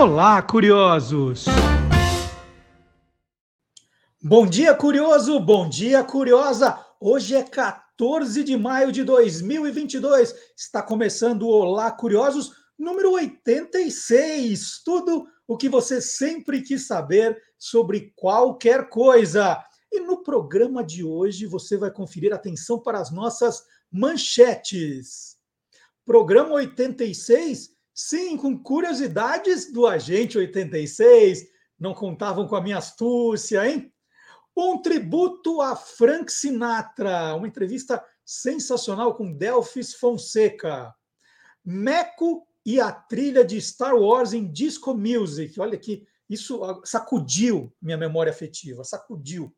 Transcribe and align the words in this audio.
Olá, 0.00 0.40
curiosos! 0.40 1.46
Bom 4.22 4.46
dia, 4.46 4.72
curioso! 4.72 5.40
Bom 5.40 5.68
dia, 5.68 6.04
curiosa! 6.04 6.78
Hoje 7.00 7.34
é 7.34 7.42
14 7.42 8.44
de 8.44 8.56
maio 8.56 8.92
de 8.92 9.02
2022. 9.02 10.36
Está 10.56 10.84
começando 10.84 11.42
o 11.42 11.50
Olá, 11.50 11.90
curiosos, 11.90 12.52
número 12.78 13.10
86. 13.10 14.82
Tudo 14.84 15.26
o 15.48 15.56
que 15.56 15.68
você 15.68 16.00
sempre 16.00 16.62
quis 16.62 16.86
saber 16.86 17.36
sobre 17.58 18.12
qualquer 18.14 18.88
coisa. 18.88 19.60
E 19.90 19.98
no 19.98 20.22
programa 20.22 20.84
de 20.84 21.02
hoje 21.02 21.44
você 21.44 21.76
vai 21.76 21.90
conferir 21.90 22.32
atenção 22.32 22.78
para 22.78 23.00
as 23.00 23.10
nossas 23.10 23.64
manchetes. 23.90 25.36
Programa 26.06 26.52
86, 26.52 27.77
sim, 27.98 28.36
com 28.36 28.56
curiosidades 28.56 29.72
do 29.72 29.84
agente 29.84 30.38
86. 30.38 31.44
Não 31.76 31.92
contavam 31.92 32.46
com 32.46 32.54
a 32.54 32.60
minha 32.60 32.78
astúcia, 32.78 33.68
hein? 33.68 33.92
Um 34.56 34.80
tributo 34.80 35.60
a 35.60 35.74
Frank 35.74 36.32
Sinatra, 36.32 37.34
uma 37.34 37.48
entrevista 37.48 38.00
sensacional 38.24 39.16
com 39.16 39.32
Delphis 39.32 39.94
Fonseca. 39.94 40.94
Meco 41.64 42.46
e 42.64 42.80
a 42.80 42.92
trilha 42.92 43.44
de 43.44 43.60
Star 43.60 43.96
Wars 43.96 44.32
em 44.32 44.48
Disco 44.48 44.94
Music. 44.94 45.58
Olha 45.58 45.76
que 45.76 46.06
isso 46.30 46.60
sacudiu 46.84 47.74
minha 47.82 47.96
memória 47.96 48.30
afetiva, 48.30 48.84
sacudiu. 48.84 49.52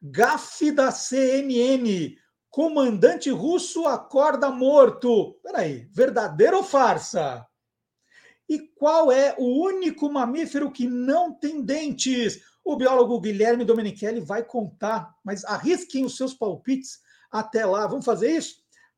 Gafe 0.00 0.72
da 0.72 0.90
CNN. 0.90 2.16
Comandante 2.48 3.28
russo 3.30 3.86
acorda 3.86 4.50
morto. 4.50 5.34
Peraí, 5.42 5.90
verdadeiro 5.92 6.56
ou 6.56 6.64
farsa? 6.64 7.46
E 8.50 8.58
qual 8.58 9.12
é 9.12 9.36
o 9.38 9.64
único 9.64 10.10
mamífero 10.12 10.72
que 10.72 10.88
não 10.88 11.32
tem 11.32 11.62
dentes? 11.62 12.40
O 12.64 12.74
biólogo 12.74 13.20
Guilherme 13.20 13.64
Domenichelli 13.64 14.20
vai 14.20 14.42
contar, 14.42 15.14
mas 15.24 15.44
arrisquem 15.44 16.04
os 16.04 16.16
seus 16.16 16.34
palpites 16.34 16.98
até 17.30 17.64
lá. 17.64 17.86
Vamos 17.86 18.04
fazer 18.04 18.32
isso? 18.32 18.56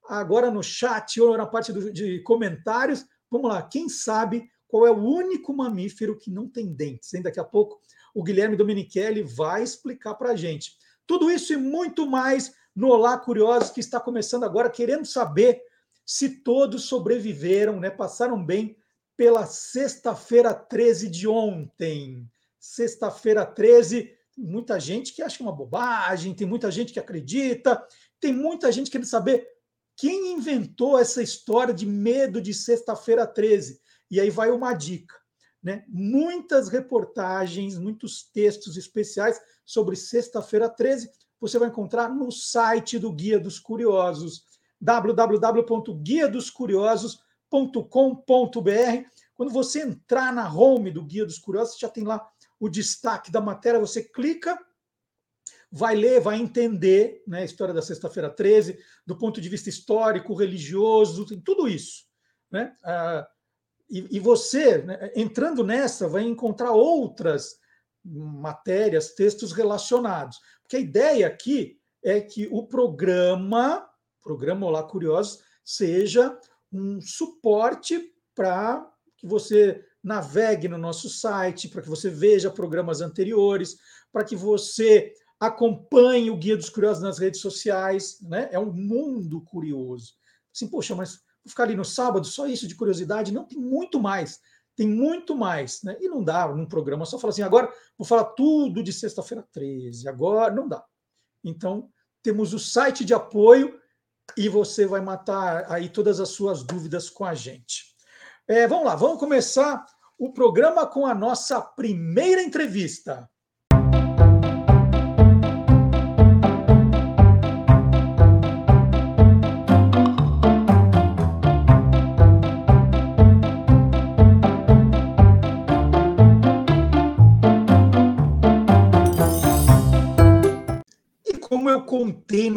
Agora 0.09 0.50
no 0.50 0.62
chat 0.62 1.20
ou 1.20 1.36
na 1.36 1.44
parte 1.44 1.70
do, 1.70 1.92
de 1.92 2.20
comentários. 2.22 3.05
Vamos 3.31 3.50
lá, 3.50 3.61
quem 3.62 3.91
sabe 3.91 4.50
qual 4.67 4.86
é 4.86 4.91
o 4.91 5.05
único 5.05 5.53
mamífero 5.53 6.19
que 6.19 6.31
não 6.31 6.48
tem 6.48 6.72
dentes? 6.72 7.12
Hein? 7.12 7.20
Daqui 7.20 7.39
a 7.39 7.44
pouco 7.44 7.78
o 8.14 8.22
Guilherme 8.22 8.56
Domenichelli 8.56 9.22
vai 9.22 9.62
explicar 9.62 10.14
para 10.14 10.31
a 10.31 10.37
gente. 10.37 10.78
Tudo 11.06 11.31
isso 11.31 11.53
e 11.53 11.59
muito 11.59 12.09
mais 12.09 12.55
no 12.75 12.89
Olá 12.89 13.19
Curiosos, 13.19 13.69
que 13.69 13.81
está 13.81 14.00
começando 14.00 14.44
agora, 14.44 14.70
querendo 14.70 15.05
saber 15.05 15.61
se 16.06 16.42
todos 16.42 16.84
sobreviveram, 16.84 17.78
né? 17.78 17.91
passaram 17.91 18.42
bem 18.42 18.78
pela 19.17 19.47
sexta-feira 19.47 20.55
13 20.55 21.09
de 21.09 21.29
ontem. 21.29 22.29
Sexta-feira 22.59 23.45
13, 23.45 24.11
tem 24.35 24.45
muita 24.45 24.79
gente 24.79 25.13
que 25.13 25.23
acha 25.23 25.43
uma 25.43 25.53
bobagem, 25.53 26.35
tem 26.35 26.47
muita 26.47 26.71
gente 26.71 26.93
que 26.93 27.01
acredita, 27.01 27.85
tem 28.21 28.33
muita 28.33 28.71
gente 28.71 28.91
querendo 28.91 29.07
saber 29.07 29.47
quem 29.97 30.33
inventou 30.33 30.99
essa 30.99 31.23
história 31.23 31.75
de 31.75 31.87
medo 31.87 32.41
de 32.41 32.55
sexta-feira 32.55 33.27
13. 33.27 33.81
E 34.11 34.21
aí 34.21 34.31
vai 34.31 34.51
uma 34.51 34.73
dica. 34.75 35.17
Né? 35.63 35.85
Muitas 35.89 36.69
reportagens, 36.69 37.79
muitos 37.79 38.25
textos 38.33 38.77
especiais 38.77 39.41
sobre 39.65 39.97
sexta-feira 39.97 40.69
13 40.69 41.11
você 41.43 41.59
vai 41.59 41.69
encontrar 41.69 42.09
no 42.09 42.31
site 42.31 43.01
do 43.01 43.13
Guia 43.13 43.37
dos 43.37 43.59
Curiosos, 46.49 47.19
www.guiadoscuriosos.com.br. 47.53 49.08
Quando 49.34 49.53
você 49.53 49.83
entrar 49.83 50.33
na 50.33 50.53
home 50.53 50.91
do 50.91 51.05
Guia 51.05 51.25
dos 51.27 51.39
Curiosos, 51.39 51.78
já 51.78 51.89
tem 51.89 52.05
lá 52.05 52.27
o 52.59 52.69
destaque 52.69 53.31
da 53.31 53.41
matéria, 53.41 53.81
você 53.81 54.03
clica, 54.03 54.59
vai 55.71 55.94
ler, 55.97 56.21
vai 56.21 56.38
entender 56.38 57.22
né, 57.27 57.41
a 57.41 57.44
história 57.44 57.75
da 57.75 57.82
Sexta-feira 57.82 58.31
13, 58.31 58.78
do 59.06 59.16
ponto 59.16 59.41
de 59.41 59.49
vista 59.49 59.69
histórico, 59.69 60.34
religioso, 60.34 61.27
tem 61.27 61.41
tudo 61.41 61.69
isso. 61.69 62.04
Né? 62.50 62.75
Ah, 62.84 63.27
e, 63.91 64.16
e, 64.16 64.21
você, 64.21 64.78
né, 64.78 65.10
entrando 65.16 65.65
nessa, 65.65 66.09
vai 66.09 66.22
encontrar 66.22 66.71
outras 66.71 67.60
matérias, 68.04 69.15
textos 69.15 69.53
relacionados. 69.53 70.38
Porque 70.62 70.77
a 70.77 70.81
ideia 70.81 71.27
aqui 71.27 71.78
é 72.03 72.21
que 72.21 72.48
o 72.50 72.66
programa, 72.66 73.88
programa 74.22 74.66
Olá 74.66 74.82
Curiosos, 74.82 75.43
seja 75.65 76.38
um 76.72 77.00
suporte 77.00 78.12
para 78.34 78.88
que 79.16 79.27
você 79.27 79.84
navegue 80.03 80.69
no 80.69 80.78
nosso 80.78 81.09
site, 81.09 81.69
para 81.69 81.83
que 81.83 81.88
você 81.88 82.10
veja 82.10 82.50
programas 82.50 83.00
anteriores, 83.00 83.77
para 84.12 84.25
que 84.25 84.34
você 84.34 85.12
acompanhe 85.38 86.31
o 86.31 86.37
Guia 86.37 86.56
dos 86.56 86.71
Curiosos 86.71 87.03
nas 87.03 87.19
redes 87.19 87.41
sociais, 87.41 88.21
né? 88.22 88.49
É 88.50 88.59
um 88.59 88.72
mundo 88.72 89.41
curioso. 89.43 90.15
Assim, 90.55 90.66
poxa, 90.66 90.94
mas 90.94 91.21
vou 91.44 91.50
ficar 91.50 91.65
ali 91.65 91.75
no 91.75 91.84
sábado, 91.84 92.27
só 92.27 92.47
isso 92.47 92.66
de 92.66 92.75
curiosidade? 92.75 93.33
Não, 93.33 93.44
tem 93.44 93.59
muito 93.59 94.00
mais 94.00 94.41
tem 94.75 94.89
muito 94.89 95.37
mais, 95.37 95.83
né? 95.83 95.97
E 96.00 96.09
não 96.09 96.22
dá 96.22 96.49
num 96.49 96.66
programa 96.66 97.04
só 97.04 97.19
falar 97.19 97.33
assim, 97.33 97.43
agora 97.43 97.71
vou 97.97 98.06
falar 98.06 98.25
tudo 98.25 98.83
de 98.83 98.93
sexta-feira 98.93 99.47
13, 99.53 100.09
agora 100.09 100.54
não 100.54 100.66
dá. 100.66 100.84
Então, 101.44 101.91
temos 102.22 102.54
o 102.54 102.59
site 102.59 103.04
de 103.04 103.12
apoio 103.12 103.78
e 104.37 104.48
você 104.48 104.87
vai 104.87 105.00
matar 105.00 105.70
aí 105.70 105.88
todas 105.88 106.20
as 106.20 106.31
suas 106.31 106.62
dúvidas 106.62 107.10
com 107.10 107.25
a 107.25 107.34
gente. 107.34 107.93
É, 108.48 108.66
vamos 108.66 108.84
lá, 108.84 108.94
vamos 108.94 109.19
começar 109.19 109.84
o 110.19 110.32
programa 110.32 110.87
com 110.87 111.06
a 111.06 111.15
nossa 111.15 111.60
primeira 111.60 112.42
entrevista. 112.42 113.28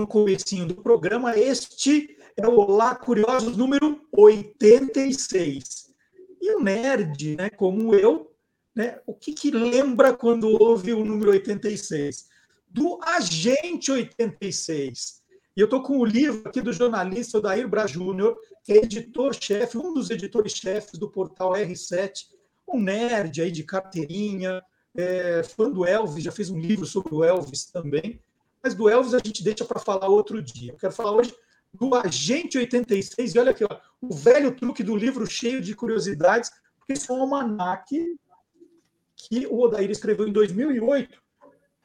No 0.05 0.07
comecinho 0.07 0.67
do 0.67 0.75
programa, 0.75 1.35
este 1.35 2.15
é 2.37 2.47
o 2.47 2.59
Olá 2.59 2.93
Curiosos 2.93 3.57
número 3.57 3.99
86. 4.11 5.89
E 6.39 6.51
o 6.55 6.59
nerd, 6.59 7.35
né, 7.35 7.49
como 7.49 7.95
eu, 7.95 8.31
né, 8.75 8.99
o 9.07 9.15
que, 9.15 9.33
que 9.33 9.49
lembra 9.49 10.13
quando 10.13 10.61
ouve 10.61 10.93
o 10.93 11.03
número 11.03 11.31
86? 11.31 12.27
Do 12.69 12.99
Agente 13.01 13.91
86. 13.91 15.23
E 15.57 15.61
eu 15.61 15.65
estou 15.65 15.81
com 15.81 15.97
o 15.97 16.05
livro 16.05 16.47
aqui 16.47 16.61
do 16.61 16.71
jornalista 16.71 17.39
Odair 17.39 17.67
Bra 17.67 17.87
Júnior, 17.87 18.37
que 18.63 18.73
é 18.73 18.77
editor-chefe, 18.77 19.75
um 19.75 19.91
dos 19.91 20.11
editores-chefes 20.11 20.99
do 20.99 21.09
portal 21.09 21.53
R7, 21.53 22.27
um 22.67 22.79
nerd 22.79 23.41
aí 23.41 23.49
de 23.49 23.63
carteirinha, 23.63 24.61
é, 24.95 25.41
fã 25.41 25.67
do 25.71 25.83
Elvis, 25.83 26.23
já 26.23 26.31
fez 26.31 26.51
um 26.51 26.59
livro 26.59 26.85
sobre 26.85 27.15
o 27.15 27.23
Elvis 27.23 27.65
também 27.65 28.21
mas 28.65 28.73
do 28.73 28.89
Elvis 28.89 29.13
a 29.13 29.19
gente 29.23 29.43
deixa 29.43 29.63
para 29.63 29.79
falar 29.79 30.07
outro 30.07 30.41
dia. 30.41 30.71
Eu 30.71 30.77
quero 30.77 30.91
falar 30.91 31.11
hoje 31.11 31.31
do 31.71 31.93
Agente 31.93 32.57
86, 32.57 33.35
e 33.35 33.39
olha 33.39 33.51
aqui, 33.51 33.63
ó, 33.63 33.77
o 34.01 34.11
velho 34.11 34.55
truque 34.55 34.81
do 34.81 34.95
livro 34.95 35.29
cheio 35.29 35.61
de 35.61 35.75
curiosidades, 35.75 36.49
porque 36.79 36.93
esse 36.93 37.11
é 37.11 37.13
um 37.13 37.21
almanac 37.21 37.85
que 39.15 39.45
o 39.45 39.59
Odair 39.59 39.91
escreveu 39.91 40.27
em 40.27 40.31
2008, 40.31 41.21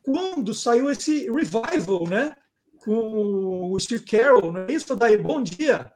quando 0.03 0.55
saiu 0.55 0.91
esse 0.91 1.31
revival, 1.31 2.09
né? 2.09 2.35
Com 2.83 3.73
o 3.73 3.79
Steve 3.79 4.05
Carroll, 4.07 4.51
não 4.51 4.61
é 4.63 4.73
isso, 4.73 4.91
Odair? 4.95 5.23
Bom 5.23 5.43
dia! 5.43 5.93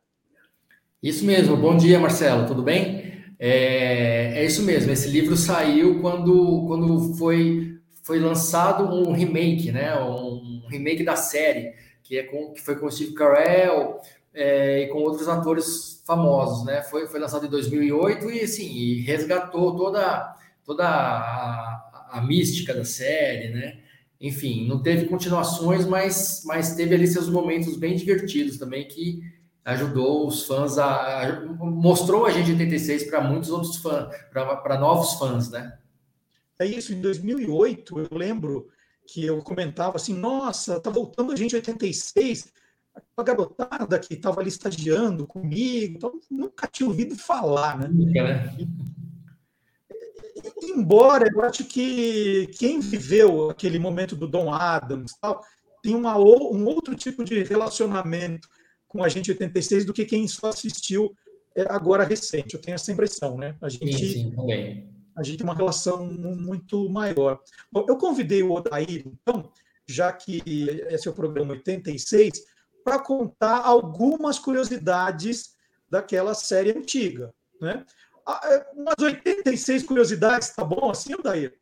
Isso 1.03 1.25
mesmo, 1.25 1.57
bom 1.57 1.79
dia, 1.79 1.99
Marcelo, 1.99 2.47
tudo 2.47 2.63
bem? 2.63 3.25
É, 3.39 4.43
é 4.43 4.45
isso 4.45 4.63
mesmo, 4.63 4.93
esse 4.93 5.09
livro 5.09 5.35
saiu 5.35 6.03
quando, 6.03 6.67
quando 6.67 7.15
foi, 7.15 7.79
foi 8.03 8.21
lançado 8.21 8.85
um 8.85 9.13
remake, 9.13 9.73
né? 9.73 9.99
Um, 9.99 10.54
remake 10.69 11.05
da 11.05 11.17
série, 11.17 11.75
que, 12.03 12.19
é 12.19 12.23
com, 12.25 12.53
que 12.53 12.61
foi 12.61 12.77
com 12.77 12.91
Steve 12.91 13.15
Carell 13.15 14.01
é, 14.33 14.83
e 14.83 14.89
com 14.89 14.99
outros 14.99 15.29
atores 15.29 16.03
famosos, 16.07 16.65
né? 16.65 16.83
Foi, 16.83 17.07
foi 17.07 17.21
lançado 17.21 17.47
em 17.47 17.51
2008 17.51 18.31
e, 18.31 18.41
assim, 18.41 18.67
e 18.67 19.01
resgatou 19.01 19.77
toda, 19.77 20.35
toda 20.65 20.85
a, 20.87 22.09
a 22.13 22.21
mística 22.21 22.75
da 22.75 22.85
série, 22.85 23.49
né? 23.49 23.79
Enfim, 24.21 24.67
não 24.67 24.83
teve 24.83 25.07
continuações, 25.07 25.87
mas, 25.87 26.43
mas 26.47 26.75
teve 26.75 26.95
ali 26.95 27.07
seus 27.07 27.29
momentos 27.29 27.77
bem 27.77 27.97
divertidos 27.97 28.59
também, 28.59 28.87
que 28.87 29.21
ajudou 29.65 30.27
os 30.27 30.45
fãs 30.45 30.79
a, 30.79 31.23
a 31.23 31.45
mostrou 31.47 32.27
a 32.27 32.31
gente 32.31 32.51
86 32.53 33.05
para 33.05 33.21
muitos 33.23 33.51
outros 33.51 33.77
fãs, 33.77 34.15
para 34.31 34.79
novos 34.79 35.15
fãs, 35.15 35.51
né? 35.51 35.79
É 36.59 36.67
isso, 36.67 36.93
em 36.93 37.01
2008, 37.01 38.01
eu 38.01 38.09
lembro 38.17 38.69
que 39.07 39.25
eu 39.25 39.39
comentava 39.43 39.97
assim, 39.97 40.15
nossa, 40.15 40.81
tá 40.81 40.91
voltando 40.91 41.33
a 41.33 41.37
gente 41.37 41.55
86, 41.55 42.53
a 43.17 43.23
garotada 43.23 43.99
que 43.99 44.15
estava 44.15 44.41
ali 44.41 44.49
estagiando 44.49 45.27
comigo, 45.27 45.97
então, 45.97 46.21
nunca 46.31 46.67
tinha 46.67 46.89
ouvido 46.89 47.17
falar, 47.17 47.79
né? 47.79 47.89
né? 47.89 48.57
Embora 50.63 51.29
eu 51.33 51.43
acho 51.43 51.65
que 51.65 52.49
quem 52.59 52.81
viveu 52.81 53.51
aquele 53.51 53.79
momento 53.79 54.17
do 54.17 54.27
Don 54.27 54.53
Adams 54.53 55.13
tal, 55.21 55.43
tem 55.83 55.95
uma, 55.95 56.17
um 56.19 56.65
outro 56.67 56.95
tipo 56.95 57.25
de 57.25 57.43
relacionamento 57.43 58.49
com 58.89 59.03
a 59.03 59.09
gente 59.09 59.31
86 59.31 59.85
do 59.85 59.93
que 59.93 60.05
quem 60.05 60.27
só 60.27 60.49
assistiu 60.49 61.15
é, 61.55 61.63
agora 61.69 62.05
recente. 62.05 62.55
Eu 62.55 62.61
tenho 62.61 62.75
essa 62.75 62.93
impressão, 62.93 63.37
né? 63.37 63.57
A 63.61 63.69
gente, 63.69 63.99
sim, 63.99 64.31
sim, 64.31 64.94
a 65.17 65.23
gente 65.23 65.39
tem 65.39 65.47
uma 65.47 65.55
relação 65.55 66.07
muito 66.07 66.89
maior. 66.89 67.41
Bom, 67.71 67.85
eu 67.89 67.97
convidei 67.97 68.43
o 68.43 68.53
Odair, 68.53 69.05
então, 69.07 69.51
já 69.87 70.13
que 70.13 70.43
esse 70.89 71.07
é 71.07 71.11
o 71.11 71.15
programa 71.15 71.55
86, 71.55 72.33
para 72.85 72.99
contar 72.99 73.59
algumas 73.59 74.39
curiosidades 74.39 75.55
daquela 75.89 76.35
série 76.35 76.73
antiga, 76.73 77.33
né? 77.61 77.85
Ah, 78.27 78.41
é, 78.45 78.67
umas 78.75 78.95
86 79.01 79.83
curiosidades, 79.83 80.51
tá 80.51 80.65
bom 80.65 80.91
assim, 80.91 81.15
Odair? 81.15 81.55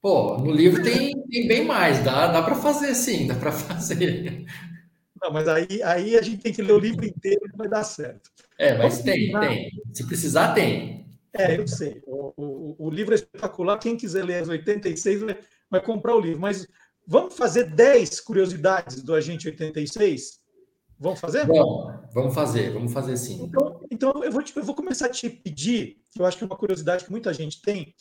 Pô, 0.00 0.38
no 0.38 0.50
livro 0.50 0.82
tem, 0.82 1.12
tem 1.28 1.48
bem 1.48 1.64
mais, 1.64 2.02
dá, 2.02 2.28
dá 2.28 2.42
para 2.42 2.54
fazer 2.54 2.94
sim, 2.94 3.26
dá 3.26 3.34
para 3.34 3.52
fazer. 3.52 4.46
Não, 5.22 5.32
mas 5.32 5.48
aí, 5.48 5.82
aí 5.82 6.16
a 6.16 6.22
gente 6.22 6.42
tem 6.42 6.52
que 6.52 6.62
ler 6.62 6.72
o 6.72 6.78
livro 6.78 7.04
inteiro, 7.04 7.40
não 7.50 7.56
vai 7.56 7.68
dar 7.68 7.84
certo. 7.84 8.30
É, 8.58 8.76
mas 8.78 9.02
tem, 9.02 9.32
tem. 9.38 9.70
Se 9.92 10.06
precisar, 10.06 10.54
tem. 10.54 11.05
É, 11.38 11.58
eu 11.58 11.66
sei. 11.66 12.02
O, 12.06 12.32
o, 12.36 12.86
o, 12.86 12.90
livro 12.90 13.14
é 13.14 13.16
espetacular. 13.16 13.78
Quem 13.78 13.96
quiser 13.96 14.24
ler 14.24 14.42
as 14.42 14.48
86 14.48 15.20
vai, 15.20 15.38
vai 15.70 15.82
comprar 15.82 16.14
o 16.14 16.20
livro. 16.20 16.40
Mas 16.40 16.66
vamos 17.06 17.36
fazer 17.36 17.64
10 17.64 18.20
curiosidades 18.20 19.02
do 19.02 19.14
Agente 19.14 19.48
86? 19.48 20.40
Vamos 20.98 21.20
fazer? 21.20 21.46
Bom, 21.46 21.92
vamos 22.14 22.34
fazer, 22.34 22.72
vamos 22.72 22.92
fazer 22.92 23.16
sim. 23.18 23.42
Então, 23.44 23.86
então 23.90 24.24
eu, 24.24 24.32
vou 24.32 24.42
te, 24.42 24.56
eu 24.56 24.64
vou 24.64 24.74
começar 24.74 25.06
a 25.06 25.10
te 25.10 25.28
pedir, 25.28 25.98
que 26.10 26.20
eu 26.20 26.24
acho 26.24 26.38
que 26.38 26.44
é 26.44 26.46
uma 26.46 26.56
curiosidade 26.56 27.04
que 27.04 27.10
muita 27.10 27.34
gente 27.34 27.60
tem, 27.60 27.94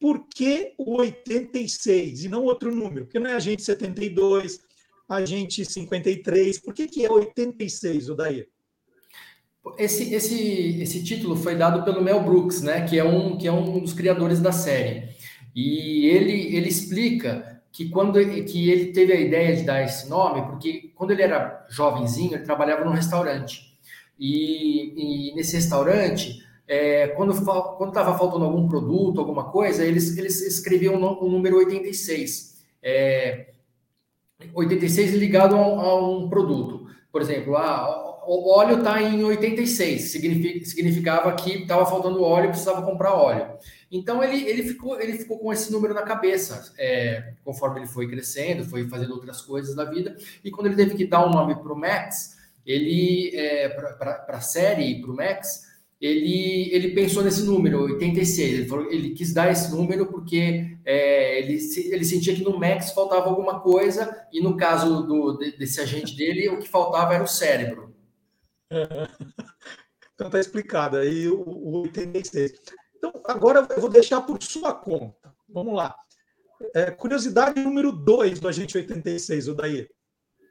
por 0.00 0.26
que 0.26 0.74
o 0.78 0.96
86 1.00 2.24
e 2.24 2.28
não 2.28 2.44
outro 2.44 2.74
número? 2.74 3.04
Porque 3.04 3.18
não 3.18 3.30
é 3.30 3.34
Agente 3.34 3.62
72, 3.62 4.60
Agente 5.08 5.64
53, 5.64 6.58
por 6.60 6.72
que, 6.72 6.86
que 6.86 7.04
é 7.04 7.10
86, 7.10 8.08
Odair? 8.08 8.48
Esse, 9.78 10.14
esse, 10.14 10.82
esse 10.82 11.02
título 11.02 11.36
foi 11.36 11.54
dado 11.56 11.84
pelo 11.84 12.02
Mel 12.02 12.22
Brooks, 12.22 12.60
né, 12.60 12.82
que 12.82 12.98
é 12.98 13.04
um, 13.04 13.36
que 13.36 13.48
é 13.48 13.52
um 13.52 13.80
dos 13.80 13.94
criadores 13.94 14.40
da 14.40 14.52
série. 14.52 15.08
E 15.54 16.06
ele, 16.06 16.56
ele 16.56 16.68
explica 16.68 17.62
que 17.72 17.88
quando 17.88 18.18
que 18.44 18.70
ele 18.70 18.92
teve 18.92 19.12
a 19.12 19.20
ideia 19.20 19.56
de 19.56 19.62
dar 19.62 19.82
esse 19.82 20.08
nome, 20.08 20.42
porque 20.42 20.92
quando 20.94 21.10
ele 21.10 21.22
era 21.22 21.66
jovenzinho, 21.68 22.34
ele 22.34 22.44
trabalhava 22.44 22.84
num 22.84 22.92
restaurante. 22.92 23.74
E, 24.18 25.30
e 25.30 25.34
nesse 25.34 25.56
restaurante, 25.56 26.44
é, 26.68 27.08
quando 27.08 27.32
estava 27.32 28.16
faltando 28.16 28.44
algum 28.44 28.68
produto, 28.68 29.20
alguma 29.20 29.50
coisa, 29.50 29.84
eles, 29.84 30.16
eles 30.16 30.40
escreviam 30.42 30.94
o 30.94 31.28
número 31.28 31.56
86. 31.56 32.64
É, 32.82 33.48
86 34.52 35.14
ligado 35.14 35.56
a, 35.56 35.58
a 35.58 36.08
um 36.08 36.28
produto. 36.28 36.86
Por 37.10 37.22
exemplo, 37.22 37.56
ah, 37.56 38.13
o 38.26 38.50
óleo 38.50 38.78
está 38.78 39.02
em 39.02 39.22
86, 39.22 40.10
significa, 40.10 40.64
significava 40.64 41.32
que 41.34 41.62
estava 41.62 41.86
faltando 41.86 42.22
óleo, 42.22 42.50
precisava 42.50 42.82
comprar 42.82 43.14
óleo. 43.14 43.46
Então 43.90 44.22
ele, 44.22 44.48
ele, 44.48 44.62
ficou, 44.62 45.00
ele 45.00 45.18
ficou 45.18 45.38
com 45.38 45.52
esse 45.52 45.72
número 45.72 45.94
na 45.94 46.02
cabeça, 46.02 46.72
é, 46.78 47.34
conforme 47.44 47.80
ele 47.80 47.86
foi 47.86 48.08
crescendo, 48.08 48.64
foi 48.64 48.88
fazendo 48.88 49.14
outras 49.14 49.40
coisas 49.40 49.74
da 49.74 49.84
vida, 49.84 50.16
e 50.42 50.50
quando 50.50 50.66
ele 50.66 50.76
teve 50.76 50.94
que 50.94 51.06
dar 51.06 51.26
um 51.26 51.30
nome 51.30 51.54
para 51.54 51.72
o 51.72 51.78
Max, 51.78 52.36
ele 52.66 53.30
é, 53.34 53.68
para 53.68 54.24
a 54.28 54.40
série 54.40 55.00
para 55.00 55.10
o 55.10 55.16
Max, 55.16 55.74
ele, 56.00 56.68
ele 56.70 56.90
pensou 56.90 57.22
nesse 57.22 57.42
número, 57.42 57.80
86. 57.82 58.52
Ele, 58.52 58.68
falou, 58.68 58.92
ele 58.92 59.10
quis 59.10 59.32
dar 59.32 59.50
esse 59.50 59.70
número 59.70 60.06
porque 60.06 60.76
é, 60.84 61.38
ele, 61.38 61.58
ele 61.90 62.04
sentia 62.04 62.34
que 62.34 62.44
no 62.44 62.58
Max 62.58 62.90
faltava 62.90 63.28
alguma 63.28 63.60
coisa, 63.60 64.26
e 64.32 64.42
no 64.42 64.56
caso 64.56 65.06
do, 65.06 65.38
desse 65.38 65.80
agente 65.80 66.14
dele, 66.14 66.48
o 66.50 66.58
que 66.58 66.68
faltava 66.68 67.14
era 67.14 67.24
o 67.24 67.28
cérebro. 67.28 67.93
Então 70.14 70.30
tá 70.30 70.38
explicado 70.38 70.96
aí 70.96 71.28
o, 71.28 71.40
o 71.40 71.82
86. 71.82 72.52
Então, 72.96 73.12
agora 73.26 73.66
eu 73.68 73.80
vou 73.80 73.90
deixar 73.90 74.20
por 74.20 74.40
sua 74.40 74.72
conta. 74.72 75.34
Vamos 75.48 75.74
lá. 75.74 75.94
É, 76.72 76.90
curiosidade 76.90 77.60
número 77.60 77.90
2 77.90 78.38
do 78.38 78.46
Agente 78.46 78.76
86, 78.76 79.48
o 79.48 79.54
daí. 79.54 79.88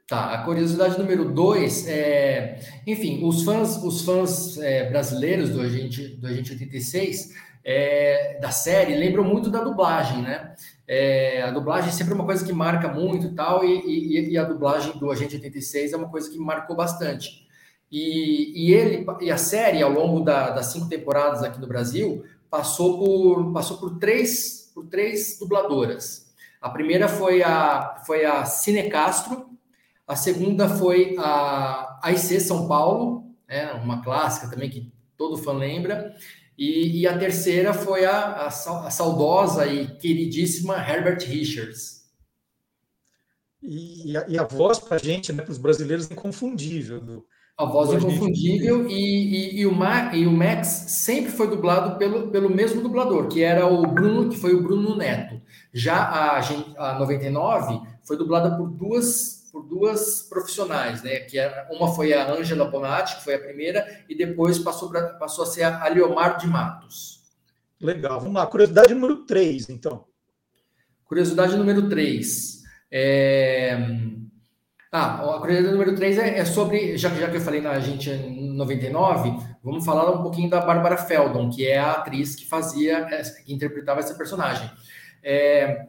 Tá, 0.06 0.34
a 0.34 0.44
curiosidade 0.44 0.98
número 0.98 1.32
2 1.32 1.88
é, 1.88 2.60
enfim, 2.86 3.24
os 3.24 3.42
fãs, 3.42 3.82
os 3.82 4.02
fãs 4.02 4.58
é, 4.58 4.90
brasileiros 4.90 5.48
do 5.48 5.62
Agente, 5.62 6.08
do 6.08 6.26
Agente 6.26 6.52
86 6.52 7.30
é, 7.64 8.38
da 8.38 8.50
série 8.50 8.94
lembram 8.94 9.24
muito 9.24 9.48
da 9.48 9.64
dublagem, 9.64 10.20
né? 10.20 10.54
É, 10.86 11.40
a 11.40 11.50
dublagem 11.50 11.88
é 11.88 11.92
sempre 11.92 12.12
uma 12.12 12.26
coisa 12.26 12.44
que 12.44 12.52
marca 12.52 12.88
muito 12.88 13.28
e 13.28 13.34
tal, 13.34 13.64
e, 13.64 13.80
e, 13.80 14.32
e 14.32 14.38
a 14.38 14.44
dublagem 14.44 14.98
do 14.98 15.10
Agente 15.10 15.36
86 15.36 15.94
é 15.94 15.96
uma 15.96 16.10
coisa 16.10 16.30
que 16.30 16.38
marcou 16.38 16.76
bastante. 16.76 17.43
E, 17.96 18.52
e 18.56 18.74
ele 18.74 19.06
e 19.20 19.30
a 19.30 19.38
série, 19.38 19.80
ao 19.80 19.88
longo 19.88 20.18
da, 20.18 20.50
das 20.50 20.66
cinco 20.66 20.88
temporadas 20.88 21.44
aqui 21.44 21.60
no 21.60 21.68
Brasil, 21.68 22.24
passou 22.50 22.98
por, 22.98 23.52
passou 23.52 23.76
por, 23.78 24.00
três, 24.00 24.72
por 24.74 24.86
três 24.86 25.38
dubladoras. 25.38 26.34
A 26.60 26.68
primeira 26.70 27.06
foi 27.06 27.44
a, 27.44 28.02
foi 28.04 28.24
a 28.24 28.44
Cine 28.46 28.90
Castro, 28.90 29.48
a 30.08 30.16
segunda 30.16 30.68
foi 30.68 31.14
a 31.20 32.00
AIC 32.02 32.40
São 32.40 32.66
Paulo, 32.66 33.32
né, 33.46 33.72
uma 33.74 34.02
clássica 34.02 34.50
também 34.50 34.68
que 34.68 34.92
todo 35.16 35.38
fã 35.38 35.52
lembra, 35.52 36.16
e, 36.58 37.02
e 37.02 37.06
a 37.06 37.16
terceira 37.16 37.72
foi 37.72 38.04
a, 38.04 38.18
a, 38.18 38.46
a, 38.48 38.90
saudosa 38.90 39.68
e 39.68 39.86
queridíssima 39.98 40.78
Herbert 40.78 41.24
Richards. 41.24 42.02
E, 43.62 44.16
a, 44.16 44.26
e 44.26 44.36
a 44.36 44.42
voz 44.42 44.80
para 44.80 44.96
a 44.96 45.00
gente, 45.00 45.32
né, 45.32 45.44
para 45.44 45.52
os 45.52 45.58
brasileiros, 45.58 46.10
é 46.10 46.14
inconfundível 46.14 47.24
a 47.56 47.64
voz 47.64 47.92
inconfundível 47.92 48.88
e, 48.88 48.94
e, 48.94 49.60
e, 49.60 49.66
o 49.66 49.72
Max, 49.72 50.16
e 50.16 50.26
o 50.26 50.32
Max 50.32 50.66
sempre 50.66 51.30
foi 51.30 51.48
dublado 51.48 51.96
pelo, 51.98 52.28
pelo 52.28 52.50
mesmo 52.50 52.82
dublador, 52.82 53.28
que 53.28 53.42
era 53.42 53.66
o 53.66 53.86
Bruno, 53.86 54.28
que 54.28 54.36
foi 54.36 54.54
o 54.54 54.62
Bruno 54.62 54.96
Neto. 54.96 55.40
Já 55.72 55.96
a, 55.96 56.38
a 56.38 56.98
99 56.98 57.80
foi 58.02 58.16
dublada 58.16 58.56
por 58.56 58.68
duas 58.68 59.44
por 59.54 59.62
duas 59.62 60.22
profissionais, 60.22 61.04
né? 61.04 61.20
Que 61.20 61.38
era, 61.38 61.68
uma 61.70 61.94
foi 61.94 62.12
a 62.12 62.28
Ângela 62.28 62.64
Bonatti, 62.64 63.14
que 63.14 63.22
foi 63.22 63.36
a 63.36 63.38
primeira, 63.38 64.04
e 64.08 64.16
depois 64.16 64.58
passou, 64.58 64.90
pra, 64.90 65.10
passou 65.10 65.44
a 65.44 65.46
ser 65.46 65.62
a 65.62 65.86
Leomar 65.86 66.38
de 66.38 66.48
Matos. 66.48 67.22
Legal, 67.80 68.18
vamos 68.18 68.34
lá. 68.34 68.44
Curiosidade 68.48 68.92
número 68.92 69.18
3, 69.24 69.68
então. 69.68 70.06
Curiosidade 71.04 71.56
número 71.56 71.88
3. 71.88 72.62
É... 72.90 73.78
Ah, 74.96 75.34
a 75.34 75.40
curiosidade 75.40 75.72
número 75.72 75.92
3 75.96 76.18
é, 76.18 76.38
é, 76.38 76.44
sobre, 76.44 76.96
já, 76.96 77.08
já 77.08 77.28
que 77.28 77.36
eu 77.36 77.40
falei 77.40 77.60
na 77.60 77.80
gente 77.80 78.08
99, 78.08 79.36
vamos 79.60 79.84
falar 79.84 80.08
um 80.08 80.22
pouquinho 80.22 80.48
da 80.48 80.60
Bárbara 80.60 80.96
Feldon, 80.96 81.50
que 81.50 81.66
é 81.66 81.80
a 81.80 81.94
atriz 81.94 82.36
que 82.36 82.46
fazia, 82.46 83.04
que 83.44 83.52
interpretava 83.52 83.98
essa 83.98 84.14
personagem. 84.14 84.70
É, 85.20 85.86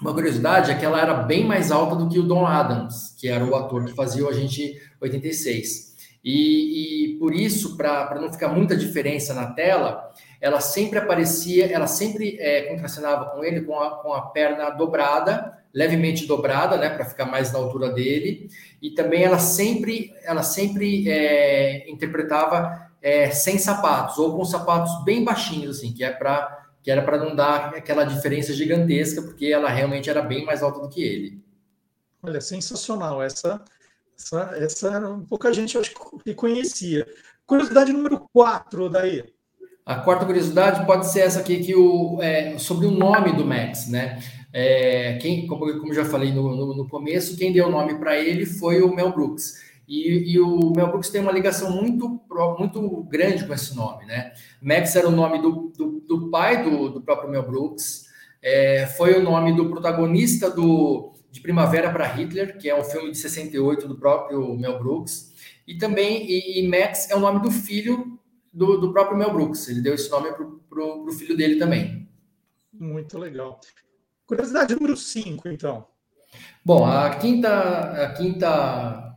uma 0.00 0.14
curiosidade 0.14 0.70
é 0.70 0.74
que 0.74 0.86
ela 0.86 0.98
era 0.98 1.12
bem 1.12 1.44
mais 1.44 1.70
alta 1.70 1.94
do 1.94 2.08
que 2.08 2.18
o 2.18 2.22
Don 2.22 2.46
Adams, 2.46 3.14
que 3.20 3.28
era 3.28 3.44
o 3.44 3.54
ator 3.54 3.84
que 3.84 3.94
fazia 3.94 4.24
o 4.24 4.28
Agente 4.30 4.80
86. 5.02 5.90
E, 6.24 7.12
e 7.12 7.18
por 7.18 7.34
isso, 7.34 7.76
para 7.76 8.18
não 8.18 8.32
ficar 8.32 8.48
muita 8.48 8.74
diferença 8.74 9.34
na 9.34 9.52
tela, 9.52 10.14
ela 10.40 10.60
sempre 10.60 10.98
aparecia, 10.98 11.66
ela 11.70 11.86
sempre 11.86 12.38
é, 12.40 12.62
contracenava 12.62 13.26
com 13.26 13.44
ele 13.44 13.60
com 13.60 13.78
a, 13.78 14.02
com 14.02 14.12
a 14.12 14.22
perna 14.22 14.70
dobrada, 14.70 15.58
levemente 15.72 16.26
dobrada, 16.26 16.76
né, 16.76 16.88
para 16.88 17.04
ficar 17.04 17.26
mais 17.26 17.52
na 17.52 17.58
altura 17.58 17.90
dele. 17.90 18.48
E 18.80 18.90
também 18.90 19.22
ela 19.22 19.38
sempre, 19.38 20.14
ela 20.22 20.42
sempre 20.42 21.08
é, 21.10 21.88
interpretava 21.90 22.90
é, 23.02 23.30
sem 23.30 23.58
sapatos 23.58 24.18
ou 24.18 24.36
com 24.36 24.44
sapatos 24.44 25.04
bem 25.04 25.22
baixinhos, 25.22 25.78
assim, 25.78 25.92
que 25.92 26.02
é 26.02 26.10
para 26.10 26.58
que 26.82 26.90
era 26.90 27.02
para 27.02 27.18
não 27.18 27.36
dar 27.36 27.74
aquela 27.74 28.04
diferença 28.04 28.54
gigantesca, 28.54 29.20
porque 29.20 29.46
ela 29.46 29.68
realmente 29.68 30.08
era 30.08 30.22
bem 30.22 30.46
mais 30.46 30.62
alta 30.62 30.80
do 30.80 30.88
que 30.88 31.02
ele. 31.02 31.44
Olha, 32.22 32.40
sensacional 32.40 33.22
essa, 33.22 33.62
essa, 34.18 34.50
essa 34.56 35.20
pouca 35.28 35.52
gente 35.52 35.76
acho 35.76 35.92
que 36.24 36.34
conhecia. 36.34 37.06
Curiosidade 37.46 37.92
número 37.92 38.26
4, 38.32 38.88
daí. 38.88 39.24
A 39.90 39.96
quarta 39.96 40.24
curiosidade 40.24 40.86
pode 40.86 41.10
ser 41.10 41.22
essa 41.22 41.40
aqui 41.40 41.58
que 41.58 41.74
o 41.74 42.22
é, 42.22 42.56
sobre 42.58 42.86
o 42.86 42.92
nome 42.92 43.32
do 43.32 43.44
Max, 43.44 43.88
né? 43.88 44.20
É, 44.52 45.18
quem, 45.20 45.48
como, 45.48 45.80
como 45.80 45.92
já 45.92 46.04
falei 46.04 46.30
no, 46.30 46.54
no, 46.54 46.76
no 46.76 46.88
começo, 46.88 47.36
quem 47.36 47.52
deu 47.52 47.66
o 47.66 47.72
nome 47.72 47.98
para 47.98 48.16
ele 48.16 48.46
foi 48.46 48.82
o 48.82 48.94
Mel 48.94 49.12
Brooks. 49.12 49.54
E, 49.88 50.32
e, 50.32 50.38
o 50.38 50.70
Mel 50.76 50.86
Brooks 50.90 51.10
tem 51.10 51.20
uma 51.20 51.32
ligação 51.32 51.72
muito, 51.72 52.20
muito 52.56 53.02
grande 53.10 53.44
com 53.44 53.52
esse 53.52 53.74
nome, 53.74 54.06
né? 54.06 54.30
Max 54.62 54.94
era 54.94 55.08
o 55.08 55.10
nome 55.10 55.42
do, 55.42 55.72
do, 55.76 56.00
do 56.06 56.30
pai 56.30 56.62
do, 56.62 56.90
do, 56.90 57.00
próprio 57.00 57.28
Mel 57.28 57.42
Brooks, 57.42 58.04
é, 58.40 58.86
foi 58.96 59.18
o 59.18 59.22
nome 59.24 59.56
do 59.56 59.70
protagonista 59.70 60.48
do 60.48 61.14
de 61.32 61.40
Primavera 61.40 61.90
para 61.90 62.06
Hitler, 62.06 62.58
que 62.58 62.70
é 62.70 62.78
um 62.78 62.84
filme 62.84 63.10
de 63.10 63.18
68 63.18 63.88
do 63.88 63.96
próprio 63.96 64.56
Mel 64.56 64.78
Brooks, 64.78 65.32
e 65.66 65.74
também 65.76 66.30
e, 66.30 66.60
e 66.60 66.68
Max 66.68 67.10
é 67.10 67.16
o 67.16 67.20
nome 67.20 67.42
do 67.42 67.50
filho 67.50 68.19
do, 68.52 68.78
do 68.78 68.92
próprio 68.92 69.16
Mel 69.16 69.32
Brooks. 69.32 69.68
Ele 69.68 69.80
deu 69.80 69.94
esse 69.94 70.10
nome 70.10 70.30
para 70.32 70.84
o 70.84 71.12
filho 71.12 71.36
dele 71.36 71.56
também. 71.56 72.08
Muito 72.72 73.18
legal. 73.18 73.60
Curiosidade 74.26 74.74
número 74.74 74.96
5, 74.96 75.48
então. 75.48 75.86
Bom, 76.64 76.86
a 76.86 77.10
quinta, 77.16 78.04
a 78.04 78.12
quinta 78.12 79.16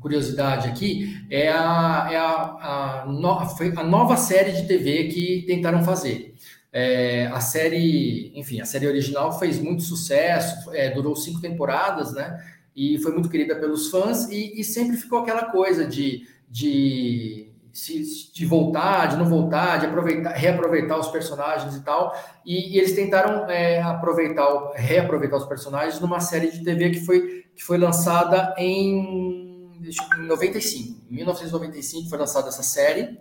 curiosidade 0.00 0.68
aqui 0.68 1.24
é 1.30 1.48
a, 1.48 2.08
é 2.10 2.16
a, 2.16 3.02
a, 3.02 3.06
no, 3.06 3.30
a 3.30 3.84
nova 3.84 4.16
série 4.16 4.52
de 4.52 4.66
TV 4.66 5.08
que 5.08 5.44
tentaram 5.46 5.84
fazer. 5.84 6.34
É, 6.72 7.26
a 7.26 7.40
série, 7.40 8.32
enfim, 8.34 8.60
a 8.60 8.64
série 8.64 8.86
original 8.86 9.38
fez 9.38 9.58
muito 9.58 9.82
sucesso, 9.82 10.72
é, 10.72 10.90
durou 10.90 11.16
cinco 11.16 11.40
temporadas, 11.40 12.12
né? 12.12 12.44
E 12.74 12.98
foi 12.98 13.12
muito 13.12 13.28
querida 13.28 13.56
pelos 13.56 13.90
fãs 13.90 14.28
e, 14.28 14.60
e 14.60 14.64
sempre 14.64 14.96
ficou 14.96 15.18
aquela 15.20 15.46
coisa 15.46 15.84
de, 15.84 16.26
de 16.48 17.49
se, 17.72 18.32
de 18.32 18.44
voltar, 18.46 19.06
de 19.06 19.16
não 19.16 19.26
voltar, 19.26 19.78
de 19.78 19.86
aproveitar, 19.86 20.32
reaproveitar 20.32 20.98
os 20.98 21.08
personagens 21.08 21.74
e 21.76 21.80
tal. 21.82 22.14
E, 22.44 22.74
e 22.74 22.78
eles 22.78 22.94
tentaram 22.94 23.48
é, 23.48 23.80
aproveitar, 23.80 24.72
reaproveitar 24.74 25.36
os 25.36 25.46
personagens 25.46 26.00
numa 26.00 26.20
série 26.20 26.50
de 26.50 26.64
TV 26.64 26.90
que 26.90 27.00
foi, 27.00 27.44
que 27.54 27.62
foi 27.62 27.78
lançada 27.78 28.54
em, 28.58 29.72
em 29.82 30.26
95. 30.26 31.00
Em 31.10 31.14
1995 31.14 32.08
foi 32.08 32.18
lançada 32.18 32.48
essa 32.48 32.62
série. 32.62 33.18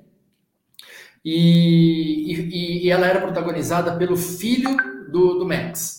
E, 1.23 2.33
e, 2.33 2.85
e 2.85 2.89
ela 2.89 3.05
era 3.05 3.19
protagonizada 3.19 3.97
pelo 3.97 4.15
filho 4.15 4.77
do, 5.11 5.39
do 5.39 5.45
Max. 5.45 5.98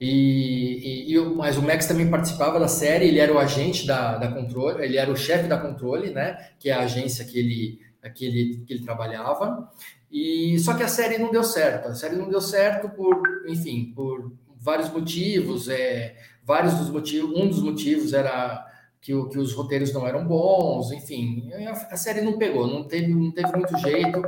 E, 0.00 1.10
e, 1.10 1.14
e, 1.14 1.20
mas 1.20 1.58
o 1.58 1.62
Max 1.62 1.84
também 1.86 2.08
participava 2.08 2.58
da 2.58 2.68
série, 2.68 3.06
ele 3.06 3.18
era 3.18 3.32
o 3.32 3.38
agente 3.38 3.86
da, 3.86 4.16
da 4.16 4.28
controle, 4.28 4.82
ele 4.82 4.96
era 4.96 5.10
o 5.10 5.16
chefe 5.16 5.46
da 5.46 5.58
controle, 5.58 6.10
né? 6.10 6.52
Que 6.58 6.70
é 6.70 6.72
a 6.72 6.80
agência 6.80 7.24
que 7.24 7.38
ele, 7.38 7.80
que 8.14 8.24
ele, 8.24 8.64
que 8.66 8.72
ele 8.72 8.84
trabalhava. 8.84 9.70
E 10.10 10.58
só 10.58 10.74
que 10.74 10.82
a 10.82 10.88
série 10.88 11.18
não 11.18 11.30
deu 11.30 11.44
certo. 11.44 11.88
A 11.88 11.94
série 11.94 12.16
não 12.16 12.30
deu 12.30 12.40
certo 12.40 12.88
por, 12.88 13.22
enfim, 13.46 13.92
por 13.94 14.32
vários 14.58 14.90
motivos. 14.90 15.68
É, 15.68 16.16
vários 16.42 16.74
dos 16.74 16.90
motivos, 16.90 17.38
um 17.38 17.46
dos 17.48 17.62
motivos 17.62 18.12
era 18.12 18.66
que, 19.00 19.12
que 19.28 19.38
os 19.38 19.54
roteiros 19.54 19.94
não 19.94 20.06
eram 20.06 20.26
bons, 20.26 20.92
enfim, 20.92 21.50
a, 21.66 21.70
a, 21.70 21.96
série 21.96 22.20
não 22.20 22.36
pegou, 22.36 22.66
não 22.66 22.84
teve, 22.84 23.08
não 23.08 23.30
teve 23.30 23.56
muito 23.56 23.78
jeito. 23.78 24.22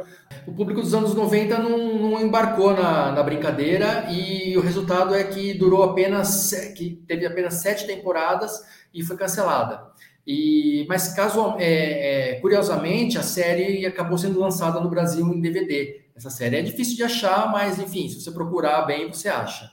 O 0.47 0.53
público 0.53 0.81
dos 0.81 0.95
anos 0.95 1.15
90 1.15 1.59
não, 1.59 1.99
não 1.99 2.21
embarcou 2.21 2.73
na, 2.73 3.13
na, 3.13 3.23
brincadeira 3.23 4.11
e 4.11 4.57
o 4.57 4.63
resultado 4.63 5.15
é 5.15 5.25
que 5.25 5.53
durou 5.53 5.83
apenas, 5.83 6.53
que 6.75 7.03
teve 7.07 7.27
apenas 7.27 7.55
sete 7.55 7.87
temporadas 7.87 8.63
e 8.95 9.03
foi 9.03 9.17
cancelada. 9.17 9.93
E, 10.27 10.87
mas 10.89 11.13
caso, 11.13 11.57
é, 11.59 12.31
é, 12.31 12.41
curiosamente, 12.41 13.19
a 13.19 13.23
série 13.23 13.85
acabou 13.85 14.17
sendo 14.17 14.41
lançada 14.41 14.81
no 14.81 14.89
Brasil 14.89 15.27
em 15.29 15.41
DVD. 15.41 16.01
Essa 16.17 16.31
série 16.31 16.57
é 16.57 16.63
difícil 16.63 16.97
de 16.97 17.03
achar, 17.03 17.51
mas 17.51 17.79
enfim, 17.79 18.09
se 18.09 18.21
você 18.21 18.31
procurar 18.31 18.83
bem, 18.83 19.09
você 19.09 19.29
acha. 19.29 19.71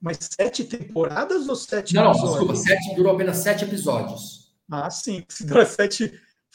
Mas 0.00 0.18
sete 0.20 0.64
temporadas 0.64 1.48
ou 1.48 1.56
sete 1.56 1.94
Não, 1.94 2.10
episódios? 2.10 2.30
desculpa, 2.30 2.56
sete, 2.56 2.94
durou 2.94 3.14
apenas 3.14 3.38
sete 3.38 3.64
episódios. 3.64 4.52
Ah, 4.70 4.90
sim. 4.90 5.24
Se 5.28 5.46
durou 5.46 5.64
sete. 5.64 6.12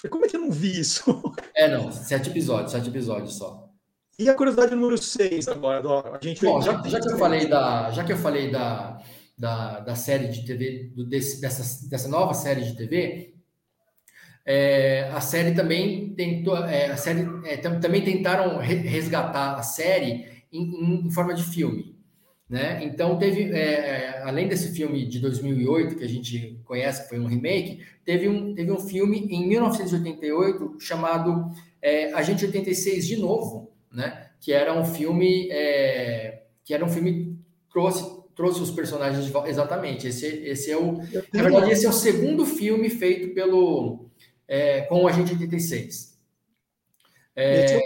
Como 0.09 0.25
é 0.25 0.27
que 0.27 0.35
eu 0.35 0.41
não 0.41 0.51
vi 0.51 0.79
isso? 0.79 1.03
É, 1.55 1.67
não, 1.67 1.91
sete 1.91 2.29
episódios, 2.29 2.71
sete 2.71 2.89
episódios 2.89 3.35
só. 3.35 3.69
E 4.17 4.29
a 4.29 4.33
curiosidade 4.33 4.75
número 4.75 4.97
seis 4.97 5.47
agora, 5.47 6.17
a 6.17 6.19
gente. 6.23 6.41
Bom, 6.43 6.61
já, 6.61 6.81
já, 6.87 6.99
que 6.99 7.09
eu 7.09 7.17
falei 7.17 7.47
da, 7.47 7.91
já 7.91 8.03
que 8.03 8.13
eu 8.13 8.17
falei 8.17 8.51
da, 8.51 9.01
da, 9.37 9.79
da 9.79 9.95
série 9.95 10.27
de 10.27 10.45
TV, 10.45 10.91
do, 10.95 11.05
desse, 11.05 11.41
dessa, 11.41 11.89
dessa 11.89 12.07
nova 12.07 12.33
série 12.33 12.63
de 12.63 12.75
TV, 12.75 13.33
é, 14.45 15.09
a 15.13 15.21
série 15.21 15.53
também 15.53 16.13
tentou, 16.15 16.57
é, 16.57 16.91
a 16.91 16.97
série 16.97 17.27
é, 17.45 17.57
também 17.57 18.03
tentaram 18.03 18.57
resgatar 18.57 19.55
a 19.55 19.63
série 19.63 20.43
em, 20.51 21.05
em 21.05 21.11
forma 21.11 21.33
de 21.33 21.43
filme. 21.43 21.90
Né? 22.51 22.83
Então, 22.83 23.17
teve, 23.17 23.43
é, 23.53 23.59
é, 23.59 24.21
além 24.23 24.45
desse 24.45 24.73
filme 24.75 25.05
de 25.07 25.19
2008, 25.19 25.95
que 25.95 26.03
a 26.03 26.07
gente 26.07 26.59
conhece, 26.65 27.03
que 27.03 27.07
foi 27.07 27.17
um 27.17 27.25
remake, 27.25 27.79
teve 28.03 28.27
um, 28.27 28.53
teve 28.53 28.69
um 28.69 28.77
filme 28.77 29.19
em 29.19 29.47
1988 29.47 30.75
chamado 30.77 31.49
é, 31.81 32.11
Agente 32.11 32.43
86 32.45 33.07
de 33.07 33.15
novo, 33.15 33.71
né? 33.89 34.31
que 34.41 34.51
era 34.51 34.77
um 34.77 34.83
filme 34.83 35.47
é, 35.49 36.43
que 36.65 36.73
era 36.73 36.83
um 36.83 36.89
filme 36.89 37.13
que 37.13 37.35
trouxe, 37.71 38.03
trouxe 38.35 38.61
os 38.61 38.71
personagens 38.71 39.23
de 39.23 39.31
volta. 39.31 39.49
Exatamente, 39.49 40.07
esse, 40.07 40.25
esse 40.25 40.69
é 40.69 40.77
o. 40.77 40.97
Na 41.33 41.43
verdade, 41.43 41.71
esse 41.71 41.85
é 41.85 41.89
o 41.89 41.93
segundo 41.93 42.45
filme 42.45 42.89
feito 42.89 43.33
pelo 43.33 44.09
é, 44.45 44.81
com 44.81 45.03
o 45.03 45.07
Agente 45.07 45.31
86. 45.31 46.19
É, 47.33 47.79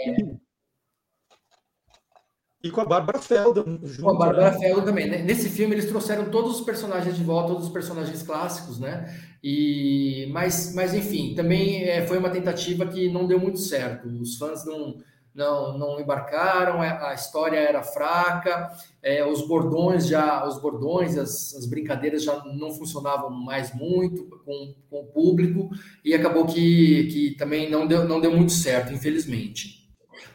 e 2.66 2.70
com 2.70 2.80
a 2.80 2.84
Bárbara 2.84 3.18
Feldman. 3.18 3.80
Junto, 3.82 4.02
com 4.02 4.10
a 4.10 4.14
Bárbara 4.14 4.50
né? 4.52 4.58
Feldman 4.58 4.84
também. 4.84 5.10
Né? 5.10 5.22
Nesse 5.22 5.48
filme 5.48 5.74
eles 5.74 5.86
trouxeram 5.86 6.26
todos 6.30 6.58
os 6.58 6.64
personagens 6.64 7.16
de 7.16 7.24
volta, 7.24 7.48
todos 7.48 7.66
os 7.66 7.72
personagens 7.72 8.22
clássicos, 8.22 8.78
né? 8.78 9.14
E, 9.42 10.28
mas, 10.32 10.74
mas 10.74 10.94
enfim, 10.94 11.34
também 11.34 11.84
é, 11.84 12.06
foi 12.06 12.18
uma 12.18 12.30
tentativa 12.30 12.86
que 12.86 13.10
não 13.10 13.26
deu 13.26 13.38
muito 13.38 13.58
certo. 13.58 14.08
Os 14.08 14.36
fãs 14.36 14.64
não, 14.64 14.96
não, 15.36 15.76
não 15.78 16.00
embarcaram, 16.00 16.82
é, 16.82 16.90
a 17.06 17.14
história 17.14 17.58
era 17.58 17.82
fraca, 17.82 18.70
é, 19.02 19.24
os 19.24 19.46
bordões 19.46 20.08
já, 20.08 20.46
os 20.46 20.58
bordões, 20.58 21.16
as, 21.16 21.54
as 21.54 21.66
brincadeiras 21.66 22.24
já 22.24 22.42
não 22.44 22.72
funcionavam 22.72 23.30
mais 23.30 23.72
muito 23.74 24.24
com, 24.44 24.74
com 24.90 25.00
o 25.00 25.06
público 25.06 25.70
e 26.04 26.14
acabou 26.14 26.46
que, 26.46 27.06
que 27.08 27.36
também 27.36 27.70
não 27.70 27.86
deu, 27.86 28.08
não 28.08 28.20
deu 28.20 28.34
muito 28.34 28.52
certo, 28.52 28.92
infelizmente. 28.92 29.85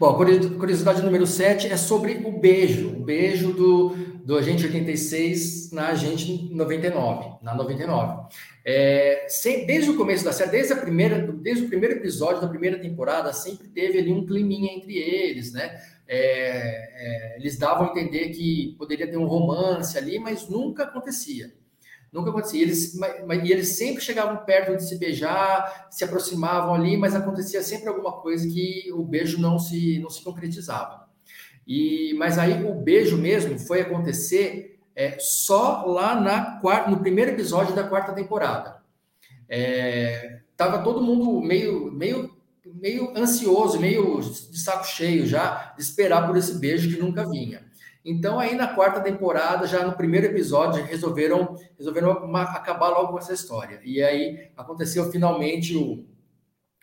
Bom, 0.02 0.16
curiosidade 0.16 1.04
número 1.04 1.28
7 1.28 1.68
é 1.68 1.78
sobre 1.78 2.24
o 2.26 2.32
beijo, 2.32 2.90
o 2.90 3.04
beijo 3.04 3.54
do, 3.54 3.90
do 4.26 4.36
agente 4.36 4.66
86 4.66 5.72
na 5.72 5.90
agente 5.90 6.50
99, 6.52 7.38
na 7.44 7.54
99. 7.54 8.34
É, 8.66 9.28
sem, 9.30 9.64
desde 9.68 9.92
o 9.92 9.98
começo 9.98 10.26
da 10.26 10.34
série, 10.34 10.50
desde, 10.50 10.74
a 10.74 10.78
primeira, 10.78 11.20
desde 11.20 11.66
o 11.66 11.70
primeiro 11.70 11.98
episódio 11.98 12.42
da 12.42 12.48
primeira 12.48 12.80
temporada, 12.80 13.32
sempre 13.32 13.68
teve 13.68 14.00
ali 14.00 14.12
um 14.12 14.26
climinha 14.26 14.74
entre 14.74 14.98
eles, 14.98 15.54
né? 15.54 15.80
É, 16.08 16.18
é, 16.18 17.38
eles 17.38 17.60
davam 17.60 17.86
a 17.86 17.92
entender 17.92 18.30
que 18.30 18.74
poderia 18.80 19.06
ter 19.08 19.18
um 19.18 19.28
romance 19.28 19.96
ali, 20.00 20.18
mas 20.18 20.50
nunca 20.50 20.82
acontecia. 20.82 21.54
Nunca 22.12 22.30
acontecia. 22.30 22.62
Eles, 22.62 22.94
mas, 22.96 23.44
e 23.44 23.52
eles 23.52 23.78
sempre 23.78 24.04
chegavam 24.04 24.44
perto 24.44 24.76
de 24.76 24.88
se 24.88 24.98
beijar, 24.98 25.88
se 25.90 26.04
aproximavam 26.04 26.74
ali, 26.74 26.98
mas 26.98 27.16
acontecia 27.16 27.64
sempre 27.64 27.88
alguma 27.88 28.12
coisa 28.22 28.48
que 28.48 28.92
o 28.94 29.04
beijo 29.04 29.40
não 29.40 29.58
se, 29.58 30.00
não 30.00 30.10
se 30.10 30.24
concretizava. 30.24 31.10
E, 31.66 32.14
mas 32.18 32.38
aí 32.38 32.66
o 32.66 32.74
beijo 32.74 33.18
mesmo 33.18 33.58
foi 33.58 33.82
acontecer 33.82 34.80
é, 34.96 35.18
só 35.20 35.86
lá 35.86 36.20
na 36.20 36.60
quarta, 36.60 36.90
no 36.90 37.00
primeiro 37.00 37.32
episódio 37.32 37.74
da 37.74 37.88
quarta 37.88 38.14
temporada. 38.14 38.82
É, 39.48 40.42
tava 40.58 40.84
todo 40.84 41.02
mundo 41.02 41.40
meio, 41.42 41.92
meio, 41.92 42.36
meio 42.66 43.18
ansioso, 43.18 43.80
meio 43.80 44.20
de 44.20 44.60
saco 44.60 44.86
cheio 44.86 45.26
já 45.26 45.74
de 45.78 45.82
esperar 45.82 46.28
por 46.28 46.36
esse 46.36 46.60
beijo 46.60 46.90
que 46.90 47.02
nunca 47.02 47.28
vinha. 47.30 47.71
Então, 48.04 48.40
aí 48.40 48.56
na 48.56 48.68
quarta 48.68 49.00
temporada, 49.00 49.68
já 49.68 49.86
no 49.86 49.94
primeiro 49.94 50.28
episódio, 50.28 50.84
resolveram, 50.84 51.56
resolveram 51.78 52.12
acabar 52.36 52.90
logo 52.90 53.12
com 53.12 53.20
essa 53.20 53.34
história. 53.34 53.80
E 53.84 54.02
aí 54.02 54.50
aconteceu 54.58 55.12
finalmente 55.12 55.76
o, 55.78 56.06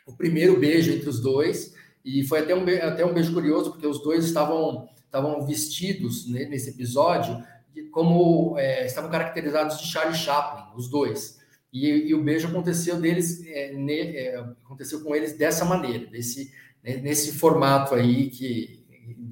o 0.07 0.17
primeiro 0.17 0.59
beijo 0.59 0.93
entre 0.93 1.09
os 1.09 1.21
dois. 1.21 1.75
E 2.05 2.25
foi 2.25 2.41
até 2.41 2.55
um, 2.55 2.65
até 2.83 3.05
um 3.05 3.13
beijo 3.13 3.35
curioso, 3.35 3.73
porque 3.73 3.87
os 3.87 4.01
dois 4.03 4.25
estavam, 4.25 4.89
estavam 5.05 5.45
vestidos 5.45 6.31
né, 6.31 6.45
nesse 6.45 6.71
episódio 6.71 7.43
como 7.91 8.59
é, 8.59 8.87
estavam 8.87 9.11
caracterizados 9.11 9.79
de 9.79 9.87
Charlie 9.87 10.17
Chaplin, 10.17 10.77
os 10.77 10.89
dois. 10.89 11.39
E, 11.73 11.87
e 11.87 12.15
o 12.15 12.23
beijo 12.23 12.49
aconteceu 12.49 13.01
deles, 13.01 13.45
é, 13.47 13.73
ne, 13.75 14.17
é, 14.17 14.37
aconteceu 14.65 15.03
com 15.03 15.15
eles 15.15 15.37
dessa 15.37 15.65
maneira, 15.65 16.07
desse, 16.07 16.53
né, 16.83 16.97
nesse 16.97 17.33
formato 17.33 17.95
aí 17.95 18.31
que 18.31 18.77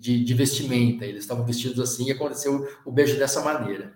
de, 0.07 0.25
de 0.25 0.35
vestimenta. 0.35 1.05
Eles 1.05 1.23
estavam 1.23 1.45
vestidos 1.45 1.81
assim 1.81 2.07
e 2.07 2.13
aconteceu 2.13 2.67
o 2.85 2.93
beijo 2.93 3.19
dessa 3.19 3.43
maneira. 3.43 3.93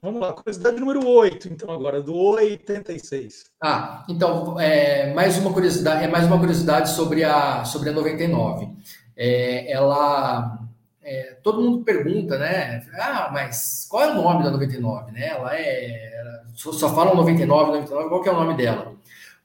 Vamos 0.00 0.20
lá, 0.20 0.32
curiosidade 0.32 0.78
número 0.78 1.06
8, 1.06 1.48
então, 1.48 1.72
agora, 1.72 2.00
do 2.00 2.14
86. 2.14 3.46
Ah, 3.60 4.06
então, 4.08 4.58
é, 4.58 5.12
mais 5.12 5.36
uma 5.38 5.52
curiosidade, 5.52 6.04
é 6.04 6.08
mais 6.08 6.24
uma 6.24 6.38
curiosidade 6.38 6.90
sobre 6.90 7.24
a, 7.24 7.64
sobre 7.64 7.90
a 7.90 7.92
99. 7.92 8.68
É, 9.16 9.70
ela. 9.70 10.60
É, 11.02 11.38
todo 11.42 11.62
mundo 11.62 11.84
pergunta, 11.84 12.38
né? 12.38 12.86
Ah, 12.94 13.30
mas 13.32 13.86
qual 13.90 14.04
é 14.04 14.10
o 14.12 14.14
nome 14.14 14.44
da 14.44 14.50
99? 14.50 15.10
Né? 15.10 15.28
Ela 15.28 15.56
é. 15.56 16.42
Só 16.54 16.94
falam 16.94 17.16
99, 17.16 17.72
99, 17.72 18.08
qual 18.08 18.22
que 18.22 18.28
é 18.28 18.32
o 18.32 18.36
nome 18.36 18.56
dela? 18.56 18.94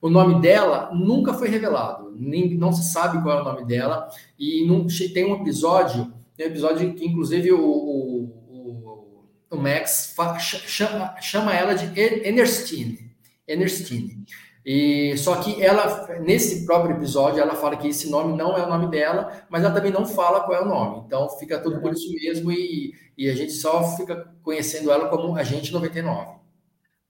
O 0.04 0.10
nome 0.10 0.42
dela 0.42 0.90
nunca 0.94 1.34
foi 1.34 1.48
revelado, 1.48 2.12
nem, 2.14 2.56
não 2.56 2.74
se 2.74 2.92
sabe 2.92 3.24
qual 3.24 3.38
é 3.38 3.42
o 3.42 3.46
nome 3.46 3.64
dela. 3.64 4.10
E 4.38 4.68
não, 4.68 4.86
tem 5.14 5.24
um 5.24 5.42
episódio, 5.42 6.12
um 6.38 6.44
episódio 6.44 6.94
que 6.94 7.06
inclusive 7.06 7.54
o, 7.54 7.66
o, 7.66 9.26
o 9.50 9.56
Max 9.56 10.14
chama, 10.42 11.16
chama 11.22 11.56
ela 11.56 11.74
de 11.74 11.98
Ernestine. 11.98 13.16
Ernestine. 13.48 14.26
E 14.66 15.16
só 15.18 15.38
que 15.38 15.64
ela, 15.64 16.06
nesse 16.20 16.66
próprio 16.66 16.98
episódio, 16.98 17.40
ela 17.40 17.56
fala 17.56 17.78
que 17.78 17.88
esse 17.88 18.10
nome 18.10 18.36
não 18.36 18.58
é 18.58 18.66
o 18.66 18.70
nome 18.70 18.92
dela, 18.92 19.46
mas 19.50 19.64
ela 19.64 19.74
também 19.74 19.92
não 19.94 20.06
fala 20.06 20.42
qual 20.42 20.58
é 20.58 20.62
o 20.62 20.68
nome. 20.68 21.04
Então 21.08 21.30
fica 21.40 21.62
tudo 21.62 21.80
por 21.80 21.94
isso 21.94 22.12
mesmo 22.12 22.52
e, 22.52 22.94
e 23.18 23.30
a 23.30 23.34
gente 23.34 23.54
só 23.54 23.96
fica 23.96 24.30
conhecendo 24.42 24.92
ela 24.92 25.08
como 25.08 25.38
Agente 25.38 25.72
99. 25.72 26.44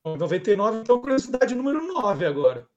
99, 0.06 0.78
então 0.78 1.02
curiosidade 1.02 1.56
número 1.56 1.82
9 1.88 2.24
agora. 2.24 2.72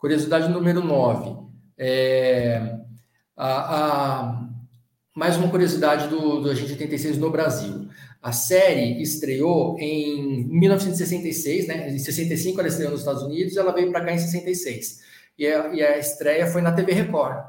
Curiosidade 0.00 0.48
número 0.48 0.82
9. 0.82 1.46
É, 1.76 2.74
a, 3.36 3.76
a, 3.76 4.48
mais 5.14 5.36
uma 5.36 5.50
curiosidade 5.50 6.08
do, 6.08 6.40
do 6.40 6.50
Agente 6.50 6.72
86 6.72 7.18
no 7.18 7.30
Brasil. 7.30 7.86
A 8.22 8.32
série 8.32 9.00
estreou 9.02 9.78
em 9.78 10.48
1966, 10.48 11.68
né? 11.68 11.90
Em 11.90 11.98
65 11.98 12.58
ela 12.58 12.68
estreou 12.68 12.92
nos 12.92 13.00
Estados 13.00 13.22
Unidos, 13.22 13.58
ela 13.58 13.72
veio 13.72 13.92
para 13.92 14.02
cá 14.02 14.12
em 14.12 14.18
66. 14.18 15.00
E 15.38 15.46
a, 15.46 15.68
e 15.74 15.82
a 15.82 15.98
estreia 15.98 16.46
foi 16.46 16.62
na 16.62 16.72
TV 16.72 16.94
Record. 16.94 17.44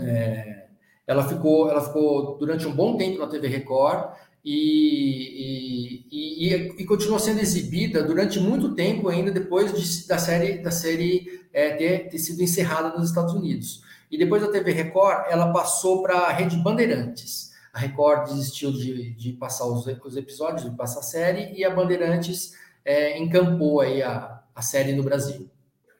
É, 0.00 0.68
ela 1.06 1.28
ficou, 1.28 1.68
ela 1.68 1.82
ficou 1.82 2.38
durante 2.38 2.66
um 2.66 2.74
bom 2.74 2.96
tempo 2.96 3.18
na 3.18 3.26
TV 3.26 3.48
Record 3.48 4.14
e, 4.44 6.04
e, 6.10 6.48
e, 6.48 6.82
e 6.82 6.84
continuou 6.84 7.18
sendo 7.18 7.40
exibida 7.40 8.02
durante 8.02 8.40
muito 8.40 8.74
tempo 8.74 9.08
ainda 9.08 9.30
depois 9.30 9.72
de, 9.72 10.08
da 10.08 10.18
série, 10.18 10.58
da 10.58 10.70
série 10.70 11.40
é, 11.52 11.76
ter, 11.76 12.08
ter 12.08 12.18
sido 12.18 12.42
encerrada 12.42 12.96
nos 12.96 13.08
Estados 13.08 13.34
Unidos. 13.34 13.82
E 14.10 14.18
depois 14.18 14.42
da 14.42 14.50
TV 14.50 14.72
Record, 14.72 15.26
ela 15.30 15.52
passou 15.52 16.02
para 16.02 16.18
a 16.18 16.32
Rede 16.32 16.56
Bandeirantes. 16.56 17.52
A 17.72 17.78
Record 17.78 18.28
desistiu 18.28 18.70
de, 18.72 19.14
de 19.14 19.32
passar 19.32 19.66
os, 19.66 19.86
os, 19.86 20.16
episódios, 20.16 20.70
de 20.70 20.76
passar 20.76 21.00
a 21.00 21.04
série, 21.04 21.54
e 21.58 21.64
a 21.64 21.70
Bandeirantes 21.70 22.52
é, 22.84 23.18
encampou 23.18 23.80
aí 23.80 24.02
a, 24.02 24.42
a 24.54 24.60
série 24.60 24.92
no 24.92 25.02
Brasil. 25.02 25.48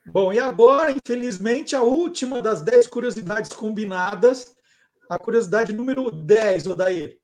Bom, 0.05 0.33
e 0.33 0.39
agora, 0.39 0.91
infelizmente, 0.91 1.77
a 1.77 1.83
última 1.83 2.43
das 2.43 2.61
10 2.61 2.89
curiosidades 2.89 3.53
combinadas, 3.53 4.55
a 5.09 5.19
curiosidade 5.19 5.73
número 5.73 6.11
10, 6.11 6.67
Odair. 6.67 7.22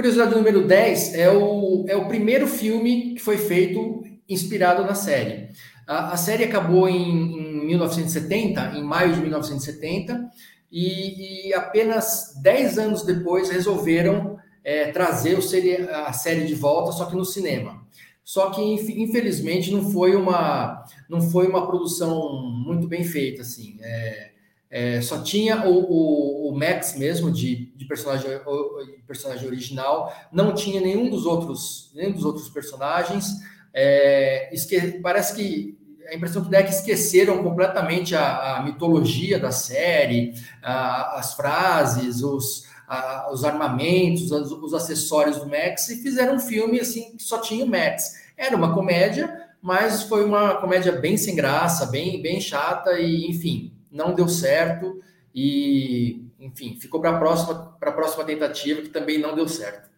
Curiosidade 0.00 0.34
número 0.34 0.66
10 0.66 1.14
é 1.14 1.30
o, 1.30 1.84
é 1.86 1.94
o 1.94 2.08
primeiro 2.08 2.46
filme 2.46 3.12
que 3.12 3.20
foi 3.20 3.36
feito 3.36 4.02
inspirado 4.26 4.82
na 4.82 4.94
série. 4.94 5.50
A, 5.86 6.14
a 6.14 6.16
série 6.16 6.44
acabou 6.44 6.88
em, 6.88 7.36
em 7.36 7.66
1970, 7.66 8.78
em 8.78 8.82
maio 8.82 9.12
de 9.12 9.20
1970, 9.20 10.30
e, 10.72 11.48
e 11.48 11.52
apenas 11.52 12.32
10 12.42 12.78
anos 12.78 13.02
depois 13.02 13.50
resolveram 13.50 14.38
é, 14.64 14.90
trazer 14.90 15.36
o 15.36 15.42
série, 15.42 15.76
a 15.76 16.14
série 16.14 16.46
de 16.46 16.54
volta, 16.54 16.92
só 16.92 17.04
que 17.04 17.14
no 17.14 17.24
cinema. 17.26 17.86
Só 18.24 18.48
que 18.48 18.62
infelizmente 18.62 19.70
não 19.70 19.90
foi 19.92 20.16
uma 20.16 20.82
não 21.10 21.20
foi 21.20 21.46
uma 21.46 21.66
produção 21.66 22.40
muito 22.42 22.88
bem 22.88 23.04
feita 23.04 23.42
assim. 23.42 23.76
É, 23.82 24.29
é, 24.70 25.00
só 25.00 25.20
tinha 25.20 25.66
o, 25.66 25.72
o, 25.72 26.50
o, 26.50 26.56
Max 26.56 26.96
mesmo 26.96 27.32
de, 27.32 27.72
de 27.74 27.84
personagem, 27.86 28.30
de 28.30 29.02
personagem 29.02 29.48
original, 29.48 30.14
não 30.30 30.54
tinha 30.54 30.80
nenhum 30.80 31.10
dos 31.10 31.26
outros 31.26 31.90
nenhum 31.92 32.12
dos 32.12 32.24
outros 32.24 32.48
personagens. 32.48 33.26
É, 33.74 34.48
esque, 34.54 35.00
parece 35.00 35.34
que 35.34 35.76
a 36.08 36.14
impressão 36.14 36.44
que 36.44 36.50
dá 36.50 36.58
é 36.58 36.62
que 36.62 36.70
esqueceram 36.70 37.42
completamente 37.42 38.14
a, 38.14 38.58
a 38.58 38.62
mitologia 38.62 39.40
da 39.40 39.50
série, 39.50 40.34
a, 40.62 41.18
as 41.18 41.34
frases, 41.34 42.22
os, 42.22 42.64
a, 42.86 43.28
os 43.32 43.44
armamentos, 43.44 44.30
os, 44.30 44.52
os, 44.52 44.72
acessórios 44.72 45.38
do 45.38 45.48
Max 45.48 45.88
e 45.88 46.00
fizeram 46.00 46.36
um 46.36 46.40
filme 46.40 46.78
assim 46.78 47.16
que 47.16 47.22
só 47.24 47.38
tinha 47.38 47.64
o 47.64 47.68
Max. 47.68 48.14
Era 48.36 48.56
uma 48.56 48.72
comédia, 48.72 49.48
mas 49.60 50.04
foi 50.04 50.24
uma 50.24 50.56
comédia 50.56 50.92
bem 50.92 51.16
sem 51.16 51.34
graça, 51.34 51.86
bem, 51.86 52.22
bem 52.22 52.40
chata 52.40 52.98
e, 53.00 53.28
enfim, 53.28 53.72
não 53.90 54.14
deu 54.14 54.28
certo 54.28 55.00
e, 55.34 56.24
enfim, 56.38 56.78
ficou 56.80 57.00
para 57.00 57.16
a 57.16 57.18
próxima, 57.18 57.76
próxima 57.78 58.24
tentativa 58.24 58.82
que 58.82 58.88
também 58.88 59.18
não 59.18 59.34
deu 59.34 59.48
certo. 59.48 59.90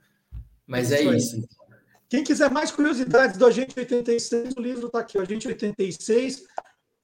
Mas 0.66 0.92
é 0.92 1.02
isso. 1.02 1.36
isso. 1.36 1.48
Quem 2.08 2.22
quiser 2.22 2.50
mais 2.50 2.70
curiosidades 2.70 3.38
do 3.38 3.46
Agente 3.46 3.78
86, 3.78 4.54
o 4.56 4.60
livro 4.60 4.86
está 4.86 5.00
aqui, 5.00 5.16
o 5.16 5.22
Agente 5.22 5.48
86, 5.48 6.44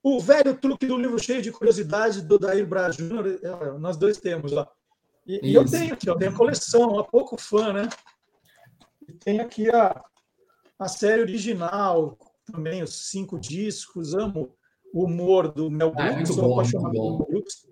o 0.03 0.21
velho 0.21 0.55
truque 0.55 0.87
do 0.87 0.99
livro 0.99 1.19
cheio 1.19 1.41
de 1.41 1.51
curiosidades 1.51 2.21
do 2.23 2.39
Dair 2.39 2.67
Braz 2.67 2.97
Júnior, 2.97 3.41
é, 3.43 3.79
nós 3.79 3.97
dois 3.97 4.19
temos 4.19 4.53
lá. 4.53 4.69
E, 5.27 5.51
e, 5.51 5.55
eu 5.55 5.65
tenho 5.65 5.95
aqui, 5.95 6.09
eu 6.09 6.17
tenho 6.17 6.31
a 6.31 6.35
coleção, 6.35 6.99
há 6.99 7.05
pouco 7.05 7.37
fã, 7.37 7.73
né? 7.73 7.89
E 9.07 9.13
tem 9.13 9.41
aqui 9.41 9.71
a, 9.71 10.03
a 10.79 10.89
série 10.89 11.23
original, 11.23 12.19
também 12.45 12.83
os 12.83 13.09
cinco 13.11 13.39
discos, 13.39 14.15
amo 14.15 14.55
o 14.93 15.05
humor 15.05 15.53
do 15.53 15.71
Mel 15.71 15.93
ah, 15.97 16.03
Brooks, 16.03 16.31
ah, 16.31 16.35
sou 16.35 16.45
bom, 16.45 16.53
apaixonado 16.55 16.93
pelo 16.93 17.19
Mel 17.19 17.27
Brooks, 17.29 17.67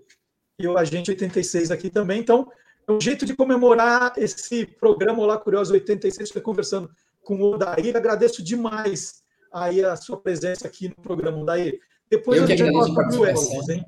e 0.58 0.66
o 0.66 0.78
Agente 0.78 1.10
86 1.10 1.70
aqui 1.70 1.90
também. 1.90 2.20
Então, 2.20 2.50
é 2.88 2.92
um 2.92 3.00
jeito 3.00 3.26
de 3.26 3.34
comemorar 3.34 4.12
esse 4.16 4.64
programa 4.64 5.22
Olá 5.22 5.36
Curioso 5.38 5.72
86, 5.72 6.30
foi 6.30 6.40
conversando 6.40 6.90
com 7.22 7.36
o 7.36 7.54
Odair. 7.54 7.96
Agradeço 7.96 8.42
demais 8.42 9.22
aí 9.52 9.84
a 9.84 9.96
sua 9.96 10.16
presença 10.16 10.66
aqui 10.66 10.88
no 10.88 10.94
programa, 10.96 11.38
Odair. 11.38 11.80
Depois 12.10 12.40
eu 12.40 12.46
que 12.46 12.52
agradeço 12.52 12.92
a 12.92 12.94
participação. 12.94 13.74
hein? 13.74 13.84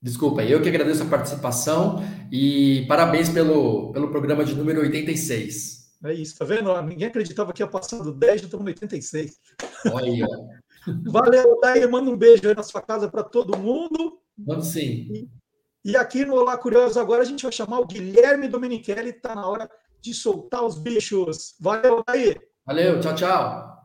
Desculpa, 0.00 0.42
eu 0.42 0.60
que 0.60 0.68
agradeço 0.68 1.02
a 1.02 1.06
participação 1.06 2.02
e 2.30 2.84
parabéns 2.88 3.28
pelo, 3.28 3.92
pelo 3.92 4.08
programa 4.08 4.44
de 4.44 4.54
número 4.54 4.80
86. 4.80 5.82
É 6.04 6.12
isso, 6.12 6.36
tá 6.36 6.44
vendo? 6.44 6.80
Ninguém 6.82 7.06
acreditava 7.06 7.52
que 7.52 7.62
ia 7.62 7.66
passar 7.66 8.02
do 8.02 8.12
10, 8.12 8.40
já 8.40 8.44
estamos 8.46 8.64
no 8.64 8.70
86. 8.70 9.38
Olha. 9.92 10.26
Valeu, 10.86 11.52
Odair. 11.52 11.90
Manda 11.90 12.10
um 12.10 12.16
beijo 12.16 12.46
aí 12.48 12.54
na 12.54 12.62
sua 12.62 12.80
casa 12.80 13.08
para 13.08 13.22
todo 13.22 13.56
mundo. 13.56 14.18
Vamos 14.36 14.66
sim. 14.66 15.08
E, 15.12 15.28
e, 15.84 15.96
aqui 15.96 16.24
no 16.24 16.34
Olá 16.34 16.56
Curioso 16.56 16.98
agora 16.98 17.22
a 17.22 17.24
gente 17.24 17.42
vai 17.42 17.52
chamar 17.52 17.80
o 17.80 17.86
Guilherme 17.86 18.48
Domenichelli. 18.48 19.10
Está 19.10 19.34
na 19.34 19.46
hora 19.46 19.70
de 20.00 20.12
soltar 20.12 20.64
os 20.64 20.78
bichos. 20.78 21.54
Valeu, 21.60 21.98
Odair. 21.98 22.40
Valeu, 22.66 23.00
tchau, 23.00 23.14
tchau. 23.14 23.82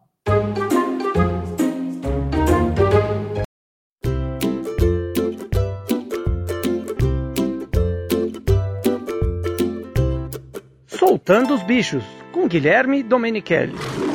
Soltando 10.87 11.53
os 11.53 11.63
bichos, 11.63 12.03
com 12.31 12.47
Guilherme 12.47 13.03
Domenichelli. 13.03 14.06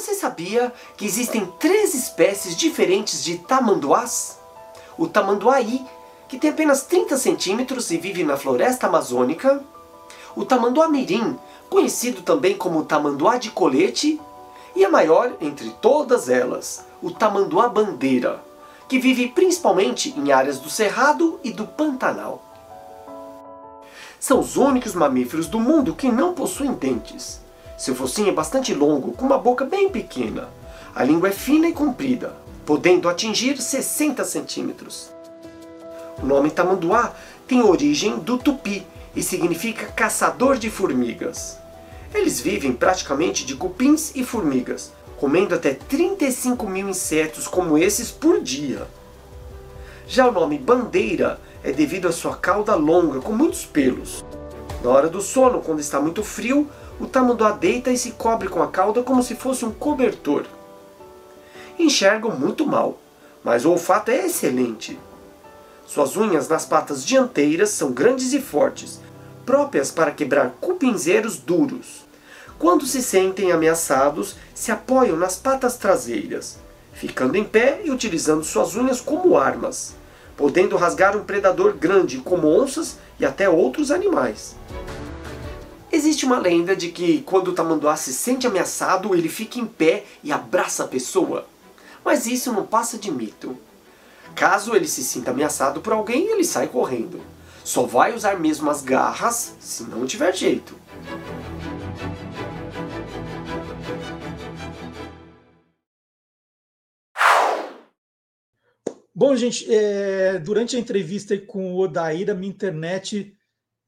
Você 0.00 0.14
sabia 0.14 0.72
que 0.96 1.04
existem 1.04 1.44
três 1.58 1.92
espécies 1.92 2.56
diferentes 2.56 3.22
de 3.22 3.36
tamanduás? 3.36 4.38
O 4.96 5.06
tamanduaí, 5.06 5.84
que 6.26 6.38
tem 6.38 6.48
apenas 6.48 6.84
30 6.84 7.18
centímetros 7.18 7.90
e 7.90 7.98
vive 7.98 8.24
na 8.24 8.38
floresta 8.38 8.86
amazônica, 8.86 9.62
o 10.34 10.42
tamanduá 10.42 10.88
mirim, 10.88 11.38
conhecido 11.68 12.22
também 12.22 12.56
como 12.56 12.82
tamanduá 12.86 13.36
de 13.36 13.50
colete, 13.50 14.18
e 14.74 14.86
a 14.86 14.88
maior 14.88 15.36
entre 15.38 15.68
todas 15.82 16.30
elas, 16.30 16.82
o 17.02 17.10
tamanduá 17.10 17.68
bandeira, 17.68 18.42
que 18.88 18.98
vive 18.98 19.28
principalmente 19.28 20.18
em 20.18 20.32
áreas 20.32 20.58
do 20.58 20.70
Cerrado 20.70 21.38
e 21.44 21.52
do 21.52 21.66
Pantanal. 21.66 22.42
São 24.18 24.40
os 24.40 24.56
únicos 24.56 24.94
mamíferos 24.94 25.46
do 25.46 25.60
mundo 25.60 25.94
que 25.94 26.10
não 26.10 26.32
possuem 26.32 26.72
dentes. 26.72 27.49
Seu 27.80 27.94
focinho 27.94 28.28
é 28.28 28.32
bastante 28.32 28.74
longo, 28.74 29.12
com 29.12 29.24
uma 29.24 29.38
boca 29.38 29.64
bem 29.64 29.88
pequena. 29.88 30.50
A 30.94 31.02
língua 31.02 31.30
é 31.30 31.32
fina 31.32 31.66
e 31.66 31.72
comprida, 31.72 32.36
podendo 32.66 33.08
atingir 33.08 33.56
60 33.56 34.22
centímetros. 34.22 35.10
O 36.22 36.26
nome 36.26 36.50
tamanduá 36.50 37.14
tem 37.48 37.62
origem 37.62 38.18
do 38.18 38.36
tupi, 38.36 38.86
e 39.16 39.22
significa 39.22 39.86
caçador 39.86 40.58
de 40.58 40.68
formigas. 40.68 41.56
Eles 42.12 42.38
vivem 42.38 42.74
praticamente 42.74 43.46
de 43.46 43.56
cupins 43.56 44.12
e 44.14 44.24
formigas, 44.24 44.92
comendo 45.16 45.54
até 45.54 45.72
35 45.72 46.66
mil 46.68 46.86
insetos 46.86 47.48
como 47.48 47.78
esses 47.78 48.10
por 48.10 48.42
dia. 48.42 48.86
Já 50.06 50.28
o 50.28 50.32
nome 50.32 50.58
bandeira 50.58 51.40
é 51.64 51.72
devido 51.72 52.08
à 52.08 52.12
sua 52.12 52.36
cauda 52.36 52.74
longa 52.74 53.20
com 53.20 53.32
muitos 53.32 53.64
pelos. 53.64 54.22
Na 54.84 54.90
hora 54.90 55.08
do 55.08 55.22
sono, 55.22 55.62
quando 55.62 55.80
está 55.80 55.98
muito 55.98 56.22
frio, 56.22 56.68
o 57.00 57.06
tamanduá 57.06 57.52
deita 57.52 57.90
e 57.90 57.96
se 57.96 58.12
cobre 58.12 58.48
com 58.48 58.62
a 58.62 58.68
cauda 58.68 59.02
como 59.02 59.22
se 59.22 59.34
fosse 59.34 59.64
um 59.64 59.72
cobertor. 59.72 60.44
Enxergam 61.78 62.38
muito 62.38 62.66
mal, 62.66 62.98
mas 63.42 63.64
o 63.64 63.70
olfato 63.70 64.10
é 64.10 64.26
excelente. 64.26 64.98
Suas 65.86 66.16
unhas 66.16 66.46
nas 66.46 66.66
patas 66.66 67.04
dianteiras 67.04 67.70
são 67.70 67.90
grandes 67.90 68.34
e 68.34 68.40
fortes, 68.40 69.00
próprias 69.46 69.90
para 69.90 70.10
quebrar 70.10 70.52
cupinzeiros 70.60 71.38
duros. 71.38 72.04
Quando 72.58 72.84
se 72.84 73.02
sentem 73.02 73.50
ameaçados, 73.50 74.36
se 74.54 74.70
apoiam 74.70 75.16
nas 75.16 75.36
patas 75.36 75.78
traseiras, 75.78 76.58
ficando 76.92 77.36
em 77.36 77.44
pé 77.44 77.80
e 77.82 77.90
utilizando 77.90 78.44
suas 78.44 78.76
unhas 78.76 79.00
como 79.00 79.38
armas, 79.38 79.94
podendo 80.36 80.76
rasgar 80.76 81.16
um 81.16 81.24
predador 81.24 81.72
grande 81.72 82.18
como 82.18 82.46
onças 82.46 82.98
e 83.18 83.24
até 83.24 83.48
outros 83.48 83.90
animais. 83.90 84.54
Existe 85.92 86.24
uma 86.24 86.38
lenda 86.38 86.76
de 86.76 86.92
que 86.92 87.20
quando 87.22 87.48
o 87.48 87.52
tamanduá 87.52 87.96
se 87.96 88.12
sente 88.12 88.46
ameaçado, 88.46 89.12
ele 89.12 89.28
fica 89.28 89.58
em 89.58 89.66
pé 89.66 90.04
e 90.22 90.30
abraça 90.30 90.84
a 90.84 90.88
pessoa. 90.88 91.48
Mas 92.04 92.26
isso 92.26 92.52
não 92.52 92.64
passa 92.64 92.96
de 92.96 93.10
mito. 93.10 93.58
Caso 94.36 94.76
ele 94.76 94.86
se 94.86 95.02
sinta 95.02 95.32
ameaçado 95.32 95.80
por 95.80 95.92
alguém, 95.92 96.28
ele 96.28 96.44
sai 96.44 96.68
correndo. 96.68 97.20
Só 97.64 97.82
vai 97.82 98.14
usar 98.14 98.38
mesmo 98.38 98.70
as 98.70 98.82
garras 98.82 99.56
se 99.58 99.82
não 99.82 100.06
tiver 100.06 100.32
jeito. 100.32 100.78
Bom, 109.12 109.34
gente, 109.34 109.66
é, 109.68 110.38
durante 110.38 110.76
a 110.76 110.78
entrevista 110.78 111.36
com 111.36 111.74
o 111.74 111.80
Odair, 111.80 112.30
a 112.30 112.34
minha 112.34 112.48
internet 112.48 113.36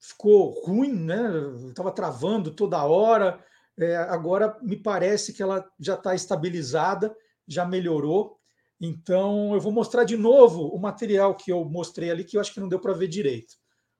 ficou 0.03 0.51
ruim, 0.65 0.93
né? 0.93 1.23
Estava 1.69 1.93
travando 1.93 2.51
toda 2.51 2.85
hora. 2.85 3.43
É, 3.79 3.97
agora 3.97 4.59
me 4.61 4.77
parece 4.77 5.33
que 5.33 5.43
ela 5.43 5.65
já 5.79 5.95
está 5.95 6.12
estabilizada, 6.12 7.17
já 7.47 7.65
melhorou. 7.65 8.37
Então 8.81 9.55
eu 9.55 9.61
vou 9.61 9.71
mostrar 9.71 10.03
de 10.03 10.17
novo 10.17 10.67
o 10.67 10.79
material 10.79 11.37
que 11.37 11.53
eu 11.53 11.65
mostrei 11.65 12.11
ali, 12.11 12.25
que 12.25 12.37
eu 12.37 12.41
acho 12.41 12.53
que 12.53 12.59
não 12.59 12.69
deu 12.69 12.81
para 12.81 12.93
ver 12.93 13.07
direito. 13.07 13.55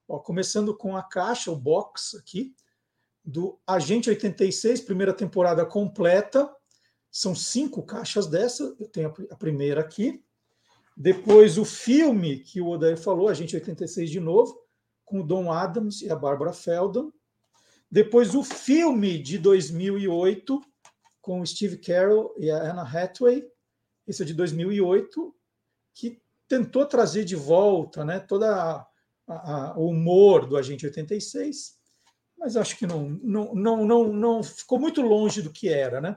Ó, 0.09 0.19
começando 0.19 0.77
com 0.77 0.97
a 0.97 1.05
caixa, 1.05 1.53
o 1.53 1.57
box 1.57 2.17
aqui, 2.17 2.53
do 3.25 3.61
Agente 3.65 4.11
86, 4.11 4.81
primeira 4.81 5.13
temporada 5.13 5.65
completa. 5.65 6.53
São 7.13 7.33
cinco 7.33 7.85
caixas 7.85 8.27
dessa. 8.27 8.75
Eu 8.81 8.89
tenho 8.89 9.15
a 9.31 9.37
primeira 9.37 9.81
aqui. 9.81 10.21
Depois 10.97 11.59
o 11.59 11.65
filme 11.65 12.41
que 12.41 12.61
o 12.61 12.69
Odair 12.71 12.99
falou, 12.99 13.29
a 13.29 13.35
gente 13.35 13.55
86 13.55 14.11
de 14.11 14.19
novo, 14.19 14.62
com 15.13 15.21
o 15.21 15.23
Don 15.23 15.53
Adams 15.53 16.01
e 16.01 16.11
a 16.11 16.17
Barbara 16.17 16.55
Feldon. 16.55 17.13
Depois 17.91 18.35
o 18.35 18.43
filme 18.43 19.19
de 19.19 19.37
2008 19.37 20.59
com 21.21 21.43
o 21.43 21.47
Steve 21.47 21.77
Carell 21.77 22.35
e 22.39 22.51
a 22.51 22.71
Anna 22.71 22.83
Hathaway, 22.83 23.47
esse 24.09 24.23
é 24.23 24.25
de 24.25 24.33
2008, 24.33 25.37
que 25.95 26.19
tentou 26.49 26.87
trazer 26.87 27.25
de 27.25 27.37
volta, 27.37 28.07
né, 28.07 28.19
toda 28.21 28.85
o 29.77 29.87
humor 29.87 30.47
do 30.47 30.57
Agente 30.57 30.87
86, 30.87 31.77
mas 32.39 32.57
acho 32.57 32.79
que 32.79 32.87
não, 32.87 33.11
não, 33.23 33.55
não, 33.55 33.87
não, 33.87 34.13
não 34.13 34.43
ficou 34.43 34.81
muito 34.81 35.03
longe 35.03 35.43
do 35.43 35.53
que 35.53 35.69
era, 35.69 36.01
né? 36.01 36.17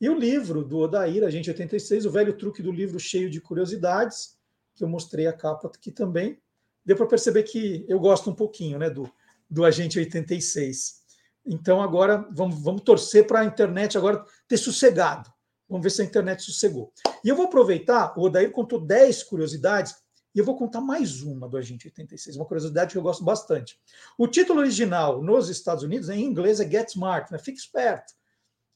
E 0.00 0.08
o 0.10 0.18
livro 0.18 0.64
do 0.64 0.78
Odair, 0.78 1.24
Agente 1.24 1.48
86, 1.48 2.04
o 2.04 2.10
velho 2.10 2.36
truque 2.36 2.62
do 2.62 2.70
livro 2.70 2.98
cheio 2.98 3.30
de 3.30 3.40
curiosidades, 3.40 4.36
que 4.74 4.84
eu 4.84 4.88
mostrei 4.88 5.26
a 5.26 5.32
capa 5.32 5.68
aqui 5.68 5.90
também. 5.90 6.38
Deu 6.84 6.96
para 6.96 7.06
perceber 7.06 7.42
que 7.44 7.84
eu 7.88 7.98
gosto 7.98 8.30
um 8.30 8.34
pouquinho 8.34 8.78
né, 8.78 8.90
do, 8.90 9.10
do 9.48 9.64
Agente 9.64 9.98
86. 9.98 11.02
Então 11.46 11.80
agora 11.82 12.28
vamos, 12.32 12.62
vamos 12.62 12.82
torcer 12.82 13.26
para 13.26 13.40
a 13.40 13.44
internet 13.44 13.96
agora 13.96 14.24
ter 14.48 14.56
sossegado. 14.56 15.32
Vamos 15.68 15.82
ver 15.82 15.90
se 15.90 16.02
a 16.02 16.04
internet 16.04 16.42
sossegou. 16.42 16.92
E 17.24 17.28
eu 17.28 17.36
vou 17.36 17.46
aproveitar, 17.46 18.12
o 18.18 18.22
Odair 18.22 18.50
contou 18.50 18.80
10 18.80 19.22
curiosidades, 19.24 19.94
e 20.34 20.38
eu 20.38 20.44
vou 20.44 20.56
contar 20.56 20.80
mais 20.80 21.22
uma 21.22 21.48
do 21.48 21.56
Agente 21.56 21.86
86, 21.86 22.36
uma 22.36 22.44
curiosidade 22.44 22.92
que 22.92 22.98
eu 22.98 23.02
gosto 23.02 23.24
bastante. 23.24 23.78
O 24.18 24.26
título 24.26 24.60
original 24.60 25.22
nos 25.22 25.48
Estados 25.48 25.84
Unidos, 25.84 26.08
em 26.08 26.24
inglês, 26.24 26.58
é 26.60 26.68
Get 26.68 26.88
Smart, 26.90 27.32
né? 27.32 27.38
Fique 27.38 27.58
esperto 27.58 28.12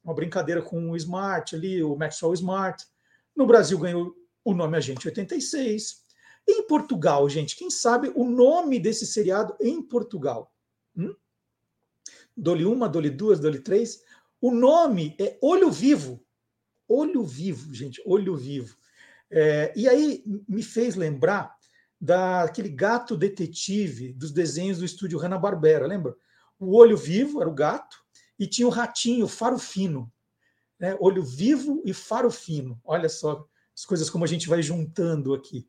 uma 0.09 0.14
brincadeira 0.14 0.62
com 0.62 0.90
o 0.90 0.97
Smart 0.97 1.55
ali, 1.55 1.83
o 1.83 1.94
Maxwell 1.94 2.33
Smart. 2.33 2.85
No 3.37 3.47
Brasil 3.47 3.79
ganhou 3.79 4.14
o 4.42 4.55
nome 4.55 4.77
Agente 4.77 5.07
86. 5.07 6.03
Em 6.49 6.67
Portugal, 6.67 7.29
gente, 7.29 7.55
quem 7.55 7.71
sabe 7.71 8.11
o 8.15 8.25
nome 8.25 8.81
desse 8.81 9.07
seriado 9.07 9.55
em 9.61 9.83
Portugal? 9.83 10.53
Hum? 10.97 11.15
Dole 12.37 12.65
uma, 12.65 12.89
dole 12.89 13.11
duas, 13.11 13.39
dole 13.39 13.61
três. 13.61 14.03
O 14.41 14.51
nome 14.51 15.15
é 15.21 15.37
Olho 15.43 15.71
Vivo. 15.71 16.25
Olho 16.89 17.23
Vivo, 17.23 17.75
gente, 17.75 18.03
Olho 18.07 18.35
Vivo. 18.37 18.77
É, 19.31 19.73
e 19.77 19.87
aí 19.87 20.25
me 20.49 20.63
fez 20.63 20.97
lembrar 20.97 21.55
daquele 22.01 22.71
gato 22.71 23.17
detetive 23.17 24.13
dos 24.15 24.33
desenhos 24.33 24.79
do 24.79 24.85
estúdio 24.85 25.19
Hanna-Barbera, 25.19 25.87
lembra? 25.87 26.17
O 26.59 26.75
Olho 26.77 26.97
Vivo 26.97 27.41
era 27.41 27.51
o 27.51 27.55
gato, 27.55 27.99
e 28.39 28.47
tinha 28.47 28.67
o 28.67 28.71
ratinho, 28.71 29.27
faro 29.27 29.59
fino. 29.59 30.11
Né? 30.79 30.97
Olho 31.01 31.25
vivo 31.25 31.83
e 31.85 31.93
faro 31.93 32.31
fino. 32.31 32.81
Olha 32.85 33.09
só 33.09 33.45
as 33.77 33.85
coisas 33.85 34.09
como 34.09 34.25
a 34.25 34.29
gente 34.29 34.49
vai 34.49 34.63
juntando 34.63 35.35
aqui. 35.35 35.69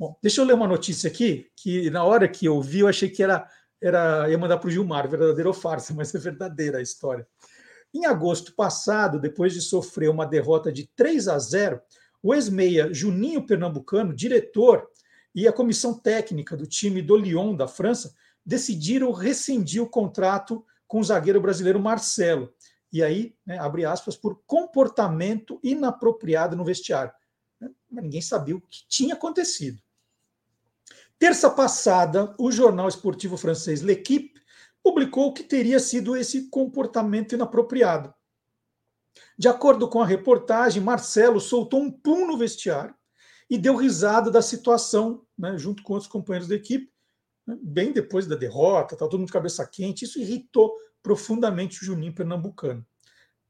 Bom, 0.00 0.16
deixa 0.22 0.40
eu 0.40 0.46
ler 0.46 0.54
uma 0.54 0.66
notícia 0.66 1.10
aqui, 1.10 1.50
que 1.54 1.90
na 1.90 2.02
hora 2.02 2.26
que 2.26 2.46
eu 2.46 2.58
vi, 2.62 2.78
eu 2.78 2.88
achei 2.88 3.10
que 3.10 3.22
era, 3.22 3.46
era 3.82 4.30
ia 4.30 4.38
mandar 4.38 4.56
para 4.56 4.68
o 4.68 4.70
Gilmar, 4.70 5.06
verdadeira 5.06 5.46
ou 5.46 5.52
farsa, 5.52 5.92
mas 5.92 6.14
é 6.14 6.18
verdadeira 6.18 6.78
a 6.78 6.80
história. 6.80 7.28
Em 7.92 8.06
agosto 8.06 8.54
passado, 8.54 9.20
depois 9.20 9.52
de 9.52 9.60
sofrer 9.60 10.08
uma 10.08 10.24
derrota 10.24 10.72
de 10.72 10.86
3 10.96 11.28
a 11.28 11.38
0, 11.38 11.78
o 12.22 12.34
ex-meia 12.34 12.90
Juninho 12.94 13.44
Pernambucano, 13.44 14.14
diretor, 14.14 14.88
e 15.34 15.46
a 15.46 15.52
comissão 15.52 15.92
técnica 15.92 16.56
do 16.56 16.66
time 16.66 17.02
do 17.02 17.14
Lyon 17.14 17.54
da 17.54 17.68
França 17.68 18.14
decidiram 18.42 19.12
rescindir 19.12 19.82
o 19.82 19.90
contrato 19.90 20.64
com 20.88 21.00
o 21.00 21.04
zagueiro 21.04 21.42
brasileiro 21.42 21.78
Marcelo. 21.78 22.50
E 22.90 23.02
aí, 23.02 23.34
né, 23.44 23.58
abre 23.58 23.84
aspas, 23.84 24.16
por 24.16 24.40
comportamento 24.46 25.60
inapropriado 25.62 26.56
no 26.56 26.64
vestiário. 26.64 27.12
Né, 27.60 27.68
mas 27.90 28.02
ninguém 28.02 28.22
sabia 28.22 28.56
o 28.56 28.62
que 28.62 28.88
tinha 28.88 29.12
acontecido. 29.12 29.78
Terça 31.20 31.50
passada, 31.50 32.34
o 32.38 32.50
jornal 32.50 32.88
esportivo 32.88 33.36
francês 33.36 33.82
L'Equipe 33.82 34.40
publicou 34.82 35.34
que 35.34 35.42
teria 35.42 35.78
sido 35.78 36.16
esse 36.16 36.48
comportamento 36.48 37.34
inapropriado. 37.34 38.14
De 39.36 39.46
acordo 39.46 39.86
com 39.86 40.00
a 40.00 40.06
reportagem, 40.06 40.82
Marcelo 40.82 41.38
soltou 41.38 41.82
um 41.82 41.90
pum 41.90 42.26
no 42.26 42.38
vestiário 42.38 42.94
e 43.50 43.58
deu 43.58 43.76
risada 43.76 44.30
da 44.30 44.40
situação, 44.40 45.26
né, 45.36 45.58
junto 45.58 45.82
com 45.82 45.92
outros 45.92 46.10
companheiros 46.10 46.48
da 46.48 46.54
equipe, 46.54 46.90
né, 47.46 47.58
bem 47.60 47.92
depois 47.92 48.26
da 48.26 48.34
derrota, 48.34 48.96
tá 48.96 49.04
todo 49.06 49.18
mundo 49.18 49.26
de 49.26 49.34
cabeça 49.34 49.66
quente. 49.66 50.06
Isso 50.06 50.18
irritou 50.18 50.74
profundamente 51.02 51.82
o 51.82 51.84
Juninho 51.84 52.14
Pernambucano. 52.14 52.82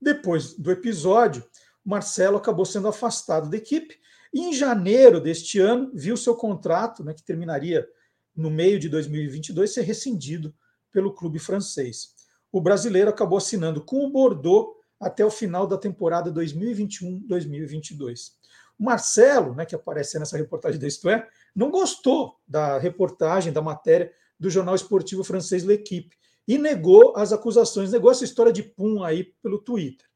Depois 0.02 0.54
do 0.54 0.72
episódio, 0.72 1.48
Marcelo 1.84 2.36
acabou 2.36 2.64
sendo 2.64 2.88
afastado 2.88 3.48
da 3.48 3.56
equipe 3.56 4.00
em 4.32 4.52
janeiro 4.52 5.20
deste 5.20 5.58
ano 5.58 5.90
viu 5.94 6.16
seu 6.16 6.36
contrato, 6.36 7.02
né, 7.02 7.14
que 7.14 7.22
terminaria 7.22 7.86
no 8.34 8.50
meio 8.50 8.78
de 8.78 8.88
2022, 8.88 9.72
ser 9.72 9.82
rescindido 9.82 10.54
pelo 10.92 11.12
clube 11.12 11.38
francês. 11.38 12.14
O 12.52 12.60
brasileiro 12.60 13.10
acabou 13.10 13.38
assinando 13.38 13.84
com 13.84 14.04
o 14.04 14.10
Bordeaux 14.10 14.76
até 14.98 15.24
o 15.24 15.30
final 15.30 15.66
da 15.66 15.78
temporada 15.78 16.32
2021-2022. 16.32 18.32
O 18.78 18.84
Marcelo, 18.84 19.54
né, 19.54 19.66
que 19.66 19.74
aparece 19.74 20.18
nessa 20.18 20.36
reportagem 20.36 20.80
da 20.80 20.86
Isto 20.86 21.08
É, 21.08 21.26
não 21.54 21.70
gostou 21.70 22.36
da 22.46 22.78
reportagem, 22.78 23.52
da 23.52 23.62
matéria 23.62 24.12
do 24.38 24.48
jornal 24.48 24.74
esportivo 24.74 25.22
francês 25.22 25.64
L'Equipe 25.64 26.16
e 26.48 26.58
negou 26.58 27.14
as 27.16 27.32
acusações, 27.32 27.92
negou 27.92 28.10
essa 28.10 28.24
história 28.24 28.52
de 28.52 28.62
pum 28.62 29.04
aí 29.04 29.24
pelo 29.42 29.58
Twitter. 29.58 30.06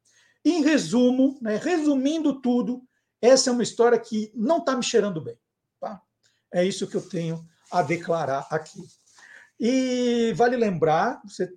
Em 0.44 0.62
resumo, 0.62 1.38
né, 1.40 1.57
resumindo 1.57 2.40
tudo, 2.40 2.83
essa 3.25 3.49
é 3.49 3.53
uma 3.53 3.63
história 3.63 3.99
que 3.99 4.31
não 4.35 4.59
está 4.59 4.77
me 4.77 4.83
cheirando 4.83 5.21
bem. 5.21 5.39
Tá? 5.81 6.01
É 6.53 6.65
isso 6.65 6.87
que 6.87 6.97
eu 6.97 7.09
tenho 7.09 7.43
a 7.73 7.83
declarar 7.83 8.47
aqui. 8.51 8.81
E 9.59 10.33
vale 10.37 10.57
lembrar, 10.57 11.23
você, 11.25 11.51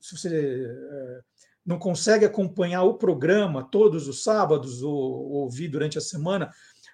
se 0.00 0.16
você 0.16 0.66
é, 0.66 1.20
não 1.64 1.78
consegue 1.78 2.24
acompanhar 2.24 2.82
o 2.82 2.94
programa 2.94 3.62
todos 3.70 4.08
os 4.08 4.24
sábados 4.24 4.82
ou, 4.82 4.92
ou 4.92 5.32
ouvir 5.42 5.68
durante 5.68 5.96
a 5.96 6.00
semana, 6.00 6.50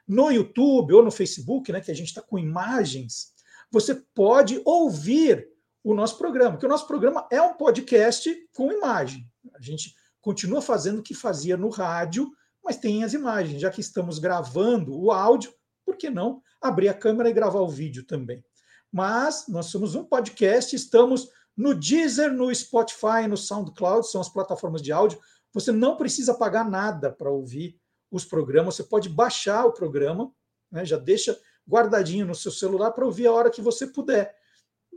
no 0.06 0.30
YouTube 0.30 0.92
ou 0.92 1.02
no 1.02 1.10
Facebook, 1.10 1.72
né, 1.72 1.80
que 1.80 1.90
a 1.90 1.94
gente 1.94 2.08
está 2.08 2.20
com 2.20 2.38
imagens, 2.38 3.32
você 3.70 3.94
pode 4.14 4.60
ouvir 4.64 5.48
o 5.82 5.94
nosso 5.94 6.18
programa, 6.18 6.52
porque 6.52 6.66
o 6.66 6.68
nosso 6.68 6.86
programa 6.86 7.26
é 7.30 7.40
um 7.40 7.54
podcast 7.54 8.34
com 8.54 8.72
imagem. 8.72 9.26
A 9.54 9.60
gente 9.60 9.94
continua 10.20 10.60
fazendo 10.60 10.98
o 10.98 11.02
que 11.02 11.14
fazia 11.14 11.56
no 11.56 11.70
rádio, 11.70 12.30
mas 12.64 12.76
tem 12.76 13.04
as 13.04 13.14
imagens. 13.14 13.60
Já 13.60 13.70
que 13.70 13.80
estamos 13.80 14.18
gravando 14.18 14.98
o 14.98 15.10
áudio, 15.10 15.52
por 15.84 15.96
que 15.96 16.10
não 16.10 16.42
abrir 16.60 16.88
a 16.88 16.94
câmera 16.94 17.30
e 17.30 17.32
gravar 17.32 17.60
o 17.60 17.68
vídeo 17.68 18.04
também? 18.04 18.44
Mas 18.90 19.46
nós 19.48 19.66
somos 19.66 19.94
um 19.94 20.04
podcast, 20.04 20.74
estamos 20.74 21.28
no 21.56 21.74
Deezer, 21.74 22.32
no 22.32 22.54
Spotify, 22.54 23.26
no 23.28 23.36
SoundCloud, 23.36 24.08
são 24.08 24.20
as 24.20 24.28
plataformas 24.28 24.80
de 24.80 24.92
áudio. 24.92 25.18
Você 25.52 25.72
não 25.72 25.96
precisa 25.96 26.34
pagar 26.34 26.68
nada 26.68 27.10
para 27.10 27.30
ouvir 27.30 27.78
os 28.10 28.24
programas. 28.24 28.76
Você 28.76 28.84
pode 28.84 29.08
baixar 29.08 29.66
o 29.66 29.72
programa, 29.72 30.30
né, 30.70 30.84
já 30.84 30.96
deixa 30.96 31.38
guardadinho 31.68 32.26
no 32.26 32.34
seu 32.34 32.50
celular 32.50 32.92
para 32.92 33.04
ouvir 33.04 33.26
a 33.26 33.32
hora 33.32 33.50
que 33.50 33.60
você 33.60 33.86
puder. 33.86 34.34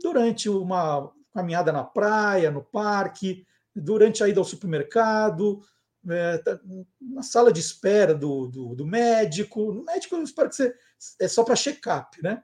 Durante 0.00 0.48
uma 0.48 1.12
caminhada 1.32 1.72
na 1.72 1.84
praia, 1.84 2.50
no 2.50 2.62
parque, 2.62 3.46
durante 3.74 4.22
a 4.22 4.28
ida 4.28 4.40
ao 4.40 4.44
supermercado, 4.44 5.60
é, 6.08 6.38
tá, 6.38 6.58
na 7.00 7.22
sala 7.22 7.52
de 7.52 7.60
espera 7.60 8.14
do, 8.14 8.48
do, 8.48 8.74
do, 8.74 8.86
médico. 8.86 9.72
No 9.72 9.84
médico, 9.84 10.16
eu 10.16 10.22
espero 10.22 10.48
que 10.48 10.56
você. 10.56 10.74
É 11.20 11.28
só 11.28 11.44
para 11.44 11.56
check-up, 11.56 12.22
né? 12.22 12.42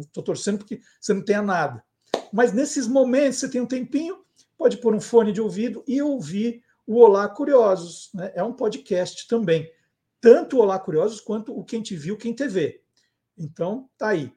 Estou 0.00 0.22
torcendo 0.22 0.58
porque 0.58 0.80
você 1.00 1.12
não 1.12 1.24
tenha 1.24 1.42
nada. 1.42 1.82
Mas 2.32 2.52
nesses 2.52 2.86
momentos, 2.86 3.38
você 3.38 3.48
tem 3.48 3.60
um 3.60 3.66
tempinho, 3.66 4.24
pode 4.56 4.76
pôr 4.78 4.94
um 4.94 5.00
fone 5.00 5.32
de 5.32 5.40
ouvido 5.40 5.82
e 5.86 6.00
ouvir 6.00 6.62
o 6.86 6.98
Olá 6.98 7.28
Curiosos. 7.28 8.10
Né? 8.14 8.32
É 8.34 8.42
um 8.42 8.52
podcast 8.52 9.26
também. 9.26 9.70
Tanto 10.20 10.56
o 10.56 10.60
Olá 10.60 10.78
Curiosos 10.78 11.20
quanto 11.20 11.56
o 11.56 11.64
Quem 11.64 11.82
Te 11.82 11.96
Viu, 11.96 12.16
Quem 12.16 12.34
TV. 12.34 12.82
Então, 13.36 13.88
tá 13.96 14.08
aí. 14.08 14.32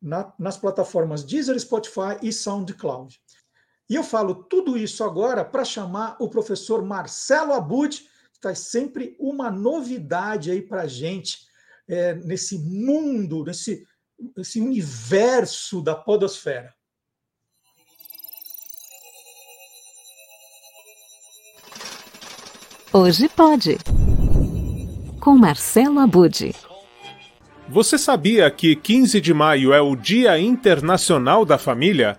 Na, 0.00 0.32
nas 0.38 0.56
plataformas 0.56 1.24
Deezer, 1.24 1.58
Spotify 1.58 2.16
e 2.22 2.32
SoundCloud. 2.32 3.20
E 3.88 3.94
eu 3.94 4.04
falo 4.04 4.34
tudo 4.34 4.76
isso 4.76 5.02
agora 5.02 5.44
para 5.44 5.64
chamar 5.64 6.16
o 6.20 6.28
professor 6.28 6.84
Marcelo 6.84 7.54
Abud, 7.54 8.06
que 8.32 8.40
traz 8.40 8.58
sempre 8.58 9.16
uma 9.18 9.50
novidade 9.50 10.50
aí 10.50 10.60
para 10.60 10.82
a 10.82 10.86
gente 10.86 11.46
é, 11.88 12.14
nesse 12.14 12.58
mundo, 12.58 13.44
nesse, 13.44 13.86
nesse 14.36 14.60
universo 14.60 15.80
da 15.80 15.94
podosfera. 15.94 16.74
Hoje 22.92 23.28
pode. 23.28 23.78
Com 25.20 25.36
Marcelo 25.36 25.98
Abud. 25.98 26.54
Você 27.68 27.98
sabia 27.98 28.50
que 28.50 28.74
15 28.74 29.20
de 29.20 29.32
maio 29.34 29.72
é 29.72 29.80
o 29.80 29.94
Dia 29.94 30.38
Internacional 30.38 31.44
da 31.44 31.58
Família? 31.58 32.18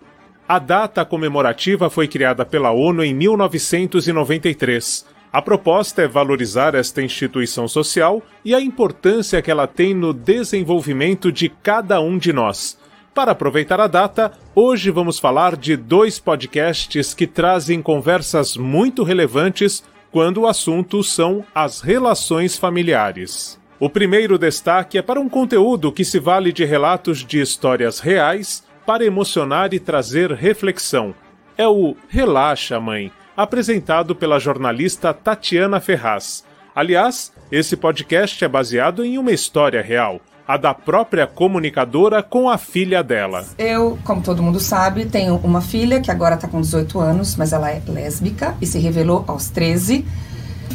A 0.52 0.58
data 0.58 1.06
comemorativa 1.06 1.92
foi 1.92 2.08
criada 2.08 2.44
pela 2.44 2.72
ONU 2.72 3.04
em 3.04 3.14
1993. 3.14 5.06
A 5.32 5.44
proposta 5.44 6.02
é 6.02 6.08
valorizar 6.08 6.74
esta 6.74 7.04
instituição 7.04 7.68
social 7.68 8.20
e 8.44 8.56
a 8.56 8.60
importância 8.60 9.44
que 9.44 9.52
ela 9.52 9.68
tem 9.68 9.94
no 9.94 10.12
desenvolvimento 10.12 11.32
de 11.32 11.50
cada 11.50 12.02
um 12.02 12.18
de 12.18 12.34
nós. 12.34 12.80
Para 13.14 13.34
aproveitar 13.34 13.80
a 13.80 13.86
data, 13.86 14.32
hoje 14.56 14.90
vamos 14.90 15.20
falar 15.20 15.56
de 15.56 15.78
dois 15.78 16.18
podcasts 16.18 17.14
que 17.14 17.28
trazem 17.28 17.80
conversas 17.80 18.58
muito 18.58 19.04
relevantes 19.04 19.84
quando 20.10 20.42
o 20.42 20.48
assunto 20.48 21.04
são 21.04 21.46
as 21.54 21.80
relações 21.80 22.58
familiares. 22.58 23.60
O 23.80 23.88
primeiro 23.88 24.36
destaque 24.40 24.98
é 24.98 25.04
para 25.04 25.20
um 25.20 25.30
conteúdo 25.30 25.92
que 25.92 26.04
se 26.04 26.18
vale 26.18 26.52
de 26.52 26.66
relatos 26.66 27.24
de 27.24 27.40
histórias 27.40 28.00
reais 28.00 28.68
para 28.90 29.06
emocionar 29.06 29.72
e 29.72 29.80
trazer 29.80 30.32
reflexão. 30.32 31.14
É 31.56 31.68
o 31.68 31.96
Relaxa, 32.08 32.80
Mãe, 32.80 33.12
apresentado 33.38 34.16
pela 34.16 34.40
jornalista 34.40 35.14
Tatiana 35.14 35.80
Ferraz. 35.80 36.44
Aliás, 36.76 37.32
esse 37.52 37.78
podcast 37.78 38.44
é 38.44 38.48
baseado 38.48 39.06
em 39.06 39.20
uma 39.20 39.32
história 39.32 39.80
real, 39.80 40.20
a 40.48 40.58
da 40.58 40.74
própria 40.74 41.28
comunicadora 41.28 42.24
com 42.24 42.50
a 42.50 42.58
filha 42.58 43.04
dela. 43.04 43.46
Eu, 43.60 44.00
como 44.04 44.24
todo 44.24 44.42
mundo 44.42 44.60
sabe, 44.60 45.06
tenho 45.06 45.36
uma 45.36 45.62
filha 45.62 46.02
que 46.02 46.10
agora 46.10 46.34
está 46.34 46.48
com 46.48 46.60
18 46.60 47.00
anos, 47.00 47.36
mas 47.36 47.54
ela 47.54 47.70
é 47.70 47.84
lésbica 47.88 48.58
e 48.60 48.66
se 48.66 48.80
revelou 48.80 49.24
aos 49.28 49.52
13. 49.52 50.04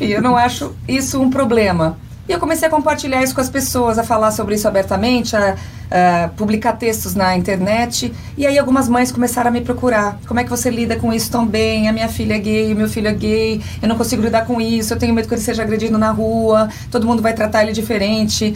E 0.01 0.13
eu 0.13 0.23
não 0.23 0.37
acho 0.37 0.73
isso 0.87 1.21
um 1.21 1.29
problema. 1.29 1.99
E 2.29 2.33
eu 2.33 2.39
comecei 2.39 2.67
a 2.67 2.71
compartilhar 2.71 3.23
isso 3.23 3.35
com 3.35 3.41
as 3.41 3.51
pessoas, 3.51 3.99
a 3.99 4.03
falar 4.03 4.31
sobre 4.31 4.55
isso 4.55 4.67
abertamente, 4.67 5.37
a, 5.37 5.57
a, 5.91 6.29
publicar 6.29 6.73
textos 6.73 7.15
na 7.15 7.37
internet. 7.37 8.13
E 8.37 8.47
aí 8.47 8.59
algumas 8.59 8.89
mães 8.89 9.13
começaram 9.13 9.49
a 9.49 9.53
me 9.53 9.61
procurar. 9.61 10.19
Como 10.27 10.41
é 10.41 10.45
que 10.45 10.49
você 10.49 10.71
lida 10.71 10.97
com 10.97 11.13
isso 11.13 11.31
tão 11.31 11.47
bem? 11.47 11.87
A 11.87 11.93
minha 11.93 12.09
filha 12.09 12.35
é 12.35 12.39
gay, 12.39 12.73
o 12.73 12.77
meu 12.77 12.89
filho 12.89 13.09
é 13.09 13.13
gay, 13.13 13.61
eu 13.83 13.89
não 13.89 13.97
consigo 13.97 14.23
lidar 14.23 14.47
com 14.47 14.59
isso, 14.59 14.95
eu 14.95 14.99
tenho 14.99 15.13
medo 15.13 15.29
que 15.29 15.35
ele 15.35 15.43
seja 15.43 15.63
agredido 15.63 15.99
na 15.99 16.11
rua, 16.13 16.71
todo 16.91 17.07
mundo 17.07 17.21
vai 17.21 17.35
tratar 17.35 17.63
ele 17.63 17.73
diferente. 17.73 18.55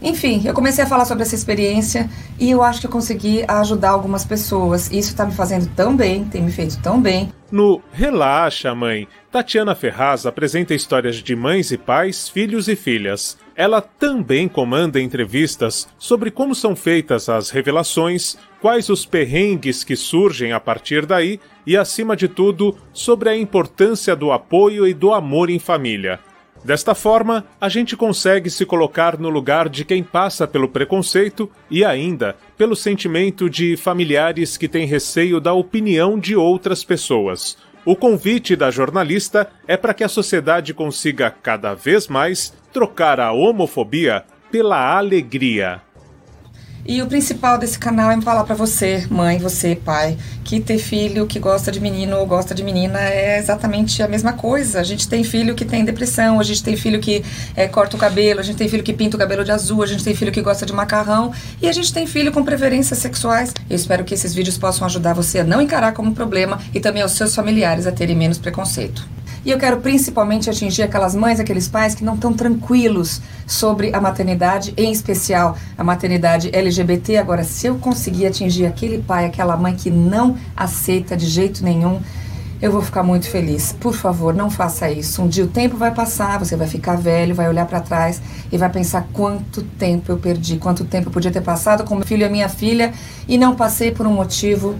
Enfim, 0.00 0.42
eu 0.44 0.54
comecei 0.54 0.84
a 0.84 0.86
falar 0.86 1.04
sobre 1.04 1.22
essa 1.22 1.34
experiência 1.34 2.08
e 2.38 2.50
eu 2.50 2.62
acho 2.62 2.80
que 2.80 2.86
eu 2.86 2.90
consegui 2.90 3.44
ajudar 3.48 3.90
algumas 3.90 4.24
pessoas. 4.24 4.90
Isso 4.90 5.10
está 5.10 5.24
me 5.24 5.32
fazendo 5.32 5.68
tão 5.74 5.96
bem, 5.96 6.24
tem 6.24 6.42
me 6.42 6.52
feito 6.52 6.80
tão 6.80 7.00
bem. 7.00 7.32
No 7.50 7.80
Relaxa, 7.90 8.74
Mãe, 8.74 9.08
Tatiana 9.30 9.74
Ferraz 9.74 10.26
apresenta 10.26 10.74
histórias 10.74 11.16
de 11.16 11.34
mães 11.34 11.72
e 11.72 11.78
pais, 11.78 12.28
filhos 12.28 12.68
e 12.68 12.76
filhas. 12.76 13.38
Ela 13.56 13.80
também 13.80 14.46
comanda 14.46 15.00
entrevistas 15.00 15.88
sobre 15.98 16.30
como 16.30 16.54
são 16.54 16.76
feitas 16.76 17.28
as 17.28 17.48
revelações, 17.48 18.36
quais 18.60 18.90
os 18.90 19.06
perrengues 19.06 19.82
que 19.82 19.96
surgem 19.96 20.52
a 20.52 20.60
partir 20.60 21.06
daí 21.06 21.40
e, 21.66 21.76
acima 21.76 22.14
de 22.14 22.28
tudo, 22.28 22.76
sobre 22.92 23.30
a 23.30 23.36
importância 23.36 24.14
do 24.14 24.30
apoio 24.30 24.86
e 24.86 24.92
do 24.92 25.12
amor 25.12 25.48
em 25.48 25.58
família. 25.58 26.20
Desta 26.68 26.94
forma, 26.94 27.46
a 27.58 27.66
gente 27.70 27.96
consegue 27.96 28.50
se 28.50 28.66
colocar 28.66 29.18
no 29.18 29.30
lugar 29.30 29.70
de 29.70 29.86
quem 29.86 30.04
passa 30.04 30.46
pelo 30.46 30.68
preconceito 30.68 31.50
e 31.70 31.82
ainda 31.82 32.36
pelo 32.58 32.76
sentimento 32.76 33.48
de 33.48 33.74
familiares 33.74 34.58
que 34.58 34.68
têm 34.68 34.86
receio 34.86 35.40
da 35.40 35.54
opinião 35.54 36.18
de 36.18 36.36
outras 36.36 36.84
pessoas. 36.84 37.56
O 37.86 37.96
convite 37.96 38.54
da 38.54 38.70
jornalista 38.70 39.50
é 39.66 39.78
para 39.78 39.94
que 39.94 40.04
a 40.04 40.10
sociedade 40.10 40.74
consiga 40.74 41.30
cada 41.30 41.72
vez 41.72 42.06
mais 42.06 42.52
trocar 42.70 43.18
a 43.18 43.32
homofobia 43.32 44.22
pela 44.50 44.94
alegria. 44.94 45.80
E 46.90 47.02
o 47.02 47.06
principal 47.06 47.58
desse 47.58 47.78
canal 47.78 48.10
é 48.10 48.18
falar 48.22 48.44
para 48.44 48.54
você, 48.54 49.06
mãe, 49.10 49.36
você, 49.36 49.76
pai, 49.76 50.16
que 50.42 50.58
ter 50.58 50.78
filho 50.78 51.26
que 51.26 51.38
gosta 51.38 51.70
de 51.70 51.78
menino 51.80 52.16
ou 52.16 52.24
gosta 52.24 52.54
de 52.54 52.62
menina 52.62 52.98
é 52.98 53.38
exatamente 53.38 54.02
a 54.02 54.08
mesma 54.08 54.32
coisa. 54.32 54.80
A 54.80 54.82
gente 54.82 55.06
tem 55.06 55.22
filho 55.22 55.54
que 55.54 55.66
tem 55.66 55.84
depressão, 55.84 56.40
a 56.40 56.42
gente 56.42 56.62
tem 56.62 56.78
filho 56.78 56.98
que 56.98 57.22
é, 57.54 57.68
corta 57.68 57.94
o 57.94 57.98
cabelo, 57.98 58.40
a 58.40 58.42
gente 58.42 58.56
tem 58.56 58.70
filho 58.70 58.82
que 58.82 58.94
pinta 58.94 59.18
o 59.18 59.20
cabelo 59.20 59.44
de 59.44 59.52
azul, 59.52 59.82
a 59.82 59.86
gente 59.86 60.02
tem 60.02 60.14
filho 60.14 60.32
que 60.32 60.40
gosta 60.40 60.64
de 60.64 60.72
macarrão 60.72 61.30
e 61.60 61.68
a 61.68 61.72
gente 61.72 61.92
tem 61.92 62.06
filho 62.06 62.32
com 62.32 62.42
preferências 62.42 62.98
sexuais. 63.00 63.52
Eu 63.68 63.76
espero 63.76 64.02
que 64.02 64.14
esses 64.14 64.32
vídeos 64.32 64.56
possam 64.56 64.86
ajudar 64.86 65.12
você 65.12 65.40
a 65.40 65.44
não 65.44 65.60
encarar 65.60 65.92
como 65.92 66.14
problema 66.14 66.58
e 66.72 66.80
também 66.80 67.02
aos 67.02 67.12
seus 67.12 67.34
familiares 67.34 67.86
a 67.86 67.92
terem 67.92 68.16
menos 68.16 68.38
preconceito. 68.38 69.06
E 69.44 69.50
eu 69.50 69.58
quero 69.58 69.80
principalmente 69.80 70.50
atingir 70.50 70.82
aquelas 70.82 71.14
mães, 71.14 71.40
aqueles 71.40 71.68
pais 71.68 71.94
que 71.94 72.04
não 72.04 72.14
estão 72.14 72.32
tranquilos 72.32 73.20
sobre 73.46 73.94
a 73.94 74.00
maternidade, 74.00 74.74
em 74.76 74.92
especial 74.92 75.56
a 75.76 75.84
maternidade 75.84 76.50
LGBT. 76.52 77.16
Agora, 77.16 77.44
se 77.44 77.66
eu 77.66 77.76
conseguir 77.76 78.26
atingir 78.26 78.66
aquele 78.66 78.98
pai, 78.98 79.24
aquela 79.26 79.56
mãe 79.56 79.74
que 79.74 79.90
não 79.90 80.36
aceita 80.56 81.16
de 81.16 81.26
jeito 81.26 81.64
nenhum, 81.64 82.00
eu 82.60 82.72
vou 82.72 82.82
ficar 82.82 83.02
muito 83.02 83.30
feliz. 83.30 83.72
Por 83.72 83.94
favor, 83.94 84.34
não 84.34 84.50
faça 84.50 84.90
isso. 84.90 85.22
Um 85.22 85.28
dia 85.28 85.44
o 85.44 85.48
tempo 85.48 85.76
vai 85.76 85.94
passar, 85.94 86.38
você 86.38 86.56
vai 86.56 86.66
ficar 86.66 86.96
velho, 86.96 87.34
vai 87.34 87.48
olhar 87.48 87.66
para 87.66 87.80
trás 87.80 88.20
e 88.50 88.58
vai 88.58 88.68
pensar 88.68 89.06
quanto 89.12 89.62
tempo 89.62 90.10
eu 90.10 90.18
perdi, 90.18 90.56
quanto 90.56 90.84
tempo 90.84 91.08
eu 91.08 91.12
podia 91.12 91.30
ter 91.30 91.42
passado 91.42 91.84
com 91.84 91.94
meu 91.94 92.04
filho 92.04 92.22
e 92.22 92.24
a 92.24 92.30
minha 92.30 92.48
filha 92.48 92.92
e 93.28 93.38
não 93.38 93.54
passei 93.54 93.92
por 93.92 94.06
um 94.06 94.12
motivo 94.12 94.76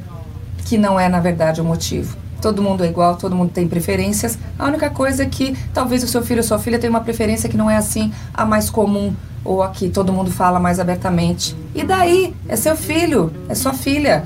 que 0.64 0.77
não 0.77 0.99
é 0.99 1.09
na 1.09 1.21
verdade 1.21 1.61
o 1.61 1.64
motivo. 1.64 2.28
Todo 2.40 2.62
mundo 2.62 2.85
é 2.85 2.88
igual, 2.88 3.16
todo 3.16 3.35
mundo 3.35 3.51
tem 3.53 3.66
preferências. 3.66 4.38
A 4.59 4.66
única 4.66 4.90
coisa 4.90 5.24
é 5.24 5.27
que 5.27 5.57
talvez 5.74 6.03
o 6.03 6.09
seu 6.09 6.22
filho 6.22 6.40
ou 6.40 6.44
sua 6.44 6.59
filha 6.59 6.79
tenha 6.79 6.90
uma 6.90 7.01
preferência 7.01 7.48
que 7.48 7.57
não 7.57 7.70
é 7.70 7.77
assim 7.77 8.12
a 8.33 8.44
mais 8.44 8.70
comum 8.70 9.14
ou 9.44 9.62
a 9.62 9.70
que 9.70 9.88
todo 9.88 10.12
mundo 10.12 10.31
fala 10.31 10.61
mais 10.61 10.79
abertamente. 10.79 11.57
E 11.74 11.83
daí? 11.83 12.35
É 12.48 12.57
seu 12.57 12.77
filho, 12.77 13.33
é 13.48 13.55
sua 13.55 13.72
filha. 13.72 14.24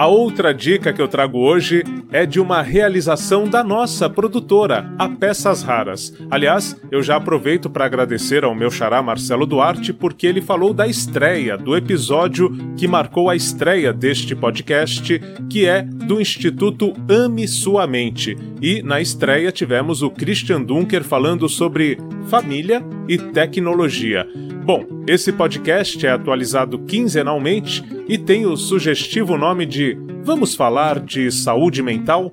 A 0.00 0.06
outra 0.06 0.54
dica 0.54 0.94
que 0.94 1.02
eu 1.02 1.08
trago 1.08 1.36
hoje 1.36 1.84
é 2.10 2.24
de 2.24 2.40
uma 2.40 2.62
realização 2.62 3.46
da 3.46 3.62
nossa 3.62 4.08
produtora, 4.08 4.90
a 4.98 5.06
Peças 5.06 5.62
Raras. 5.62 6.16
Aliás, 6.30 6.74
eu 6.90 7.02
já 7.02 7.16
aproveito 7.16 7.68
para 7.68 7.84
agradecer 7.84 8.42
ao 8.42 8.54
meu 8.54 8.70
xará 8.70 9.02
Marcelo 9.02 9.44
Duarte 9.44 9.92
porque 9.92 10.26
ele 10.26 10.40
falou 10.40 10.72
da 10.72 10.88
estreia, 10.88 11.58
do 11.58 11.76
episódio 11.76 12.50
que 12.78 12.88
marcou 12.88 13.28
a 13.28 13.36
estreia 13.36 13.92
deste 13.92 14.34
podcast, 14.34 15.20
que 15.50 15.66
é 15.66 15.82
do 15.82 16.18
Instituto 16.18 16.94
Ame 17.06 17.46
Sua 17.46 17.86
Mente. 17.86 18.38
E 18.62 18.82
na 18.82 19.02
estreia 19.02 19.52
tivemos 19.52 20.00
o 20.00 20.08
Christian 20.08 20.62
Dunker 20.62 21.04
falando 21.04 21.46
sobre 21.46 21.98
família 22.30 22.82
e 23.06 23.18
tecnologia. 23.18 24.26
Bom, 24.64 24.84
esse 25.06 25.32
podcast 25.32 26.06
é 26.06 26.10
atualizado 26.10 26.78
quinzenalmente 26.84 27.82
e 28.06 28.18
tem 28.18 28.46
o 28.46 28.56
sugestivo 28.56 29.36
nome 29.36 29.66
de 29.66 29.98
Vamos 30.22 30.54
falar 30.54 31.00
de 31.00 31.32
saúde 31.32 31.82
mental? 31.82 32.30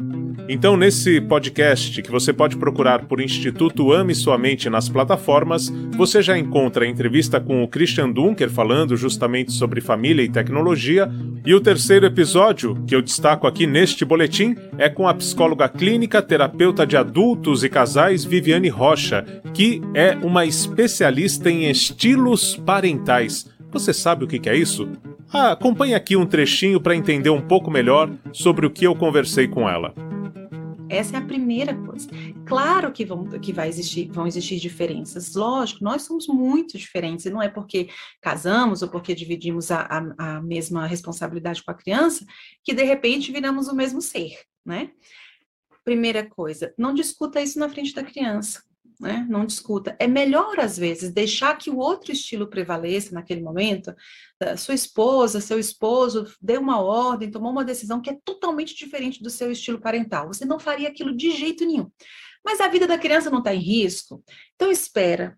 Então, 0.49 0.77
nesse 0.77 1.19
podcast, 1.19 2.01
que 2.01 2.09
você 2.09 2.31
pode 2.31 2.55
procurar 2.55 3.05
por 3.05 3.19
Instituto 3.19 3.91
Ame 3.91 4.15
Sua 4.15 4.37
Mente 4.37 4.69
nas 4.69 4.87
plataformas, 4.87 5.69
você 5.91 6.21
já 6.21 6.37
encontra 6.37 6.85
a 6.85 6.87
entrevista 6.87 7.37
com 7.41 7.61
o 7.61 7.67
Christian 7.67 8.09
Dunker 8.09 8.49
falando 8.49 8.95
justamente 8.95 9.51
sobre 9.51 9.81
família 9.81 10.23
e 10.23 10.29
tecnologia. 10.29 11.11
E 11.45 11.53
o 11.53 11.59
terceiro 11.59 12.05
episódio, 12.05 12.81
que 12.87 12.95
eu 12.95 13.01
destaco 13.01 13.45
aqui 13.45 13.67
neste 13.67 14.05
boletim, 14.05 14.55
é 14.77 14.87
com 14.87 15.05
a 15.05 15.13
psicóloga 15.13 15.67
clínica, 15.67 16.21
terapeuta 16.21 16.87
de 16.87 16.95
adultos 16.95 17.65
e 17.65 17.69
casais 17.69 18.23
Viviane 18.23 18.69
Rocha, 18.69 19.25
que 19.53 19.81
é 19.93 20.15
uma 20.23 20.45
especialista 20.45 21.51
em 21.51 21.69
estilos 21.69 22.55
parentais. 22.55 23.49
Você 23.69 23.93
sabe 23.93 24.23
o 24.23 24.27
que 24.27 24.47
é 24.47 24.55
isso? 24.55 24.87
Ah, 25.31 25.51
acompanhe 25.51 25.93
aqui 25.93 26.15
um 26.15 26.25
trechinho 26.25 26.79
para 26.79 26.95
entender 26.95 27.29
um 27.29 27.41
pouco 27.41 27.69
melhor 27.69 28.09
sobre 28.31 28.65
o 28.65 28.71
que 28.71 28.85
eu 28.85 28.95
conversei 28.95 29.45
com 29.45 29.67
ela. 29.67 29.93
Essa 30.89 31.17
é 31.17 31.19
a 31.19 31.25
primeira 31.25 31.75
coisa. 31.75 32.07
Claro 32.45 32.91
que, 32.91 33.03
vão, 33.03 33.25
que 33.39 33.51
vai 33.51 33.67
existir, 33.67 34.09
vão 34.11 34.25
existir 34.25 34.57
diferenças. 34.57 35.35
Lógico, 35.35 35.83
nós 35.83 36.03
somos 36.03 36.27
muito 36.27 36.77
diferentes, 36.77 37.25
e 37.25 37.29
não 37.29 37.41
é 37.41 37.49
porque 37.49 37.89
casamos 38.21 38.81
ou 38.81 38.89
porque 38.89 39.13
dividimos 39.13 39.69
a, 39.71 39.81
a, 39.81 40.37
a 40.37 40.41
mesma 40.41 40.87
responsabilidade 40.87 41.63
com 41.63 41.71
a 41.71 41.75
criança 41.75 42.25
que 42.63 42.73
de 42.73 42.83
repente 42.83 43.31
viramos 43.31 43.67
o 43.67 43.75
mesmo 43.75 44.01
ser, 44.01 44.39
né? 44.65 44.91
Primeira 45.83 46.27
coisa, 46.29 46.73
não 46.77 46.93
discuta 46.93 47.41
isso 47.41 47.59
na 47.59 47.69
frente 47.69 47.93
da 47.93 48.03
criança. 48.03 48.61
Né? 48.99 49.25
Não 49.29 49.45
discuta. 49.45 49.95
É 49.99 50.07
melhor, 50.07 50.59
às 50.59 50.75
vezes, 50.75 51.11
deixar 51.11 51.55
que 51.57 51.69
o 51.69 51.77
outro 51.77 52.11
estilo 52.11 52.47
prevaleça 52.47 53.13
naquele 53.13 53.41
momento. 53.41 53.93
Sua 54.57 54.73
esposa, 54.73 55.39
seu 55.39 55.59
esposo 55.59 56.25
deu 56.41 56.59
uma 56.59 56.81
ordem, 56.81 57.29
tomou 57.29 57.51
uma 57.51 57.63
decisão 57.63 58.01
que 58.01 58.09
é 58.09 58.17
totalmente 58.25 58.75
diferente 58.75 59.21
do 59.21 59.29
seu 59.29 59.51
estilo 59.51 59.79
parental. 59.79 60.27
Você 60.27 60.45
não 60.45 60.59
faria 60.59 60.89
aquilo 60.89 61.15
de 61.15 61.31
jeito 61.31 61.63
nenhum. 61.65 61.91
Mas 62.43 62.59
a 62.59 62.67
vida 62.67 62.87
da 62.87 62.97
criança 62.97 63.29
não 63.29 63.39
está 63.39 63.53
em 63.53 63.59
risco. 63.59 64.23
Então, 64.55 64.71
espera, 64.71 65.37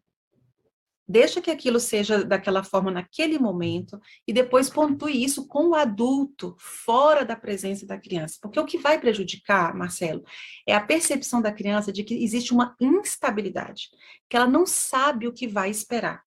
deixa 1.09 1.41
que 1.41 1.49
aquilo 1.49 1.79
seja 1.79 2.23
daquela 2.23 2.63
forma 2.63 2.91
naquele 2.91 3.39
momento 3.39 3.99
e 4.27 4.31
depois 4.31 4.69
pontue 4.69 5.23
isso 5.23 5.47
com 5.47 5.69
o 5.69 5.75
adulto, 5.75 6.55
fora 6.59 7.25
da 7.25 7.35
presença 7.35 7.83
da 7.83 7.97
criança. 7.97 8.37
Porque 8.39 8.59
o 8.59 8.65
que 8.65 8.77
vai 8.77 8.99
prejudicar, 8.99 9.73
Marcelo, 9.75 10.23
é 10.67 10.75
a 10.75 10.85
percepção 10.85 11.41
da 11.41 11.51
criança 11.51 11.91
de 11.91 12.03
que 12.03 12.13
existe 12.23 12.53
uma 12.53 12.75
instabilidade, 12.79 13.89
que 14.29 14.37
ela 14.37 14.45
não 14.45 14.67
sabe 14.67 15.27
o 15.27 15.33
que 15.33 15.47
vai 15.47 15.71
esperar. 15.71 16.21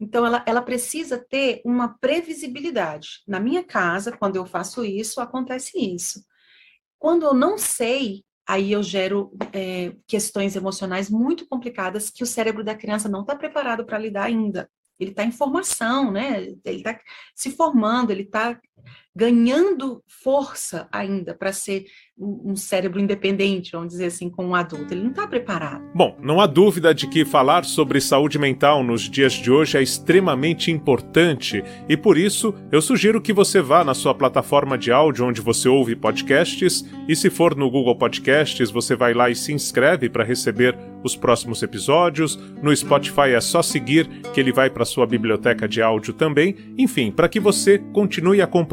Então, 0.00 0.24
ela, 0.24 0.42
ela 0.46 0.62
precisa 0.62 1.18
ter 1.18 1.60
uma 1.62 1.98
previsibilidade. 1.98 3.22
Na 3.26 3.38
minha 3.38 3.62
casa, 3.62 4.16
quando 4.16 4.36
eu 4.36 4.46
faço 4.46 4.84
isso, 4.84 5.20
acontece 5.20 5.72
isso. 5.76 6.24
Quando 6.98 7.24
eu 7.24 7.34
não 7.34 7.58
sei, 7.58 8.24
aí 8.48 8.72
eu 8.72 8.82
gero 8.82 9.30
é, 9.52 9.92
questões 10.06 10.56
emocionais 10.56 11.10
muito 11.10 11.46
complicadas 11.46 12.08
que 12.08 12.22
o 12.22 12.26
cérebro 12.26 12.64
da 12.64 12.74
criança 12.74 13.06
não 13.06 13.20
está 13.20 13.36
preparado 13.36 13.84
para 13.84 13.98
lidar 13.98 14.24
ainda. 14.24 14.70
Ele 14.98 15.10
está 15.10 15.22
em 15.22 15.30
formação, 15.30 16.10
né? 16.10 16.56
Ele 16.64 16.78
está 16.78 16.98
se 17.34 17.50
formando, 17.50 18.10
ele 18.10 18.22
está 18.22 18.58
ganhando 19.18 20.00
força 20.06 20.86
ainda 20.92 21.34
para 21.34 21.52
ser 21.52 21.86
um 22.20 22.56
cérebro 22.56 23.00
independente, 23.00 23.72
vamos 23.72 23.88
dizer 23.88 24.06
assim, 24.06 24.28
com 24.28 24.46
um 24.46 24.54
adulto. 24.54 24.92
Ele 24.92 25.02
não 25.02 25.10
está 25.10 25.26
preparado. 25.26 25.84
Bom, 25.94 26.16
não 26.20 26.40
há 26.40 26.46
dúvida 26.46 26.92
de 26.92 27.08
que 27.08 27.24
falar 27.24 27.64
sobre 27.64 28.00
saúde 28.00 28.38
mental 28.38 28.82
nos 28.82 29.02
dias 29.08 29.32
de 29.32 29.50
hoje 29.50 29.76
é 29.76 29.82
extremamente 29.82 30.70
importante 30.70 31.62
e 31.88 31.96
por 31.96 32.16
isso 32.16 32.54
eu 32.72 32.80
sugiro 32.80 33.20
que 33.20 33.32
você 33.32 33.60
vá 33.60 33.84
na 33.84 33.94
sua 33.94 34.14
plataforma 34.14 34.76
de 34.76 34.92
áudio 34.92 35.26
onde 35.26 35.40
você 35.40 35.68
ouve 35.68 35.94
podcasts 35.94 36.84
e 37.08 37.14
se 37.14 37.30
for 37.30 37.56
no 37.56 37.70
Google 37.70 37.96
Podcasts, 37.96 38.70
você 38.70 38.94
vai 38.94 39.14
lá 39.14 39.30
e 39.30 39.34
se 39.34 39.52
inscreve 39.52 40.08
para 40.08 40.24
receber 40.24 40.76
os 41.02 41.16
próximos 41.16 41.62
episódios. 41.62 42.36
No 42.62 42.74
Spotify 42.74 43.30
é 43.34 43.40
só 43.40 43.62
seguir 43.62 44.08
que 44.32 44.40
ele 44.40 44.52
vai 44.52 44.70
para 44.70 44.84
sua 44.84 45.06
biblioteca 45.06 45.68
de 45.68 45.80
áudio 45.80 46.12
também. 46.12 46.56
Enfim, 46.76 47.10
para 47.10 47.28
que 47.28 47.38
você 47.38 47.78
continue 47.92 48.42
acompanhando 48.42 48.67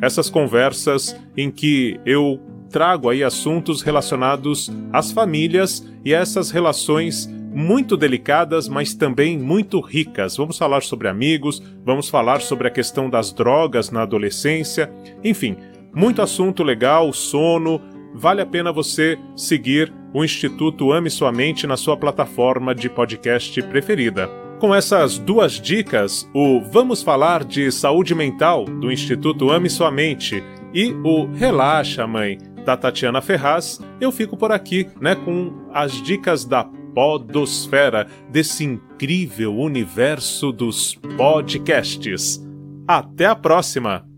essas 0.00 0.28
conversas 0.28 1.16
em 1.36 1.50
que 1.50 2.00
eu 2.04 2.40
trago 2.70 3.08
aí 3.08 3.22
assuntos 3.22 3.82
relacionados 3.82 4.70
às 4.92 5.10
famílias 5.12 5.86
e 6.04 6.14
essas 6.14 6.50
relações 6.50 7.28
muito 7.52 7.96
delicadas, 7.96 8.68
mas 8.68 8.94
também 8.94 9.36
muito 9.36 9.80
ricas. 9.80 10.36
Vamos 10.36 10.56
falar 10.56 10.82
sobre 10.82 11.08
amigos, 11.08 11.62
vamos 11.84 12.08
falar 12.08 12.40
sobre 12.40 12.68
a 12.68 12.70
questão 12.70 13.10
das 13.10 13.32
drogas 13.32 13.90
na 13.90 14.02
adolescência, 14.02 14.90
enfim, 15.22 15.56
muito 15.92 16.22
assunto 16.22 16.62
legal, 16.62 17.12
sono. 17.12 17.80
Vale 18.14 18.40
a 18.40 18.46
pena 18.46 18.72
você 18.72 19.18
seguir 19.36 19.92
o 20.12 20.24
Instituto 20.24 20.92
Ame 20.92 21.10
Sua 21.10 21.32
Mente 21.32 21.66
na 21.66 21.76
sua 21.76 21.96
plataforma 21.96 22.74
de 22.74 22.88
podcast 22.88 23.60
preferida. 23.62 24.39
Com 24.60 24.74
essas 24.74 25.18
duas 25.18 25.52
dicas, 25.52 26.28
o 26.34 26.60
Vamos 26.60 27.02
Falar 27.02 27.44
de 27.44 27.72
Saúde 27.72 28.14
Mental 28.14 28.66
do 28.66 28.92
Instituto 28.92 29.50
Ame 29.50 29.70
Sua 29.70 29.90
Mente 29.90 30.44
e 30.74 30.92
o 31.02 31.24
Relaxa, 31.32 32.06
Mãe 32.06 32.36
da 32.62 32.76
Tatiana 32.76 33.22
Ferraz, 33.22 33.80
eu 33.98 34.12
fico 34.12 34.36
por 34.36 34.52
aqui, 34.52 34.86
né, 35.00 35.14
com 35.14 35.50
as 35.72 35.92
dicas 36.02 36.44
da 36.44 36.62
Podosfera, 36.94 38.06
desse 38.30 38.62
incrível 38.64 39.56
universo 39.56 40.52
dos 40.52 40.94
podcasts. 41.16 42.38
Até 42.86 43.24
a 43.24 43.34
próxima! 43.34 44.09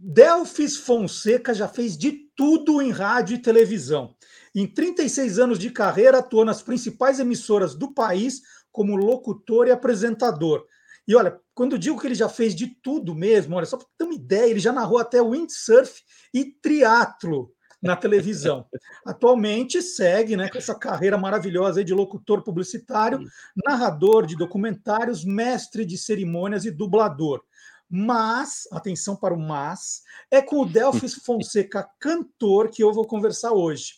Delfis 0.00 0.76
Fonseca 0.76 1.52
já 1.52 1.66
fez 1.66 1.98
de 1.98 2.12
tudo 2.36 2.80
em 2.80 2.90
rádio 2.90 3.34
e 3.34 3.42
televisão. 3.42 4.14
Em 4.54 4.64
36 4.64 5.40
anos 5.40 5.58
de 5.58 5.70
carreira, 5.70 6.18
atuou 6.18 6.44
nas 6.44 6.62
principais 6.62 7.18
emissoras 7.18 7.74
do 7.74 7.92
país 7.92 8.40
como 8.70 8.94
locutor 8.94 9.66
e 9.66 9.72
apresentador. 9.72 10.64
E 11.06 11.16
olha, 11.16 11.40
quando 11.52 11.72
eu 11.72 11.78
digo 11.78 11.98
que 11.98 12.06
ele 12.06 12.14
já 12.14 12.28
fez 12.28 12.54
de 12.54 12.68
tudo 12.80 13.14
mesmo, 13.14 13.56
olha, 13.56 13.66
só 13.66 13.76
para 13.76 13.86
ter 13.98 14.04
uma 14.04 14.14
ideia, 14.14 14.50
ele 14.50 14.60
já 14.60 14.72
narrou 14.72 14.98
até 14.98 15.20
windsurf 15.20 16.02
e 16.32 16.44
triatlo 16.44 17.50
na 17.82 17.96
televisão. 17.96 18.66
Atualmente 19.04 19.82
segue 19.82 20.36
né, 20.36 20.48
com 20.48 20.58
essa 20.58 20.76
carreira 20.76 21.18
maravilhosa 21.18 21.82
de 21.82 21.92
locutor 21.92 22.42
publicitário, 22.42 23.20
narrador 23.66 24.26
de 24.26 24.36
documentários, 24.36 25.24
mestre 25.24 25.84
de 25.84 25.98
cerimônias 25.98 26.64
e 26.64 26.70
dublador. 26.70 27.42
Mas, 27.90 28.68
atenção 28.70 29.16
para 29.16 29.34
o 29.34 29.38
mas, 29.38 30.02
é 30.30 30.42
com 30.42 30.60
o 30.60 30.66
Delfis 30.66 31.14
Fonseca, 31.24 31.88
cantor, 31.98 32.70
que 32.70 32.82
eu 32.82 32.92
vou 32.92 33.06
conversar 33.06 33.52
hoje. 33.52 33.94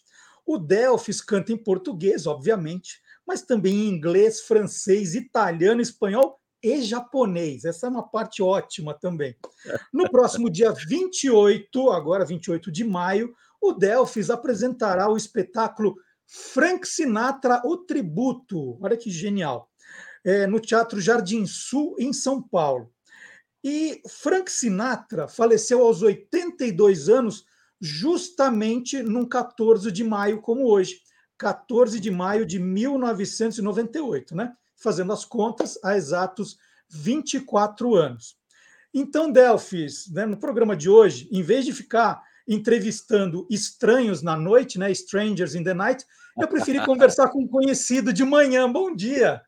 O 0.46 0.59
Delfis 0.59 1.20
canta 1.20 1.53
em 1.53 1.57
português, 1.57 2.26
obviamente, 2.26 3.00
mas 3.26 3.42
também 3.42 3.74
em 3.74 3.88
inglês, 3.88 4.40
francês, 4.40 5.14
italiano, 5.14 5.81
espanhol 5.81 6.40
e 6.62 6.83
japonês. 6.83 7.64
Essa 7.64 7.87
é 7.87 7.90
uma 7.90 8.07
parte 8.07 8.42
ótima 8.42 8.94
também. 8.94 9.37
No 9.92 10.11
próximo 10.11 10.50
dia 10.50 10.72
28, 10.72 11.90
agora 11.90 12.24
28 12.24 12.70
de 12.70 12.85
maio, 12.85 13.35
o 13.61 13.72
Delfis 13.72 14.31
apresentará 14.31 15.09
o 15.09 15.16
espetáculo 15.16 15.96
Frank 16.26 16.87
Sinatra, 16.87 17.61
o 17.64 17.76
Tributo. 17.76 18.79
Olha 18.83 18.96
que 18.96 19.11
genial. 19.11 19.68
É, 20.24 20.46
no 20.46 20.61
Teatro 20.61 21.00
Jardim 21.00 21.46
Sul, 21.46 21.96
em 21.98 22.12
São 22.12 22.42
Paulo. 22.42 22.92
E 23.62 24.01
Frank 24.09 24.51
Sinatra 24.51 25.29
faleceu 25.29 25.83
aos 25.83 26.03
82 26.03 27.09
anos, 27.09 27.44
justamente 27.81 29.03
num 29.03 29.27
14 29.27 29.90
de 29.92 30.05
maio, 30.05 30.40
como 30.40 30.66
hoje. 30.66 31.01
14 31.38 31.99
de 31.99 32.11
maio 32.11 32.44
de 32.44 32.59
1998, 32.59 34.37
né? 34.37 34.53
fazendo 34.81 35.12
as 35.12 35.25
contas, 35.25 35.79
há 35.85 35.96
exatos 35.96 36.59
24 36.88 37.94
anos. 37.94 38.37
Então, 38.92 39.31
Delfis, 39.31 40.11
né, 40.11 40.27
no 40.27 40.37
programa 40.37 40.77
de 40.77 40.88
hoje, 40.88 41.29
em 41.31 41.42
vez 41.42 41.64
de 41.64 41.73
ficar 41.73 42.20
entrevistando 42.49 43.46
estranhos 43.49 44.23
na 44.23 44.37
noite, 44.37 44.79
né, 44.79 44.90
strangers 44.90 45.55
in 45.55 45.62
the 45.62 45.75
night, 45.75 46.05
eu 46.40 46.49
preferi 46.49 46.85
conversar 46.85 47.29
com 47.29 47.42
um 47.42 47.46
conhecido 47.46 48.12
de 48.12 48.25
manhã. 48.25 48.70
Bom 48.70 48.94
dia. 48.94 49.40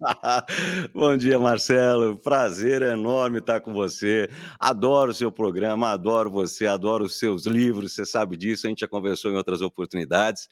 Bom 0.94 1.16
dia, 1.16 1.38
Marcelo. 1.38 2.16
Prazer 2.16 2.82
enorme 2.82 3.38
estar 3.38 3.60
com 3.60 3.72
você. 3.72 4.28
Adoro 4.58 5.10
o 5.10 5.14
seu 5.14 5.30
programa, 5.30 5.90
adoro 5.90 6.30
você, 6.30 6.66
adoro 6.66 7.04
os 7.04 7.18
seus 7.18 7.46
livros, 7.46 7.92
você 7.94 8.06
sabe 8.06 8.36
disso, 8.36 8.66
a 8.66 8.70
gente 8.70 8.80
já 8.80 8.88
conversou 8.88 9.30
em 9.30 9.36
outras 9.36 9.60
oportunidades. 9.60 10.48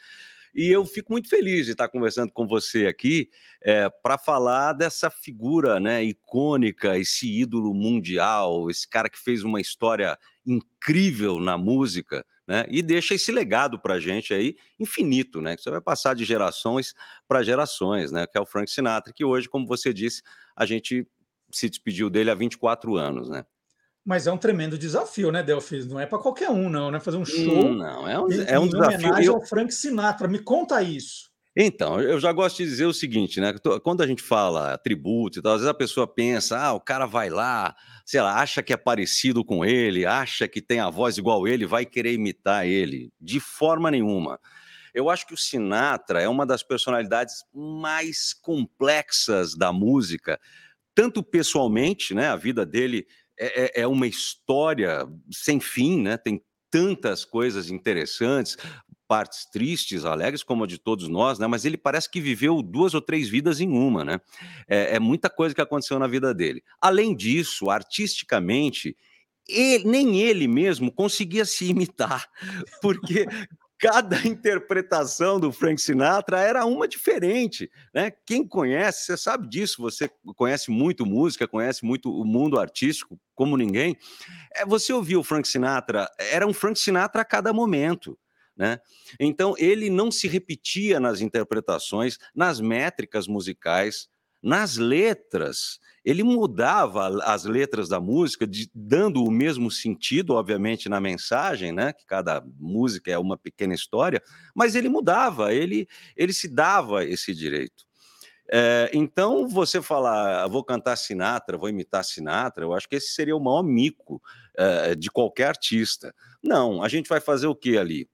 E 0.54 0.68
eu 0.68 0.84
fico 0.84 1.12
muito 1.12 1.28
feliz 1.28 1.66
de 1.66 1.72
estar 1.72 1.88
conversando 1.88 2.32
com 2.32 2.46
você 2.46 2.86
aqui 2.86 3.28
é, 3.62 3.88
para 3.88 4.18
falar 4.18 4.72
dessa 4.72 5.10
figura 5.10 5.78
né, 5.78 6.02
icônica, 6.04 6.98
esse 6.98 7.30
ídolo 7.30 7.74
mundial, 7.74 8.70
esse 8.70 8.88
cara 8.88 9.08
que 9.08 9.18
fez 9.18 9.42
uma 9.42 9.60
história 9.60 10.18
incrível 10.46 11.38
na 11.38 11.56
música. 11.56 12.24
Né, 12.46 12.64
e 12.70 12.80
deixa 12.80 13.14
esse 13.14 13.30
legado 13.30 13.78
para 13.78 13.94
a 13.94 14.00
gente 14.00 14.32
aí 14.32 14.56
infinito, 14.80 15.42
né? 15.42 15.54
Que 15.54 15.62
você 15.62 15.70
vai 15.70 15.82
passar 15.82 16.14
de 16.14 16.24
gerações 16.24 16.94
para 17.28 17.42
gerações, 17.42 18.10
né? 18.10 18.26
Que 18.26 18.38
é 18.38 18.40
o 18.40 18.46
Frank 18.46 18.70
Sinatra, 18.70 19.12
que 19.12 19.22
hoje, 19.22 19.46
como 19.46 19.66
você 19.66 19.92
disse, 19.92 20.22
a 20.56 20.64
gente 20.64 21.06
se 21.52 21.68
despediu 21.68 22.08
dele 22.08 22.30
há 22.30 22.34
24 22.34 22.96
anos, 22.96 23.28
né? 23.28 23.44
Mas 24.08 24.26
é 24.26 24.32
um 24.32 24.38
tremendo 24.38 24.78
desafio, 24.78 25.30
né, 25.30 25.42
Delfis? 25.42 25.86
Não 25.86 26.00
é 26.00 26.06
para 26.06 26.18
qualquer 26.18 26.48
um, 26.48 26.70
não, 26.70 26.90
né? 26.90 26.98
Fazer 26.98 27.18
um 27.18 27.26
show. 27.26 27.66
Hum, 27.66 27.74
não, 27.74 28.08
é 28.08 28.18
um, 28.18 28.32
é 28.32 28.58
um 28.58 28.64
em 28.64 28.70
desafio. 28.70 28.96
homenagem 28.96 29.26
eu... 29.26 29.34
ao 29.34 29.44
Frank 29.44 29.70
Sinatra. 29.70 30.26
Me 30.26 30.38
conta 30.38 30.82
isso. 30.82 31.28
Então, 31.54 32.00
eu 32.00 32.18
já 32.18 32.32
gosto 32.32 32.56
de 32.56 32.64
dizer 32.64 32.86
o 32.86 32.94
seguinte, 32.94 33.38
né? 33.38 33.52
Quando 33.84 34.02
a 34.02 34.06
gente 34.06 34.22
fala 34.22 34.78
tributo 34.78 35.38
e 35.38 35.42
tal, 35.42 35.52
às 35.52 35.58
vezes 35.58 35.68
a 35.68 35.74
pessoa 35.74 36.06
pensa, 36.06 36.58
ah, 36.58 36.72
o 36.72 36.80
cara 36.80 37.04
vai 37.04 37.28
lá, 37.28 37.76
sei 38.06 38.22
lá, 38.22 38.40
acha 38.40 38.62
que 38.62 38.72
é 38.72 38.78
parecido 38.78 39.44
com 39.44 39.62
ele, 39.62 40.06
acha 40.06 40.48
que 40.48 40.62
tem 40.62 40.80
a 40.80 40.88
voz 40.88 41.18
igual 41.18 41.46
ele, 41.46 41.66
vai 41.66 41.84
querer 41.84 42.14
imitar 42.14 42.66
ele. 42.66 43.12
De 43.20 43.38
forma 43.38 43.90
nenhuma. 43.90 44.40
Eu 44.94 45.10
acho 45.10 45.26
que 45.26 45.34
o 45.34 45.38
Sinatra 45.38 46.22
é 46.22 46.28
uma 46.30 46.46
das 46.46 46.62
personalidades 46.62 47.44
mais 47.52 48.32
complexas 48.32 49.54
da 49.54 49.70
música, 49.70 50.40
tanto 50.94 51.22
pessoalmente, 51.22 52.14
né? 52.14 52.28
A 52.28 52.36
vida 52.36 52.64
dele 52.64 53.06
é, 53.38 53.80
é, 53.80 53.80
é 53.82 53.86
uma 53.86 54.06
história 54.06 55.06
sem 55.30 55.60
fim, 55.60 56.02
né? 56.02 56.16
Tem 56.16 56.42
tantas 56.70 57.24
coisas 57.24 57.70
interessantes, 57.70 58.56
partes 59.06 59.46
tristes, 59.50 60.04
alegres, 60.04 60.42
como 60.42 60.64
a 60.64 60.66
de 60.66 60.78
todos 60.78 61.08
nós, 61.08 61.38
né? 61.38 61.46
Mas 61.46 61.64
ele 61.64 61.78
parece 61.78 62.10
que 62.10 62.20
viveu 62.20 62.62
duas 62.62 62.92
ou 62.94 63.00
três 63.00 63.28
vidas 63.28 63.60
em 63.60 63.70
uma, 63.70 64.04
né? 64.04 64.20
É, 64.68 64.96
é 64.96 64.98
muita 64.98 65.30
coisa 65.30 65.54
que 65.54 65.60
aconteceu 65.60 65.98
na 65.98 66.06
vida 66.06 66.34
dele. 66.34 66.62
Além 66.80 67.16
disso, 67.16 67.70
artisticamente, 67.70 68.94
ele, 69.48 69.84
nem 69.84 70.20
ele 70.20 70.46
mesmo 70.46 70.92
conseguia 70.92 71.46
se 71.46 71.64
imitar, 71.70 72.28
porque 72.82 73.26
cada 73.78 74.18
interpretação 74.26 75.38
do 75.38 75.52
Frank 75.52 75.80
Sinatra 75.80 76.40
era 76.40 76.64
uma 76.66 76.88
diferente, 76.88 77.70
né? 77.94 78.10
Quem 78.26 78.46
conhece, 78.46 79.04
você 79.04 79.16
sabe 79.16 79.48
disso, 79.48 79.80
você 79.80 80.10
conhece 80.36 80.70
muito 80.70 81.06
música, 81.06 81.46
conhece 81.46 81.84
muito 81.84 82.10
o 82.10 82.24
mundo 82.24 82.58
artístico 82.58 83.18
como 83.34 83.56
ninguém. 83.56 83.96
É, 84.54 84.66
você 84.66 84.92
ouviu 84.92 85.20
o 85.20 85.24
Frank 85.24 85.46
Sinatra, 85.46 86.10
era 86.18 86.46
um 86.46 86.52
Frank 86.52 86.78
Sinatra 86.78 87.22
a 87.22 87.24
cada 87.24 87.52
momento. 87.52 88.18
Né? 88.56 88.80
Então, 89.20 89.54
ele 89.56 89.88
não 89.88 90.10
se 90.10 90.26
repetia 90.26 90.98
nas 90.98 91.20
interpretações, 91.20 92.18
nas 92.34 92.60
métricas 92.60 93.28
musicais, 93.28 94.08
nas 94.42 94.76
letras 94.76 95.78
ele 96.08 96.22
mudava 96.22 97.22
as 97.24 97.44
letras 97.44 97.86
da 97.86 98.00
música, 98.00 98.46
de, 98.46 98.70
dando 98.74 99.22
o 99.22 99.30
mesmo 99.30 99.70
sentido, 99.70 100.36
obviamente, 100.36 100.88
na 100.88 100.98
mensagem, 100.98 101.70
né? 101.70 101.92
Que 101.92 102.06
cada 102.06 102.42
música 102.58 103.10
é 103.10 103.18
uma 103.18 103.36
pequena 103.36 103.74
história, 103.74 104.22
mas 104.54 104.74
ele 104.74 104.88
mudava, 104.88 105.52
ele, 105.52 105.86
ele 106.16 106.32
se 106.32 106.48
dava 106.48 107.04
esse 107.04 107.34
direito. 107.34 107.84
É, 108.50 108.90
então, 108.94 109.46
você 109.46 109.82
falar, 109.82 110.46
vou 110.48 110.64
cantar 110.64 110.96
Sinatra, 110.96 111.58
vou 111.58 111.68
imitar 111.68 112.02
Sinatra, 112.02 112.64
eu 112.64 112.72
acho 112.72 112.88
que 112.88 112.96
esse 112.96 113.08
seria 113.08 113.36
o 113.36 113.40
maior 113.40 113.62
mico 113.62 114.22
é, 114.56 114.94
de 114.94 115.10
qualquer 115.10 115.48
artista. 115.48 116.14
Não, 116.42 116.82
a 116.82 116.88
gente 116.88 117.06
vai 117.06 117.20
fazer 117.20 117.48
o 117.48 117.54
que 117.54 117.76
ali? 117.76 118.08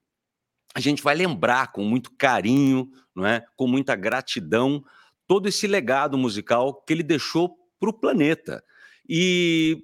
A 0.73 0.81
gente 0.81 1.01
vai 1.01 1.15
lembrar 1.15 1.71
com 1.71 1.85
muito 1.85 2.11
carinho, 2.17 2.89
não 3.15 3.25
é? 3.25 3.45
com 3.55 3.65
muita 3.65 3.95
gratidão, 3.95 4.83
todo 5.27 5.47
esse 5.47 5.67
legado 5.67 6.17
musical 6.17 6.73
que 6.73 6.93
ele 6.93 7.03
deixou 7.03 7.57
para 7.79 7.89
o 7.89 7.93
planeta. 7.93 8.63
E 9.07 9.83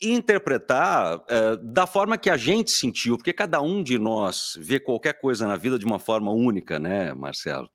interpretar 0.00 1.22
é, 1.28 1.56
da 1.56 1.86
forma 1.86 2.18
que 2.18 2.28
a 2.28 2.36
gente 2.36 2.70
sentiu, 2.70 3.16
porque 3.16 3.32
cada 3.32 3.60
um 3.60 3.82
de 3.82 3.98
nós 3.98 4.56
vê 4.60 4.78
qualquer 4.78 5.14
coisa 5.14 5.46
na 5.46 5.56
vida 5.56 5.78
de 5.78 5.86
uma 5.86 5.98
forma 5.98 6.32
única, 6.32 6.78
né, 6.78 7.14
Marcelo? 7.14 7.70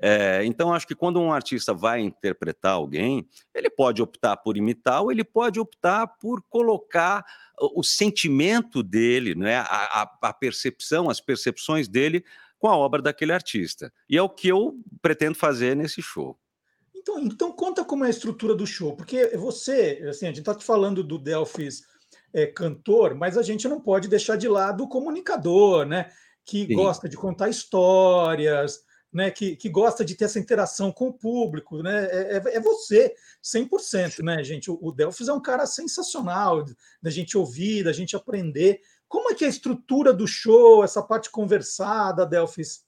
É, 0.00 0.44
então, 0.44 0.74
acho 0.74 0.86
que 0.86 0.94
quando 0.94 1.20
um 1.20 1.32
artista 1.32 1.72
vai 1.72 2.00
interpretar 2.00 2.72
alguém, 2.72 3.26
ele 3.54 3.70
pode 3.70 4.02
optar 4.02 4.36
por 4.36 4.56
imitar 4.56 5.00
ou 5.00 5.10
ele 5.10 5.24
pode 5.24 5.60
optar 5.60 6.06
por 6.06 6.42
colocar 6.50 7.24
o, 7.58 7.82
sentimento 7.82 8.82
dele, 8.82 9.34
né, 9.34 9.58
a, 9.58 10.10
a 10.20 10.32
percepção, 10.32 11.08
as 11.08 11.20
percepções 11.20 11.88
dele 11.88 12.24
com 12.64 12.68
a 12.68 12.78
obra 12.78 13.02
daquele 13.02 13.30
artista. 13.30 13.92
E 14.08 14.16
é 14.16 14.22
o 14.22 14.28
que 14.30 14.48
eu 14.48 14.74
pretendo 15.02 15.36
fazer 15.36 15.76
nesse 15.76 16.00
show. 16.00 16.34
Então, 16.94 17.18
então 17.18 17.52
conta 17.52 17.84
como 17.84 18.04
é 18.04 18.06
a 18.06 18.10
estrutura 18.10 18.54
do 18.54 18.66
show, 18.66 18.96
porque 18.96 19.36
você, 19.36 20.02
assim, 20.08 20.24
a 20.24 20.28
gente 20.30 20.38
está 20.38 20.58
falando 20.58 21.04
do 21.04 21.18
Delphis 21.18 21.82
é, 22.32 22.46
cantor, 22.46 23.14
mas 23.14 23.36
a 23.36 23.42
gente 23.42 23.68
não 23.68 23.78
pode 23.78 24.08
deixar 24.08 24.36
de 24.36 24.48
lado 24.48 24.82
o 24.82 24.88
comunicador, 24.88 25.84
né? 25.84 26.10
Que 26.42 26.66
Sim. 26.66 26.74
gosta 26.74 27.06
de 27.06 27.18
contar 27.18 27.50
histórias, 27.50 28.80
né? 29.12 29.30
Que, 29.30 29.56
que 29.56 29.68
gosta 29.68 30.02
de 30.02 30.14
ter 30.14 30.24
essa 30.24 30.38
interação 30.38 30.90
com 30.90 31.08
o 31.08 31.12
público, 31.12 31.82
né? 31.82 32.06
É, 32.06 32.36
é, 32.38 32.56
é 32.56 32.60
você, 32.60 33.14
100%, 33.44 34.22
né, 34.22 34.42
gente? 34.42 34.70
O, 34.70 34.78
o 34.80 34.90
Delphis 34.90 35.28
é 35.28 35.32
um 35.34 35.42
cara 35.42 35.66
sensacional 35.66 36.64
da 37.02 37.10
gente 37.10 37.36
ouvir, 37.36 37.84
da 37.84 37.92
gente 37.92 38.16
aprender. 38.16 38.80
Como 39.14 39.30
é 39.30 39.34
que 39.36 39.44
é 39.44 39.46
a 39.46 39.50
estrutura 39.50 40.12
do 40.12 40.26
show, 40.26 40.82
essa 40.82 41.00
parte 41.00 41.30
conversada, 41.30 42.26
Delphis? 42.26 42.82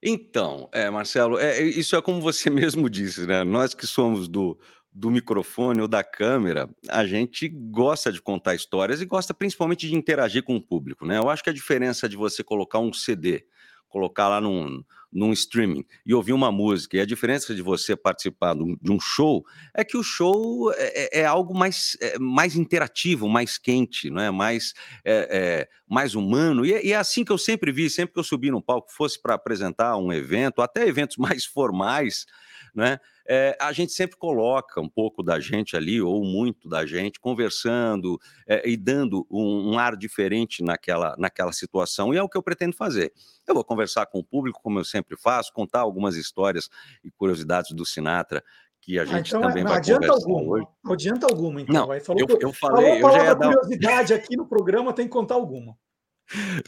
Então, 0.00 0.68
é, 0.70 0.88
Marcelo, 0.88 1.36
é, 1.36 1.58
é, 1.58 1.62
isso 1.64 1.96
é 1.96 2.00
como 2.00 2.20
você 2.20 2.48
mesmo 2.48 2.88
disse, 2.88 3.26
né? 3.26 3.42
Nós 3.42 3.74
que 3.74 3.84
somos 3.84 4.28
do, 4.28 4.56
do 4.92 5.10
microfone 5.10 5.80
ou 5.80 5.88
da 5.88 6.04
câmera, 6.04 6.70
a 6.88 7.04
gente 7.04 7.48
gosta 7.48 8.12
de 8.12 8.22
contar 8.22 8.54
histórias 8.54 9.00
e 9.00 9.04
gosta 9.04 9.34
principalmente 9.34 9.88
de 9.88 9.96
interagir 9.96 10.44
com 10.44 10.54
o 10.54 10.64
público, 10.64 11.04
né? 11.04 11.18
Eu 11.18 11.28
acho 11.28 11.42
que 11.42 11.50
a 11.50 11.52
diferença 11.52 12.08
de 12.08 12.16
você 12.16 12.44
colocar 12.44 12.78
um 12.78 12.92
CD 12.92 13.44
colocar 13.94 14.26
lá 14.28 14.40
num, 14.40 14.82
num 15.14 15.32
streaming 15.32 15.84
e 16.04 16.12
ouvir 16.12 16.32
uma 16.32 16.50
música. 16.50 16.96
E 16.96 17.00
a 17.00 17.06
diferença 17.06 17.54
de 17.54 17.62
você 17.62 17.94
participar 17.94 18.54
de 18.54 18.90
um 18.90 18.98
show 18.98 19.46
é 19.72 19.84
que 19.84 19.96
o 19.96 20.02
show 20.02 20.72
é, 20.72 21.18
é, 21.18 21.20
é 21.20 21.24
algo 21.24 21.56
mais, 21.56 21.96
é, 22.00 22.18
mais 22.18 22.56
interativo, 22.56 23.28
mais 23.28 23.56
quente, 23.56 24.10
não 24.10 24.20
é? 24.20 24.30
mais, 24.30 24.74
é, 25.04 25.28
é 25.30 25.68
mais 25.88 26.16
humano. 26.16 26.66
E, 26.66 26.74
é, 26.74 26.84
e, 26.84 26.92
é 26.92 26.96
assim 26.96 27.24
que 27.24 27.30
eu 27.30 27.38
sempre 27.38 27.70
vi, 27.70 27.88
sempre 27.88 28.12
que 28.12 28.18
eu 28.18 28.24
subi 28.24 28.50
no 28.50 28.60
palco, 28.60 28.92
fosse 28.92 29.20
para 29.20 29.34
apresentar 29.34 29.96
um 29.96 30.12
evento, 30.12 30.60
até 30.60 30.86
eventos 30.86 31.16
mais 31.18 31.44
formais, 31.44 32.26
né? 32.74 32.98
É, 33.26 33.56
a 33.60 33.72
gente 33.72 33.92
sempre 33.92 34.16
coloca 34.16 34.80
um 34.80 34.88
pouco 34.88 35.22
da 35.22 35.40
gente 35.40 35.76
ali, 35.76 36.00
ou 36.00 36.24
muito 36.24 36.68
da 36.68 36.84
gente, 36.84 37.18
conversando 37.18 38.18
é, 38.46 38.68
e 38.68 38.76
dando 38.76 39.26
um, 39.30 39.72
um, 39.72 39.78
ar 39.78 39.96
diferente 39.96 40.62
naquela, 40.62 41.14
naquela 41.18 41.52
situação, 41.52 42.12
e 42.12 42.16
é 42.16 42.22
o 42.22 42.28
que 42.28 42.36
eu 42.36 42.42
pretendo 42.42 42.76
fazer. 42.76 43.12
Eu 43.46 43.54
vou 43.54 43.64
conversar 43.64 44.06
com 44.06 44.18
o 44.18 44.24
público, 44.24 44.60
como 44.62 44.78
eu 44.78 44.84
sempre 44.84 45.16
faço, 45.16 45.52
contar 45.52 45.80
algumas 45.80 46.16
histórias 46.16 46.68
e 47.02 47.10
curiosidades 47.10 47.72
do 47.72 47.86
Sinatra 47.86 48.42
que 48.84 48.98
a 48.98 49.02
ah, 49.02 49.04
gente 49.06 49.34
ah, 49.34 49.38
então, 49.38 49.48
também 49.48 49.64
não 49.64 49.70
vai 49.70 49.78
adianta 49.78 50.06
conversar 50.06 50.30
alguma, 50.30 50.52
hoje. 50.52 50.66
Não 50.84 50.92
adianta 50.92 51.26
alguma, 51.26 51.60
então. 51.62 51.74
Não, 51.74 51.94
eu, 51.94 52.38
eu 52.40 52.52
falei, 52.52 53.00
falou 53.00 53.10
eu 53.10 53.12
já 53.12 53.24
ia 53.24 53.34
dar... 53.34 53.54
curiosidade 53.54 54.12
aqui 54.12 54.36
no 54.36 54.46
programa, 54.46 54.92
tem 54.92 55.06
que 55.06 55.12
contar 55.12 55.36
alguma. 55.36 55.74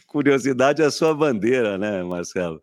Curiosidade 0.06 0.82
é 0.82 0.86
a 0.86 0.90
sua 0.90 1.14
bandeira, 1.14 1.78
né, 1.78 2.02
Marcelo? 2.02 2.62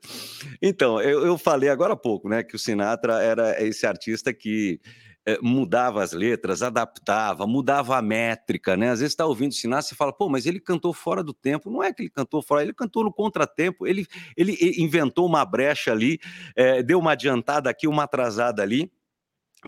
Então, 0.61 1.01
eu, 1.01 1.25
eu 1.25 1.37
falei 1.37 1.69
agora 1.69 1.93
há 1.93 1.97
pouco, 1.97 2.29
né, 2.29 2.43
que 2.43 2.55
o 2.55 2.59
Sinatra 2.59 3.21
era 3.21 3.61
esse 3.63 3.85
artista 3.85 4.33
que 4.33 4.79
é, 5.25 5.37
mudava 5.41 6.03
as 6.03 6.11
letras, 6.11 6.61
adaptava, 6.61 7.47
mudava 7.47 7.97
a 7.97 8.01
métrica, 8.01 8.75
né? 8.75 8.89
Às 8.89 8.99
vezes 8.99 9.13
está 9.13 9.25
ouvindo 9.25 9.53
Sinatra 9.53 9.93
e 9.93 9.95
fala, 9.95 10.11
pô, 10.11 10.27
mas 10.27 10.45
ele 10.45 10.59
cantou 10.59 10.93
fora 10.93 11.23
do 11.23 11.33
tempo. 11.33 11.71
Não 11.71 11.81
é 11.81 11.93
que 11.93 12.01
ele 12.01 12.09
cantou 12.09 12.41
fora, 12.41 12.61
ele 12.61 12.73
cantou 12.73 13.05
no 13.05 13.13
contratempo, 13.13 13.87
ele, 13.87 14.05
ele 14.35 14.57
inventou 14.77 15.25
uma 15.25 15.45
brecha 15.45 15.91
ali, 15.91 16.19
é, 16.55 16.83
deu 16.83 16.99
uma 16.99 17.13
adiantada 17.13 17.69
aqui, 17.69 17.87
uma 17.87 18.03
atrasada 18.03 18.61
ali 18.61 18.91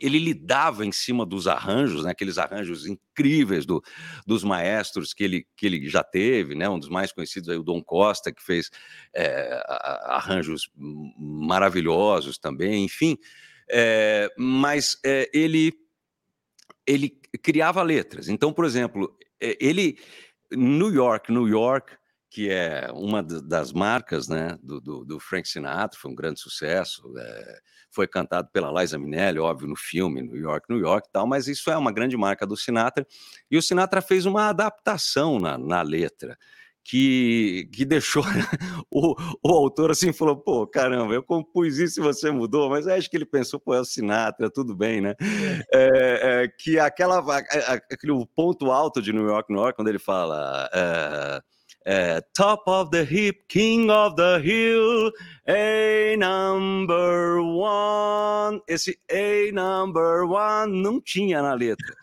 ele 0.01 0.19
lidava 0.19 0.85
em 0.85 0.91
cima 0.91 1.25
dos 1.25 1.47
arranjos, 1.47 2.03
né, 2.03 2.11
aqueles 2.11 2.37
arranjos 2.37 2.85
incríveis 2.85 3.65
do, 3.65 3.81
dos 4.25 4.43
maestros 4.43 5.13
que 5.13 5.23
ele, 5.23 5.47
que 5.55 5.65
ele 5.65 5.87
já 5.87 6.03
teve, 6.03 6.55
né, 6.55 6.67
um 6.69 6.79
dos 6.79 6.89
mais 6.89 7.11
conhecidos 7.11 7.49
aí, 7.49 7.57
o 7.57 7.63
Dom 7.63 7.81
Costa, 7.83 8.33
que 8.33 8.43
fez 8.43 8.69
é, 9.13 9.61
arranjos 10.05 10.69
maravilhosos 10.75 12.37
também, 12.37 12.85
enfim, 12.85 13.17
é, 13.69 14.29
mas 14.37 14.97
é, 15.05 15.29
ele, 15.33 15.73
ele 16.85 17.09
criava 17.41 17.81
letras. 17.83 18.27
Então, 18.27 18.53
por 18.53 18.65
exemplo, 18.65 19.17
ele, 19.39 19.97
New 20.51 20.93
York, 20.93 21.31
New 21.31 21.47
York, 21.47 21.93
que 22.29 22.49
é 22.49 22.89
uma 22.91 23.23
das 23.23 23.71
marcas 23.71 24.27
né, 24.27 24.57
do, 24.61 24.81
do, 24.81 25.05
do, 25.05 25.19
Frank 25.21 25.47
Sinatra, 25.47 25.97
foi 25.97 26.11
um 26.11 26.15
grande 26.15 26.41
sucesso, 26.41 27.01
é, 27.17 27.59
foi 27.95 28.07
cantado 28.07 28.49
pela 28.51 28.81
Liza 28.81 28.99
Minnelli, 28.99 29.39
óbvio, 29.39 29.67
no 29.69 29.75
filme 29.75 30.21
New 30.21 30.35
York, 30.35 30.67
New 30.69 30.79
York 30.79 31.07
e 31.07 31.11
tal, 31.11 31.25
mas 31.25 31.47
isso 31.47 31.71
é 31.71 31.77
uma 31.77 31.91
grande 31.91 32.17
marca 32.17 32.45
do 32.45 32.57
Sinatra, 32.57 33.07
e 33.49 33.57
o 33.57 33.61
Sinatra 33.61 34.01
fez 34.01 34.25
uma 34.25 34.49
adaptação 34.49 35.39
na, 35.39 35.57
na 35.57 35.81
letra, 35.81 36.37
que, 36.83 37.67
que 37.73 37.83
deixou 37.83 38.23
o, 38.91 39.15
o 39.43 39.51
autor 39.51 39.89
assim, 39.89 40.13
falou, 40.13 40.37
pô, 40.37 40.67
caramba, 40.67 41.13
eu 41.13 41.23
compus 41.23 41.79
isso 41.79 41.99
e 41.99 42.03
você 42.03 42.29
mudou, 42.29 42.69
mas 42.69 42.87
acho 42.87 43.09
que 43.09 43.17
ele 43.17 43.25
pensou, 43.25 43.59
pô, 43.59 43.73
é 43.73 43.79
o 43.79 43.85
Sinatra, 43.85 44.51
tudo 44.51 44.75
bem, 44.75 45.01
né? 45.01 45.15
É, 45.73 46.43
é, 46.43 46.47
que 46.47 46.77
aquela, 46.77 47.19
aquele 47.89 48.13
ponto 48.35 48.69
alto 48.71 49.01
de 49.01 49.11
New 49.11 49.25
York, 49.25 49.51
New 49.51 49.61
York, 49.61 49.75
quando 49.75 49.87
ele 49.87 49.99
fala... 49.99 50.69
É, 50.71 51.54
é, 51.85 52.19
top 52.33 52.63
of 52.67 52.89
the 52.89 53.03
heap, 53.03 53.45
king 53.47 53.91
of 53.91 54.15
the 54.15 54.39
hill, 54.39 55.11
a 55.47 56.17
number 56.17 57.39
one. 57.39 58.59
Esse 58.67 58.99
a 59.09 59.51
number 59.53 60.25
one 60.25 60.81
não 60.81 60.99
tinha 60.99 61.43
na 61.43 61.53
letra. 61.53 61.95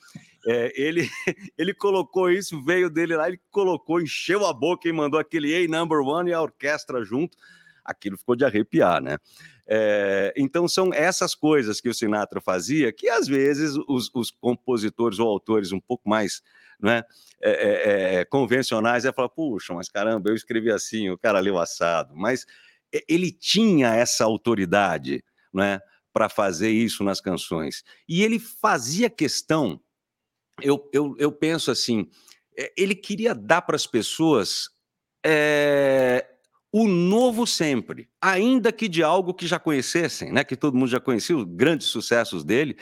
É, 0.47 0.72
ele, 0.80 1.09
ele 1.59 1.74
colocou 1.74 2.30
isso, 2.30 2.62
veio 2.64 2.89
dele 2.89 3.16
lá, 3.16 3.26
ele 3.26 3.41
colocou, 3.51 4.01
encheu 4.01 4.47
a 4.47 4.53
boca 4.53 4.89
e 4.89 4.93
mandou 4.93 5.18
aquele 5.18 5.64
A 5.64 5.68
number 5.68 5.99
one 5.99 6.30
e 6.30 6.33
a 6.33 6.41
orquestra 6.41 7.05
junto. 7.05 7.37
Aquilo 7.85 8.16
ficou 8.16 8.37
de 8.37 8.45
arrepiar, 8.45 9.03
né? 9.03 9.18
É, 9.67 10.35
então 10.37 10.67
são 10.67 10.93
essas 10.93 11.35
coisas 11.35 11.81
que 11.81 11.89
o 11.89 11.95
Sinatra 11.95 12.41
fazia 12.41 12.93
que 12.93 13.09
às 13.09 13.29
vezes 13.29 13.77
os, 13.89 14.11
os 14.13 14.31
compositores 14.31 15.21
ou 15.21 15.29
autores 15.29 15.71
um 15.71 15.79
pouco 15.79 16.09
mais 16.09 16.43
né, 16.81 17.05
é, 17.41 18.21
é, 18.21 18.25
convencionais, 18.25 19.05
ia 19.05 19.13
falar, 19.13 19.29
puxa, 19.29 19.73
mas 19.73 19.89
caramba, 19.89 20.31
eu 20.31 20.35
escrevi 20.35 20.71
assim, 20.71 21.11
o 21.11 21.19
cara 21.19 21.39
leu 21.39 21.59
assado. 21.59 22.15
Mas 22.17 22.45
ele 23.09 23.31
tinha 23.31 23.95
essa 23.95 24.25
autoridade 24.25 25.25
né, 25.55 25.81
para 26.13 26.29
fazer 26.29 26.71
isso 26.71 27.05
nas 27.05 27.21
canções. 27.21 27.85
E 28.09 28.23
ele 28.25 28.39
fazia 28.39 29.09
questão, 29.09 29.81
eu, 30.61 30.91
eu, 30.93 31.15
eu 31.19 31.31
penso 31.31 31.71
assim, 31.71 32.11
ele 32.77 32.95
queria 32.95 33.35
dar 33.35 33.63
para 33.63 33.77
as 33.77 33.87
pessoas 33.87 34.69
é, 35.25 36.32
o 36.73 36.89
novo 36.89 37.47
sempre, 37.47 38.09
ainda 38.20 38.73
que 38.73 38.89
de 38.89 39.03
algo 39.03 39.35
que 39.35 39.47
já 39.47 39.59
conhecessem, 39.59 40.33
né? 40.33 40.43
Que 40.43 40.57
todo 40.57 40.77
mundo 40.77 40.89
já 40.89 40.99
conhecia 40.99 41.37
os 41.37 41.45
grandes 41.45 41.89
sucessos 41.89 42.43
dele, 42.43 42.79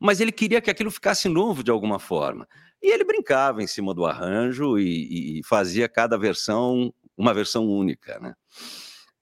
mas 0.00 0.20
ele 0.20 0.32
queria 0.32 0.62
que 0.62 0.70
aquilo 0.70 0.90
ficasse 0.90 1.28
novo 1.28 1.62
de 1.62 1.70
alguma 1.70 1.98
forma. 1.98 2.48
E 2.82 2.90
ele 2.90 3.04
brincava 3.04 3.62
em 3.62 3.66
cima 3.66 3.94
do 3.94 4.06
arranjo 4.06 4.78
e, 4.78 5.40
e 5.40 5.44
fazia 5.44 5.88
cada 5.88 6.16
versão 6.16 6.92
uma 7.16 7.32
versão 7.32 7.66
única, 7.68 8.18
né? 8.18 8.34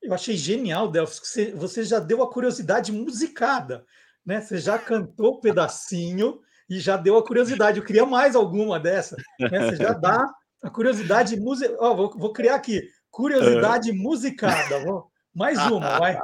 Eu 0.03 0.14
achei 0.14 0.37
genial, 0.37 0.91
Delfos, 0.91 1.20
que 1.20 1.27
você, 1.27 1.53
você 1.53 1.85
já 1.85 2.01
deu 2.01 2.23
a 2.23 2.31
curiosidade 2.31 2.91
musicada, 2.91 3.85
né? 4.25 4.41
Você 4.41 4.59
já 4.59 4.79
cantou 4.79 5.37
um 5.37 5.41
pedacinho 5.41 6.41
e 6.68 6.81
já 6.81 6.97
deu 6.97 7.16
a 7.16 7.25
curiosidade. 7.25 7.79
Eu 7.79 7.85
queria 7.85 8.07
mais 8.07 8.35
alguma 8.35 8.81
dessa. 8.81 9.16
Né? 9.39 9.70
Você 9.70 9.77
já 9.77 9.93
dá 9.93 10.27
a 10.62 10.70
curiosidade 10.70 11.39
musicada. 11.39 11.79
Oh, 11.81 11.95
vou, 11.95 12.18
vou, 12.18 12.33
criar 12.33 12.57
aqui, 12.57 12.83
curiosidade 13.13 13.93
musicada. 13.93 14.81
Vou... 14.81 15.07
Mais 15.33 15.59
uma, 15.71 15.99
vai. 16.01 16.19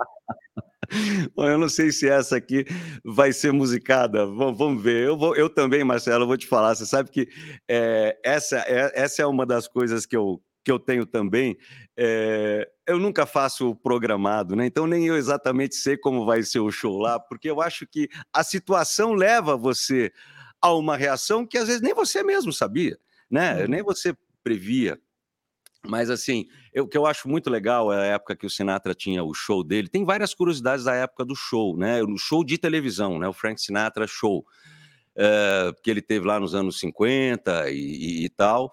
Bom, 1.36 1.46
eu 1.46 1.58
não 1.58 1.68
sei 1.68 1.92
se 1.92 2.08
essa 2.08 2.36
aqui 2.36 2.64
vai 3.04 3.32
ser 3.32 3.52
musicada. 3.52 4.26
Vamos, 4.26 4.58
vamos 4.58 4.82
ver. 4.82 5.06
Eu, 5.06 5.16
vou, 5.16 5.36
eu 5.36 5.48
também, 5.50 5.84
Marcelo, 5.84 6.26
vou 6.26 6.36
te 6.36 6.46
falar. 6.46 6.74
Você 6.74 6.86
sabe 6.86 7.10
que 7.10 7.28
é, 7.68 8.18
essa, 8.24 8.58
é, 8.66 8.90
essa 8.94 9.22
é 9.22 9.26
uma 9.26 9.44
das 9.44 9.68
coisas 9.68 10.06
que 10.06 10.16
eu, 10.16 10.42
que 10.64 10.72
eu 10.72 10.78
tenho 10.78 11.04
também. 11.04 11.58
É, 11.96 12.68
eu 12.86 12.98
nunca 12.98 13.26
faço 13.26 13.74
programado, 13.76 14.56
né? 14.56 14.64
Então 14.64 14.86
nem 14.86 15.06
eu 15.06 15.16
exatamente 15.16 15.76
sei 15.76 15.96
como 15.96 16.24
vai 16.24 16.42
ser 16.42 16.60
o 16.60 16.70
show 16.70 16.98
lá, 16.98 17.20
porque 17.20 17.50
eu 17.50 17.60
acho 17.60 17.86
que 17.86 18.08
a 18.32 18.42
situação 18.42 19.12
leva 19.12 19.56
você 19.56 20.10
a 20.60 20.72
uma 20.72 20.96
reação 20.96 21.46
que 21.46 21.58
às 21.58 21.66
vezes 21.66 21.82
nem 21.82 21.94
você 21.94 22.22
mesmo 22.22 22.52
sabia, 22.52 22.98
né? 23.30 23.66
Nem 23.66 23.82
você 23.82 24.16
previa. 24.42 24.98
Mas 25.88 26.10
assim, 26.10 26.46
o 26.76 26.86
que 26.86 26.98
eu 26.98 27.06
acho 27.06 27.28
muito 27.28 27.48
legal 27.48 27.92
é 27.92 28.10
a 28.10 28.14
época 28.14 28.36
que 28.36 28.46
o 28.46 28.50
Sinatra 28.50 28.94
tinha 28.94 29.24
o 29.24 29.32
show 29.32 29.64
dele. 29.64 29.88
Tem 29.88 30.04
várias 30.04 30.34
curiosidades 30.34 30.84
da 30.84 30.94
época 30.94 31.24
do 31.24 31.34
show, 31.34 31.76
né? 31.76 32.02
O 32.02 32.18
show 32.18 32.44
de 32.44 32.58
televisão, 32.58 33.18
né? 33.18 33.26
O 33.26 33.32
Frank 33.32 33.60
Sinatra 33.60 34.06
Show, 34.06 34.44
é, 35.16 35.72
que 35.82 35.90
ele 35.90 36.02
teve 36.02 36.26
lá 36.26 36.38
nos 36.38 36.54
anos 36.54 36.78
50 36.78 37.70
e, 37.70 37.74
e, 37.74 38.24
e 38.26 38.28
tal 38.28 38.70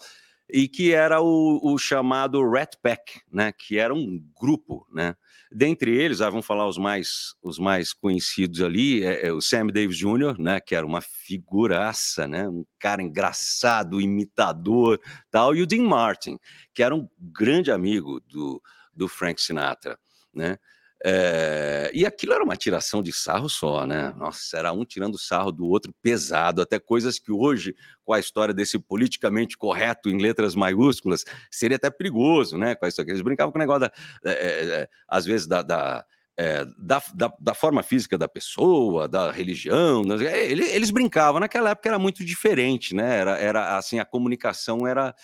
e 0.50 0.68
que 0.68 0.94
era 0.94 1.22
o, 1.22 1.60
o, 1.64 1.78
chamado 1.78 2.48
Rat 2.48 2.76
Pack, 2.82 3.22
né, 3.32 3.52
que 3.52 3.78
era 3.78 3.94
um 3.94 4.24
grupo, 4.40 4.86
né, 4.94 5.16
dentre 5.58 5.96
eles, 5.96 6.20
ah, 6.20 6.30
vamos 6.30 6.46
falar 6.46 6.68
os 6.68 6.78
mais, 6.78 7.34
os 7.42 7.58
mais 7.58 7.94
conhecidos 7.94 8.62
ali, 8.62 9.06
é, 9.06 9.28
é 9.28 9.32
o 9.32 9.40
Sam 9.40 9.68
Davis 9.68 9.98
Jr., 9.98 10.38
né, 10.38 10.60
que 10.60 10.76
era 10.76 10.86
uma 10.86 11.00
figuraça, 11.00 12.28
né, 12.28 12.46
um 12.50 12.66
cara 12.78 13.02
engraçado, 13.02 14.02
imitador, 14.02 15.00
tal, 15.32 15.56
e 15.56 15.62
o 15.62 15.66
Dean 15.66 15.84
Martin, 15.84 16.38
que 16.74 16.84
era 16.84 16.94
um 16.94 17.08
grande 17.18 17.72
amigo 17.72 18.20
do, 18.28 18.62
do 18.94 19.08
Frank 19.08 19.42
Sinatra, 19.42 19.98
né, 20.34 20.58
é, 21.04 21.92
e 21.94 22.06
aquilo 22.06 22.34
era 22.34 22.44
uma 22.44 22.56
tiração 22.56 23.04
de 23.04 23.12
sarro 23.12 23.50
só, 23.50 23.86
né? 23.86 24.14
Nossa, 24.18 24.58
era 24.58 24.72
um 24.72 24.86
tirando 24.86 25.18
sarro 25.18 25.52
do 25.52 25.68
outro 25.68 25.94
pesado, 26.02 26.62
até 26.62 26.80
coisas 26.80 27.20
que 27.20 27.32
hoje, 27.32 27.76
com 28.04 28.14
a 28.14 28.20
história 28.20 28.54
desse 28.54 28.80
politicamente 28.80 29.58
correto 29.58 30.10
em 30.10 30.18
letras 30.18 30.56
maiúsculas, 30.56 31.26
seria 31.52 31.78
até 31.78 31.90
perigoso, 31.90 32.58
né? 32.58 32.76
Com 32.76 32.88
isso 32.88 33.02
aqui. 33.02 33.12
Eles 33.12 33.22
brincavam 33.22 33.52
com 33.52 33.58
o 33.58 33.62
negócio, 33.62 33.82
da, 33.82 33.92
é, 34.26 34.90
às 35.08 35.26
vezes, 35.26 35.48
da, 35.48 35.62
da 35.62 36.06
é, 36.38 36.66
da, 36.78 37.02
da, 37.14 37.34
da, 37.40 37.54
forma 37.54 37.82
física 37.82 38.18
da 38.18 38.28
pessoa, 38.28 39.08
da 39.08 39.32
religião. 39.32 40.04
Eles, 40.20 40.74
eles, 40.74 40.92
brincavam. 40.92 41.40
Naquela 41.40 41.70
época 41.70 41.88
era 41.88 42.00
muito 42.00 42.26
diferente, 42.26 42.94
né? 42.94 43.20
Era, 43.20 43.38
era 43.38 43.78
assim, 43.78 44.00
a 44.00 44.06
comunicação 44.06 44.86
era, 44.86 45.16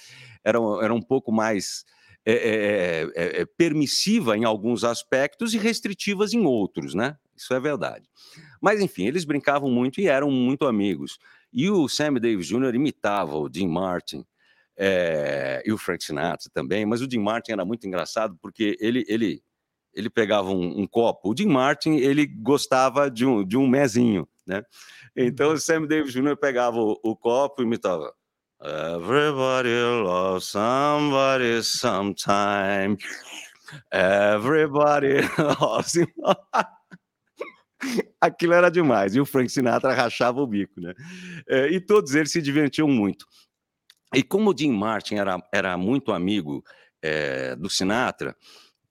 era, 0.44 0.58
era 0.82 0.94
um 0.94 1.02
pouco 1.02 1.32
mais 1.32 1.86
é 2.24 2.34
é, 2.34 2.36
é, 2.36 3.12
é, 3.16 3.42
é, 3.42 3.46
permissiva 3.46 4.38
em 4.38 4.44
alguns 4.44 4.84
aspectos 4.84 5.54
e 5.54 5.58
restritivas 5.58 6.34
em 6.34 6.46
outros, 6.46 6.94
né? 6.94 7.18
Isso 7.36 7.54
é 7.54 7.60
verdade. 7.60 8.08
Mas, 8.62 8.80
enfim, 8.80 9.08
eles 9.08 9.26
brincavam 9.26 9.72
muito 9.72 10.00
e 10.00 10.08
eram 10.08 10.30
muito 10.30 10.68
amigos. 10.68 11.18
E 11.52 11.70
o 11.70 11.88
Sam 11.90 12.14
Davis 12.14 12.46
Jr. 12.46 12.76
imitava 12.76 13.36
o 13.36 13.50
Dean 13.50 13.68
Martin 13.68 14.24
é, 14.78 15.64
e 15.66 15.72
o 15.74 15.78
Frank 15.78 16.04
Sinatra 16.04 16.50
também, 16.54 16.86
mas 16.86 17.02
o 17.02 17.08
Dean 17.08 17.22
Martin 17.22 17.54
era 17.54 17.66
muito 17.66 17.88
engraçado 17.88 18.38
porque 18.40 18.78
ele, 18.80 19.04
ele, 19.08 19.42
ele 19.92 20.10
pegava 20.10 20.52
um, 20.52 20.82
um 20.82 20.86
copo. 20.86 21.32
O 21.32 21.34
Dean 21.34 21.50
Martin, 21.50 21.96
ele 21.96 22.28
gostava 22.28 23.10
de 23.10 23.26
um, 23.26 23.44
de 23.44 23.58
um 23.58 23.68
mezinho, 23.68 24.28
né? 24.46 24.64
Então, 25.16 25.54
o 25.54 25.58
Sam 25.58 25.88
Davis 25.88 26.14
Jr. 26.14 26.38
pegava 26.38 26.80
o, 26.80 27.00
o 27.04 27.16
copo 27.16 27.64
e 27.64 27.66
imitava 27.66 28.14
Everybody 28.64 29.74
loves 30.04 30.46
somebody 30.46 31.64
sometime. 31.64 32.96
Everybody 33.92 35.22
loves. 35.60 35.98
Aquilo 38.22 38.54
era 38.54 38.70
demais. 38.70 39.16
E 39.16 39.20
o 39.20 39.26
Frank 39.26 39.52
Sinatra 39.52 39.94
rachava 39.94 40.40
o 40.40 40.46
bico, 40.46 40.80
né? 40.80 40.94
É, 41.50 41.70
e 41.70 41.82
todos 41.82 42.14
eles 42.14 42.32
se 42.32 42.40
divertiam 42.40 42.88
muito. 42.88 43.26
E 44.14 44.22
como 44.22 44.52
o 44.52 44.58
Jim 44.58 44.74
Martin 44.74 45.16
era, 45.16 45.42
era 45.52 45.76
muito 45.76 46.12
amigo 46.12 46.64
é, 47.02 47.56
do 47.56 47.68
Sinatra, 47.68 48.36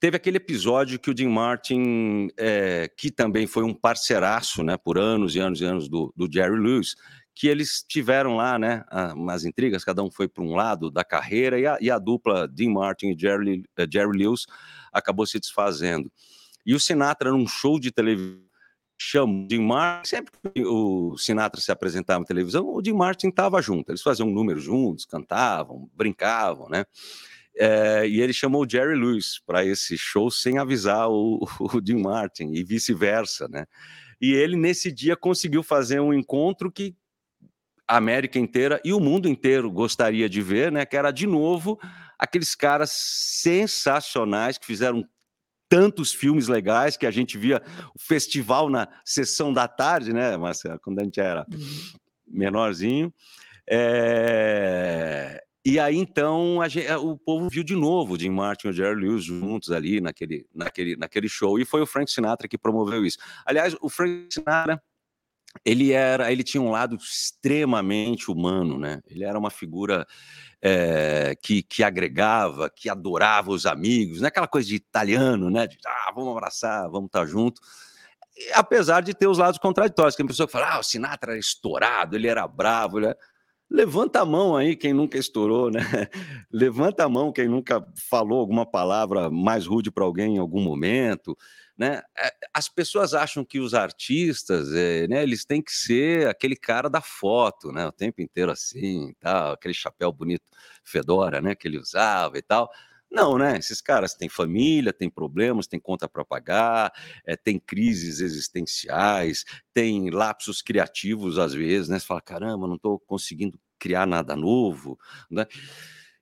teve 0.00 0.16
aquele 0.16 0.38
episódio 0.38 0.98
que 0.98 1.10
o 1.10 1.16
Jim 1.16 1.28
Martin, 1.28 2.28
é, 2.36 2.90
que 2.96 3.10
também 3.10 3.46
foi 3.46 3.62
um 3.62 3.74
parceiraço, 3.74 4.64
né, 4.64 4.76
por 4.76 4.98
anos 4.98 5.36
e 5.36 5.38
anos 5.38 5.60
e 5.60 5.64
anos 5.64 5.88
do, 5.88 6.12
do 6.16 6.28
Jerry 6.32 6.58
Lewis, 6.58 6.96
que 7.40 7.48
eles 7.48 7.82
tiveram 7.88 8.36
lá, 8.36 8.58
né, 8.58 8.84
umas 9.14 9.46
intrigas, 9.46 9.82
cada 9.82 10.02
um 10.02 10.10
foi 10.10 10.28
para 10.28 10.44
um 10.44 10.54
lado 10.54 10.90
da 10.90 11.02
carreira, 11.02 11.58
e 11.58 11.66
a, 11.66 11.78
e 11.80 11.90
a 11.90 11.98
dupla 11.98 12.46
Dean 12.46 12.70
Martin 12.70 13.12
e 13.12 13.18
Jerry, 13.18 13.64
uh, 13.78 13.90
Jerry 13.90 14.18
Lewis 14.18 14.44
acabou 14.92 15.24
se 15.24 15.40
desfazendo. 15.40 16.12
E 16.66 16.74
o 16.74 16.78
Sinatra, 16.78 17.30
num 17.30 17.48
show 17.48 17.80
de 17.80 17.90
televisão, 17.90 18.42
chamou 18.98 19.46
Dean 19.46 19.62
Martin, 19.62 20.06
sempre 20.06 20.32
que 20.54 20.62
o 20.66 21.16
Sinatra 21.16 21.62
se 21.62 21.72
apresentava 21.72 22.20
na 22.20 22.26
televisão, 22.26 22.68
o 22.68 22.82
Dean 22.82 22.94
Martin 22.94 23.28
estava 23.28 23.62
junto, 23.62 23.90
eles 23.90 24.02
faziam 24.02 24.28
um 24.28 24.34
número 24.34 24.60
juntos, 24.60 25.06
cantavam, 25.06 25.88
brincavam, 25.94 26.68
né, 26.68 26.84
é, 27.56 28.06
e 28.06 28.20
ele 28.20 28.34
chamou 28.34 28.68
Jerry 28.68 28.96
Lewis 28.96 29.40
para 29.46 29.64
esse 29.64 29.96
show 29.96 30.30
sem 30.30 30.58
avisar 30.58 31.08
o, 31.08 31.40
o 31.58 31.80
Dean 31.80 32.00
Martin, 32.00 32.52
e 32.52 32.62
vice-versa, 32.62 33.48
né, 33.48 33.64
e 34.20 34.34
ele, 34.34 34.54
nesse 34.54 34.92
dia, 34.92 35.16
conseguiu 35.16 35.62
fazer 35.62 35.98
um 36.00 36.12
encontro 36.12 36.70
que 36.70 36.94
a 37.90 37.96
América 37.96 38.38
inteira 38.38 38.80
e 38.84 38.92
o 38.92 39.00
mundo 39.00 39.28
inteiro 39.28 39.68
gostaria 39.68 40.28
de 40.28 40.40
ver, 40.40 40.70
né? 40.70 40.86
Que 40.86 40.96
era 40.96 41.10
de 41.10 41.26
novo 41.26 41.76
aqueles 42.16 42.54
caras 42.54 42.92
sensacionais 42.92 44.56
que 44.56 44.64
fizeram 44.64 45.04
tantos 45.68 46.12
filmes 46.12 46.46
legais 46.46 46.96
que 46.96 47.04
a 47.04 47.10
gente 47.10 47.36
via 47.36 47.60
o 47.92 47.98
festival 47.98 48.70
na 48.70 48.86
sessão 49.04 49.52
da 49.52 49.66
tarde, 49.66 50.12
né, 50.12 50.36
Marcelo, 50.36 50.78
quando 50.78 51.00
a 51.00 51.04
gente 51.04 51.20
era 51.20 51.44
uhum. 51.52 51.92
menorzinho. 52.28 53.12
É... 53.68 55.42
E 55.64 55.78
aí, 55.80 55.96
então, 55.96 56.58
gente, 56.68 56.90
o 56.92 57.16
povo 57.18 57.48
viu 57.48 57.64
de 57.64 57.74
novo 57.74 58.18
Jim 58.18 58.30
Martin 58.30 58.68
e 58.68 58.70
o 58.70 58.72
Jerry 58.72 59.00
Lewis 59.00 59.24
juntos 59.24 59.72
ali 59.72 60.00
naquele, 60.00 60.46
naquele, 60.54 60.96
naquele 60.96 61.28
show. 61.28 61.58
E 61.58 61.64
foi 61.64 61.82
o 61.82 61.86
Frank 61.86 62.10
Sinatra 62.10 62.46
que 62.46 62.56
promoveu 62.56 63.04
isso. 63.04 63.18
Aliás, 63.44 63.76
o 63.80 63.88
Frank 63.88 64.28
Sinatra 64.32 64.80
ele 65.64 65.92
era, 65.92 66.30
ele 66.32 66.42
tinha 66.42 66.62
um 66.62 66.70
lado 66.70 66.96
extremamente 66.96 68.30
humano, 68.30 68.78
né? 68.78 69.00
Ele 69.06 69.24
era 69.24 69.38
uma 69.38 69.50
figura 69.50 70.06
é, 70.62 71.34
que, 71.42 71.62
que 71.62 71.82
agregava, 71.82 72.70
que 72.70 72.88
adorava 72.88 73.50
os 73.50 73.66
amigos, 73.66 74.20
não 74.20 74.26
é 74.26 74.28
aquela 74.28 74.48
coisa 74.48 74.68
de 74.68 74.76
italiano, 74.76 75.50
né? 75.50 75.66
De, 75.66 75.78
ah, 75.86 76.12
vamos 76.14 76.36
abraçar, 76.36 76.88
vamos 76.90 77.06
estar 77.06 77.26
junto. 77.26 77.60
E, 78.36 78.52
apesar 78.52 79.02
de 79.02 79.14
ter 79.14 79.26
os 79.26 79.38
lados 79.38 79.58
contraditórios, 79.58 80.18
a 80.18 80.26
pessoa 80.26 80.46
que 80.46 80.52
fala, 80.52 80.74
ah, 80.74 80.80
o 80.80 80.82
Sinatra 80.82 81.32
era 81.32 81.40
estourado, 81.40 82.16
ele 82.16 82.28
era 82.28 82.46
bravo, 82.46 82.98
era... 82.98 83.16
Levanta 83.72 84.20
a 84.20 84.26
mão 84.26 84.56
aí 84.56 84.74
quem 84.74 84.92
nunca 84.92 85.16
estourou, 85.16 85.70
né? 85.70 85.80
Levanta 86.52 87.04
a 87.04 87.08
mão 87.08 87.32
quem 87.32 87.46
nunca 87.46 87.86
falou 88.08 88.40
alguma 88.40 88.66
palavra 88.66 89.30
mais 89.30 89.64
rude 89.64 89.92
para 89.92 90.04
alguém 90.04 90.34
em 90.34 90.38
algum 90.38 90.60
momento. 90.60 91.38
Né? 91.80 92.02
Eh, 92.14 92.34
as 92.52 92.68
pessoas 92.68 93.14
acham 93.14 93.42
que 93.42 93.58
os 93.58 93.72
artistas, 93.72 94.70
é, 94.74 95.08
né, 95.08 95.22
eles 95.22 95.46
têm 95.46 95.62
que 95.62 95.72
ser 95.72 96.28
aquele 96.28 96.54
cara 96.54 96.90
da 96.90 97.00
foto, 97.00 97.72
né, 97.72 97.86
o 97.86 97.92
tempo 97.92 98.20
inteiro 98.20 98.52
assim, 98.52 99.14
tal, 99.18 99.52
aquele 99.52 99.72
chapéu 99.72 100.12
bonito, 100.12 100.44
fedora, 100.84 101.40
né, 101.40 101.54
que 101.54 101.66
ele 101.66 101.78
usava 101.78 102.36
e 102.36 102.42
tal. 102.42 102.70
Não, 103.10 103.38
né? 103.38 103.56
Esses 103.58 103.80
caras 103.80 104.14
têm 104.14 104.28
família, 104.28 104.92
têm 104.92 105.08
problemas, 105.10 105.66
têm 105.66 105.80
conta 105.80 106.06
para 106.06 106.22
pagar, 106.24 106.92
é, 107.24 107.34
têm 107.34 107.58
crises 107.58 108.20
existenciais, 108.20 109.44
têm 109.72 110.10
lapsos 110.10 110.60
criativos 110.60 111.38
às 111.38 111.54
vezes, 111.54 111.88
né? 111.88 111.98
Você 111.98 112.06
fala, 112.06 112.20
caramba, 112.20 112.68
não 112.68 112.76
estou 112.76 113.00
conseguindo 113.00 113.58
criar 113.78 114.06
nada 114.06 114.36
novo, 114.36 114.98
né? 115.30 115.46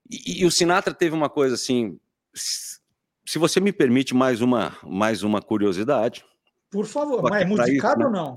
E, 0.08 0.42
e, 0.42 0.46
o 0.46 0.50
Sinatra 0.50 0.94
teve 0.94 1.14
uma 1.14 1.28
coisa 1.28 1.56
assim, 1.56 1.98
se 3.28 3.38
você 3.38 3.60
me 3.60 3.74
permite 3.74 4.14
mais 4.14 4.40
uma, 4.40 4.74
mais 4.82 5.22
uma 5.22 5.42
curiosidade. 5.42 6.24
Por 6.70 6.86
favor, 6.86 7.22
mas 7.28 7.42
é 7.42 7.44
musicado 7.44 8.04
ou 8.04 8.10
não? 8.10 8.34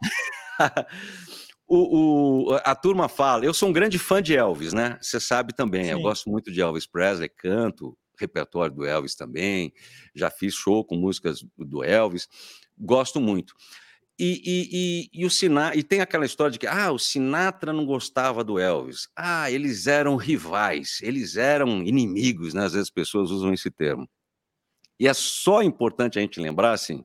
o, 1.66 2.50
o, 2.50 2.56
a 2.56 2.76
turma 2.76 3.08
fala, 3.08 3.46
eu 3.46 3.54
sou 3.54 3.70
um 3.70 3.72
grande 3.72 3.98
fã 3.98 4.22
de 4.22 4.36
Elvis, 4.36 4.74
né? 4.74 4.98
Você 5.02 5.18
sabe 5.18 5.56
também, 5.56 5.86
Sim. 5.86 5.92
eu 5.92 6.02
gosto 6.02 6.30
muito 6.30 6.52
de 6.52 6.60
Elvis 6.60 6.86
Presley, 6.86 7.30
canto, 7.30 7.98
repertório 8.20 8.76
do 8.76 8.86
Elvis 8.86 9.16
também, 9.16 9.72
já 10.14 10.30
fiz 10.30 10.54
show 10.54 10.84
com 10.84 10.98
músicas 10.98 11.42
do 11.58 11.86
Elvis, 11.86 12.28
gosto 12.78 13.22
muito. 13.22 13.54
E, 14.20 14.42
e, 14.46 14.70
e, 14.74 15.22
e, 15.22 15.26
o 15.26 15.30
Sinatra, 15.30 15.80
e 15.80 15.84
tem 15.84 16.02
aquela 16.02 16.26
história 16.26 16.52
de 16.52 16.60
que 16.60 16.68
ah, 16.68 16.92
o 16.92 17.00
Sinatra 17.00 17.72
não 17.72 17.86
gostava 17.86 18.44
do 18.44 18.60
Elvis. 18.60 19.08
Ah, 19.16 19.50
eles 19.50 19.88
eram 19.88 20.18
rivais, 20.18 21.00
eles 21.02 21.38
eram 21.38 21.82
inimigos, 21.82 22.54
né? 22.54 22.66
Às 22.66 22.74
vezes 22.74 22.88
as 22.90 22.94
pessoas 22.94 23.32
usam 23.32 23.54
esse 23.54 23.72
termo. 23.72 24.06
E 25.02 25.08
é 25.08 25.16
só 25.16 25.64
importante 25.64 26.20
a 26.20 26.22
gente 26.22 26.40
lembrar 26.40 26.74
assim: 26.74 27.04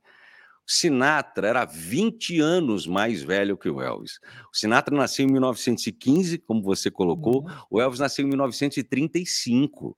Sinatra 0.66 1.48
era 1.48 1.64
20 1.64 2.38
anos 2.40 2.86
mais 2.86 3.22
velho 3.22 3.56
que 3.56 3.70
o 3.70 3.80
Elvis. 3.80 4.20
O 4.52 4.56
Sinatra 4.56 4.94
nasceu 4.94 5.24
em 5.24 5.32
1915, 5.32 6.36
como 6.36 6.62
você 6.62 6.90
colocou, 6.90 7.44
uhum. 7.44 7.50
o 7.70 7.80
Elvis 7.80 7.98
nasceu 7.98 8.26
em 8.26 8.28
1935. 8.28 9.96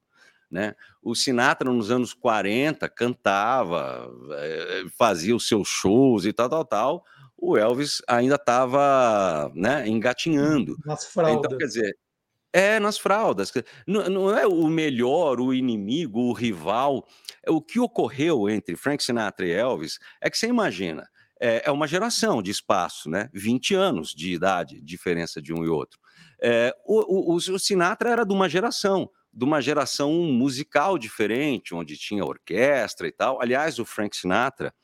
Né? 0.48 0.76
O 1.02 1.16
Sinatra, 1.16 1.72
nos 1.72 1.90
anos 1.90 2.14
40, 2.14 2.88
cantava, 2.88 4.08
eh, 4.30 4.84
fazia 4.96 5.34
os 5.34 5.48
seus 5.48 5.66
shows 5.66 6.24
e 6.24 6.32
tal, 6.32 6.48
tal, 6.48 6.64
tal. 6.64 7.04
O 7.36 7.56
Elvis 7.56 8.00
ainda 8.06 8.36
estava 8.36 9.50
né, 9.56 9.88
engatinhando. 9.88 10.76
Então, 11.44 11.58
quer 11.58 11.66
dizer, 11.66 11.98
é, 12.52 12.80
nas 12.80 12.98
fraldas. 12.98 13.52
Não, 13.86 14.08
não 14.08 14.36
é 14.36 14.46
o 14.46 14.66
melhor, 14.66 15.40
o 15.40 15.52
inimigo, 15.52 16.20
o 16.20 16.32
rival. 16.32 17.06
O 17.46 17.60
que 17.60 17.78
ocorreu 17.78 18.48
entre 18.48 18.76
Frank 18.76 19.02
Sinatra 19.02 19.46
e 19.46 19.52
Elvis 19.52 19.98
é 20.20 20.30
que 20.30 20.38
você 20.38 20.46
imagina, 20.46 21.08
é, 21.40 21.62
é 21.66 21.70
uma 21.70 21.86
geração 21.86 22.42
de 22.42 22.50
espaço, 22.50 23.08
né? 23.08 23.28
20 23.32 23.74
anos 23.74 24.10
de 24.10 24.32
idade, 24.32 24.80
diferença 24.80 25.40
de 25.40 25.52
um 25.52 25.64
e 25.64 25.68
outro. 25.68 25.98
É, 26.42 26.74
o, 26.84 27.32
o, 27.32 27.36
o 27.36 27.58
Sinatra 27.58 28.10
era 28.10 28.24
de 28.24 28.32
uma 28.32 28.48
geração, 28.48 29.10
de 29.32 29.44
uma 29.44 29.60
geração 29.60 30.12
musical 30.12 30.98
diferente, 30.98 31.74
onde 31.74 31.96
tinha 31.96 32.24
orquestra 32.24 33.06
e 33.06 33.12
tal. 33.12 33.40
Aliás, 33.40 33.78
o 33.78 33.84
Frank 33.84 34.16
Sinatra, 34.16 34.74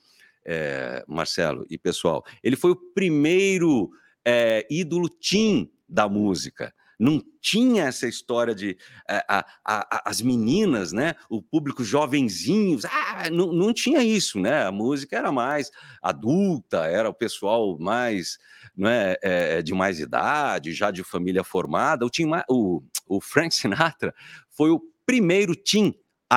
é, 0.45 1.03
Marcelo 1.09 1.65
e 1.69 1.79
pessoal, 1.79 2.23
ele 2.43 2.57
foi 2.57 2.73
o 2.73 2.77
primeiro 2.77 3.91
é, 4.25 4.67
ídolo 4.71 5.09
teen 5.09 5.71
da 5.89 6.09
música 6.09 6.73
não 7.05 7.23
tinha 7.39 7.85
essa 7.85 8.09
história 8.09 8.55
de 8.55 8.79
eh, 9.07 9.23
a, 9.29 9.45
a, 9.63 9.97
a, 9.97 10.11
as 10.11 10.23
meninas, 10.23 10.91
né? 10.91 11.15
O 11.29 11.43
público 11.43 11.85
jovenzinhos, 11.85 12.87
ah, 12.87 13.29
não, 13.31 13.53
não 13.53 13.75
tinha 13.75 14.03
isso, 14.03 14.41
né? 14.41 14.65
A 14.65 14.73
música 14.73 15.19
era 15.19 15.31
mais 15.31 15.71
adulta, 16.03 16.87
era 16.87 17.11
o 17.11 17.13
pessoal 17.13 17.79
mais 17.79 18.39
não 18.75 18.89
é, 18.89 19.19
é 19.23 19.63
de 19.63 19.75
mais 19.75 20.01
idade, 20.01 20.73
já 20.73 20.91
de 20.91 21.05
família 21.05 21.45
formada. 21.45 22.07
O, 22.07 22.11
Tim, 22.11 22.31
o, 22.49 22.83
o 23.07 23.21
Frank 23.21 23.55
Sinatra 23.55 24.15
foi 24.49 24.71
o 24.71 24.81
primeiro 25.05 25.55
teen 25.55 25.95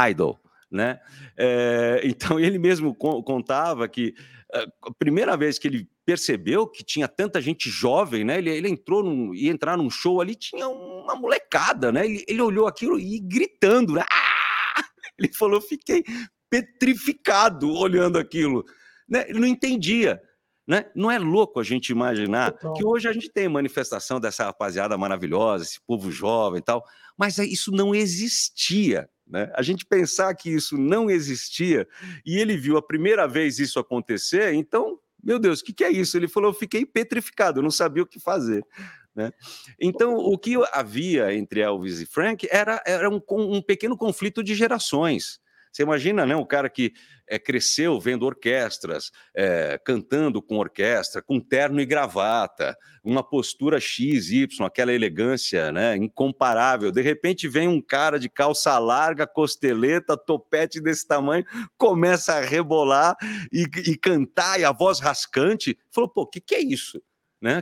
idol, 0.10 0.38
né? 0.70 1.00
É, 1.38 2.02
então 2.04 2.38
ele 2.38 2.60
mesmo 2.60 2.94
contava 2.94 3.88
que 3.88 4.14
eh, 4.54 4.66
a 4.84 4.94
primeira 4.94 5.38
vez 5.38 5.58
que 5.58 5.70
ele 5.70 5.90
percebeu 6.08 6.66
que 6.66 6.86
tinha 6.86 7.06
tanta 7.06 7.42
gente 7.42 7.70
jovem, 7.70 8.24
né? 8.24 8.38
Ele, 8.38 8.50
ele 8.50 8.70
entrou 8.70 9.04
num, 9.04 9.36
ia 9.36 9.52
entrar 9.52 9.76
num 9.76 9.90
show 9.90 10.22
ali, 10.22 10.36
tinha 10.36 10.66
uma 10.70 11.16
molecada, 11.16 11.92
né? 11.92 12.06
Ele, 12.06 12.24
ele 12.30 12.42
olhou 12.42 12.66
aquilo 12.66 12.98
e 12.98 13.20
gritando, 13.20 13.94
né? 13.94 14.06
Ah! 14.10 14.84
Ele 15.20 15.34
falou, 15.34 15.60
fiquei 15.60 16.04
petrificado 16.50 17.70
olhando 17.74 18.18
aquilo, 18.18 18.64
né? 19.10 19.26
Ele 19.28 19.40
não 19.40 19.48
entendia. 19.48 20.22
Né? 20.66 20.86
Não 20.96 21.10
é 21.10 21.18
louco 21.18 21.60
a 21.60 21.64
gente 21.64 21.90
imaginar 21.90 22.54
que 22.76 22.86
hoje 22.86 23.08
a 23.08 23.14
gente 23.14 23.30
tem 23.30 23.50
manifestação 23.50 24.20
dessa 24.20 24.46
rapaziada 24.46 24.98
maravilhosa, 24.98 25.64
esse 25.64 25.82
povo 25.82 26.12
jovem 26.12 26.60
e 26.60 26.62
tal, 26.62 26.84
mas 27.18 27.38
isso 27.38 27.72
não 27.72 27.96
existia 27.96 29.10
né? 29.30 29.52
A 29.54 29.62
gente 29.62 29.86
pensar 29.86 30.34
que 30.36 30.50
isso 30.50 30.78
não 30.78 31.10
existia 31.10 31.88
e 32.26 32.38
ele 32.38 32.56
viu 32.56 32.78
a 32.78 32.82
primeira 32.82 33.28
vez 33.28 33.60
isso 33.60 33.80
acontecer, 33.80 34.54
então, 34.54 34.98
meu 35.28 35.38
Deus, 35.38 35.60
o 35.60 35.66
que, 35.66 35.74
que 35.74 35.84
é 35.84 35.92
isso? 35.92 36.16
Ele 36.16 36.30
falou: 36.30 36.52
eu 36.52 36.54
fiquei 36.54 36.86
petrificado, 36.86 37.62
não 37.62 37.70
sabia 37.70 38.02
o 38.02 38.08
que 38.08 38.18
fazer. 38.18 38.66
Né? 39.14 39.32
Então, 39.78 40.16
o 40.16 40.38
que 40.38 40.56
havia 40.72 41.34
entre 41.34 41.60
Elvis 41.60 42.00
e 42.00 42.06
Frank 42.06 42.48
era, 42.50 42.82
era 42.86 43.10
um, 43.10 43.22
um 43.30 43.62
pequeno 43.62 43.98
conflito 43.98 44.42
de 44.42 44.56
gerações. 44.56 45.42
Você 45.78 45.84
imagina, 45.84 46.26
né, 46.26 46.36
um 46.36 46.44
cara 46.44 46.72
que 46.72 46.92
é, 47.28 47.38
cresceu 47.38 48.00
vendo 48.00 48.26
orquestras, 48.26 49.12
é, 49.36 49.80
cantando 49.86 50.42
com 50.42 50.58
orquestra, 50.58 51.22
com 51.22 51.40
terno 51.40 51.80
e 51.80 51.86
gravata, 51.86 52.76
uma 53.04 53.22
postura 53.22 53.80
X, 53.80 54.32
Y, 54.32 54.66
aquela 54.66 54.92
elegância 54.92 55.72
né, 55.72 55.96
incomparável. 55.96 56.92
De 56.92 57.04
repente 57.04 57.48
vem 57.48 57.68
um 57.68 57.80
cara 57.80 58.20
de 58.20 58.28
calça 58.28 58.76
larga, 58.80 59.28
costeleta, 59.28 60.18
topete 60.18 60.82
desse 60.82 61.06
tamanho, 61.08 61.46
começa 61.78 62.34
a 62.34 62.42
rebolar 62.42 63.16
e, 63.54 63.68
e 63.86 63.96
cantar, 63.96 64.60
e 64.60 64.66
a 64.66 64.72
voz 64.72 65.00
rascante. 65.00 65.78
Falou, 65.92 66.10
pô, 66.10 66.24
o 66.24 66.28
que, 66.28 66.42
que 66.42 66.56
é 66.56 66.60
isso? 66.60 67.00
Né? 67.40 67.62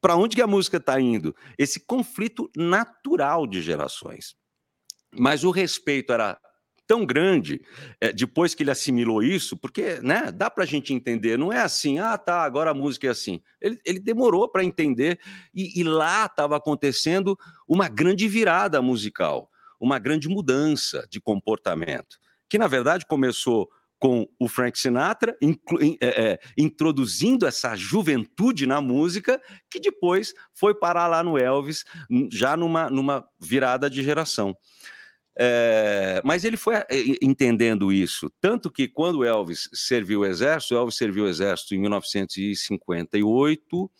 Para 0.00 0.16
onde 0.16 0.34
que 0.34 0.42
a 0.42 0.46
música 0.48 0.78
está 0.78 1.00
indo? 1.00 1.36
Esse 1.56 1.78
conflito 1.78 2.50
natural 2.56 3.46
de 3.46 3.62
gerações. 3.62 4.34
Mas 5.16 5.44
o 5.44 5.52
respeito 5.52 6.12
era 6.12 6.36
tão 6.86 7.04
grande 7.04 7.60
é, 8.00 8.12
depois 8.12 8.54
que 8.54 8.62
ele 8.62 8.70
assimilou 8.70 9.22
isso, 9.22 9.56
porque 9.56 10.00
né, 10.02 10.30
dá 10.32 10.50
para 10.50 10.64
a 10.64 10.66
gente 10.66 10.92
entender, 10.92 11.38
não 11.38 11.52
é 11.52 11.60
assim, 11.60 11.98
ah, 11.98 12.16
tá, 12.18 12.42
agora 12.42 12.70
a 12.70 12.74
música 12.74 13.06
é 13.06 13.10
assim. 13.10 13.40
Ele, 13.60 13.78
ele 13.84 14.00
demorou 14.00 14.48
para 14.48 14.64
entender, 14.64 15.18
e, 15.54 15.80
e 15.80 15.82
lá 15.82 16.26
estava 16.26 16.56
acontecendo 16.56 17.38
uma 17.66 17.88
grande 17.88 18.28
virada 18.28 18.80
musical, 18.82 19.50
uma 19.80 19.98
grande 19.98 20.28
mudança 20.28 21.06
de 21.10 21.20
comportamento, 21.20 22.18
que 22.48 22.58
na 22.58 22.66
verdade 22.66 23.06
começou 23.06 23.68
com 23.98 24.28
o 24.38 24.48
Frank 24.48 24.78
Sinatra, 24.78 25.34
é, 25.98 26.32
é, 26.32 26.38
introduzindo 26.58 27.46
essa 27.46 27.74
juventude 27.74 28.66
na 28.66 28.78
música, 28.78 29.40
que 29.70 29.80
depois 29.80 30.34
foi 30.52 30.74
parar 30.74 31.06
lá 31.06 31.22
no 31.22 31.38
Elvis, 31.38 31.84
já 32.30 32.54
numa, 32.54 32.90
numa 32.90 33.26
virada 33.40 33.88
de 33.88 34.02
geração. 34.02 34.54
É, 35.36 36.22
mas 36.24 36.44
ele 36.44 36.56
foi 36.56 36.76
eh, 36.76 36.86
entendendo 37.20 37.92
isso, 37.92 38.30
tanto 38.40 38.70
que 38.70 38.86
quando 38.86 39.24
Elvis 39.24 39.68
serviu 39.72 40.20
o 40.20 40.26
exército, 40.26 40.76
Elvis 40.76 40.94
serviu 40.94 41.24
o 41.24 41.28
exército 41.28 41.74
em 41.74 41.78
1958 41.78 43.90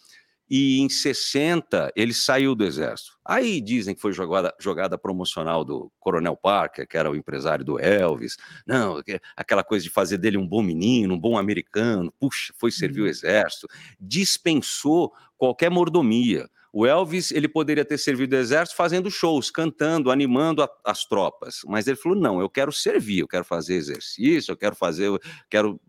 e 0.48 0.80
em 0.80 0.88
60 0.88 1.92
ele 1.96 2.12
saiu 2.12 2.54
do 2.54 2.64
exército. 2.64 3.12
Aí 3.24 3.60
dizem 3.60 3.94
que 3.94 4.00
foi 4.00 4.12
jogada, 4.12 4.54
jogada 4.60 4.98
promocional 4.98 5.64
do 5.64 5.90
Coronel 5.98 6.36
Parker, 6.36 6.86
que 6.86 6.96
era 6.96 7.10
o 7.10 7.16
empresário 7.16 7.64
do 7.64 7.80
Elvis. 7.80 8.36
Não, 8.66 9.02
aquela 9.36 9.64
coisa 9.64 9.82
de 9.82 9.90
fazer 9.90 10.18
dele 10.18 10.36
um 10.36 10.46
bom 10.46 10.62
menino, 10.62 11.14
um 11.14 11.18
bom 11.18 11.38
americano. 11.38 12.12
Puxa, 12.20 12.52
foi 12.58 12.70
servir 12.70 13.00
o 13.00 13.04
uhum. 13.04 13.10
exército. 13.10 13.66
Dispensou 13.98 15.12
qualquer 15.36 15.70
mordomia. 15.70 16.48
O 16.76 16.84
Elvis 16.84 17.30
ele 17.30 17.46
poderia 17.46 17.84
ter 17.84 17.96
servido 17.96 18.34
o 18.34 18.38
exército 18.38 18.76
fazendo 18.76 19.08
shows, 19.08 19.48
cantando, 19.48 20.10
animando 20.10 20.60
a, 20.60 20.68
as 20.84 21.04
tropas, 21.04 21.60
mas 21.66 21.86
ele 21.86 21.96
falou: 21.96 22.18
não, 22.18 22.40
eu 22.40 22.50
quero 22.50 22.72
servir, 22.72 23.20
eu 23.20 23.28
quero 23.28 23.44
fazer 23.44 23.74
exercício, 23.74 24.50
eu 24.50 24.56
quero 24.56 24.74
fazer, 24.74 25.06
eu 25.06 25.20
quero, 25.48 25.80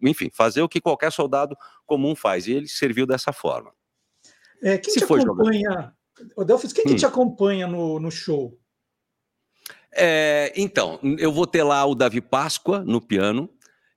enfim, 0.00 0.30
fazer 0.32 0.62
o 0.62 0.68
que 0.68 0.80
qualquer 0.80 1.10
soldado 1.10 1.56
comum 1.84 2.14
faz. 2.14 2.46
E 2.46 2.52
ele 2.52 2.68
serviu 2.68 3.04
dessa 3.04 3.32
forma. 3.32 3.72
É, 4.62 4.78
quem 4.78 4.94
Se 4.94 5.00
te 5.00 5.04
acompanha, 5.04 5.92
Delfis, 6.46 6.72
quem 6.72 6.84
hum. 6.84 6.90
que 6.90 6.94
te 6.94 7.06
acompanha 7.06 7.66
no, 7.66 7.98
no 7.98 8.10
show? 8.12 8.56
É, 9.92 10.52
então, 10.54 11.00
eu 11.18 11.32
vou 11.32 11.48
ter 11.48 11.64
lá 11.64 11.84
o 11.84 11.96
Davi 11.96 12.20
Páscoa 12.20 12.84
no 12.84 13.00
piano, 13.00 13.50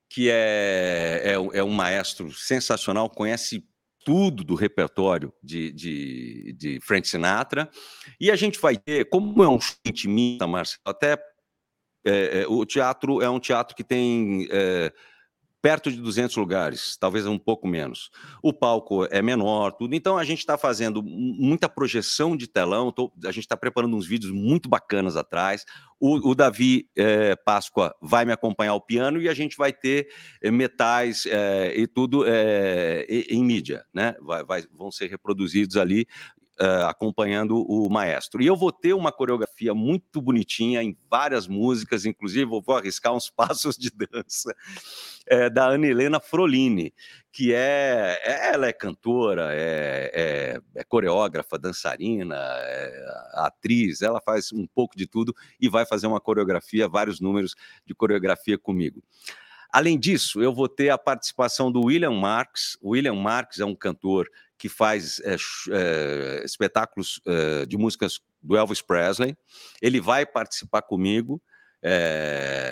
que 0.08 0.28
é, 0.28 1.22
é, 1.24 1.58
é 1.58 1.62
um 1.62 1.70
maestro 1.70 2.32
sensacional, 2.32 3.08
conhece 3.08 3.64
tudo 4.06 4.44
do 4.44 4.54
repertório 4.54 5.32
de, 5.42 5.72
de, 5.72 6.52
de 6.56 6.80
Frank 6.80 7.08
Sinatra. 7.08 7.68
E 8.20 8.30
a 8.30 8.36
gente 8.36 8.56
vai 8.60 8.76
ter, 8.76 9.08
como 9.08 9.42
é 9.42 9.48
um 9.48 9.60
show 9.60 9.74
intimista, 9.84 10.46
Marcelo, 10.46 10.80
até 10.84 11.18
é, 12.06 12.42
é, 12.42 12.46
o 12.46 12.64
teatro 12.64 13.20
é 13.20 13.28
um 13.28 13.40
teatro 13.40 13.74
que 13.74 13.82
tem 13.82 14.46
é, 14.48 14.92
perto 15.66 15.90
de 15.90 16.00
200 16.00 16.36
lugares, 16.36 16.96
talvez 16.96 17.26
um 17.26 17.36
pouco 17.36 17.66
menos. 17.66 18.08
O 18.40 18.52
palco 18.52 19.04
é 19.10 19.20
menor, 19.20 19.72
tudo. 19.72 19.96
Então 19.96 20.16
a 20.16 20.22
gente 20.22 20.38
está 20.38 20.56
fazendo 20.56 21.02
muita 21.02 21.68
projeção 21.68 22.36
de 22.36 22.46
telão. 22.46 22.92
Tô, 22.92 23.12
a 23.24 23.32
gente 23.32 23.40
está 23.40 23.56
preparando 23.56 23.96
uns 23.96 24.06
vídeos 24.06 24.30
muito 24.30 24.68
bacanas 24.68 25.16
atrás. 25.16 25.64
O, 25.98 26.30
o 26.30 26.36
Davi 26.36 26.88
é, 26.94 27.34
Páscoa 27.34 27.92
vai 28.00 28.24
me 28.24 28.30
acompanhar 28.30 28.70
ao 28.70 28.80
piano 28.80 29.20
e 29.20 29.28
a 29.28 29.34
gente 29.34 29.56
vai 29.56 29.72
ter 29.72 30.06
é, 30.40 30.52
metais 30.52 31.26
é, 31.26 31.74
e 31.76 31.88
tudo 31.88 32.24
em 33.08 33.42
mídia, 33.42 33.84
né? 33.92 34.14
Vai, 34.20 34.44
vai, 34.44 34.62
vão 34.72 34.92
ser 34.92 35.10
reproduzidos 35.10 35.76
ali 35.76 36.06
Uh, 36.58 36.86
acompanhando 36.86 37.58
o 37.70 37.86
maestro. 37.90 38.42
E 38.42 38.46
eu 38.46 38.56
vou 38.56 38.72
ter 38.72 38.94
uma 38.94 39.12
coreografia 39.12 39.74
muito 39.74 40.22
bonitinha 40.22 40.82
em 40.82 40.96
várias 41.10 41.46
músicas, 41.46 42.06
inclusive 42.06 42.46
vou, 42.46 42.62
vou 42.62 42.76
arriscar 42.76 43.12
uns 43.12 43.28
passos 43.36 43.76
de 43.76 43.90
dança 43.90 44.54
é, 45.26 45.50
da 45.50 45.66
Ana 45.66 45.86
Helena 45.86 46.20
Frolini, 46.20 46.94
que 47.32 47.52
é, 47.52 48.18
ela 48.24 48.68
é 48.68 48.72
cantora, 48.72 49.50
é, 49.52 50.10
é, 50.14 50.60
é 50.74 50.84
coreógrafa, 50.84 51.58
dançarina, 51.58 52.36
é 52.36 53.04
atriz, 53.34 54.00
ela 54.00 54.20
faz 54.20 54.52
um 54.52 54.66
pouco 54.66 54.96
de 54.96 55.06
tudo 55.06 55.34
e 55.60 55.68
vai 55.68 55.84
fazer 55.84 56.06
uma 56.06 56.20
coreografia, 56.20 56.88
vários 56.88 57.20
números 57.20 57.54
de 57.84 57.94
coreografia 57.94 58.56
comigo. 58.56 59.02
Além 59.70 59.98
disso, 59.98 60.40
eu 60.40 60.54
vou 60.54 60.68
ter 60.68 60.90
a 60.90 60.96
participação 60.96 61.70
do 61.70 61.82
William 61.82 62.12
Marks. 62.12 62.78
O 62.80 62.90
William 62.90 63.14
Marks 63.14 63.58
é 63.58 63.64
um 63.64 63.74
cantor 63.74 64.26
que 64.58 64.68
faz 64.68 65.20
é, 65.20 65.36
é, 65.70 66.44
espetáculos 66.44 67.20
é, 67.26 67.66
de 67.66 67.76
músicas 67.76 68.20
do 68.42 68.56
Elvis 68.56 68.82
Presley. 68.82 69.36
Ele 69.82 70.00
vai 70.00 70.24
participar 70.24 70.82
comigo 70.82 71.42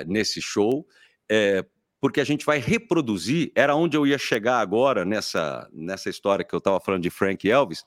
nesse 0.09 0.43
show, 0.43 0.85
porque 2.01 2.21
a 2.21 2.25
gente 2.25 2.45
vai 2.45 2.59
reproduzir. 2.59 3.53
Era 3.55 3.77
onde 3.77 3.97
eu 3.97 4.05
ia 4.05 4.19
chegar 4.19 4.59
agora 4.59 5.05
nessa, 5.05 5.69
nessa 5.73 6.11
história 6.11 6.45
que 6.45 6.53
eu 6.53 6.59
estava 6.59 6.81
falando 6.81 7.03
de 7.03 7.11
Frank 7.11 7.49
Elvis. 7.49 7.85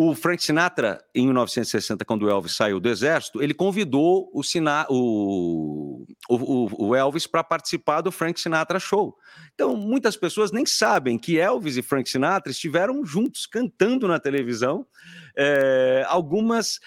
O 0.00 0.14
Frank 0.14 0.40
Sinatra, 0.40 1.04
em 1.12 1.26
1960, 1.26 2.04
quando 2.04 2.22
o 2.22 2.30
Elvis 2.30 2.54
saiu 2.54 2.78
do 2.78 2.88
exército, 2.88 3.42
ele 3.42 3.52
convidou 3.52 4.30
o, 4.32 4.44
Sina 4.44 4.86
o, 4.88 6.06
o, 6.28 6.86
o 6.86 6.94
Elvis 6.94 7.26
para 7.26 7.42
participar 7.42 8.00
do 8.00 8.12
Frank 8.12 8.40
Sinatra 8.40 8.78
Show. 8.78 9.18
Então, 9.52 9.74
muitas 9.74 10.16
pessoas 10.16 10.52
nem 10.52 10.64
sabem 10.64 11.18
que 11.18 11.36
Elvis 11.36 11.76
e 11.76 11.82
Frank 11.82 12.08
Sinatra 12.08 12.52
estiveram 12.52 13.04
juntos 13.04 13.44
cantando 13.44 14.06
na 14.06 14.20
televisão. 14.20 14.86
É, 15.36 16.04
algumas, 16.06 16.78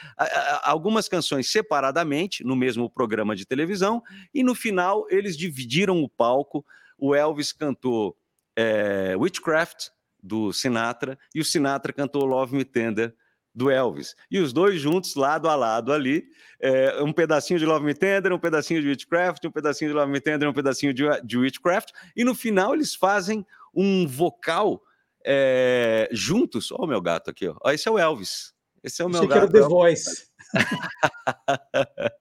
algumas 0.63 1.09
canções 1.09 1.51
separadamente 1.51 2.45
no 2.45 2.55
mesmo 2.55 2.89
programa 2.89 3.35
de 3.35 3.45
televisão, 3.45 4.01
e 4.33 4.41
no 4.41 4.55
final 4.55 5.05
eles 5.09 5.35
dividiram 5.35 6.01
o 6.01 6.07
palco. 6.07 6.65
O 6.97 7.13
Elvis 7.13 7.51
cantou 7.51 8.15
é, 8.55 9.17
Witchcraft, 9.17 9.89
do 10.21 10.53
Sinatra, 10.53 11.17
e 11.33 11.39
o 11.39 11.45
Sinatra 11.45 11.91
cantou 11.93 12.25
Love 12.25 12.55
Me 12.55 12.65
Tender 12.65 13.15
do 13.53 13.69
Elvis. 13.69 14.15
E 14.29 14.39
os 14.39 14.53
dois 14.53 14.79
juntos, 14.79 15.15
lado 15.15 15.49
a 15.49 15.55
lado 15.55 15.91
ali, 15.91 16.25
é, 16.59 17.01
um 17.01 17.11
pedacinho 17.11 17.59
de 17.59 17.65
Love 17.65 17.85
Me 17.85 17.93
Tender, 17.93 18.31
um 18.31 18.39
pedacinho 18.39 18.81
de 18.81 18.87
Witchcraft, 18.87 19.43
um 19.45 19.51
pedacinho 19.51 19.91
de 19.91 19.97
Love 19.97 20.11
Me 20.11 20.21
Tender, 20.21 20.47
um 20.47 20.53
pedacinho 20.53 20.93
de, 20.93 21.03
de 21.23 21.37
Witchcraft, 21.37 21.89
e 22.15 22.23
no 22.23 22.33
final 22.33 22.73
eles 22.73 22.95
fazem 22.95 23.45
um 23.73 24.07
vocal 24.07 24.81
é, 25.25 26.07
juntos. 26.11 26.71
Olha 26.71 26.83
o 26.83 26.87
meu 26.87 27.01
gato 27.01 27.29
aqui, 27.29 27.47
ó. 27.47 27.57
esse 27.71 27.87
é 27.87 27.91
o 27.91 27.99
Elvis. 27.99 28.53
Esse 28.83 29.01
é 29.01 29.05
o 29.05 29.09
meu 29.09 29.19
Achei 29.19 29.29
gato. 29.29 29.51
Que 29.51 29.57
era 29.57 29.65
o 29.65 29.69
The 29.69 29.69
Voice. 29.69 30.27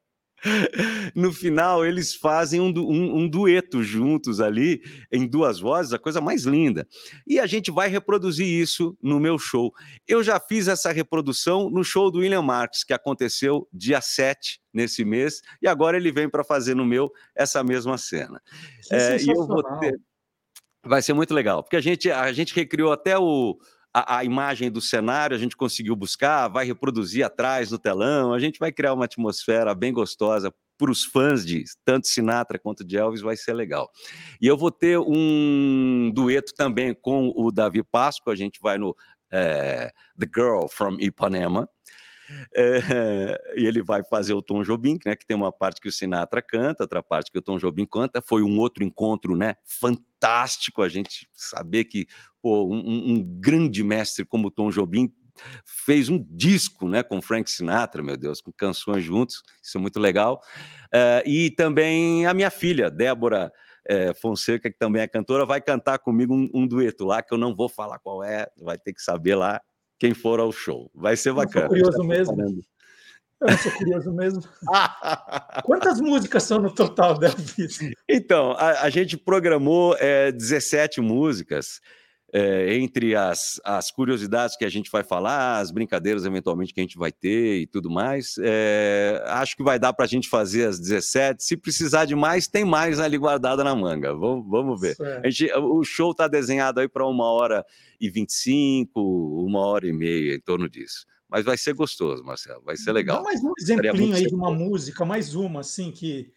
no 1.14 1.32
final 1.32 1.84
eles 1.84 2.14
fazem 2.14 2.60
um, 2.60 2.72
um, 2.76 3.18
um, 3.18 3.28
dueto 3.28 3.82
juntos 3.82 4.40
ali, 4.40 4.82
em 5.12 5.26
duas 5.26 5.60
vozes, 5.60 5.92
a 5.92 5.98
coisa 5.98 6.20
mais 6.20 6.44
linda. 6.44 6.86
E 7.26 7.38
a 7.38 7.46
gente 7.46 7.70
vai 7.70 7.88
reproduzir 7.88 8.46
isso 8.46 8.96
no 9.02 9.20
meu 9.20 9.38
show. 9.38 9.72
Eu 10.06 10.22
já 10.22 10.40
fiz 10.40 10.68
essa 10.68 10.92
reprodução 10.92 11.70
no 11.70 11.84
show 11.84 12.10
do 12.10 12.20
William 12.20 12.42
Marx, 12.42 12.84
que 12.84 12.92
aconteceu 12.92 13.68
dia 13.72 14.00
7 14.00 14.60
nesse 14.72 15.04
mês, 15.04 15.40
e 15.60 15.68
agora 15.68 15.96
ele 15.96 16.12
vem 16.12 16.28
para 16.28 16.44
fazer 16.44 16.74
no 16.74 16.84
meu 16.84 17.10
essa 17.34 17.62
mesma 17.62 17.98
cena. 17.98 18.40
É, 18.90 19.20
e 19.20 19.28
eu 19.28 19.46
vou 19.46 19.62
ter... 19.78 19.98
Vai 20.82 21.02
ser 21.02 21.12
muito 21.12 21.34
legal, 21.34 21.62
porque 21.62 21.76
a 21.76 21.80
gente, 21.80 22.10
a 22.10 22.32
gente 22.32 22.54
recriou 22.54 22.90
até 22.90 23.18
o, 23.18 23.58
a, 23.92 24.18
a, 24.18 24.24
imagem 24.24 24.70
do 24.70 24.80
cenário 24.80 25.36
a 25.36 25.38
gente 25.38 25.56
conseguiu 25.56 25.96
buscar, 25.96 26.48
vai 26.48 26.64
reproduzir 26.64 27.24
atrás 27.24 27.70
no 27.70 27.78
telão, 27.78 28.32
a 28.32 28.38
gente 28.38 28.58
vai 28.58 28.72
criar 28.72 28.94
uma 28.94 29.04
atmosfera 29.04 29.74
bem 29.74 29.92
gostosa 29.92 30.52
para 30.78 30.90
os 30.90 31.04
fãs 31.04 31.44
de 31.44 31.64
tanto 31.84 32.06
Sinatra 32.06 32.58
quanto 32.58 32.82
de 32.84 32.96
Elvis, 32.96 33.20
vai 33.20 33.36
ser 33.36 33.52
legal. 33.52 33.90
E 34.40 34.46
eu 34.46 34.56
vou 34.56 34.70
ter 34.70 34.98
um 34.98 36.10
dueto 36.14 36.54
também 36.54 36.94
com 36.94 37.32
o 37.36 37.50
Davi 37.50 37.82
Pasco, 37.82 38.30
a 38.30 38.34
gente 38.36 38.58
vai 38.62 38.78
no 38.78 38.96
é, 39.30 39.92
The 40.18 40.26
Girl 40.34 40.66
from 40.68 40.96
Ipanema, 40.98 41.68
é, 42.54 43.54
e 43.56 43.66
ele 43.66 43.82
vai 43.82 44.02
fazer 44.04 44.34
o 44.34 44.42
Tom 44.42 44.62
Jobim, 44.62 44.98
né, 45.04 45.14
que 45.16 45.26
tem 45.26 45.36
uma 45.36 45.52
parte 45.52 45.80
que 45.80 45.88
o 45.88 45.92
Sinatra 45.92 46.42
canta, 46.42 46.84
outra 46.84 47.02
parte 47.02 47.30
que 47.30 47.38
o 47.38 47.42
Tom 47.42 47.58
Jobim 47.58 47.86
canta. 47.86 48.22
Foi 48.22 48.42
um 48.42 48.58
outro 48.58 48.84
encontro, 48.84 49.36
né, 49.36 49.54
fantástico 49.64 50.82
a 50.82 50.88
gente 50.88 51.28
saber 51.32 51.84
que 51.84 52.06
pô, 52.40 52.64
um, 52.66 53.12
um 53.12 53.22
grande 53.40 53.82
mestre 53.82 54.24
como 54.24 54.48
o 54.48 54.50
Tom 54.50 54.70
Jobim 54.70 55.12
fez 55.64 56.08
um 56.08 56.22
disco, 56.30 56.88
né, 56.88 57.02
com 57.02 57.22
Frank 57.22 57.50
Sinatra, 57.50 58.02
meu 58.02 58.16
Deus, 58.16 58.40
com 58.40 58.52
canções 58.52 59.02
juntos. 59.02 59.42
Isso 59.62 59.78
é 59.78 59.80
muito 59.80 59.98
legal. 59.98 60.40
É, 60.92 61.22
e 61.26 61.50
também 61.50 62.26
a 62.26 62.34
minha 62.34 62.50
filha, 62.50 62.90
Débora. 62.90 63.52
É, 63.88 64.12
Fonseca, 64.12 64.70
que 64.70 64.76
também 64.78 65.00
é 65.00 65.08
cantora, 65.08 65.46
vai 65.46 65.58
cantar 65.58 65.98
comigo 65.98 66.34
um, 66.34 66.50
um 66.52 66.66
dueto 66.66 67.06
lá, 67.06 67.22
que 67.22 67.32
eu 67.32 67.38
não 67.38 67.56
vou 67.56 67.66
falar 67.66 67.98
qual 67.98 68.22
é, 68.22 68.46
vai 68.58 68.76
ter 68.76 68.92
que 68.92 69.00
saber 69.00 69.34
lá 69.34 69.58
quem 70.00 70.14
for 70.14 70.40
ao 70.40 70.50
show. 70.50 70.90
Vai 70.94 71.14
ser 71.14 71.34
bacana. 71.34 71.66
Eu 71.66 71.68
curioso 71.68 72.02
mesmo. 72.02 72.62
Eu 73.42 73.58
sou 73.58 73.72
curioso 73.72 74.12
mesmo. 74.12 74.42
Quantas 75.64 76.00
músicas 76.00 76.42
são 76.42 76.58
no 76.58 76.74
total, 76.74 77.18
David? 77.18 77.94
Então, 78.08 78.52
a, 78.52 78.82
a 78.82 78.90
gente 78.90 79.16
programou 79.16 79.94
é, 79.98 80.32
17 80.32 81.00
músicas. 81.02 81.80
É, 82.32 82.76
entre 82.76 83.16
as, 83.16 83.60
as 83.64 83.90
curiosidades 83.90 84.56
que 84.56 84.64
a 84.64 84.68
gente 84.68 84.88
vai 84.88 85.02
falar, 85.02 85.58
as 85.58 85.72
brincadeiras 85.72 86.24
eventualmente 86.24 86.72
que 86.72 86.80
a 86.80 86.82
gente 86.84 86.96
vai 86.96 87.10
ter 87.10 87.62
e 87.62 87.66
tudo 87.66 87.90
mais, 87.90 88.36
é, 88.40 89.20
acho 89.26 89.56
que 89.56 89.64
vai 89.64 89.80
dar 89.80 89.92
para 89.92 90.04
a 90.04 90.08
gente 90.08 90.28
fazer 90.28 90.66
as 90.66 90.78
17. 90.78 91.42
Se 91.42 91.56
precisar 91.56 92.04
de 92.04 92.14
mais, 92.14 92.46
tem 92.46 92.64
mais 92.64 93.00
ali 93.00 93.18
guardada 93.18 93.64
na 93.64 93.74
manga. 93.74 94.14
Vamos, 94.14 94.48
vamos 94.48 94.80
ver. 94.80 94.96
A 95.24 95.28
gente, 95.28 95.52
o 95.54 95.82
show 95.82 96.12
está 96.12 96.28
desenhado 96.28 96.78
aí 96.78 96.88
para 96.88 97.04
uma 97.04 97.24
hora 97.24 97.64
e 98.00 98.08
25, 98.08 99.00
uma 99.44 99.60
hora 99.60 99.86
e 99.86 99.92
meia, 99.92 100.36
em 100.36 100.40
torno 100.40 100.68
disso. 100.68 101.06
Mas 101.28 101.44
vai 101.44 101.56
ser 101.56 101.74
gostoso, 101.74 102.24
Marcelo, 102.24 102.62
vai 102.64 102.76
ser 102.76 102.92
legal. 102.92 103.18
Dá 103.18 103.22
mais 103.22 103.42
um 103.42 103.52
exemplinho 103.58 104.14
aí 104.14 104.26
de 104.26 104.34
uma 104.34 104.52
música, 104.52 105.04
mais 105.04 105.34
uma, 105.34 105.60
assim, 105.60 105.92
que 105.92 106.30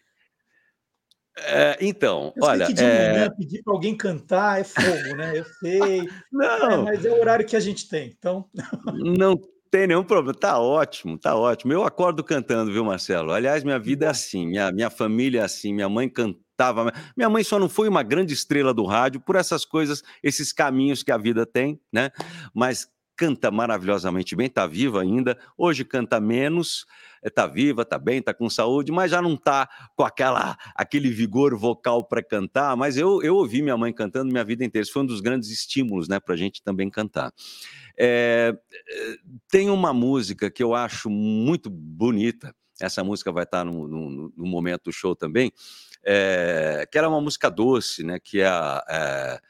é, 1.36 1.76
então, 1.80 2.32
eu 2.36 2.44
olha. 2.44 2.66
Que 2.66 2.72
de 2.72 2.84
é... 2.84 3.12
manhã 3.12 3.30
pedir 3.36 3.62
para 3.62 3.74
alguém 3.74 3.96
cantar 3.96 4.60
é 4.60 4.64
fogo, 4.64 5.16
né? 5.16 5.38
Eu 5.38 5.44
sei. 5.44 6.08
Não. 6.32 6.70
É, 6.70 6.76
mas 6.76 7.04
é 7.04 7.10
o 7.10 7.20
horário 7.20 7.46
que 7.46 7.56
a 7.56 7.60
gente 7.60 7.88
tem, 7.88 8.14
então. 8.16 8.48
Não 9.18 9.40
tem 9.70 9.88
nenhum 9.88 10.04
problema. 10.04 10.38
Tá 10.38 10.60
ótimo, 10.60 11.18
tá 11.18 11.34
ótimo. 11.34 11.72
Eu 11.72 11.82
acordo 11.82 12.22
cantando, 12.22 12.72
viu, 12.72 12.84
Marcelo? 12.84 13.32
Aliás, 13.32 13.64
minha 13.64 13.78
vida 13.78 14.06
é 14.06 14.08
assim, 14.08 14.46
minha, 14.46 14.70
minha 14.70 14.90
família 14.90 15.40
é 15.40 15.44
assim, 15.44 15.74
minha 15.74 15.88
mãe 15.88 16.08
cantava. 16.08 16.92
Minha 17.16 17.28
mãe 17.28 17.42
só 17.42 17.58
não 17.58 17.68
foi 17.68 17.88
uma 17.88 18.04
grande 18.04 18.32
estrela 18.32 18.72
do 18.72 18.84
rádio 18.84 19.20
por 19.20 19.34
essas 19.34 19.64
coisas, 19.64 20.04
esses 20.22 20.52
caminhos 20.52 21.02
que 21.02 21.10
a 21.10 21.18
vida 21.18 21.44
tem, 21.44 21.80
né? 21.92 22.10
Mas 22.54 22.88
canta 23.16 23.50
maravilhosamente 23.50 24.34
bem, 24.34 24.46
está 24.46 24.66
viva 24.66 25.00
ainda. 25.00 25.38
Hoje 25.56 25.84
canta 25.84 26.20
menos, 26.20 26.86
está 27.22 27.46
viva, 27.46 27.82
está 27.82 27.98
bem, 27.98 28.18
está 28.18 28.34
com 28.34 28.48
saúde, 28.50 28.92
mas 28.92 29.10
já 29.10 29.22
não 29.22 29.34
está 29.34 29.68
com 29.96 30.04
aquela, 30.04 30.56
aquele 30.74 31.10
vigor 31.10 31.56
vocal 31.56 32.04
para 32.04 32.22
cantar. 32.22 32.76
Mas 32.76 32.96
eu, 32.96 33.22
eu 33.22 33.36
ouvi 33.36 33.62
minha 33.62 33.76
mãe 33.76 33.92
cantando 33.92 34.30
minha 34.30 34.44
vida 34.44 34.64
inteira. 34.64 34.82
Isso 34.82 34.92
foi 34.92 35.02
um 35.02 35.06
dos 35.06 35.20
grandes 35.20 35.50
estímulos 35.50 36.08
né, 36.08 36.18
para 36.20 36.34
a 36.34 36.38
gente 36.38 36.62
também 36.62 36.90
cantar. 36.90 37.32
É, 37.96 38.52
tem 39.48 39.70
uma 39.70 39.92
música 39.92 40.50
que 40.50 40.62
eu 40.62 40.74
acho 40.74 41.08
muito 41.08 41.70
bonita. 41.70 42.54
Essa 42.80 43.04
música 43.04 43.30
vai 43.30 43.44
estar 43.44 43.58
tá 43.58 43.64
no, 43.64 43.86
no, 43.86 44.32
no 44.36 44.46
momento 44.46 44.84
do 44.84 44.92
show 44.92 45.14
também, 45.14 45.52
é, 46.04 46.86
que 46.90 46.98
era 46.98 47.08
uma 47.08 47.20
música 47.20 47.48
doce, 47.48 48.02
né? 48.02 48.18
Que. 48.18 48.40
É, 48.40 49.40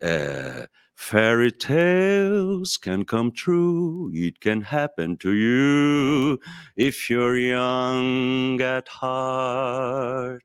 é 0.00 0.68
Fairy 0.94 1.50
tales 1.50 2.76
can 2.76 3.04
come 3.04 3.30
true, 3.32 4.10
it 4.14 4.40
can 4.40 4.62
happen 4.62 5.16
to 5.18 5.32
you 5.32 6.38
if 6.76 7.10
you're 7.10 7.36
young 7.36 8.60
at 8.60 8.88
heart. 8.88 10.42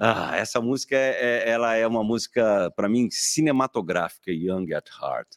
Ah, 0.00 0.36
essa 0.36 0.60
música 0.60 0.94
é, 0.94 1.44
é 1.44 1.50
ela 1.50 1.74
é 1.74 1.84
uma 1.86 2.04
música 2.04 2.70
para 2.76 2.88
mim 2.88 3.08
cinematográfica, 3.10 4.30
Young 4.30 4.72
at 4.72 4.88
Heart. 5.02 5.28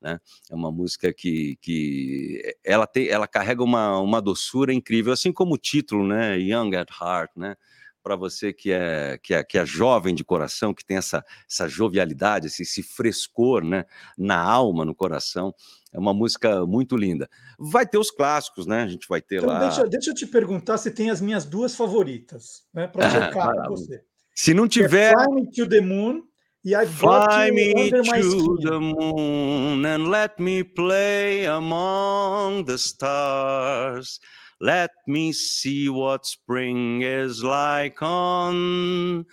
Né? 0.00 0.18
É 0.50 0.54
uma 0.54 0.70
música 0.70 1.12
que, 1.12 1.56
que 1.62 2.54
ela 2.62 2.86
tem, 2.86 3.08
ela 3.08 3.26
carrega 3.26 3.62
uma, 3.62 3.98
uma 3.98 4.20
doçura 4.20 4.74
incrível, 4.74 5.12
assim 5.12 5.32
como 5.32 5.54
o 5.54 5.58
título, 5.58 6.06
né? 6.06 6.38
Young 6.38 6.74
at 6.76 6.90
Heart, 7.00 7.30
né? 7.36 7.56
Para 8.02 8.16
você 8.16 8.52
que 8.52 8.72
é, 8.72 9.18
que, 9.22 9.34
é, 9.34 9.44
que 9.44 9.58
é 9.58 9.64
jovem 9.64 10.14
de 10.14 10.24
coração, 10.24 10.74
que 10.74 10.84
tem 10.84 10.96
essa, 10.96 11.24
essa 11.48 11.68
jovialidade, 11.68 12.46
esse, 12.46 12.62
esse 12.62 12.82
frescor 12.82 13.64
né, 13.64 13.84
na 14.16 14.40
alma, 14.40 14.84
no 14.84 14.94
coração. 14.94 15.54
É 15.92 15.98
uma 15.98 16.14
música 16.14 16.64
muito 16.66 16.96
linda. 16.96 17.28
Vai 17.58 17.86
ter 17.86 17.98
os 17.98 18.10
clássicos, 18.10 18.66
né? 18.66 18.82
A 18.82 18.88
gente 18.88 19.08
vai 19.08 19.20
ter 19.20 19.38
então, 19.38 19.48
lá. 19.48 19.60
Deixa, 19.60 19.84
deixa 19.88 20.10
eu 20.10 20.14
te 20.14 20.26
perguntar 20.26 20.78
se 20.78 20.90
tem 20.90 21.10
as 21.10 21.20
minhas 21.20 21.44
duas 21.44 21.74
favoritas, 21.74 22.62
né? 22.72 22.86
Para 22.86 23.66
com 23.66 23.76
você. 23.76 24.02
Se 24.34 24.54
não 24.54 24.68
tiver. 24.68 25.12
É 25.12 25.24
Fly 25.24 25.34
Me 25.34 25.50
to 25.50 25.68
the 25.68 25.80
Moon 25.80 26.22
e 26.62 26.74
I've 26.74 26.92
Fly 26.92 27.50
me 27.52 27.90
to 27.90 28.58
the 28.60 28.78
moon 28.78 29.84
and 29.86 30.10
let 30.10 30.38
me 30.38 30.62
play 30.62 31.46
among 31.46 32.64
the 32.64 32.76
stars. 32.76 34.20
Let 34.62 34.90
me 35.06 35.32
see 35.32 35.88
what 35.88 36.26
spring 36.26 37.00
is 37.00 37.42
like 37.42 38.02
on 38.02 39.24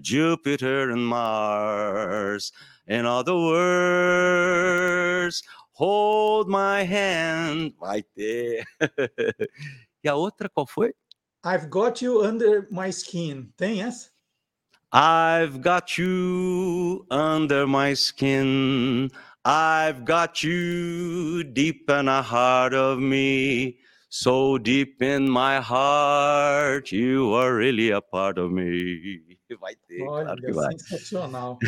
Jupiter 0.00 0.90
and 0.90 1.04
Mars. 1.04 2.52
In 2.86 3.04
other 3.04 3.34
words, 3.34 4.62
hold 5.72 6.48
my 6.48 6.84
hand. 6.84 7.74
Vai 7.80 8.04
ter. 8.16 8.62
e 10.04 10.08
a 10.08 10.14
outra 10.14 10.48
qual 10.48 10.68
foi? 10.68 10.92
I've 11.42 11.68
got 11.68 12.00
you 12.00 12.22
under 12.22 12.68
my 12.70 12.92
skin. 12.92 13.52
Tem 13.56 13.82
essa? 13.82 14.10
I've 14.92 15.60
got 15.62 15.98
you 15.98 17.04
under 17.10 17.66
my 17.66 17.94
skin. 17.94 19.10
I've 19.44 20.04
got 20.04 20.44
you 20.44 21.42
deep 21.42 21.90
in 21.90 22.06
the 22.06 22.22
heart 22.22 22.72
of 22.72 23.00
me. 23.00 23.78
So 24.08 24.56
deep 24.58 25.02
in 25.02 25.28
my 25.28 25.60
heart, 25.60 26.92
you 26.92 27.34
are 27.34 27.54
really 27.54 27.90
a 27.90 28.00
part 28.00 28.38
of 28.38 28.52
me. 28.52 29.20
Vai 29.60 29.74
ter, 29.88 30.02
Olha, 30.02 30.24
claro 30.24 30.42
que 30.42 30.52
vai. 30.52 30.78
Sensacional. 30.78 31.58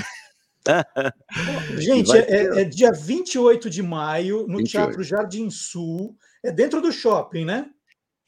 Gente, 1.78 2.11
é, 2.11 2.61
é, 2.61 2.64
dia 2.64 2.93
28 2.93 3.70
de 3.70 3.82
maio, 3.82 4.47
no 4.49 4.59
28. 4.59 4.70
Teatro 4.70 5.03
Jardim 5.05 5.49
Sul. 5.49 6.16
É 6.45 6.51
dentro 6.51 6.80
do 6.80 6.91
shopping, 6.91 7.45
né? 7.45 7.70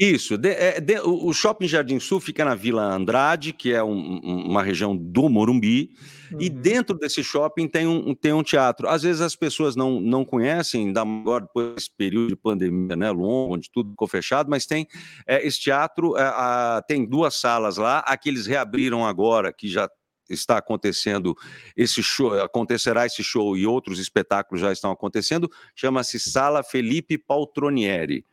Isso. 0.01 0.39
De, 0.39 0.49
é, 0.49 0.81
de, 0.81 0.99
o 1.01 1.31
Shopping 1.31 1.69
Jardim 1.69 2.01
Sul 2.01 2.21
fica 2.21 2.43
na 2.43 2.55
Vila 2.55 2.83
Andrade, 2.85 3.53
que 3.53 3.71
é 3.71 3.85
um, 3.85 4.19
uma 4.25 4.63
região 4.63 4.97
do 4.97 5.29
Morumbi. 5.29 5.91
Uhum. 6.33 6.39
E 6.41 6.49
dentro 6.49 6.97
desse 6.97 7.23
shopping 7.23 7.69
tem 7.69 7.87
um, 7.87 8.15
tem 8.15 8.33
um 8.33 8.43
teatro. 8.43 8.89
Às 8.89 9.03
vezes 9.03 9.21
as 9.21 9.37
pessoas 9.37 9.77
não, 9.77 10.01
não 10.01 10.25
conhecem, 10.25 10.87
ainda 10.87 11.03
agora 11.03 11.45
depois 11.45 11.75
desse 11.75 11.91
período 11.95 12.29
de 12.29 12.37
pandemia 12.37 12.97
né, 12.97 13.11
longo, 13.11 13.55
onde 13.55 13.71
tudo 13.71 13.91
ficou 13.91 14.09
fechado, 14.09 14.49
mas 14.49 14.65
tem 14.65 14.87
é, 15.27 15.47
esse 15.47 15.61
teatro, 15.61 16.17
é, 16.17 16.23
a, 16.23 16.83
tem 16.89 17.05
duas 17.05 17.35
salas 17.35 17.77
lá. 17.77 17.99
Aqui 17.99 18.31
eles 18.31 18.47
reabriram 18.47 19.05
agora, 19.07 19.53
que 19.53 19.69
já 19.69 19.87
está 20.31 20.57
acontecendo 20.57 21.37
esse 21.77 22.03
show, 22.03 22.41
acontecerá 22.41 23.05
esse 23.05 23.23
show 23.23 23.55
e 23.55 23.67
outros 23.67 23.99
espetáculos 23.99 24.63
já 24.63 24.73
estão 24.73 24.91
acontecendo, 24.91 25.51
chama-se 25.75 26.19
Sala 26.19 26.63
Felipe 26.63 27.19
Paltronieri. 27.19 28.25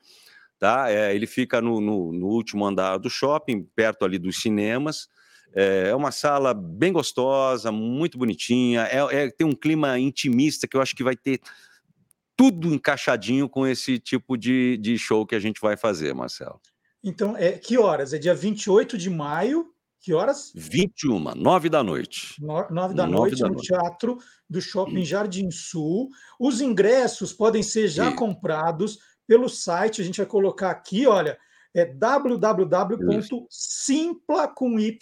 Tá? 0.59 0.89
É, 0.89 1.13
ele 1.13 1.27
fica 1.27 1.61
no, 1.61 1.79
no, 1.79 2.11
no, 2.11 2.27
último 2.27 2.65
andar 2.65 2.97
do 2.97 3.09
shopping, 3.09 3.63
perto 3.75 4.03
ali 4.03 4.17
dos 4.17 4.41
cinemas. 4.41 5.07
É, 5.53 5.89
é 5.89 5.95
uma 5.95 6.11
sala 6.11 6.53
bem 6.53 6.91
gostosa, 6.91 7.71
muito 7.71 8.17
bonitinha. 8.17 8.81
É, 8.83 9.25
é, 9.25 9.29
tem 9.29 9.45
um 9.45 9.55
clima 9.55 9.99
intimista 9.99 10.67
que 10.67 10.75
eu 10.75 10.81
acho 10.81 10.95
que 10.95 11.03
vai 11.03 11.15
ter 11.15 11.39
tudo 12.35 12.73
encaixadinho 12.73 13.49
com 13.49 13.65
esse 13.65 13.99
tipo 13.99 14.37
de, 14.37 14.77
de 14.77 14.97
show 14.97 15.25
que 15.25 15.35
a 15.35 15.39
gente 15.39 15.59
vai 15.61 15.77
fazer, 15.77 16.13
Marcelo. 16.13 16.59
Então, 17.03 17.35
é, 17.37 17.53
que 17.53 17.77
horas? 17.77 18.13
É 18.13 18.17
dia 18.17 18.35
28 18.35 18.97
de 18.97 19.09
maio, 19.09 19.71
que 19.99 20.13
horas? 20.13 20.51
21, 20.55 21.35
9 21.35 21.69
da 21.69 21.83
noite. 21.83 22.35
9 22.39 22.93
da 22.93 23.07
9 23.07 23.11
noite 23.11 23.39
da 23.39 23.47
no 23.47 23.53
noite. 23.53 23.67
Teatro 23.67 24.17
do 24.49 24.61
Shopping 24.61 25.03
Jardim 25.03 25.49
Sul. 25.49 26.09
Os 26.39 26.61
ingressos 26.61 27.33
podem 27.33 27.63
ser 27.63 27.87
já 27.87 28.11
comprados 28.11 28.99
pelo 29.27 29.49
site. 29.49 30.01
A 30.01 30.05
gente 30.05 30.17
vai 30.17 30.25
colocar 30.25 30.71
aqui, 30.71 31.05
olha, 31.05 31.37
é 31.75 31.85
www.simpla 31.85 32.47
com 34.47 34.79
y 34.79 34.97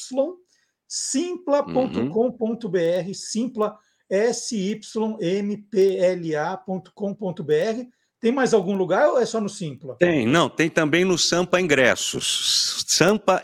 simpla.com.br, 0.87 1.53
simpla 3.13 3.77
s 4.09 4.55
y 4.55 4.79
m 5.21 5.57
p 5.57 5.97
l 5.97 6.35
a.com.br. 6.35 7.89
Tem 8.19 8.31
mais 8.31 8.53
algum 8.53 8.75
lugar 8.75 9.09
ou 9.09 9.19
é 9.19 9.25
só 9.25 9.39
no 9.39 9.49
Simpla? 9.49 9.95
Tem, 9.99 10.25
não, 10.25 10.49
tem 10.49 10.69
também 10.69 11.05
no 11.05 11.17
Sampa 11.17 11.61
Ingressos. 11.61 12.83
Sampa 12.87 13.41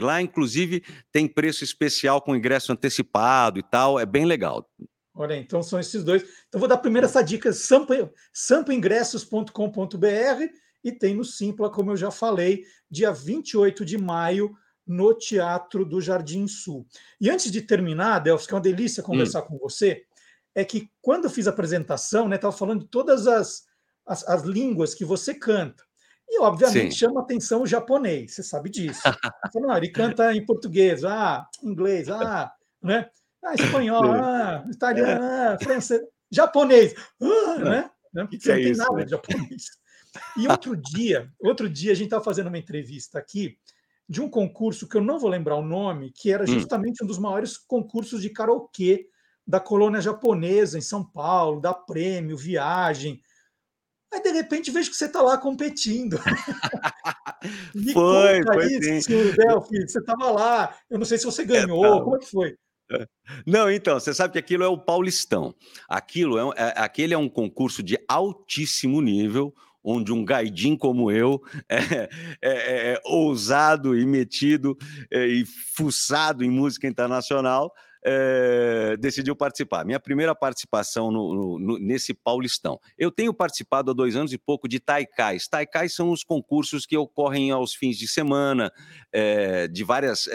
Lá, 0.00 0.22
inclusive, 0.22 0.84
tem 1.10 1.26
preço 1.26 1.64
especial 1.64 2.20
com 2.22 2.36
ingresso 2.36 2.72
antecipado 2.72 3.58
e 3.58 3.62
tal, 3.62 3.98
é 3.98 4.06
bem 4.06 4.24
legal. 4.24 4.64
Olha, 5.14 5.36
então 5.36 5.62
são 5.62 5.80
esses 5.80 6.04
dois. 6.04 6.22
Então 6.48 6.58
vou 6.58 6.68
dar 6.68 6.78
primeiro 6.78 7.06
essa 7.06 7.22
dica, 7.22 7.50
sampaingressos.com.br 8.32 10.54
e 10.82 10.92
tem 10.92 11.14
no 11.14 11.24
Simpla, 11.24 11.70
como 11.70 11.90
eu 11.90 11.96
já 11.96 12.10
falei, 12.10 12.64
dia 12.90 13.12
28 13.12 13.84
de 13.84 13.98
maio, 13.98 14.56
no 14.86 15.14
Teatro 15.14 15.84
do 15.84 16.00
Jardim 16.00 16.48
Sul. 16.48 16.86
E 17.20 17.30
antes 17.30 17.52
de 17.52 17.62
terminar, 17.62 18.20
Delfos, 18.20 18.46
que 18.46 18.54
é 18.54 18.56
uma 18.56 18.62
delícia 18.62 19.02
conversar 19.02 19.42
hum. 19.42 19.46
com 19.46 19.58
você, 19.58 20.04
é 20.54 20.64
que 20.64 20.90
quando 21.00 21.24
eu 21.24 21.30
fiz 21.30 21.46
a 21.46 21.50
apresentação, 21.50 22.28
né, 22.28 22.36
estava 22.36 22.56
falando 22.56 22.80
de 22.80 22.88
todas 22.88 23.26
as, 23.26 23.66
as, 24.04 24.26
as 24.26 24.42
línguas 24.42 24.94
que 24.94 25.04
você 25.04 25.34
canta. 25.34 25.84
E, 26.28 26.40
obviamente, 26.40 26.92
Sim. 26.92 26.98
chama 26.98 27.20
atenção 27.20 27.62
o 27.62 27.66
japonês, 27.66 28.34
você 28.34 28.42
sabe 28.42 28.70
disso. 28.70 29.02
Não, 29.54 29.76
ele 29.76 29.90
canta 29.90 30.34
em 30.34 30.44
português, 30.44 31.04
ah, 31.04 31.46
inglês, 31.62 32.08
ah, 32.08 32.52
né? 32.82 33.08
Ah, 33.42 33.54
espanhol, 33.54 34.12
ah, 34.12 34.64
italiano, 34.70 35.24
ah, 35.24 35.58
francês, 35.62 36.00
japonês, 36.30 36.94
ah, 37.20 37.58
né? 37.58 37.90
Porque 38.12 38.38
que 38.38 38.48
não 38.48 38.54
é 38.54 38.58
tem 38.58 38.70
isso, 38.70 38.82
nada 38.82 38.96
né? 38.96 39.04
de 39.04 39.10
japonês. 39.10 39.64
E 40.36 40.48
outro 40.48 40.76
dia, 40.76 41.32
outro 41.40 41.68
dia 41.68 41.92
a 41.92 41.94
gente 41.94 42.06
estava 42.06 42.24
fazendo 42.24 42.48
uma 42.48 42.58
entrevista 42.58 43.18
aqui 43.18 43.56
de 44.08 44.20
um 44.20 44.28
concurso 44.28 44.88
que 44.88 44.96
eu 44.96 45.00
não 45.00 45.18
vou 45.18 45.30
lembrar 45.30 45.56
o 45.56 45.64
nome, 45.64 46.12
que 46.12 46.32
era 46.32 46.44
hum. 46.44 46.48
justamente 46.48 47.02
hum. 47.02 47.04
um 47.04 47.08
dos 47.08 47.18
maiores 47.18 47.56
concursos 47.56 48.20
de 48.20 48.30
karaokê 48.30 49.06
da 49.46 49.58
colônia 49.60 50.00
japonesa 50.00 50.76
em 50.76 50.82
São 50.82 51.04
Paulo, 51.04 51.60
da 51.60 51.72
Prêmio, 51.72 52.36
Viagem, 52.36 53.20
Aí, 54.12 54.20
de 54.20 54.32
repente, 54.32 54.72
vejo 54.72 54.90
que 54.90 54.96
você 54.96 55.06
está 55.06 55.22
lá 55.22 55.38
competindo. 55.38 56.18
Me 57.74 57.92
foi, 57.92 58.40
conta 58.40 58.54
foi 58.54 58.66
isso, 58.66 59.02
sim. 59.02 59.86
Você 59.86 59.98
estava 59.98 60.30
lá. 60.30 60.76
Eu 60.90 60.98
não 60.98 61.06
sei 61.06 61.18
se 61.18 61.24
você 61.24 61.42
é, 61.42 61.44
ganhou, 61.44 61.84
é, 61.84 62.02
como 62.02 62.16
é 62.16 62.18
que 62.18 62.26
foi? 62.26 62.56
Não, 63.46 63.70
então, 63.70 63.98
você 63.98 64.12
sabe 64.12 64.32
que 64.32 64.38
aquilo 64.38 64.64
é 64.64 64.68
o 64.68 64.78
Paulistão. 64.78 65.54
Aquilo 65.88 66.38
é, 66.38 66.54
é, 66.56 66.74
aquele 66.76 67.14
é 67.14 67.18
um 67.18 67.28
concurso 67.28 67.82
de 67.82 67.98
altíssimo 68.08 69.00
nível, 69.00 69.54
onde 69.82 70.12
um 70.12 70.24
gaidinho 70.24 70.76
como 70.76 71.10
eu 71.10 71.40
é, 71.68 71.78
é, 71.78 72.08
é, 72.42 72.92
é 72.92 73.00
ousado 73.04 73.96
e 73.96 74.04
metido 74.04 74.76
é, 75.10 75.26
e 75.26 75.44
fuçado 75.46 76.44
em 76.44 76.50
música 76.50 76.86
internacional 76.86 77.72
é, 78.02 78.96
decidiu 78.98 79.36
participar. 79.36 79.84
Minha 79.84 80.00
primeira 80.00 80.34
participação 80.34 81.10
no, 81.10 81.58
no, 81.58 81.78
nesse 81.78 82.14
Paulistão. 82.14 82.80
Eu 82.96 83.10
tenho 83.10 83.32
participado 83.32 83.90
há 83.90 83.94
dois 83.94 84.16
anos 84.16 84.32
e 84.32 84.38
pouco 84.38 84.66
de 84.66 84.80
Taikais. 84.80 85.46
Taikais 85.48 85.94
são 85.94 86.10
os 86.10 86.24
concursos 86.24 86.86
que 86.86 86.96
ocorrem 86.96 87.50
aos 87.50 87.74
fins 87.74 87.98
de 87.98 88.08
semana, 88.08 88.72
de 89.70 89.84
várias. 89.84 90.26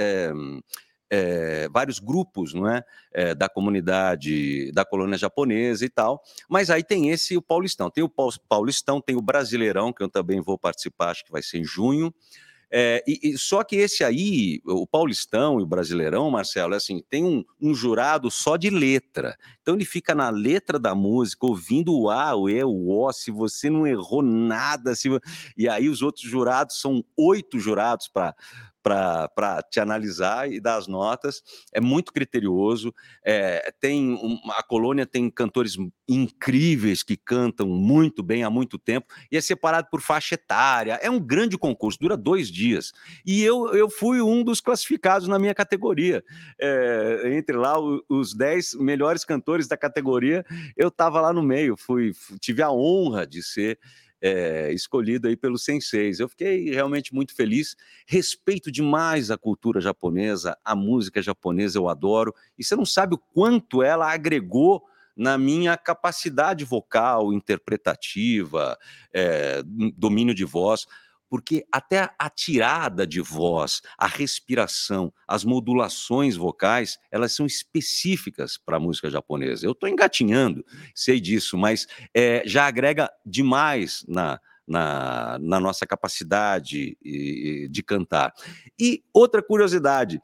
É, 1.10 1.70
vários 1.70 1.99
grupos 1.99 2.53
não 2.53 2.68
é? 2.68 2.84
é? 3.14 3.36
da 3.36 3.47
comunidade 3.47 4.72
da 4.72 4.84
colônia 4.84 5.18
japonesa 5.18 5.86
e 5.86 5.89
tal, 5.89 6.24
mas 6.49 6.72
aí 6.72 6.84
tem 6.84 7.10
esse 7.12 7.38
o 7.38 7.41
Paulistão, 7.41 7.91
tem 7.91 8.03
o 8.03 8.10
Paulistão, 8.49 8.99
tem 8.99 9.16
o 9.16 9.22
Brasileirão, 9.22 9.93
que 9.93 10.01
eu 10.01 10.10
também 10.10 10.41
vou 10.41 10.58
participar, 10.58 11.12
acho 11.12 11.24
que 11.24 11.32
vai 11.32 11.43
ser 11.43 11.60
em 11.60 11.64
junho, 11.64 12.12
é, 12.72 13.03
e, 13.08 13.20
e, 13.24 13.38
só 13.38 13.64
que 13.64 13.76
esse 13.76 14.03
aí, 14.03 14.60
o 14.66 14.88
Paulistão 14.88 15.60
e 15.60 15.64
o 15.64 15.66
Brasileirão, 15.66 16.30
Marcelo, 16.32 16.74
é 16.74 16.78
assim, 16.78 17.01
tem 17.10 17.24
um, 17.24 17.43
um, 17.62 17.74
jurado 17.74 18.30
só 18.32 18.58
de 18.58 18.70
letra. 18.70 19.38
Então 19.62 19.76
ele 19.76 19.86
fica 19.86 20.16
na 20.16 20.30
letra 20.30 20.80
da 20.80 20.95
música, 20.95 21.45
ouvindo 21.45 21.97
o 21.97 22.10
A, 22.10 22.36
o 22.36 22.49
E, 22.49 22.64
o 22.64 22.89
O, 22.89 23.14
se 23.14 23.32
você 23.32 23.70
não 23.70 23.86
errou 23.86 24.22
nada. 24.22 24.95
Se... 24.95 25.10
E 25.58 25.70
aí 25.70 25.88
os 25.88 26.01
outros 26.01 26.26
jurados, 26.26 26.80
são 26.80 27.03
oito 27.16 27.60
jurados 27.60 28.08
para 28.08 28.36
para 28.86 29.64
te 29.64 29.80
analisar 29.80 30.52
e 30.52 30.60
dar 30.60 30.76
as 30.76 30.86
notas. 30.86 31.42
É 31.74 31.82
muito 31.82 32.14
criterioso. 32.14 32.94
É, 33.26 33.74
tem 33.80 34.14
um, 34.14 34.40
a 34.52 34.62
colônia 34.62 35.08
tem 35.08 35.28
cantores 35.28 35.76
incríveis 36.08 37.02
que 37.02 37.18
cantam 37.18 37.68
muito 37.68 38.22
bem 38.22 38.44
há 38.44 38.50
muito 38.50 38.78
tempo 38.78 39.08
e 39.32 39.38
é 39.38 39.42
separado 39.42 39.88
por 39.90 40.02
faixa 40.02 40.36
etária. 40.36 41.00
É 41.02 41.10
um 41.10 41.20
grande 41.20 41.58
concurso, 41.58 41.98
dura 42.00 42.16
dois 42.16 42.48
dias. 42.48 42.92
E 43.26 43.44
eu, 43.44 43.74
eu 43.74 43.90
fui 43.90 44.22
um 44.22 44.44
dos 44.44 44.62
classificados 44.62 45.28
na 45.28 45.40
minha 45.40 45.56
categoria. 45.56 46.24
É, 46.62 47.34
entre 47.36 47.58
lá 47.58 47.74
os 48.08 48.36
dez 48.36 48.76
melhores 48.76 49.26
cantores 49.26 49.68
da 49.68 49.76
categoria, 49.76 50.46
eu 50.78 50.90
estava 50.90 51.20
lá 51.20 51.34
no 51.34 51.42
meio. 51.42 51.76
Fui, 51.76 52.12
tive 52.40 52.62
a 52.62 52.72
honra 52.72 53.26
de 53.26 53.42
ser 53.42 53.80
é, 54.26 54.73
escolhido 54.73 55.28
aí 55.28 55.38
pelos 55.38 55.63
senseis. 55.63 56.19
Eu 56.19 56.28
fiquei 56.28 56.71
realmente 56.71 57.13
muito 57.13 57.36
feliz. 57.36 57.76
Respeito 58.07 58.71
demais 58.71 59.30
a 59.30 59.38
cultura 59.38 59.80
japonesa, 59.80 60.57
a 60.65 60.76
música 60.76 61.21
japonesa 61.21 61.78
eu 61.78 61.88
adoro. 61.88 62.34
E 62.57 62.63
você 62.63 62.76
não 62.76 62.88
sabe 62.88 63.13
o 63.13 63.19
quanto 63.19 63.84
ela 63.84 64.11
agregou 64.11 64.84
na 65.15 65.38
minha 65.38 65.78
capacidade 65.78 66.65
vocal, 66.65 67.32
interpretativa, 67.32 68.76
é, 69.13 69.61
domínio 69.95 70.34
de 70.34 70.43
voz 70.43 70.88
porque 71.30 71.65
até 71.71 72.09
a 72.17 72.30
tirada 72.30 73.05
de 73.05 73.21
voz, 73.21 73.82
a 73.97 74.07
respiração, 74.07 75.13
as 75.28 75.43
modulações 75.43 76.36
vocais, 76.36 76.97
elas 77.11 77.34
são 77.34 77.45
específicas 77.45 78.57
para 78.57 78.78
a 78.78 78.80
música 78.80 79.09
japonesa. 79.09 79.65
Eu 79.65 79.71
estou 79.71 79.89
engatinhando, 79.89 80.65
sei 80.93 81.19
disso, 81.19 81.57
mas 81.57 81.88
é, 82.13 82.43
já 82.45 82.67
agrega 82.67 83.09
demais 83.26 84.05
na, 84.07 84.39
na, 84.67 85.38
na 85.39 85.59
nossa 85.59 85.86
capacidade 85.86 86.97
de 87.69 87.84
cantar. 87.84 88.34
E 88.80 89.03
outra 89.13 89.41
curiosidade, 89.41 90.21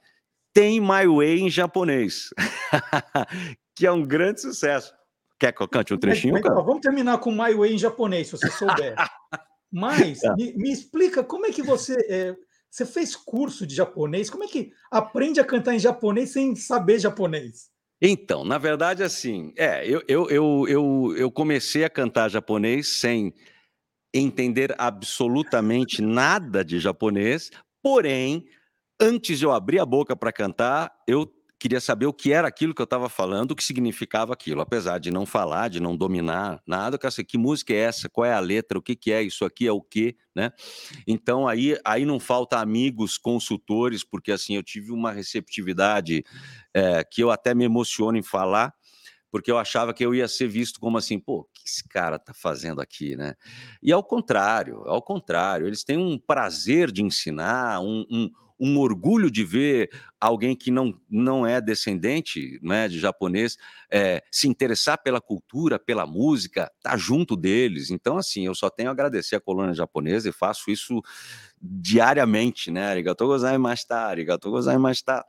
tem 0.54 0.80
My 0.80 1.08
Way 1.08 1.40
em 1.42 1.50
japonês, 1.50 2.30
que 3.76 3.86
é 3.86 3.92
um 3.92 4.06
grande 4.06 4.42
sucesso. 4.42 4.94
Quer 5.40 5.52
que 5.54 5.62
eu 5.62 5.68
cante 5.68 5.94
um 5.94 5.98
trechinho? 5.98 6.34
Mas, 6.34 6.44
mas, 6.44 6.66
vamos 6.66 6.82
terminar 6.82 7.18
com 7.18 7.32
My 7.32 7.54
Way 7.56 7.74
em 7.74 7.78
japonês, 7.78 8.28
se 8.28 8.38
você 8.38 8.50
souber. 8.52 8.96
Mas 9.72 10.20
tá. 10.20 10.36
me, 10.36 10.54
me, 10.54 10.72
explica 10.72 11.24
como 11.24 11.46
é 11.46 11.52
que 11.52 11.62
você. 11.62 11.96
É, 12.10 12.36
Você 12.70 12.86
fez 12.86 13.16
curso 13.16 13.66
de 13.66 13.76
japonês? 13.76 14.30
Como 14.30 14.44
é 14.44 14.48
que 14.48 14.72
aprende 14.90 15.40
a 15.40 15.46
cantar 15.46 15.76
em 15.76 15.80
japonês 15.80 16.32
sem 16.32 16.56
saber 16.56 17.00
japonês? 17.00 17.70
Então, 18.02 18.44
na 18.44 18.58
verdade, 18.58 19.04
assim, 19.04 19.54
é, 19.56 19.86
eu, 19.88 20.02
eu, 20.08 20.30
eu, 20.30 20.66
eu, 20.68 21.16
eu 21.18 21.32
comecei 21.32 21.84
a 21.84 21.90
cantar 21.90 22.30
japonês 22.30 23.00
sem 23.00 23.34
entender 24.14 24.74
absolutamente 24.78 26.02
nada 26.02 26.66
de 26.66 26.80
japonês, 26.80 27.52
porém, 27.82 28.46
antes 29.00 29.40
de 29.40 29.46
eu 29.46 29.52
abrir 29.52 29.80
a 29.80 29.86
boca 29.86 30.16
para 30.16 30.34
cantar, 30.34 30.92
eu 31.08 31.32
queria 31.62 31.80
saber 31.80 32.08
o 32.08 32.14
que 32.14 32.34
era 32.34 32.48
aquilo 32.48 32.74
que 32.74 32.82
eu 32.82 32.86
estava 32.86 33.08
falando, 33.08 33.52
o 33.52 33.56
que 33.56 33.64
significava 33.64 34.34
aquilo, 34.34 34.62
apesar 34.62 34.98
de 34.98 35.12
não 35.12 35.28
falar, 35.28 35.68
de 35.68 35.80
não 35.80 35.96
dominar 35.96 36.60
nada, 36.66 36.98
saber 36.98 37.24
que 37.24 37.38
música 37.38 37.72
é 37.72 37.78
essa, 37.78 38.10
qual 38.10 38.26
é 38.26 38.34
a 38.34 38.40
letra, 38.40 38.80
o 38.80 38.82
que, 38.82 38.96
que 38.96 39.12
é, 39.12 39.22
isso 39.22 39.46
aqui? 39.46 39.68
É 39.68 39.72
o 39.72 39.80
quê, 39.80 40.16
né? 40.36 40.52
Então 41.06 41.48
aí, 41.48 41.78
aí 41.86 42.04
não 42.04 42.20
falta 42.20 42.58
amigos, 42.58 43.16
consultores, 43.16 44.04
porque 44.04 44.32
assim, 44.32 44.56
eu 44.56 44.64
tive 44.64 44.92
uma 44.92 45.12
receptividade 45.12 46.24
é, 46.74 47.04
que 47.04 47.22
eu 47.22 47.30
até 47.30 47.54
me 47.54 47.64
emociono 47.64 48.18
em 48.18 48.24
falar, 48.24 48.74
porque 49.30 49.52
eu 49.52 49.60
achava 49.60 49.94
que 49.94 50.04
eu 50.04 50.16
ia 50.16 50.28
ser 50.28 50.48
visto 50.48 50.80
como 50.80 50.98
assim, 50.98 51.20
pô, 51.20 51.42
o 51.42 51.48
que 51.54 51.62
esse 51.64 51.88
cara 51.88 52.18
tá 52.18 52.34
fazendo 52.34 52.82
aqui, 52.82 53.16
né? 53.16 53.36
E 53.84 53.92
ao 53.92 54.04
contrário, 54.04 54.82
ao 54.88 55.02
contrário, 55.02 55.68
eles 55.68 55.84
têm 55.84 56.00
um 56.00 56.18
prazer 56.18 56.92
de 56.92 57.04
ensinar, 57.04 57.80
um, 57.82 58.04
um, 58.10 58.32
um 58.62 58.78
orgulho 58.78 59.32
de 59.32 59.44
ver 59.44 59.90
alguém 60.20 60.56
que 60.56 60.70
não, 60.70 60.94
não 61.10 61.48
é 61.48 61.60
descendente 61.60 62.60
né, 62.62 62.88
de 62.88 63.00
japonês 63.00 63.58
é, 63.92 64.24
se 64.32 64.48
interessar 64.48 65.02
pela 65.02 65.20
cultura, 65.20 65.80
pela 65.80 66.06
música, 66.06 66.72
tá 66.80 66.96
junto 66.96 67.36
deles. 67.36 67.90
Então, 67.90 68.18
assim, 68.18 68.46
eu 68.46 68.54
só 68.54 68.70
tenho 68.70 68.90
a 68.90 68.92
agradecer 68.92 69.36
a 69.36 69.42
colônia 69.42 69.74
japonesa 69.74 70.30
e 70.30 70.32
faço 70.32 70.70
isso 70.70 71.02
diariamente, 71.60 72.70
né? 72.70 72.86
Arigatou 72.86 73.30
gozaimashita, 73.30 73.96
arigatou 73.96 74.52
gozaimashita 74.52 75.26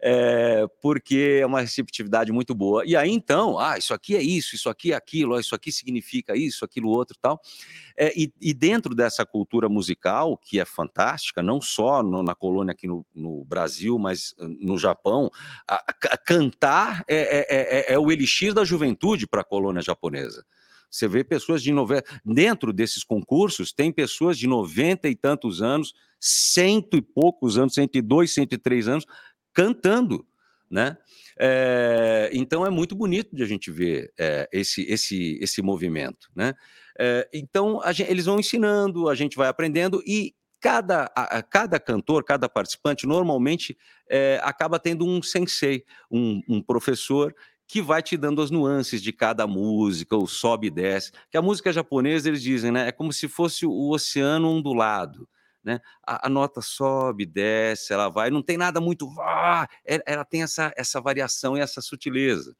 é, 0.00 0.66
porque 0.80 1.38
é 1.40 1.46
uma 1.46 1.60
receptividade 1.60 2.30
muito 2.32 2.54
boa. 2.54 2.84
E 2.86 2.94
aí, 2.96 3.10
então, 3.10 3.58
ah, 3.58 3.78
isso 3.78 3.94
aqui 3.94 4.16
é 4.16 4.22
isso, 4.22 4.54
isso 4.54 4.68
aqui 4.68 4.92
é 4.92 4.96
aquilo, 4.96 5.38
isso 5.38 5.54
aqui 5.54 5.72
significa 5.72 6.36
isso, 6.36 6.64
aquilo 6.64 6.88
outro 6.88 7.16
tal. 7.20 7.40
É, 7.96 8.12
e, 8.18 8.32
e, 8.40 8.52
dentro 8.52 8.94
dessa 8.94 9.24
cultura 9.24 9.68
musical, 9.68 10.36
que 10.36 10.60
é 10.60 10.64
fantástica, 10.64 11.42
não 11.42 11.60
só 11.60 12.02
no, 12.02 12.22
na 12.22 12.34
colônia 12.34 12.72
aqui 12.72 12.86
no, 12.86 13.06
no, 13.14 13.44
Brasil, 13.44 13.98
mas 13.98 14.34
no 14.38 14.76
Japão, 14.76 15.30
a, 15.66 15.76
a 16.10 16.18
cantar 16.18 17.04
é, 17.08 17.88
é, 17.88 17.94
é 17.94 17.98
o 17.98 18.10
elixir 18.10 18.52
da 18.52 18.64
juventude 18.64 19.26
para 19.26 19.40
a 19.40 19.44
colônia 19.44 19.80
japonesa. 19.80 20.44
Você 20.90 21.08
vê 21.08 21.24
pessoas 21.24 21.62
de 21.62 21.72
90. 21.72 22.20
Dentro 22.24 22.72
desses 22.72 23.04
concursos, 23.04 23.72
tem 23.72 23.92
pessoas 23.92 24.38
de 24.38 24.46
90 24.46 25.08
e 25.08 25.14
tantos 25.14 25.60
anos, 25.60 25.92
cento 26.18 26.96
e 26.96 27.02
poucos 27.02 27.58
anos, 27.58 27.74
102, 27.74 28.32
103 28.32 28.88
anos, 28.88 29.06
cantando, 29.56 30.26
né? 30.70 30.98
É, 31.38 32.28
então 32.32 32.66
é 32.66 32.68
muito 32.68 32.94
bonito 32.94 33.34
de 33.34 33.42
a 33.42 33.46
gente 33.46 33.70
ver 33.70 34.12
é, 34.18 34.46
esse, 34.52 34.82
esse, 34.82 35.38
esse 35.40 35.62
movimento, 35.62 36.28
né? 36.36 36.52
É, 36.98 37.26
então 37.32 37.80
gente, 37.90 38.10
eles 38.10 38.26
vão 38.26 38.38
ensinando, 38.38 39.08
a 39.08 39.14
gente 39.14 39.34
vai 39.34 39.48
aprendendo 39.48 40.02
e 40.06 40.34
cada, 40.60 41.10
a, 41.16 41.42
cada 41.42 41.80
cantor, 41.80 42.22
cada 42.22 42.48
participante 42.48 43.06
normalmente 43.06 43.76
acaba 44.42 44.78
tendo 44.78 45.06
um 45.06 45.22
sensei, 45.22 45.84
um, 46.10 46.42
um 46.48 46.62
professor 46.62 47.34
que 47.68 47.80
vai 47.82 48.02
te 48.02 48.16
dando 48.16 48.42
as 48.42 48.50
nuances 48.50 49.02
de 49.02 49.12
cada 49.12 49.46
música, 49.46 50.16
o 50.16 50.26
sobe 50.26 50.68
e 50.68 50.70
desce. 50.70 51.12
Que 51.30 51.36
a 51.36 51.42
música 51.42 51.72
japonesa, 51.72 52.28
eles 52.28 52.42
dizem, 52.42 52.72
né? 52.72 52.88
É 52.88 52.92
como 52.92 53.12
se 53.12 53.28
fosse 53.28 53.66
o 53.66 53.90
oceano 53.90 54.48
ondulado 54.48 55.28
né? 55.66 55.80
A, 56.06 56.28
a, 56.28 56.30
nota 56.30 56.62
sobe, 56.62 57.26
desce, 57.26 57.92
ela 57.92 58.08
vai, 58.08 58.30
não 58.30 58.40
tem 58.40 58.56
nada 58.56 58.80
muito. 58.80 59.12
Ah, 59.18 59.66
ela 59.84 60.24
tem 60.24 60.44
essa, 60.44 60.72
essa 60.76 61.00
variação 61.00 61.56
e 61.56 61.60
essa 61.60 61.80
sutileza. 61.80 62.56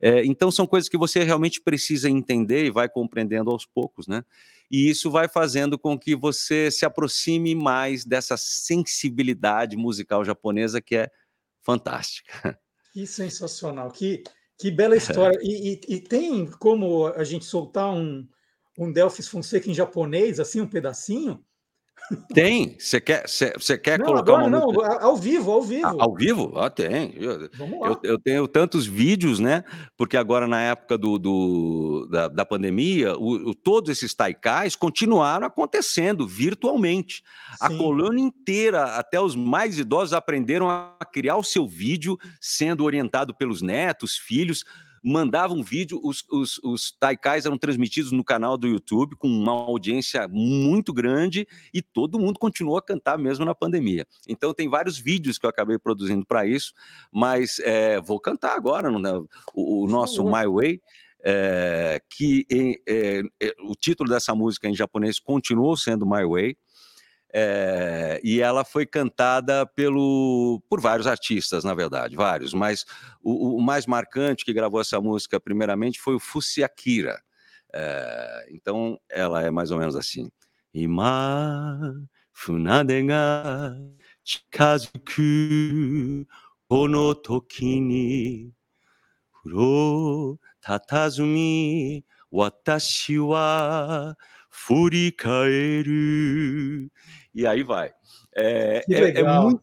É, 0.00 0.24
então, 0.24 0.50
são 0.50 0.66
coisas 0.66 0.88
que 0.88 0.96
você 0.96 1.22
realmente 1.22 1.60
precisa 1.60 2.08
entender 2.08 2.64
e 2.64 2.70
vai 2.70 2.88
compreendendo 2.88 3.50
aos 3.50 3.66
poucos, 3.66 4.08
né? 4.08 4.24
E 4.70 4.88
isso 4.88 5.10
vai 5.10 5.28
fazendo 5.28 5.78
com 5.78 5.98
que 5.98 6.16
você 6.16 6.70
se 6.70 6.86
aproxime 6.86 7.54
mais 7.54 8.02
dessa 8.02 8.36
sensibilidade 8.38 9.76
musical 9.76 10.24
japonesa 10.24 10.80
que 10.80 10.96
é 10.96 11.10
fantástica. 11.60 12.58
Que 12.90 13.06
sensacional, 13.06 13.92
que, 13.92 14.24
que 14.58 14.70
bela 14.70 14.96
história. 14.96 15.38
E, 15.44 15.74
e, 15.74 15.96
e 15.96 16.00
tem 16.00 16.46
como 16.52 17.06
a 17.06 17.22
gente 17.22 17.44
soltar 17.44 17.90
um, 17.92 18.26
um 18.76 18.90
Delphis 18.90 19.28
Fonseca 19.28 19.70
em 19.70 19.74
japonês, 19.74 20.40
assim, 20.40 20.62
um 20.62 20.66
pedacinho? 20.66 21.44
Tem. 22.32 22.76
Você 22.78 23.00
quer, 23.00 23.24
você 23.26 23.76
quer 23.76 23.98
não, 23.98 24.06
colocar 24.06 24.32
agora, 24.32 24.46
uma 24.46 24.50
não, 24.50 25.00
ao 25.00 25.16
vivo, 25.16 25.50
ao 25.50 25.62
vivo. 25.62 26.00
ao 26.00 26.14
vivo? 26.14 26.52
Ah, 26.56 26.70
tem. 26.70 27.14
Eu, 27.16 27.42
eu, 27.42 28.00
eu, 28.02 28.18
tenho 28.18 28.48
tantos 28.48 28.86
vídeos, 28.86 29.38
né? 29.38 29.62
Porque 29.96 30.16
agora, 30.16 30.46
na 30.46 30.60
época 30.60 30.96
do, 30.96 31.18
do 31.18 32.08
da, 32.10 32.28
da, 32.28 32.44
pandemia, 32.46 33.16
o, 33.16 33.50
o, 33.50 33.54
todos 33.54 33.90
esses 33.90 34.14
taikais 34.14 34.74
continuaram 34.74 35.46
acontecendo 35.46 36.26
virtualmente. 36.26 37.16
Sim. 37.16 37.56
A 37.60 37.68
colônia 37.76 38.22
inteira, 38.22 38.96
até 38.96 39.20
os 39.20 39.36
mais 39.36 39.78
idosos, 39.78 40.14
aprenderam 40.14 40.70
a 40.70 40.96
criar 41.12 41.36
o 41.36 41.44
seu 41.44 41.68
vídeo, 41.68 42.18
sendo 42.40 42.84
orientado 42.84 43.34
pelos 43.34 43.60
netos, 43.60 44.16
filhos 44.16 44.64
mandava 45.02 45.52
um 45.54 45.62
vídeo, 45.62 46.00
os, 46.02 46.24
os, 46.30 46.58
os 46.62 46.92
taikais 46.92 47.46
eram 47.46 47.58
transmitidos 47.58 48.12
no 48.12 48.24
canal 48.24 48.56
do 48.56 48.66
YouTube 48.66 49.16
com 49.16 49.28
uma 49.28 49.52
audiência 49.52 50.26
muito 50.28 50.92
grande 50.92 51.46
e 51.72 51.82
todo 51.82 52.18
mundo 52.18 52.38
continuou 52.38 52.76
a 52.76 52.82
cantar 52.82 53.18
mesmo 53.18 53.44
na 53.44 53.54
pandemia. 53.54 54.06
Então 54.28 54.52
tem 54.52 54.68
vários 54.68 54.98
vídeos 54.98 55.38
que 55.38 55.46
eu 55.46 55.50
acabei 55.50 55.78
produzindo 55.78 56.24
para 56.26 56.46
isso, 56.46 56.72
mas 57.12 57.58
é, 57.60 58.00
vou 58.00 58.20
cantar 58.20 58.54
agora 58.56 58.90
no, 58.90 59.28
o, 59.54 59.84
o 59.84 59.88
nosso 59.88 60.24
My 60.24 60.46
Way. 60.46 60.80
É, 61.20 62.00
que 62.08 62.46
é, 62.88 63.22
o 63.64 63.74
título 63.74 64.08
dessa 64.08 64.36
música 64.36 64.68
em 64.68 64.74
japonês 64.74 65.18
continuou 65.18 65.76
sendo 65.76 66.06
My 66.06 66.24
Way, 66.24 66.56
é, 67.40 68.20
e 68.24 68.40
ela 68.40 68.64
foi 68.64 68.84
cantada 68.84 69.64
pelo, 69.64 70.60
por 70.68 70.80
vários 70.80 71.06
artistas, 71.06 71.62
na 71.62 71.72
verdade, 71.72 72.16
vários, 72.16 72.52
mas 72.52 72.84
o, 73.22 73.56
o 73.56 73.62
mais 73.62 73.86
marcante 73.86 74.44
que 74.44 74.52
gravou 74.52 74.80
essa 74.80 75.00
música, 75.00 75.38
primeiramente, 75.38 76.00
foi 76.00 76.16
o 76.16 76.20
Fusi 76.20 76.64
Akira. 76.64 77.22
É, 77.72 78.48
então, 78.50 78.98
ela 79.08 79.40
é 79.42 79.50
mais 79.50 79.70
ou 79.70 79.78
menos 79.78 79.94
assim. 79.94 80.30
Ima 80.74 81.78
funade 82.32 83.02
ga 83.02 83.76
chikazuku 84.24 85.22
kono 86.68 87.14
toki 87.14 87.80
ni 87.80 88.52
furo 89.32 90.38
tatazumi 90.60 92.04
watashi 92.32 93.18
wa 93.18 94.14
furikaeru 94.50 95.98
e 97.38 97.46
aí 97.46 97.62
vai. 97.62 97.92
É, 98.36 98.82
é, 98.90 99.20
é, 99.20 99.22
muito, 99.22 99.62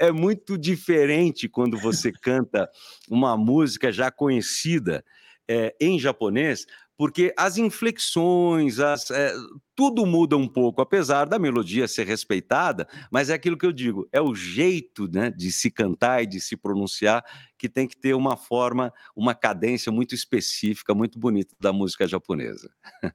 é 0.00 0.10
muito 0.10 0.56
diferente 0.56 1.46
quando 1.46 1.78
você 1.78 2.10
canta 2.22 2.66
uma 3.06 3.36
música 3.36 3.92
já 3.92 4.10
conhecida 4.10 5.04
é, 5.46 5.76
em 5.78 5.98
japonês, 5.98 6.64
porque 6.96 7.34
as 7.36 7.58
inflexões, 7.58 8.78
as, 8.78 9.10
é, 9.10 9.30
tudo 9.74 10.04
muda 10.04 10.36
um 10.36 10.46
pouco, 10.46 10.80
apesar 10.80 11.26
da 11.26 11.38
melodia 11.38 11.88
ser 11.88 12.06
respeitada, 12.06 12.86
mas 13.10 13.30
é 13.30 13.34
aquilo 13.34 13.56
que 13.56 13.66
eu 13.66 13.72
digo, 13.72 14.08
é 14.12 14.20
o 14.20 14.34
jeito 14.34 15.08
né, 15.10 15.30
de 15.30 15.50
se 15.50 15.70
cantar 15.70 16.22
e 16.22 16.26
de 16.26 16.40
se 16.40 16.56
pronunciar 16.56 17.24
que 17.62 17.68
tem 17.68 17.86
que 17.86 17.96
ter 17.96 18.12
uma 18.12 18.36
forma, 18.36 18.92
uma 19.14 19.36
cadência 19.36 19.92
muito 19.92 20.16
específica, 20.16 20.92
muito 20.92 21.16
bonita 21.16 21.54
da 21.60 21.72
música 21.72 22.08
japonesa. 22.08 22.68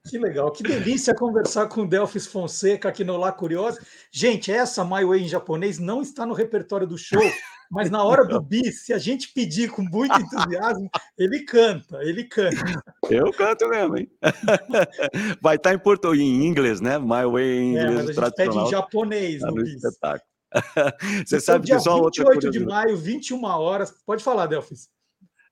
Que 0.07 0.17
legal, 0.17 0.49
que 0.51 0.63
delícia 0.63 1.13
conversar 1.13 1.67
com 1.67 1.81
o 1.81 1.87
Delphis 1.87 2.25
Fonseca 2.25 2.87
aqui 2.87 3.03
no 3.03 3.17
Lá 3.17 3.29
Curiosa. 3.33 3.85
Gente, 4.09 4.49
essa 4.49 4.85
My 4.85 5.03
Way 5.03 5.23
em 5.23 5.27
japonês 5.27 5.79
não 5.79 6.01
está 6.01 6.25
no 6.25 6.33
repertório 6.33 6.87
do 6.87 6.97
show, 6.97 7.21
mas 7.69 7.89
na 7.89 8.01
hora 8.01 8.25
do 8.25 8.39
bis, 8.41 8.85
se 8.85 8.93
a 8.93 8.97
gente 8.97 9.33
pedir 9.33 9.69
com 9.69 9.81
muito 9.81 10.17
entusiasmo, 10.17 10.89
ele 11.17 11.43
canta, 11.43 12.01
ele 12.03 12.23
canta. 12.23 12.81
Eu 13.09 13.31
canto 13.33 13.67
mesmo, 13.67 13.97
hein? 13.97 14.09
Vai 15.41 15.57
estar 15.57 15.73
em 15.73 15.79
português, 15.79 16.25
em 16.25 16.46
inglês, 16.47 16.81
né? 16.81 16.97
My 16.97 17.25
Way 17.31 17.57
em 17.59 17.69
inglês 17.71 17.89
é, 17.89 18.03
mas 18.03 18.17
a 18.17 18.23
gente 18.25 18.35
pede 18.35 18.57
em 18.57 18.69
japonês 18.69 19.41
tá 19.41 19.47
no, 19.47 19.55
no 19.55 19.63
bis. 19.63 19.75
Espetáculo. 19.75 20.27
Você 21.25 21.35
então, 21.35 21.39
sabe 21.39 21.67
que 21.67 21.79
só 21.79 22.01
28 22.01 22.51
de 22.51 22.59
maio, 22.59 22.97
21 22.97 23.43
horas. 23.43 23.93
Pode 24.05 24.23
falar, 24.23 24.47
Delfis. 24.47 24.89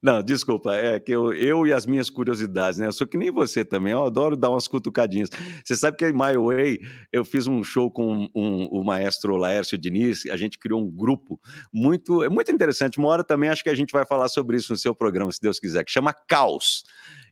Não, 0.06 0.22
desculpa, 0.22 0.76
é 0.76 1.00
que 1.00 1.12
eu, 1.12 1.34
eu 1.34 1.66
e 1.66 1.74
as 1.74 1.88
minhas 1.88 2.12
curiosidades, 2.12 2.80
né? 2.80 2.86
Eu 2.86 2.92
sou 2.92 3.08
que 3.08 3.18
nem 3.18 3.32
você 3.32 3.66
também, 3.66 3.92
eu 3.92 4.06
adoro 4.06 4.36
dar 4.36 4.52
umas 4.52 4.68
cutucadinhas. 4.68 5.32
Você 5.64 5.76
sabe 5.76 5.98
que 5.98 6.06
em 6.06 6.14
My 6.14 6.38
Way 6.38 6.80
eu 7.12 7.26
fiz 7.26 7.48
um 7.48 7.64
show 7.64 7.90
com 7.90 8.30
um, 8.36 8.66
o 8.66 8.84
maestro 8.84 9.36
Laércio 9.36 9.76
Diniz, 9.80 10.28
a 10.28 10.38
gente 10.38 10.60
criou 10.60 10.80
um 10.80 10.92
grupo 10.92 11.40
muito, 11.74 12.24
é 12.24 12.30
muito 12.30 12.52
interessante. 12.52 13.00
Uma 13.00 13.08
hora 13.08 13.24
também 13.24 13.50
acho 13.50 13.64
que 13.64 13.70
a 13.70 13.74
gente 13.74 13.92
vai 13.92 14.06
falar 14.06 14.28
sobre 14.28 14.58
isso 14.58 14.72
no 14.72 14.78
seu 14.78 14.94
programa, 14.94 15.32
se 15.32 15.42
Deus 15.42 15.60
quiser, 15.60 15.84
que 15.84 15.92
chama 15.92 16.14
Caos. 16.14 16.84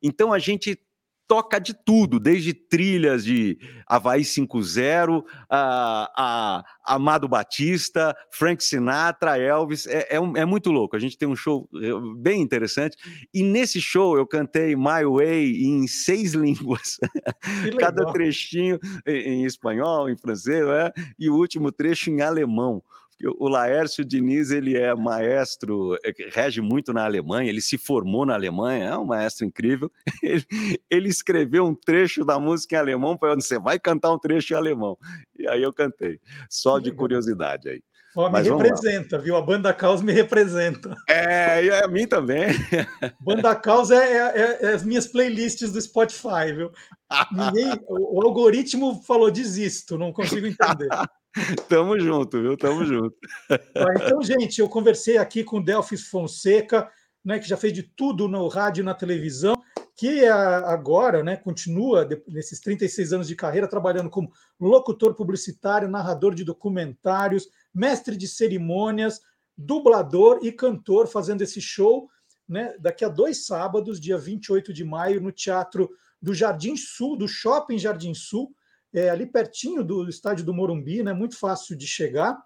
Então 0.01 0.33
a 0.33 0.39
gente 0.39 0.79
toca 1.27 1.59
de 1.59 1.73
tudo, 1.73 2.19
desde 2.19 2.53
trilhas 2.53 3.23
de 3.23 3.57
Havaí 3.87 4.21
5.0, 4.21 5.23
a, 5.49 6.11
a 6.15 6.95
Amado 6.95 7.27
Batista, 7.27 8.15
Frank 8.31 8.63
Sinatra, 8.63 9.37
Elvis, 9.37 9.87
é, 9.87 10.07
é, 10.11 10.19
um, 10.19 10.35
é, 10.35 10.45
muito 10.45 10.71
louco. 10.71 10.95
A 10.95 10.99
gente 10.99 11.17
tem 11.17 11.27
um 11.27 11.35
show 11.35 11.69
é, 11.75 11.89
bem 12.17 12.41
interessante. 12.41 12.97
E 13.33 13.43
nesse 13.43 13.81
show 13.81 14.17
eu 14.17 14.27
cantei 14.27 14.75
My 14.75 15.05
Way 15.05 15.63
em 15.63 15.87
seis 15.87 16.33
línguas, 16.35 16.97
cada 17.79 18.11
trechinho 18.11 18.79
em, 19.05 19.41
em, 19.41 19.45
espanhol, 19.45 20.09
em 20.09 20.17
francês, 20.17 20.65
né? 20.65 20.91
e 21.17 21.29
o 21.29 21.35
último 21.35 21.71
trecho 21.71 22.09
em 22.09 22.21
alemão 22.21 22.83
o 23.39 23.47
Laércio 23.47 24.03
Diniz, 24.03 24.51
ele 24.51 24.77
é 24.77 24.93
maestro, 24.93 25.95
é, 26.03 26.13
rege 26.31 26.61
muito 26.61 26.91
na 26.93 27.05
Alemanha, 27.05 27.49
ele 27.49 27.61
se 27.61 27.77
formou 27.77 28.25
na 28.25 28.33
Alemanha, 28.33 28.89
é 28.89 28.97
um 28.97 29.05
maestro 29.05 29.45
incrível. 29.45 29.91
Ele, 30.23 30.45
ele 30.89 31.09
escreveu 31.09 31.65
um 31.65 31.75
trecho 31.75 32.23
da 32.23 32.39
música 32.39 32.75
em 32.75 32.79
alemão 32.79 33.17
para 33.17 33.33
eu 33.33 33.35
você 33.35 33.59
vai 33.59 33.77
cantar 33.77 34.13
um 34.13 34.17
trecho 34.17 34.53
em 34.53 34.57
alemão. 34.57 34.97
E 35.37 35.47
aí 35.47 35.61
eu 35.61 35.73
cantei, 35.73 36.19
só 36.49 36.79
de 36.79 36.91
curiosidade 36.91 37.69
aí. 37.69 37.83
Oh, 38.15 38.29
me 38.29 38.41
representa, 38.41 39.17
viu? 39.17 39.35
A 39.35 39.41
Banda 39.41 39.73
Caos 39.73 40.03
me 40.03 40.13
representa. 40.13 40.95
É, 41.09 41.65
e 41.65 41.71
a 41.71 41.87
mim 41.87 42.05
também. 42.07 42.45
Banda 43.19 43.55
Caos 43.55 43.89
é, 43.89 43.95
é, 43.97 44.59
é, 44.61 44.73
as 44.73 44.83
minhas 44.83 45.07
playlists 45.07 45.71
do 45.71 45.81
Spotify, 45.81 46.53
viu? 46.55 46.71
Ninguém, 47.31 47.73
o, 47.87 48.19
o 48.19 48.23
algoritmo 48.23 49.01
falou 49.03 49.31
desisto, 49.31 49.97
não 49.97 50.13
consigo 50.13 50.45
entender. 50.45 50.89
Tamo 51.67 51.99
junto, 51.99 52.41
viu? 52.41 52.57
Tamo 52.57 52.85
junto. 52.85 53.15
Então, 53.95 54.21
gente, 54.21 54.59
eu 54.59 54.69
conversei 54.69 55.17
aqui 55.17 55.43
com 55.43 55.61
Delfis 55.61 56.07
Fonseca, 56.07 56.89
né, 57.23 57.39
que 57.39 57.47
já 57.47 57.57
fez 57.57 57.73
de 57.73 57.83
tudo 57.83 58.27
no 58.27 58.47
rádio 58.47 58.81
e 58.81 58.85
na 58.85 58.93
televisão, 58.93 59.55
que 59.95 60.25
agora 60.25 61.23
né, 61.23 61.35
continua, 61.35 62.07
nesses 62.27 62.59
36 62.59 63.13
anos 63.13 63.27
de 63.27 63.35
carreira, 63.35 63.67
trabalhando 63.67 64.09
como 64.09 64.31
locutor 64.59 65.15
publicitário, 65.15 65.89
narrador 65.89 66.35
de 66.35 66.43
documentários, 66.43 67.47
mestre 67.73 68.17
de 68.17 68.27
cerimônias, 68.27 69.21
dublador 69.57 70.39
e 70.41 70.51
cantor, 70.51 71.07
fazendo 71.07 71.41
esse 71.41 71.61
show 71.61 72.09
né, 72.47 72.75
daqui 72.79 73.05
a 73.05 73.09
dois 73.09 73.45
sábados, 73.45 73.99
dia 73.99 74.17
28 74.17 74.73
de 74.73 74.83
maio, 74.83 75.21
no 75.21 75.31
Teatro 75.31 75.89
do 76.21 76.33
Jardim 76.33 76.75
Sul, 76.75 77.17
do 77.17 77.27
Shopping 77.27 77.77
Jardim 77.77 78.13
Sul, 78.13 78.53
é, 78.93 79.09
ali 79.09 79.25
pertinho 79.25 79.83
do 79.83 80.07
estádio 80.07 80.45
do 80.45 80.53
Morumbi, 80.53 81.03
né, 81.03 81.13
muito 81.13 81.37
fácil 81.37 81.75
de 81.75 81.87
chegar. 81.87 82.37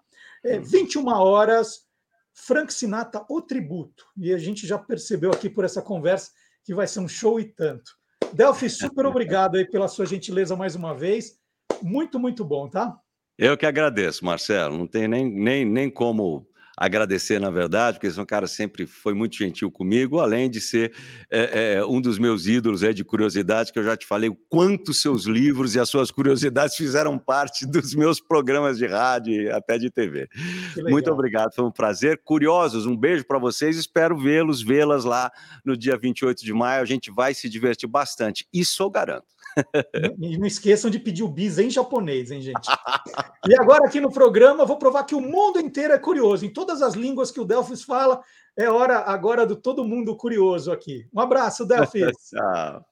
É, 0.44 0.58
21 0.58 1.02
uhum. 1.02 1.08
horas, 1.08 1.86
Frank 2.32 2.72
Sinatra, 2.72 3.24
o 3.28 3.42
tributo. 3.42 4.04
E 4.16 4.32
a 4.32 4.38
gente 4.38 4.66
já 4.66 4.78
percebeu 4.78 5.30
aqui 5.30 5.50
por 5.50 5.64
essa 5.64 5.82
conversa 5.82 6.30
que 6.64 6.74
vai 6.74 6.86
ser 6.86 7.00
um 7.00 7.08
show 7.08 7.38
e 7.38 7.44
tanto. 7.44 7.92
Delphi, 8.32 8.70
super 8.70 9.04
obrigado 9.06 9.56
aí 9.56 9.68
pela 9.68 9.88
sua 9.88 10.06
gentileza 10.06 10.56
mais 10.56 10.74
uma 10.74 10.94
vez. 10.94 11.38
Muito, 11.82 12.18
muito 12.18 12.44
bom, 12.44 12.68
tá? 12.68 12.98
Eu 13.36 13.56
que 13.56 13.66
agradeço, 13.66 14.24
Marcelo. 14.24 14.76
Não 14.76 14.86
tem 14.86 15.06
nem, 15.06 15.30
nem, 15.30 15.64
nem 15.64 15.90
como 15.90 16.47
agradecer, 16.78 17.40
na 17.40 17.50
verdade, 17.50 17.96
porque 17.96 18.06
esse 18.06 18.18
é 18.18 18.22
um 18.22 18.26
cara 18.26 18.46
sempre 18.46 18.86
foi 18.86 19.12
muito 19.12 19.36
gentil 19.36 19.70
comigo, 19.70 20.20
além 20.20 20.48
de 20.48 20.60
ser 20.60 20.94
é, 21.30 21.74
é, 21.74 21.84
um 21.84 22.00
dos 22.00 22.18
meus 22.18 22.46
ídolos 22.46 22.82
é, 22.84 22.92
de 22.92 23.04
curiosidade, 23.04 23.72
que 23.72 23.78
eu 23.78 23.84
já 23.84 23.96
te 23.96 24.06
falei 24.06 24.30
o 24.30 24.36
quanto 24.48 24.94
seus 24.94 25.24
livros 25.24 25.74
e 25.74 25.80
as 25.80 25.88
suas 25.88 26.10
curiosidades 26.10 26.76
fizeram 26.76 27.18
parte 27.18 27.66
dos 27.66 27.94
meus 27.94 28.20
programas 28.20 28.78
de 28.78 28.86
rádio 28.86 29.32
e 29.34 29.50
até 29.50 29.76
de 29.76 29.90
TV. 29.90 30.28
Muito 30.88 31.10
obrigado, 31.10 31.52
foi 31.52 31.64
um 31.64 31.72
prazer. 31.72 32.20
Curiosos, 32.24 32.86
um 32.86 32.96
beijo 32.96 33.24
para 33.26 33.38
vocês, 33.38 33.76
espero 33.76 34.16
vê-los, 34.16 34.62
vê-las 34.62 35.04
lá 35.04 35.32
no 35.64 35.76
dia 35.76 35.96
28 35.96 36.44
de 36.44 36.52
maio, 36.52 36.82
a 36.82 36.86
gente 36.86 37.10
vai 37.10 37.34
se 37.34 37.48
divertir 37.48 37.88
bastante, 37.88 38.46
isso 38.52 38.82
eu 38.82 38.90
garanto. 38.90 39.37
E 40.20 40.38
não 40.38 40.46
esqueçam 40.46 40.90
de 40.90 40.98
pedir 40.98 41.22
o 41.22 41.28
bis 41.28 41.58
em 41.58 41.70
japonês, 41.70 42.30
hein, 42.30 42.40
gente? 42.40 42.68
E 43.46 43.54
agora 43.58 43.86
aqui 43.86 44.00
no 44.00 44.12
programa 44.12 44.64
vou 44.64 44.76
provar 44.76 45.04
que 45.04 45.14
o 45.14 45.20
mundo 45.20 45.60
inteiro 45.60 45.92
é 45.92 45.98
curioso. 45.98 46.44
Em 46.44 46.52
todas 46.52 46.82
as 46.82 46.94
línguas 46.94 47.30
que 47.30 47.40
o 47.40 47.44
Delfis 47.44 47.82
fala, 47.82 48.20
é 48.56 48.68
hora 48.68 48.98
agora 49.00 49.46
do 49.46 49.56
todo 49.56 49.84
mundo 49.84 50.16
curioso 50.16 50.72
aqui. 50.72 51.06
Um 51.12 51.20
abraço, 51.20 51.64
Delfis. 51.64 52.12
Tchau. 52.30 52.84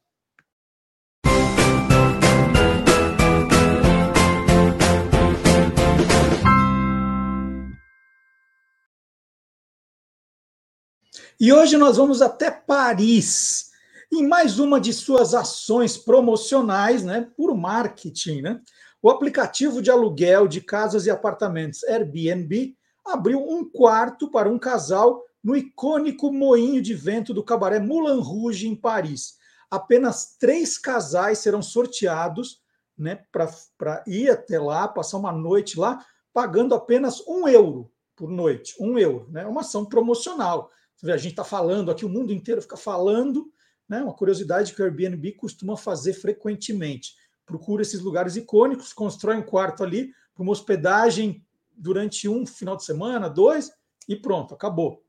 E 11.38 11.52
hoje 11.52 11.76
nós 11.76 11.98
vamos 11.98 12.22
até 12.22 12.50
Paris 12.50 13.70
em 14.12 14.26
mais 14.26 14.58
uma 14.58 14.80
de 14.80 14.92
suas 14.92 15.34
ações 15.34 15.96
promocionais, 15.96 17.04
né, 17.04 17.28
por 17.36 17.56
marketing, 17.56 18.42
né, 18.42 18.60
o 19.02 19.10
aplicativo 19.10 19.82
de 19.82 19.90
aluguel 19.90 20.48
de 20.48 20.60
casas 20.60 21.06
e 21.06 21.10
apartamentos 21.10 21.84
Airbnb 21.84 22.76
abriu 23.04 23.38
um 23.40 23.68
quarto 23.68 24.30
para 24.30 24.48
um 24.48 24.58
casal 24.58 25.22
no 25.42 25.56
icônico 25.56 26.32
moinho 26.32 26.82
de 26.82 26.92
vento 26.92 27.32
do 27.32 27.44
cabaré 27.44 27.78
Moulin 27.78 28.20
Rouge, 28.20 28.66
em 28.66 28.74
Paris. 28.74 29.36
Apenas 29.70 30.36
três 30.38 30.76
casais 30.76 31.38
serão 31.38 31.62
sorteados 31.62 32.60
né, 32.98 33.20
para 33.30 34.02
ir 34.06 34.30
até 34.30 34.58
lá, 34.58 34.88
passar 34.88 35.18
uma 35.18 35.30
noite 35.30 35.78
lá, 35.78 36.04
pagando 36.32 36.74
apenas 36.74 37.20
um 37.28 37.46
euro 37.46 37.90
por 38.16 38.28
noite. 38.28 38.74
Um 38.80 38.98
euro. 38.98 39.28
Né? 39.30 39.42
É 39.42 39.46
uma 39.46 39.60
ação 39.60 39.84
promocional. 39.84 40.70
A 41.04 41.16
gente 41.16 41.32
está 41.32 41.44
falando 41.44 41.90
aqui, 41.90 42.04
o 42.04 42.08
mundo 42.08 42.32
inteiro 42.32 42.62
fica 42.62 42.76
falando 42.76 43.52
né? 43.88 44.02
Uma 44.02 44.14
curiosidade 44.14 44.74
que 44.74 44.82
o 44.82 44.84
Airbnb 44.84 45.32
costuma 45.32 45.76
fazer 45.76 46.14
frequentemente. 46.14 47.14
Procura 47.44 47.82
esses 47.82 48.00
lugares 48.00 48.36
icônicos, 48.36 48.92
constrói 48.92 49.36
um 49.36 49.42
quarto 49.42 49.84
ali 49.84 50.12
para 50.34 50.42
uma 50.42 50.52
hospedagem 50.52 51.44
durante 51.76 52.28
um 52.28 52.46
final 52.46 52.76
de 52.76 52.84
semana, 52.84 53.28
dois, 53.28 53.70
e 54.08 54.16
pronto, 54.16 54.54
acabou. 54.54 55.02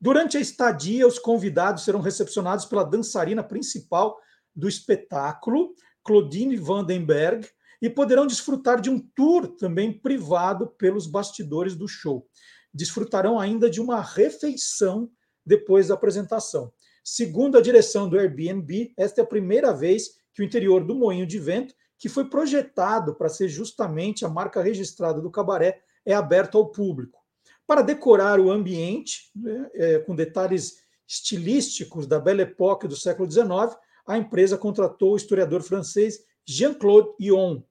Durante 0.00 0.36
a 0.36 0.40
estadia, 0.40 1.06
os 1.06 1.18
convidados 1.18 1.84
serão 1.84 2.00
recepcionados 2.00 2.64
pela 2.66 2.84
dançarina 2.84 3.42
principal 3.42 4.18
do 4.54 4.68
espetáculo, 4.68 5.74
Claudine 6.04 6.56
Vandenberg, 6.56 7.48
e 7.80 7.90
poderão 7.90 8.26
desfrutar 8.26 8.80
de 8.80 8.90
um 8.90 8.98
tour 8.98 9.48
também 9.56 9.92
privado 9.92 10.68
pelos 10.78 11.06
bastidores 11.06 11.76
do 11.76 11.86
show. 11.86 12.26
Desfrutarão 12.72 13.38
ainda 13.38 13.70
de 13.70 13.80
uma 13.80 14.00
refeição 14.00 15.10
depois 15.44 15.88
da 15.88 15.94
apresentação. 15.94 16.72
Segundo 17.08 17.56
a 17.56 17.60
direção 17.60 18.08
do 18.08 18.18
Airbnb, 18.18 18.92
esta 18.96 19.20
é 19.20 19.22
a 19.22 19.26
primeira 19.26 19.72
vez 19.72 20.18
que 20.34 20.42
o 20.42 20.44
interior 20.44 20.84
do 20.84 20.92
moinho 20.92 21.24
de 21.24 21.38
vento, 21.38 21.72
que 21.96 22.08
foi 22.08 22.28
projetado 22.28 23.14
para 23.14 23.28
ser 23.28 23.46
justamente 23.46 24.24
a 24.24 24.28
marca 24.28 24.60
registrada 24.60 25.20
do 25.20 25.30
cabaré, 25.30 25.80
é 26.04 26.12
aberto 26.12 26.58
ao 26.58 26.66
público. 26.66 27.20
Para 27.64 27.82
decorar 27.82 28.40
o 28.40 28.50
ambiente, 28.50 29.30
né, 29.36 29.70
é, 29.74 29.98
com 30.00 30.16
detalhes 30.16 30.78
estilísticos 31.06 32.08
da 32.08 32.18
Belle 32.18 32.42
Époque 32.42 32.88
do 32.88 32.96
século 32.96 33.30
XIX, 33.30 33.78
a 34.04 34.18
empresa 34.18 34.58
contratou 34.58 35.12
o 35.12 35.16
historiador 35.16 35.62
francês 35.62 36.24
Jean-Claude 36.44 37.10
Ion. 37.20 37.62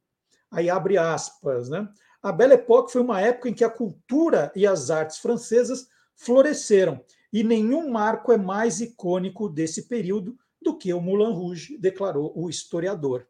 Aí 0.50 0.70
abre 0.70 0.98
aspas, 0.98 1.68
né? 1.68 1.86
A 2.24 2.32
Belle 2.32 2.54
Époque 2.54 2.94
foi 2.94 3.02
uma 3.02 3.20
época 3.20 3.50
em 3.50 3.54
que 3.54 3.66
a 3.66 3.70
cultura 3.70 4.50
e 4.56 4.66
as 4.66 4.90
artes 4.90 5.18
francesas 5.18 5.90
floresceram 6.16 7.04
e 7.36 7.44
nenhum 7.44 7.90
marco 7.92 8.32
é 8.32 8.38
mais 8.38 8.80
icônico 8.80 9.50
desse 9.50 9.90
período 9.90 10.40
do 10.62 10.78
que 10.78 10.94
o 10.94 11.02
Moulin 11.02 11.34
Rouge, 11.34 11.78
declarou 11.78 12.32
o 12.34 12.50
historiador. 12.50 13.28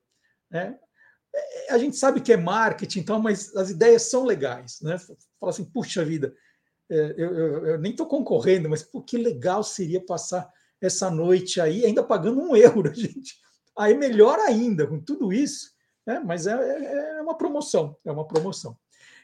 Né? 0.48 0.78
A 1.72 1.80
gente 1.80 1.98
sabe 1.98 2.22
que 2.22 2.32
é 2.32 2.38
marketing, 2.38 3.00
então, 3.00 3.20
mas 3.20 3.56
as 3.56 3.72
ideias 3.72 4.04
são 4.04 4.24
legais. 4.24 4.80
Né? 4.80 5.00
Fala 5.40 5.50
assim, 5.50 5.66
puxa 5.66 6.06
vida, 6.06 6.36
é, 6.88 7.16
eu, 7.18 7.36
eu, 7.36 7.66
eu 7.66 7.80
nem 7.80 7.94
estou 7.94 8.06
concorrendo, 8.06 8.70
mas 8.70 8.84
pô, 8.84 9.02
que 9.02 9.18
legal 9.18 9.64
seria 9.64 10.00
passar 10.00 10.48
essa 10.80 11.10
noite 11.10 11.60
aí, 11.60 11.84
ainda 11.84 12.04
pagando 12.04 12.40
um 12.40 12.56
euro, 12.56 12.94
gente. 12.94 13.34
Aí 13.76 13.96
melhor 13.96 14.38
ainda, 14.38 14.86
com 14.86 15.00
tudo 15.00 15.34
isso, 15.34 15.72
né? 16.06 16.22
mas 16.24 16.46
é, 16.46 16.54
é, 16.54 17.18
é 17.18 17.22
uma 17.24 17.36
promoção, 17.36 17.98
é 18.06 18.12
uma 18.12 18.28
promoção. 18.28 18.78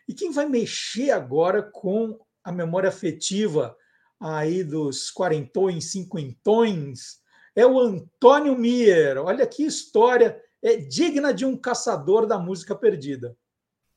E 0.10 0.14
quem 0.16 0.32
vai 0.32 0.50
mexer 0.50 1.12
agora 1.12 1.62
com 1.62 2.20
a 2.44 2.52
memória 2.52 2.90
afetiva 2.90 3.78
aí 4.22 4.64
dos 4.64 5.10
quarentões, 5.10 5.92
cinquentões, 5.92 7.20
é 7.56 7.66
o 7.66 7.80
Antônio 7.80 8.56
Mier. 8.56 9.18
Olha 9.18 9.48
que 9.48 9.64
história, 9.64 10.40
é 10.62 10.78
digna 10.78 11.34
de 11.34 11.44
um 11.44 11.58
caçador 11.58 12.28
da 12.28 12.38
música 12.38 12.76
perdida. 12.76 13.36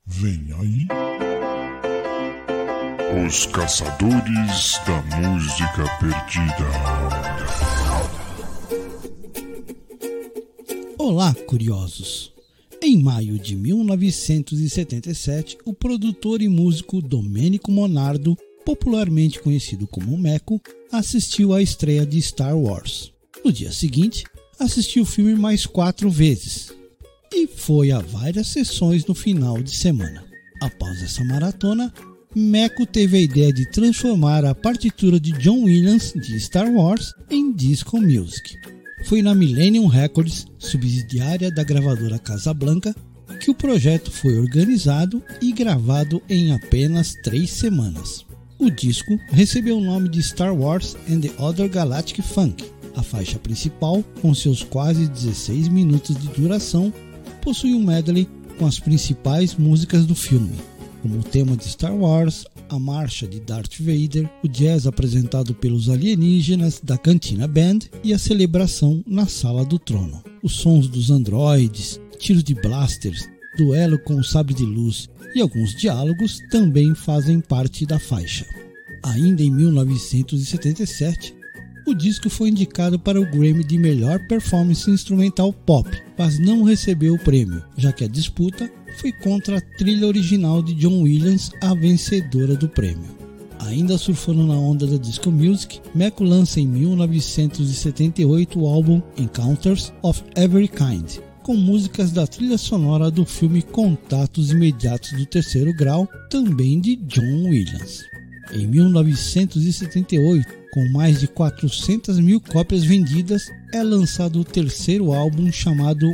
Vem 0.07 0.49
aí. 0.59 0.87
Os 3.27 3.45
Caçadores 3.47 4.81
da 4.85 5.01
Música 5.21 5.85
Perdida. 6.01 6.69
Olá, 10.99 11.33
curiosos! 11.47 12.33
Em 12.83 13.01
maio 13.01 13.39
de 13.39 13.55
1977, 13.55 15.59
o 15.65 15.73
produtor 15.73 16.43
e 16.43 16.49
músico 16.49 17.01
Domênico 17.01 17.71
Monardo 17.71 18.37
popularmente 18.65 19.41
conhecido 19.41 19.87
como 19.87 20.17
Meco, 20.17 20.61
assistiu 20.91 21.53
à 21.53 21.63
estreia 21.63 22.07
de 22.07 22.21
Star 22.21 22.57
Wars. 22.57 23.13
No 23.45 23.53
dia 23.53 23.73
seguinte, 23.73 24.25
assisti 24.59 25.01
o 25.01 25.05
filme 25.05 25.35
mais 25.35 25.67
quatro 25.67 26.11
vezes 26.11 26.73
e 27.35 27.49
foi 27.49 27.91
a 27.91 27.99
várias 27.99 28.47
sessões 28.47 29.05
no 29.07 29.15
final 29.15 29.61
de 29.61 29.75
semana. 29.75 30.25
Após 30.63 31.03
essa 31.03 31.25
maratona, 31.25 31.93
Meco 32.35 32.87
teve 32.87 33.17
a 33.17 33.21
ideia 33.21 33.53
de 33.53 33.69
transformar 33.71 34.45
a 34.45 34.55
partitura 34.55 35.19
de 35.19 35.33
John 35.33 35.65
Williams 35.65 36.13
de 36.15 36.39
Star 36.39 36.71
Wars 36.73 37.13
em 37.29 37.53
disco 37.53 38.01
music. 38.01 38.57
Foi 39.07 39.21
na 39.21 39.35
Millennium 39.35 39.87
Records, 39.87 40.47
subsidiária 40.59 41.51
da 41.51 41.65
gravadora 41.65 42.19
Casablanca, 42.19 42.95
que 43.41 43.51
o 43.51 43.55
projeto 43.55 44.11
foi 44.11 44.39
organizado 44.39 45.23
e 45.43 45.53
gravado 45.53 46.23
em 46.29 46.53
apenas 46.53 47.15
três 47.23 47.51
semanas. 47.51 48.25
O 48.59 48.71
disco 48.71 49.19
recebeu 49.29 49.79
o 49.79 49.85
nome 49.85 50.09
de 50.09 50.23
Star 50.23 50.55
Wars 50.55 50.97
and 51.11 51.21
the 51.21 51.33
Other 51.43 51.69
Galactic 51.69 52.23
Funk. 52.23 52.65
A 52.95 53.03
faixa 53.03 53.39
principal, 53.39 54.05
com 54.23 54.33
seus 54.35 54.63
quase 54.63 55.09
16 55.09 55.69
minutos 55.69 56.17
de 56.17 56.29
duração, 56.29 56.93
possui 57.43 57.75
um 57.75 57.83
medley 57.83 58.29
com 58.59 58.67
as 58.67 58.79
principais 58.79 59.57
músicas 59.57 60.07
do 60.07 60.15
filme, 60.15 60.55
como 61.03 61.19
o 61.19 61.23
tema 61.23 61.57
de 61.57 61.69
Star 61.69 61.95
Wars, 61.95 62.47
a 62.69 62.79
marcha 62.79 63.27
de 63.27 63.41
Darth 63.41 63.81
Vader, 63.81 64.31
o 64.43 64.49
jazz 64.49 64.87
apresentado 64.87 65.55
pelos 65.55 65.89
alienígenas 65.89 66.81
da 66.83 66.97
Cantina 66.97 67.49
Band 67.49 67.81
e 68.03 68.15
a 68.15 68.19
celebração 68.19 69.03
na 69.07 69.27
Sala 69.27 69.65
do 69.65 69.79
Trono. 69.79 70.23
Os 70.43 70.57
sons 70.57 70.87
dos 70.87 71.11
androides, 71.11 72.01
tiros 72.19 72.45
de 72.45 72.55
blasters, 72.55 73.29
duelo 73.57 73.99
com 73.99 74.17
o 74.17 74.25
sabre 74.25 74.55
de 74.55 74.65
luz 74.65 75.09
e 75.35 75.41
alguns 75.41 75.75
diálogos 75.75 76.41
também 76.51 76.95
fazem 76.95 77.41
parte 77.41 77.85
da 77.85 77.99
faixa. 77.99 78.47
Ainda 79.03 79.43
em 79.43 79.51
1977, 79.51 81.35
o 81.87 81.93
disco 81.93 82.31
foi 82.31 82.49
indicado 82.49 82.99
para 82.99 83.21
o 83.21 83.27
Grammy 83.27 83.63
de 83.63 83.77
Melhor 83.77 84.19
Performance 84.27 84.91
Instrumental 84.91 85.53
Pop, 85.53 85.91
mas 86.17 86.39
não 86.39 86.63
recebeu 86.63 87.15
o 87.15 87.19
prêmio, 87.19 87.63
já 87.77 87.93
que 87.93 88.05
a 88.05 88.09
disputa 88.09 88.71
foi 88.99 89.13
contra 89.13 89.59
a 89.59 89.61
trilha 89.61 90.07
original 90.07 90.63
de 90.63 90.73
John 90.75 91.03
Williams, 91.03 91.51
a 91.61 91.75
vencedora 91.75 92.57
do 92.57 92.69
prêmio. 92.69 93.15
Ainda 93.59 93.99
surfando 93.99 94.47
na 94.47 94.55
onda 94.55 94.87
da 94.87 94.97
disco 94.97 95.31
music, 95.31 95.81
Meco 95.95 96.25
lança 96.25 96.61
em 96.61 96.67
1978 96.67 98.59
o 98.59 98.67
álbum 98.67 99.03
Encounters 99.19 99.93
of 100.03 100.23
Every 100.37 100.69
Kind, 100.69 101.19
com 101.45 101.55
músicas 101.55 102.11
da 102.11 102.27
trilha 102.27 102.57
sonora 102.57 103.11
do 103.11 103.27
filme 103.27 103.61
Contatos 103.61 104.51
Imediatos 104.51 105.13
do 105.13 105.27
Terceiro 105.27 105.75
Grau, 105.75 106.09
também 106.31 106.81
de 106.81 106.97
John 106.97 107.51
Williams. 107.51 108.03
Em 108.51 108.67
1978, 108.67 110.49
com 110.73 110.89
mais 110.89 111.21
de 111.21 111.29
400 111.29 112.19
mil 112.19 112.41
cópias 112.41 112.83
vendidas, 112.83 113.53
é 113.75 113.83
lançado 113.83 114.41
o 114.41 114.45
terceiro 114.45 115.13
álbum 115.13 115.53
chamado 115.53 116.11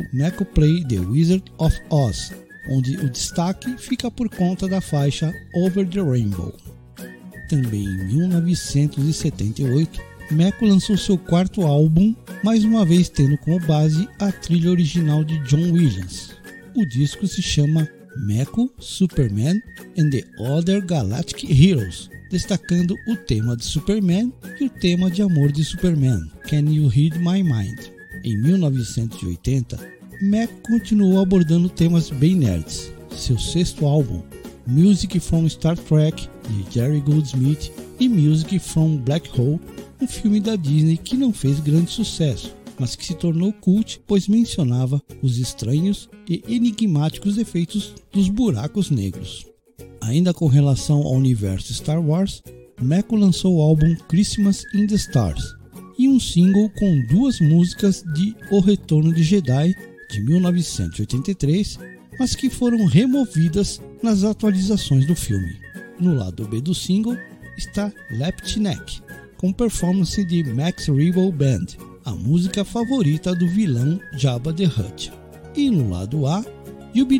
Play 0.53 0.83
The 0.85 0.99
Wizard 0.99 1.45
of 1.59 1.79
Oz, 1.89 2.33
onde 2.69 2.97
o 2.97 3.09
destaque 3.09 3.73
fica 3.77 4.11
por 4.11 4.27
conta 4.27 4.67
da 4.67 4.81
faixa 4.81 5.33
Over 5.55 5.87
the 5.87 6.01
Rainbow. 6.01 6.53
Também 7.47 7.85
em 7.85 8.07
1978, 8.07 10.01
Meco 10.31 10.65
lançou 10.65 10.97
seu 10.97 11.17
quarto 11.17 11.63
álbum, 11.63 12.15
mais 12.41 12.63
uma 12.63 12.85
vez 12.85 13.09
tendo 13.09 13.37
como 13.39 13.59
base 13.67 14.07
a 14.17 14.31
trilha 14.31 14.71
original 14.71 15.25
de 15.25 15.37
John 15.39 15.71
Williams. 15.73 16.31
O 16.73 16.85
disco 16.85 17.27
se 17.27 17.41
chama 17.41 17.87
Meco, 18.25 18.71
Superman 18.79 19.61
and 19.97 20.09
the 20.09 20.23
Other 20.39 20.85
Galactic 20.85 21.43
Heroes, 21.49 22.09
destacando 22.29 22.95
o 23.09 23.15
tema 23.17 23.57
de 23.57 23.65
Superman 23.65 24.31
e 24.59 24.65
o 24.65 24.69
tema 24.69 25.11
de 25.11 25.21
amor 25.21 25.51
de 25.51 25.65
Superman, 25.65 26.31
Can 26.49 26.71
You 26.71 26.87
Read 26.87 27.19
My 27.19 27.43
Mind. 27.43 27.79
Em 28.23 28.41
1980, 28.41 29.77
Meco 30.21 30.53
continuou 30.61 31.19
abordando 31.19 31.67
temas 31.67 32.09
bem 32.09 32.35
nerds. 32.35 32.93
Seu 33.17 33.37
sexto 33.37 33.85
álbum, 33.85 34.23
Music 34.65 35.19
from 35.19 35.49
Star 35.49 35.77
Trek, 35.77 36.29
de 36.47 36.73
Jerry 36.73 37.01
Goldsmith, 37.01 37.69
e 37.99 38.07
Music 38.07 38.57
from 38.59 38.97
Black 38.97 39.29
Hole, 39.39 39.59
um 40.01 40.07
filme 40.07 40.39
da 40.39 40.55
Disney 40.55 40.97
que 40.97 41.15
não 41.15 41.31
fez 41.31 41.59
grande 41.59 41.91
sucesso, 41.91 42.55
mas 42.79 42.95
que 42.95 43.05
se 43.05 43.13
tornou 43.13 43.53
cult 43.53 44.01
pois 44.07 44.27
mencionava 44.27 45.01
os 45.21 45.37
estranhos 45.37 46.09
e 46.27 46.43
enigmáticos 46.47 47.37
efeitos 47.37 47.93
dos 48.11 48.27
buracos 48.27 48.89
negros. 48.89 49.45
Ainda 50.01 50.33
com 50.33 50.47
relação 50.47 50.97
ao 51.03 51.13
universo 51.13 51.73
Star 51.73 52.01
Wars, 52.01 52.41
Meco 52.81 53.15
lançou 53.15 53.57
o 53.57 53.61
álbum 53.61 53.95
Christmas 54.09 54.63
in 54.73 54.87
the 54.87 54.95
Stars 54.95 55.43
e 55.97 56.07
um 56.07 56.19
single 56.19 56.67
com 56.71 57.05
duas 57.07 57.39
músicas 57.39 58.03
de 58.15 58.35
O 58.49 58.59
Retorno 58.59 59.13
de 59.13 59.21
Jedi 59.21 59.75
de 60.09 60.21
1983, 60.21 61.77
mas 62.17 62.35
que 62.35 62.49
foram 62.49 62.85
removidas 62.85 63.79
nas 64.01 64.23
atualizações 64.23 65.05
do 65.05 65.15
filme. 65.15 65.55
No 65.99 66.15
lado 66.15 66.47
B 66.47 66.59
do 66.59 66.73
single 66.73 67.15
está 67.55 67.93
Left 68.09 68.59
Neck, 68.59 69.01
com 69.41 69.51
performance 69.51 70.23
de 70.23 70.43
Max 70.53 70.85
Rebo 70.85 71.31
Band, 71.31 71.65
a 72.05 72.11
música 72.11 72.63
favorita 72.63 73.33
do 73.33 73.47
vilão 73.47 73.99
Jabba 74.13 74.53
the 74.53 74.65
Hutt. 74.65 75.11
E 75.55 75.71
no 75.71 75.89
lado 75.89 76.27
A, 76.27 76.45
Yubi 76.95 77.19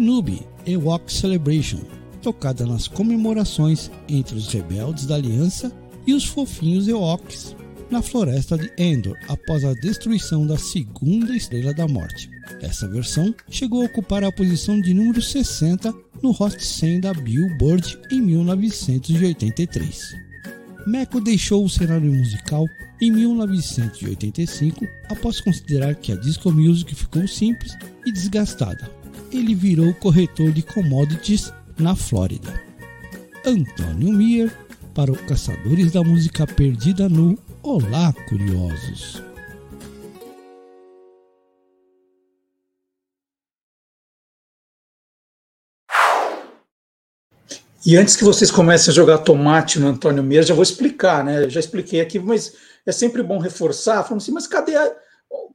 Ewok 0.68 1.12
Celebration, 1.12 1.80
tocada 2.22 2.64
nas 2.64 2.88
comemorações 2.88 3.90
entre 4.08 4.36
os 4.36 4.54
rebeldes 4.54 5.08
da 5.08 5.16
Aliança 5.16 5.72
e 6.06 6.14
os 6.14 6.24
fofinhos 6.24 6.88
Ewoks 6.88 7.56
na 7.90 8.04
floresta 8.04 8.56
de 8.56 8.72
Endor 8.78 9.18
após 9.28 9.66
a 9.66 9.74
destruição 9.74 10.46
da 10.46 10.58
segunda 10.58 11.36
Estrela 11.36 11.74
da 11.74 11.88
Morte. 11.88 12.30
Essa 12.62 12.88
versão 12.88 13.34
chegou 13.50 13.82
a 13.82 13.86
ocupar 13.86 14.24
a 14.24 14.32
posição 14.32 14.80
de 14.80 14.94
número 14.94 15.22
60 15.22 15.92
no 16.22 16.30
Hot 16.30 16.64
100 16.64 17.02
da 17.02 17.14
Billboard 17.16 18.00
em 18.12 18.22
1983. 18.22 20.31
Meco 20.88 21.22
deixou 21.22 21.64
o 21.64 21.70
cenário 21.70 22.12
musical 22.12 22.66
em 23.02 23.12
1985 23.12 24.88
após 25.10 25.40
considerar 25.40 25.96
que 25.96 26.12
a 26.12 26.16
disco 26.16 26.52
music 26.52 26.94
ficou 26.96 27.28
simples 27.28 27.76
e 28.06 28.12
desgastada. 28.12 28.90
Ele 29.32 29.56
virou 29.56 29.94
corretor 29.94 30.52
de 30.52 30.62
commodities 30.62 31.54
na 31.78 31.96
Flórida. 31.96 32.62
Antônio 33.46 34.12
Mier 34.12 34.52
para 34.94 35.12
o 35.12 35.18
Caçadores 35.26 35.92
da 35.92 36.04
Música 36.04 36.46
Perdida 36.46 37.08
no 37.08 37.38
Olá 37.64 38.14
Curiosos. 38.28 39.31
E 47.86 47.98
antes 47.98 48.16
que 48.16 48.24
vocês 48.24 48.52
comecem 48.52 48.92
a 48.92 48.96
jogar 48.96 49.20
tomate 49.20 49.80
no 49.80 49.88
Antônio 49.88 50.24
Meira, 50.24 50.46
já 50.46 50.54
vou 50.54 50.64
explicar, 50.64 51.24
né? 51.24 51.50
Já 51.50 51.60
expliquei 51.60 52.00
aqui, 52.00 52.20
mas 52.20 52.56
é 52.86 52.92
sempre 52.92 53.24
bom 53.24 53.40
reforçar, 53.40 54.04
falando 54.04 54.22
assim, 54.22 54.32
mas 54.32 54.48
cadê 54.48 54.76
a... 54.76 54.96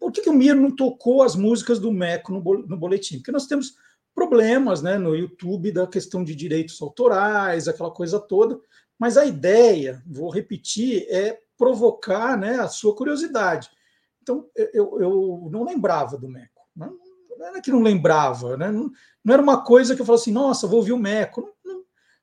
Por 0.00 0.10
que, 0.10 0.22
que 0.22 0.30
o 0.30 0.34
Mir 0.34 0.54
não 0.54 0.74
tocou 0.74 1.22
as 1.22 1.36
músicas 1.36 1.78
do 1.78 1.92
Meco 1.92 2.32
no 2.32 2.76
boletim? 2.76 3.18
Porque 3.18 3.30
nós 3.30 3.46
temos 3.46 3.74
problemas 4.14 4.80
né, 4.80 4.96
no 4.96 5.14
YouTube 5.14 5.70
da 5.70 5.86
questão 5.86 6.24
de 6.24 6.34
direitos 6.34 6.80
autorais, 6.80 7.68
aquela 7.68 7.90
coisa 7.90 8.18
toda, 8.18 8.58
mas 8.98 9.18
a 9.18 9.26
ideia, 9.26 10.02
vou 10.06 10.30
repetir, 10.30 11.06
é 11.10 11.38
provocar 11.58 12.36
né, 12.38 12.58
a 12.58 12.68
sua 12.68 12.96
curiosidade. 12.96 13.68
Então, 14.22 14.46
eu, 14.72 14.98
eu 15.00 15.48
não 15.52 15.64
lembrava 15.64 16.16
do 16.16 16.28
Meco. 16.28 16.62
Não, 16.74 16.96
não 17.38 17.46
era 17.46 17.60
que 17.60 17.70
não 17.70 17.82
lembrava, 17.82 18.56
né? 18.56 18.72
não, 18.72 18.90
não 19.22 19.34
era 19.34 19.42
uma 19.42 19.62
coisa 19.62 19.94
que 19.94 20.00
eu 20.00 20.06
falava 20.06 20.22
assim, 20.22 20.32
nossa, 20.32 20.66
vou 20.66 20.78
ouvir 20.78 20.92
o 20.92 20.98
Meco. 20.98 21.54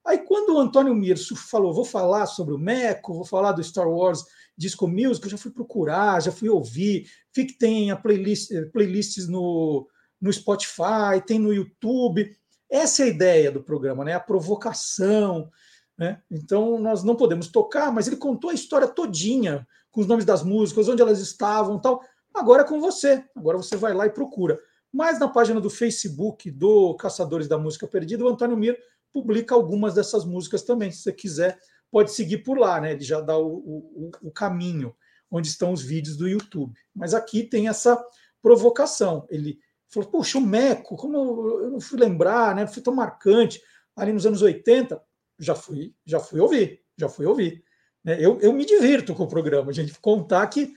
Aí, 0.05 0.17
quando 0.19 0.55
o 0.55 0.59
Antônio 0.59 0.93
Mirso 0.93 1.35
falou, 1.35 1.73
vou 1.73 1.85
falar 1.85 2.25
sobre 2.25 2.53
o 2.53 2.59
Meco, 2.59 3.13
vou 3.13 3.25
falar 3.25 3.53
do 3.53 3.63
Star 3.63 3.87
Wars 3.87 4.25
Disco 4.57 4.87
Music, 4.87 5.23
eu 5.25 5.31
já 5.31 5.37
fui 5.37 5.51
procurar, 5.51 6.21
já 6.21 6.31
fui 6.31 6.49
ouvir, 6.49 7.09
vi 7.33 7.45
que 7.45 7.57
tem 7.57 7.89
a 7.89 7.95
playlist, 7.95 8.51
eh, 8.51 8.65
playlists 8.65 9.27
no, 9.27 9.87
no 10.21 10.31
Spotify, 10.31 11.21
tem 11.25 11.39
no 11.39 11.53
YouTube. 11.53 12.35
Essa 12.69 13.03
é 13.03 13.05
a 13.05 13.09
ideia 13.09 13.51
do 13.51 13.63
programa, 13.63 14.03
né? 14.03 14.13
A 14.13 14.19
provocação. 14.19 15.49
Né? 15.97 16.21
Então, 16.29 16.79
nós 16.79 17.03
não 17.03 17.15
podemos 17.15 17.47
tocar, 17.47 17.91
mas 17.91 18.07
ele 18.07 18.17
contou 18.17 18.49
a 18.49 18.53
história 18.53 18.87
todinha, 18.87 19.67
com 19.91 20.01
os 20.01 20.07
nomes 20.07 20.25
das 20.25 20.43
músicas, 20.43 20.89
onde 20.89 21.01
elas 21.01 21.19
estavam 21.19 21.79
tal. 21.79 22.01
Agora 22.33 22.63
é 22.63 22.65
com 22.65 22.81
você. 22.81 23.23
Agora 23.35 23.57
você 23.57 23.77
vai 23.77 23.93
lá 23.93 24.07
e 24.07 24.09
procura. 24.09 24.59
Mas 24.91 25.19
na 25.19 25.27
página 25.27 25.61
do 25.61 25.69
Facebook 25.69 26.49
do 26.51 26.95
Caçadores 26.95 27.47
da 27.47 27.57
Música 27.57 27.87
Perdida, 27.87 28.23
o 28.23 28.27
Antônio 28.27 28.57
Mir 28.57 28.77
publica 29.13 29.53
algumas 29.53 29.93
dessas 29.93 30.25
músicas 30.25 30.63
também. 30.63 30.91
Se 30.91 31.03
você 31.03 31.13
quiser, 31.13 31.59
pode 31.91 32.11
seguir 32.11 32.39
por 32.39 32.57
lá, 32.57 32.81
né? 32.81 32.93
Ele 32.93 33.03
já 33.03 33.21
dá 33.21 33.37
o, 33.37 33.47
o, 33.47 34.11
o 34.23 34.31
caminho 34.31 34.95
onde 35.29 35.47
estão 35.47 35.71
os 35.71 35.81
vídeos 35.81 36.17
do 36.17 36.27
YouTube. 36.27 36.73
Mas 36.93 37.13
aqui 37.13 37.43
tem 37.43 37.67
essa 37.67 38.03
provocação. 38.41 39.27
Ele 39.29 39.59
falou, 39.87 40.09
poxa, 40.09 40.37
o 40.37 40.41
Meco, 40.41 40.95
como 40.95 41.17
eu 41.61 41.71
não 41.71 41.79
fui 41.79 41.99
lembrar, 41.99 42.55
né? 42.55 42.65
Foi 42.65 42.81
tão 42.81 42.95
marcante. 42.95 43.61
Ali 43.95 44.11
nos 44.11 44.25
anos 44.25 44.41
80, 44.41 45.01
já 45.37 45.53
fui, 45.53 45.93
já 46.05 46.19
fui 46.19 46.39
ouvir, 46.39 46.81
já 46.97 47.07
fui 47.07 47.25
ouvir. 47.25 47.63
Né? 48.03 48.17
Eu, 48.19 48.39
eu 48.41 48.51
me 48.51 48.65
divirto 48.65 49.13
com 49.13 49.23
o 49.23 49.27
programa, 49.27 49.71
gente 49.71 49.93
contar 49.99 50.47
que 50.47 50.73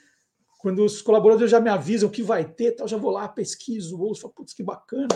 quando 0.58 0.84
os 0.84 1.00
colaboradores 1.00 1.50
já 1.50 1.60
me 1.60 1.70
avisam 1.70 2.10
que 2.10 2.22
vai 2.22 2.44
ter, 2.44 2.72
tal, 2.72 2.88
já 2.88 2.96
vou 2.96 3.10
lá, 3.10 3.28
pesquiso, 3.28 4.00
ouço, 4.00 4.22
falo, 4.22 4.34
putz, 4.34 4.52
que 4.52 4.62
bacana. 4.62 5.08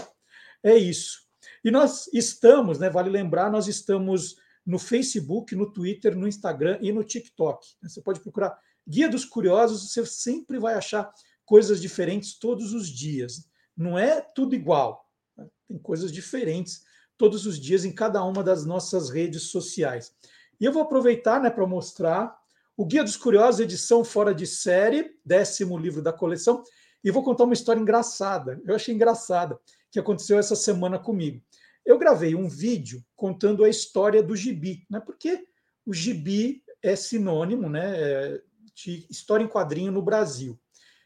É 0.62 0.76
isso. 0.76 1.29
E 1.64 1.70
nós 1.70 2.08
estamos, 2.12 2.78
né, 2.78 2.88
vale 2.88 3.10
lembrar, 3.10 3.50
nós 3.50 3.68
estamos 3.68 4.36
no 4.64 4.78
Facebook, 4.78 5.54
no 5.54 5.70
Twitter, 5.72 6.16
no 6.16 6.28
Instagram 6.28 6.78
e 6.80 6.92
no 6.92 7.04
TikTok. 7.04 7.66
Você 7.82 8.00
pode 8.00 8.20
procurar 8.20 8.58
Guia 8.86 9.08
dos 9.08 9.24
Curiosos, 9.24 9.90
você 9.90 10.04
sempre 10.06 10.58
vai 10.58 10.74
achar 10.74 11.10
coisas 11.44 11.80
diferentes 11.80 12.38
todos 12.38 12.72
os 12.72 12.88
dias. 12.88 13.48
Não 13.76 13.98
é 13.98 14.20
tudo 14.20 14.54
igual, 14.54 15.04
né? 15.36 15.46
tem 15.68 15.78
coisas 15.78 16.12
diferentes 16.12 16.82
todos 17.16 17.44
os 17.44 17.58
dias 17.58 17.84
em 17.84 17.92
cada 17.92 18.24
uma 18.24 18.42
das 18.42 18.64
nossas 18.64 19.10
redes 19.10 19.50
sociais. 19.50 20.14
E 20.58 20.64
eu 20.64 20.72
vou 20.72 20.82
aproveitar 20.82 21.40
né, 21.40 21.50
para 21.50 21.66
mostrar 21.66 22.34
o 22.76 22.86
Guia 22.86 23.04
dos 23.04 23.16
Curiosos, 23.16 23.60
edição 23.60 24.02
fora 24.02 24.34
de 24.34 24.46
série, 24.46 25.18
décimo 25.24 25.76
livro 25.76 26.00
da 26.00 26.12
coleção, 26.12 26.62
e 27.04 27.10
vou 27.10 27.22
contar 27.22 27.44
uma 27.44 27.52
história 27.52 27.80
engraçada. 27.80 28.60
Eu 28.64 28.74
achei 28.74 28.94
engraçada, 28.94 29.58
que 29.90 29.98
aconteceu 29.98 30.38
essa 30.38 30.56
semana 30.56 30.98
comigo. 30.98 31.42
Eu 31.84 31.98
gravei 31.98 32.34
um 32.34 32.48
vídeo 32.48 33.04
contando 33.16 33.64
a 33.64 33.68
história 33.68 34.22
do 34.22 34.36
gibi, 34.36 34.86
né? 34.88 35.00
Porque 35.00 35.46
o 35.84 35.92
gibi 35.92 36.62
é 36.82 36.96
sinônimo, 36.96 37.68
né, 37.68 38.38
de 38.74 39.06
história 39.10 39.44
em 39.44 39.48
quadrinho 39.48 39.92
no 39.92 40.02
Brasil. 40.02 40.58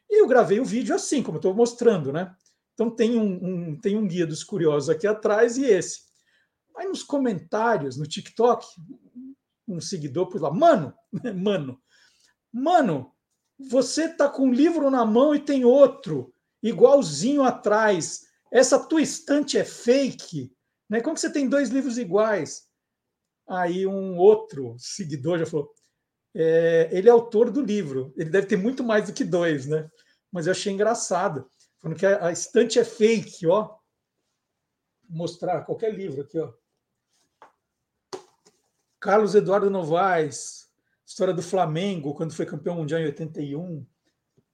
E 0.09 0.21
eu 0.21 0.29
gravei 0.29 0.61
o 0.61 0.65
vídeo 0.65 0.95
assim, 0.95 1.23
como 1.23 1.39
estou 1.39 1.55
mostrando, 1.55 2.13
né? 2.13 2.35
Então 2.75 2.91
tem 2.91 3.19
um, 3.19 3.71
um, 3.71 3.81
tem 3.81 3.97
um 3.97 4.07
guia 4.07 4.27
dos 4.27 4.45
curiosos 4.45 4.91
aqui 4.91 5.07
atrás 5.07 5.57
e 5.57 5.65
esse. 5.65 6.01
Aí 6.77 6.87
nos 6.87 7.03
comentários 7.03 7.97
no 7.97 8.07
TikTok, 8.07 8.67
um 9.67 9.81
seguidor 9.81 10.29
por 10.29 10.41
lá, 10.41 10.53
mano, 10.53 10.93
mano, 11.35 11.81
mano, 12.53 13.13
você 13.59 14.09
tá 14.09 14.29
com 14.29 14.49
um 14.49 14.53
livro 14.53 14.91
na 14.91 15.05
mão 15.05 15.35
e 15.35 15.41
tem 15.41 15.65
outro 15.65 16.35
igualzinho 16.63 17.43
atrás. 17.43 18.23
Essa 18.53 18.79
tua 18.79 19.03
estante 19.03 19.57
é 19.57 19.65
fake, 19.65 20.54
né? 20.95 21.01
Como 21.01 21.15
que 21.15 21.21
você 21.21 21.33
tem 21.33 21.49
dois 21.49 21.71
livros 21.71 21.99
iguais? 21.99 22.69
Aí 23.49 23.85
um 23.85 24.17
outro 24.17 24.77
seguidor 24.79 25.41
já 25.41 25.47
falou: 25.47 25.69
é, 26.33 26.89
ele 26.93 27.09
é 27.09 27.13
autor 27.13 27.51
do 27.51 27.61
livro, 27.61 28.15
ele 28.17 28.31
deve 28.31 28.47
ter 28.47 28.57
muito 28.57 28.85
mais 28.85 29.07
do 29.07 29.13
que 29.13 29.25
dois, 29.25 29.67
né? 29.67 29.91
Mas 30.31 30.47
eu 30.47 30.53
achei 30.53 30.73
engraçado, 30.73 31.49
falando 31.81 31.99
que 31.99 32.07
a, 32.07 32.27
a 32.27 32.33
estante 32.33 32.79
é 32.79 32.85
fake, 32.85 33.45
ó. 33.49 33.77
Vou 35.09 35.19
mostrar 35.19 35.65
qualquer 35.65 35.93
livro 35.93 36.23
aqui, 36.23 36.39
ó. 36.39 36.53
Carlos 39.01 39.35
Eduardo 39.35 39.69
Novaes, 39.69 40.71
história 41.05 41.35
do 41.35 41.43
Flamengo, 41.43 42.15
quando 42.15 42.35
foi 42.35 42.47
campeão 42.47 42.77
mundial 42.77 43.01
em 43.01 43.07
81. 43.07 43.85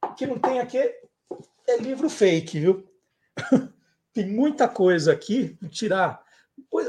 O 0.04 0.14
que 0.14 0.26
não 0.26 0.38
tem 0.38 0.58
aqui 0.58 0.78
é 0.78 1.76
livro 1.78 2.08
fake, 2.08 2.58
viu? 2.58 2.90
tem 4.12 4.26
muita 4.26 4.66
coisa 4.66 5.12
aqui, 5.12 5.56
vou 5.60 5.70
tirar. 5.70 6.24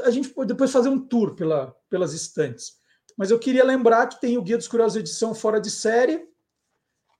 A 0.04 0.10
gente 0.10 0.28
pode 0.30 0.48
depois 0.48 0.70
fazer 0.70 0.88
um 0.88 0.98
tour 0.98 1.34
pela, 1.34 1.74
pelas 1.88 2.12
estantes. 2.12 2.80
Mas 3.16 3.30
eu 3.30 3.38
queria 3.38 3.64
lembrar 3.64 4.06
que 4.06 4.20
tem 4.20 4.38
o 4.38 4.42
Guia 4.42 4.56
dos 4.56 4.68
Curiosos 4.68 4.96
edição 4.96 5.34
fora 5.34 5.60
de 5.60 5.70
série, 5.70 6.26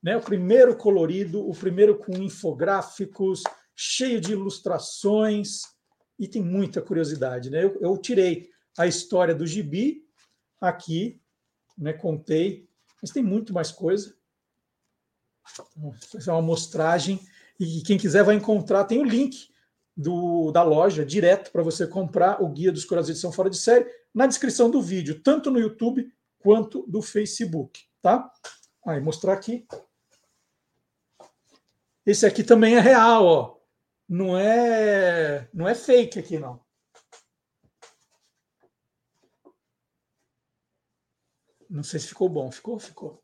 né? 0.01 0.17
O 0.17 0.21
primeiro 0.21 0.75
colorido, 0.75 1.47
o 1.47 1.55
primeiro 1.55 1.97
com 1.97 2.13
infográficos, 2.17 3.43
cheio 3.75 4.19
de 4.19 4.33
ilustrações 4.33 5.61
e 6.19 6.27
tem 6.27 6.41
muita 6.41 6.81
curiosidade, 6.81 7.49
né? 7.49 7.63
Eu, 7.63 7.79
eu 7.79 7.97
tirei 7.97 8.49
a 8.77 8.87
história 8.87 9.33
do 9.33 9.45
gibi 9.45 10.03
aqui, 10.59 11.21
né? 11.77 11.93
Contei, 11.93 12.67
mas 13.01 13.11
tem 13.11 13.23
muito 13.23 13.53
mais 13.53 13.71
coisa. 13.71 14.15
Vou 15.75 15.93
fazer 16.11 16.31
uma 16.31 16.39
amostragem 16.39 17.19
e 17.59 17.81
quem 17.81 17.97
quiser 17.97 18.23
vai 18.23 18.35
encontrar, 18.35 18.85
tem 18.85 18.99
o 18.99 19.05
link 19.05 19.52
do, 19.95 20.51
da 20.51 20.63
loja 20.63 21.05
direto 21.05 21.51
para 21.51 21.63
você 21.63 21.85
comprar 21.85 22.41
o 22.41 22.49
Guia 22.49 22.71
dos 22.71 22.85
Curiosos 22.85 23.11
Edição 23.11 23.31
Fora 23.31 23.49
de 23.49 23.57
Série 23.57 23.89
na 24.13 24.27
descrição 24.27 24.69
do 24.69 24.81
vídeo, 24.81 25.21
tanto 25.21 25.51
no 25.51 25.59
YouTube 25.59 26.11
quanto 26.39 26.85
do 26.87 27.01
Facebook, 27.01 27.81
tá? 28.01 28.31
Aí, 28.85 28.99
mostrar 28.99 29.33
aqui. 29.33 29.65
Esse 32.05 32.25
aqui 32.25 32.43
também 32.43 32.75
é 32.75 32.79
real, 32.79 33.25
ó. 33.25 33.57
Não 34.09 34.37
é, 34.37 35.47
não 35.53 35.67
é 35.67 35.73
fake 35.73 36.19
aqui, 36.19 36.37
não. 36.37 36.59
Não 41.69 41.81
sei 41.81 41.99
se 41.99 42.07
ficou 42.07 42.29
bom. 42.29 42.51
Ficou? 42.51 42.77
Ficou. 42.77 43.23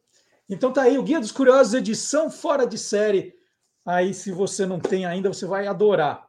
Então 0.49 0.73
tá 0.73 0.83
aí 0.83 0.97
o 0.97 1.03
Guia 1.03 1.19
dos 1.19 1.31
Curiosos, 1.31 1.73
edição 1.73 2.31
fora 2.31 2.65
de 2.65 2.77
série. 2.77 3.37
Aí, 3.85 4.13
se 4.13 4.31
você 4.31 4.65
não 4.65 4.79
tem 4.79 5.05
ainda, 5.05 5.31
você 5.31 5.45
vai 5.45 5.67
adorar. 5.67 6.28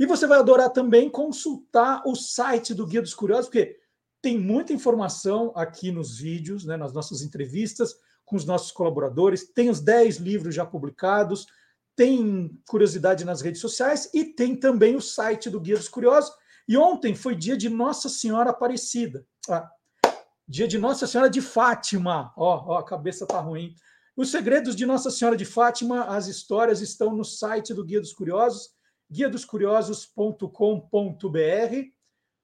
E 0.00 0.06
você 0.06 0.26
vai 0.26 0.38
adorar 0.38 0.70
também 0.70 1.10
consultar 1.10 2.02
o 2.06 2.16
site 2.16 2.72
do 2.72 2.86
Guia 2.86 3.02
dos 3.02 3.12
Curiosos, 3.12 3.48
porque 3.50 3.76
tem 4.22 4.38
muita 4.38 4.72
informação 4.72 5.52
aqui 5.54 5.92
nos 5.92 6.16
vídeos, 6.16 6.64
né, 6.64 6.74
nas 6.74 6.94
nossas 6.94 7.20
entrevistas 7.20 7.94
com 8.24 8.34
os 8.34 8.46
nossos 8.46 8.72
colaboradores. 8.72 9.52
Tem 9.52 9.68
os 9.68 9.78
10 9.78 10.16
livros 10.16 10.54
já 10.54 10.64
publicados, 10.64 11.44
tem 11.94 12.58
curiosidade 12.66 13.26
nas 13.26 13.42
redes 13.42 13.60
sociais 13.60 14.08
e 14.14 14.24
tem 14.24 14.56
também 14.56 14.96
o 14.96 15.02
site 15.02 15.50
do 15.50 15.60
Guia 15.60 15.76
dos 15.76 15.88
Curiosos. 15.88 16.32
E 16.66 16.78
ontem 16.78 17.14
foi 17.14 17.36
dia 17.36 17.54
de 17.54 17.68
Nossa 17.68 18.08
Senhora 18.08 18.50
Aparecida. 18.50 19.26
Ah, 19.50 19.68
dia 20.48 20.66
de 20.66 20.78
Nossa 20.78 21.06
Senhora 21.06 21.28
de 21.28 21.42
Fátima. 21.42 22.32
Ó, 22.38 22.78
a 22.78 22.82
cabeça 22.82 23.26
tá 23.26 23.38
ruim. 23.38 23.74
Os 24.16 24.30
segredos 24.30 24.74
de 24.74 24.86
Nossa 24.86 25.10
Senhora 25.10 25.36
de 25.36 25.44
Fátima, 25.44 26.04
as 26.04 26.26
histórias 26.26 26.80
estão 26.80 27.14
no 27.14 27.24
site 27.24 27.74
do 27.74 27.84
Guia 27.84 28.00
dos 28.00 28.14
Curiosos 28.14 28.79
guiadoscuriosos.com.br. 29.10 31.90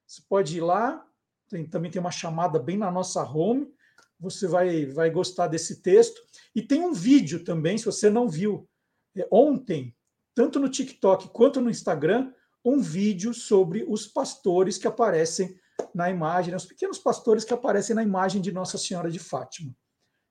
Você 0.07 0.23
pode 0.29 0.57
ir 0.57 0.61
lá, 0.61 1.07
tem, 1.49 1.67
também 1.67 1.91
tem 1.91 2.01
uma 2.01 2.11
chamada 2.11 2.59
bem 2.59 2.77
na 2.77 2.91
nossa 2.91 3.23
home. 3.23 3.73
Você 4.19 4.47
vai, 4.47 4.87
vai 4.87 5.11
gostar 5.11 5.49
desse 5.49 5.83
texto. 5.83 6.21
E 6.55 6.63
tem 6.63 6.83
um 6.83 6.93
vídeo 6.93 7.45
também, 7.45 7.77
se 7.77 7.85
você 7.85 8.09
não 8.09 8.29
viu, 8.29 8.69
é, 9.17 9.27
ontem, 9.31 9.95
tanto 10.35 10.59
no 10.59 10.69
TikTok 10.69 11.29
quanto 11.31 11.61
no 11.61 11.71
Instagram, 11.71 12.33
um 12.65 12.81
vídeo 12.81 13.33
sobre 13.33 13.85
os 13.89 14.07
pastores 14.07 14.77
que 14.77 14.89
aparecem 14.89 15.59
na 15.95 16.11
imagem, 16.11 16.51
né? 16.51 16.57
os 16.57 16.67
pequenos 16.67 16.99
pastores 16.99 17.45
que 17.45 17.55
aparecem 17.55 17.95
na 17.95 18.03
imagem 18.03 18.41
de 18.41 18.53
Nossa 18.53 18.77
Senhora 18.77 19.11
de 19.11 19.19
Fátima. 19.19 19.75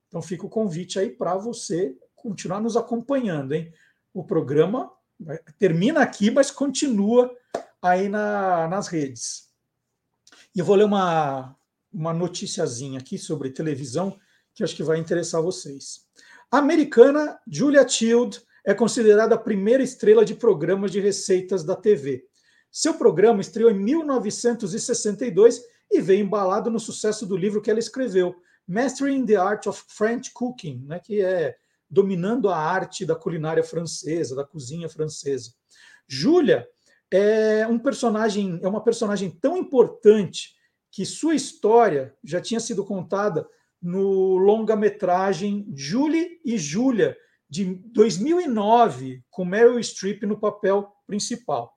Então 0.07 0.21
fica 0.21 0.45
o 0.45 0.49
convite 0.49 0.99
aí 0.99 1.09
para 1.09 1.35
você 1.35 1.97
continuar 2.15 2.59
nos 2.59 2.75
acompanhando, 2.75 3.53
hein? 3.53 3.71
O 4.13 4.23
programa 4.23 4.91
termina 5.57 6.01
aqui, 6.01 6.29
mas 6.31 6.51
continua 6.51 7.31
aí 7.81 8.09
na, 8.09 8.67
nas 8.67 8.87
redes. 8.87 9.49
E 10.55 10.59
eu 10.59 10.65
vou 10.65 10.75
ler 10.75 10.85
uma, 10.85 11.55
uma 11.91 12.13
noticiazinha 12.13 12.99
aqui 12.99 13.17
sobre 13.17 13.51
televisão 13.51 14.17
que 14.53 14.63
acho 14.63 14.75
que 14.75 14.83
vai 14.83 14.97
interessar 14.97 15.41
vocês. 15.41 16.05
A 16.51 16.59
americana 16.59 17.39
Julia 17.47 17.87
Child 17.87 18.41
é 18.65 18.73
considerada 18.73 19.35
a 19.35 19.39
primeira 19.39 19.83
estrela 19.83 20.23
de 20.23 20.33
programas 20.33 20.91
de 20.91 20.99
receitas 20.99 21.63
da 21.63 21.75
TV. 21.75 22.25
Seu 22.71 22.95
programa 22.95 23.41
estreou 23.41 23.69
em 23.69 23.79
1962 23.79 25.61
e 25.91 26.01
veio 26.01 26.25
embalado 26.25 26.69
no 26.69 26.79
sucesso 26.79 27.25
do 27.25 27.37
livro 27.37 27.61
que 27.61 27.69
ela 27.69 27.79
escreveu, 27.79 28.35
Mastering 28.67 29.25
the 29.25 29.35
Art 29.35 29.67
of 29.67 29.83
French 29.87 30.31
Cooking, 30.31 30.83
né, 30.87 30.99
que 30.99 31.21
é 31.21 31.55
dominando 31.89 32.49
a 32.49 32.57
arte 32.57 33.05
da 33.05 33.15
culinária 33.15 33.63
francesa, 33.63 34.35
da 34.35 34.45
cozinha 34.45 34.89
francesa. 34.89 35.51
Júlia 36.07 36.67
é 37.11 37.65
um 37.67 37.79
personagem, 37.79 38.59
é 38.61 38.67
uma 38.67 38.83
personagem 38.83 39.29
tão 39.29 39.57
importante 39.57 40.55
que 40.91 41.05
sua 41.05 41.35
história 41.35 42.15
já 42.23 42.39
tinha 42.39 42.59
sido 42.59 42.85
contada 42.85 43.47
no 43.81 44.37
longa-metragem 44.37 45.71
Julie 45.75 46.39
e 46.43 46.57
Júlia 46.57 47.15
de 47.49 47.75
2009, 47.93 49.23
com 49.29 49.45
Meryl 49.45 49.81
Streep 49.83 50.23
no 50.23 50.39
papel 50.39 50.91
principal. 51.05 51.73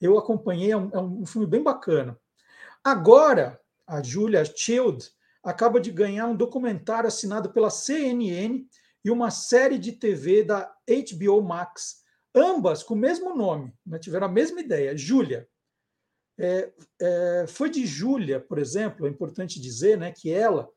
Eu 0.00 0.18
acompanhei, 0.18 0.72
é 0.72 0.76
um, 0.76 0.90
é 0.92 1.00
um 1.00 1.26
filme 1.26 1.46
bem 1.46 1.62
bacana. 1.62 2.18
Agora, 2.84 3.58
a 3.86 4.02
Julia 4.02 4.44
Child 4.44 5.08
acaba 5.42 5.80
de 5.80 5.90
ganhar 5.90 6.26
um 6.26 6.36
documentário 6.36 7.08
assinado 7.08 7.52
pela 7.52 7.70
CNN 7.70 8.64
e 9.06 9.10
uma 9.10 9.30
série 9.30 9.78
de 9.78 9.92
TV 9.92 10.42
da 10.42 10.68
HBO 10.88 11.40
Max, 11.40 12.02
ambas 12.34 12.82
com 12.82 12.94
o 12.94 12.98
mesmo 12.98 13.36
nome, 13.36 13.72
né? 13.86 14.00
tiveram 14.00 14.26
a 14.26 14.30
mesma 14.30 14.60
ideia, 14.60 14.96
Júlia. 14.96 15.48
É, 16.36 16.72
é, 17.00 17.46
foi 17.46 17.70
de 17.70 17.86
Júlia, 17.86 18.40
por 18.40 18.58
exemplo, 18.58 19.06
é 19.06 19.08
importante 19.08 19.60
dizer 19.60 19.96
né, 19.96 20.10
que 20.10 20.32
ela 20.32 20.68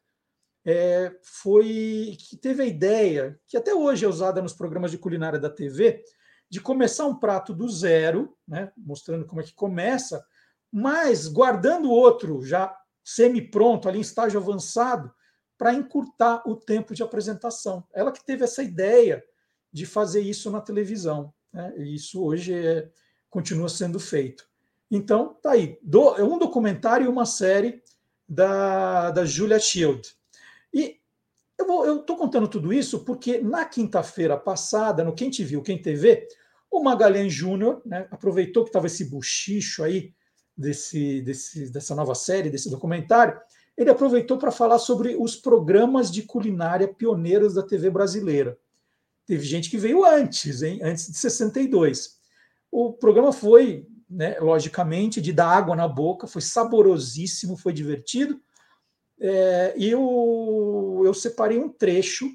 é, 0.64 1.12
foi 1.24 2.16
que 2.20 2.38
teve 2.38 2.62
a 2.62 2.68
ideia, 2.68 3.36
que 3.48 3.58
até 3.58 3.74
hoje 3.74 4.06
é 4.06 4.08
usada 4.08 4.44
nos 4.44 4.54
programas 4.54 4.92
de 4.92 5.00
culinária 5.00 5.40
da 5.40 5.50
TV, 5.50 6.04
de 6.48 6.62
começar 6.62 7.08
um 7.08 7.20
prato 7.20 7.52
do 7.52 7.68
zero, 7.68 8.38
né, 8.48 8.72
mostrando 8.78 9.26
como 9.26 9.42
é 9.42 9.44
que 9.44 9.56
começa, 9.56 10.24
mas 10.72 11.28
guardando 11.28 11.90
outro 11.90 12.44
já 12.46 12.78
semi-pronto, 13.04 13.90
ali 13.90 13.98
em 13.98 14.02
estágio 14.02 14.40
avançado, 14.40 15.12
para 15.60 15.74
encurtar 15.74 16.42
o 16.48 16.56
tempo 16.56 16.96
de 16.96 17.04
apresentação. 17.04 17.86
Ela 17.94 18.14
que 18.14 18.26
teve 18.26 18.46
essa 18.46 18.64
ideia 18.64 19.22
de 19.72 19.86
fazer 19.86 20.22
isso 20.22 20.50
na 20.50 20.62
televisão. 20.62 21.34
Né? 21.52 21.74
E 21.80 21.96
isso 21.96 22.24
hoje 22.24 22.54
é, 22.54 22.90
continua 23.30 23.68
sendo 23.68 24.00
feito. 24.00 24.48
Então, 24.90 25.38
tá 25.44 25.52
aí. 25.52 25.78
Do, 25.84 26.16
é 26.16 26.24
um 26.24 26.40
documentário 26.40 27.06
e 27.06 27.10
uma 27.10 27.26
série 27.26 27.84
da, 28.28 29.12
da 29.12 29.26
Julia 29.26 29.60
Shield. 29.60 30.16
E 30.74 30.98
eu 31.58 32.00
estou 32.00 32.16
contando 32.16 32.48
tudo 32.48 32.72
isso 32.72 33.04
porque 33.04 33.42
na 33.42 33.66
quinta-feira 33.66 34.38
passada, 34.38 35.04
no 35.04 35.14
Quem 35.14 35.30
Te 35.30 35.44
Viu, 35.44 35.62
Quem 35.62 35.82
TV, 35.82 36.26
o 36.72 36.82
Magalhães 36.82 37.34
Júnior 37.34 37.82
né, 37.86 38.08
aproveitou 38.10 38.64
que 38.64 38.70
estava 38.70 38.88
esse 38.88 39.10
buchicho 39.10 39.84
aí 39.84 40.14
desse, 40.56 41.22
desse, 41.22 41.70
dessa 41.70 41.94
nova 41.94 42.16
série, 42.16 42.50
desse 42.50 42.70
documentário, 42.70 43.38
ele 43.80 43.90
aproveitou 43.90 44.38
para 44.38 44.52
falar 44.52 44.78
sobre 44.78 45.16
os 45.18 45.38
programas 45.38 46.12
de 46.12 46.24
culinária 46.24 46.86
pioneiros 46.86 47.54
da 47.54 47.64
TV 47.64 47.90
brasileira. 47.90 48.60
Teve 49.26 49.46
gente 49.46 49.70
que 49.70 49.78
veio 49.78 50.04
antes, 50.04 50.62
hein, 50.62 50.82
antes 50.84 51.08
de 51.08 51.18
62. 51.18 52.20
O 52.70 52.92
programa 52.92 53.32
foi, 53.32 53.88
né, 54.10 54.38
logicamente, 54.42 55.22
de 55.22 55.32
dar 55.32 55.48
água 55.48 55.78
na 55.78 55.88
boca, 55.88 56.28
foi 56.28 56.42
saborosíssimo, 56.42 57.56
foi 57.56 57.72
divertido. 57.72 58.42
É, 59.18 59.74
e 59.78 59.90
eu, 59.90 61.02
eu 61.06 61.14
separei 61.14 61.58
um 61.58 61.70
trecho 61.70 62.30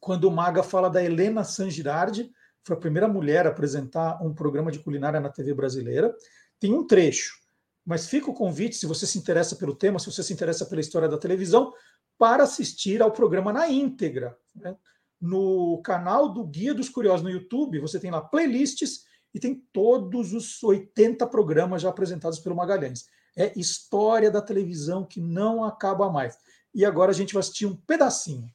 quando 0.00 0.24
o 0.24 0.32
Maga 0.32 0.64
fala 0.64 0.90
da 0.90 1.02
Helena 1.02 1.44
San 1.44 1.70
Girardi, 1.70 2.30
foi 2.64 2.76
a 2.76 2.80
primeira 2.80 3.06
mulher 3.06 3.46
a 3.46 3.50
apresentar 3.50 4.20
um 4.20 4.34
programa 4.34 4.72
de 4.72 4.80
culinária 4.80 5.20
na 5.20 5.30
TV 5.30 5.54
brasileira. 5.54 6.12
Tem 6.58 6.74
um 6.74 6.84
trecho, 6.84 7.38
mas 7.84 8.06
fica 8.06 8.30
o 8.30 8.34
convite, 8.34 8.76
se 8.76 8.86
você 8.86 9.06
se 9.06 9.18
interessa 9.18 9.56
pelo 9.56 9.74
tema, 9.74 9.98
se 9.98 10.06
você 10.06 10.22
se 10.22 10.32
interessa 10.32 10.64
pela 10.66 10.80
história 10.80 11.08
da 11.08 11.18
televisão, 11.18 11.72
para 12.18 12.44
assistir 12.44 13.02
ao 13.02 13.10
programa 13.10 13.52
na 13.52 13.68
íntegra. 13.68 14.36
Né? 14.54 14.76
No 15.20 15.80
canal 15.82 16.32
do 16.32 16.44
Guia 16.44 16.74
dos 16.74 16.88
Curiosos 16.88 17.22
no 17.22 17.30
YouTube, 17.30 17.80
você 17.80 17.98
tem 17.98 18.10
lá 18.10 18.20
playlists 18.20 19.04
e 19.34 19.40
tem 19.40 19.62
todos 19.72 20.32
os 20.32 20.62
80 20.62 21.26
programas 21.26 21.82
já 21.82 21.90
apresentados 21.90 22.38
pelo 22.38 22.56
Magalhães. 22.56 23.06
É 23.36 23.58
história 23.58 24.30
da 24.30 24.40
televisão 24.40 25.04
que 25.04 25.20
não 25.20 25.64
acaba 25.64 26.10
mais. 26.10 26.38
E 26.72 26.84
agora 26.84 27.10
a 27.10 27.14
gente 27.14 27.34
vai 27.34 27.40
assistir 27.40 27.66
um 27.66 27.76
pedacinho. 27.76 28.48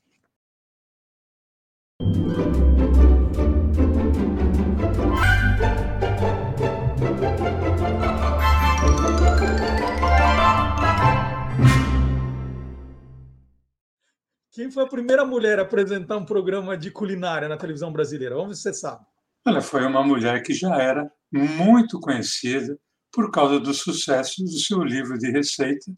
Quem 14.59 14.69
foi 14.69 14.83
a 14.83 14.87
primeira 14.87 15.23
mulher 15.23 15.57
a 15.57 15.61
apresentar 15.61 16.17
um 16.17 16.25
programa 16.25 16.75
de 16.77 16.91
culinária 16.91 17.47
na 17.47 17.55
televisão 17.55 17.93
brasileira? 17.93 18.35
Vamos 18.35 18.49
ver 18.49 18.55
se 18.55 18.61
você 18.63 18.73
sabe. 18.73 19.05
Ela 19.47 19.61
foi 19.61 19.85
uma 19.85 20.03
mulher 20.03 20.43
que 20.43 20.53
já 20.53 20.75
era 20.75 21.09
muito 21.31 21.97
conhecida 21.97 22.77
por 23.09 23.31
causa 23.31 23.57
do 23.57 23.73
sucesso 23.73 24.43
do 24.43 24.59
seu 24.59 24.83
livro 24.83 25.17
de 25.17 25.31
receita, 25.31 25.89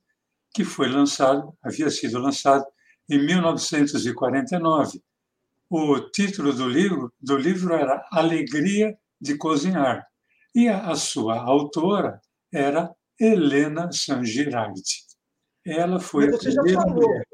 que 0.53 0.63
foi 0.63 0.89
lançado, 0.89 1.57
havia 1.59 1.89
sido 1.89 2.19
lançado 2.19 2.63
em 3.09 3.25
1949. 3.25 5.01
O 5.67 5.99
título 6.11 6.53
do 6.53 6.69
livro, 6.69 7.11
do 7.19 7.37
livro 7.37 7.73
era 7.73 8.07
Alegria 8.11 8.95
de 9.19 9.39
Cozinhar, 9.39 10.05
e 10.53 10.69
a, 10.69 10.91
a 10.91 10.95
sua 10.95 11.41
autora 11.41 12.21
era 12.53 12.93
Helena 13.19 13.91
Sangirardi. 13.91 14.83
Ela 15.65 15.99
foi 15.99 16.27
Mas 16.27 16.43
você 16.43 16.49
a 16.49 16.61
primeira 16.61 16.79
já 16.79 16.87
falou, 16.87 17.07
mulher. 17.07 17.30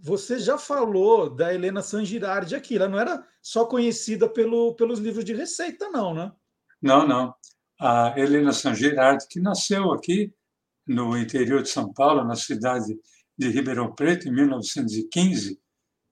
Você 0.00 0.38
já 0.38 0.56
falou 0.56 1.28
da 1.28 1.52
Helena 1.52 1.82
Sangirardi 1.82 2.54
aqui, 2.54 2.76
ela 2.76 2.88
não 2.88 2.98
era 2.98 3.26
só 3.42 3.66
conhecida 3.66 4.28
pelo, 4.28 4.74
pelos 4.74 4.98
livros 4.98 5.24
de 5.24 5.34
receita, 5.34 5.88
não, 5.90 6.14
né? 6.14 6.32
Não, 6.80 7.06
não 7.06 7.34
a 7.78 8.12
Helena 8.18 8.52
San 8.52 8.74
Gerardi, 8.74 9.26
que 9.28 9.40
nasceu 9.40 9.92
aqui 9.92 10.34
no 10.86 11.16
interior 11.16 11.62
de 11.62 11.68
São 11.68 11.92
Paulo, 11.92 12.24
na 12.24 12.34
cidade 12.34 12.98
de 13.36 13.48
Ribeirão 13.48 13.94
Preto, 13.94 14.28
em 14.28 14.32
1915, 14.32 15.60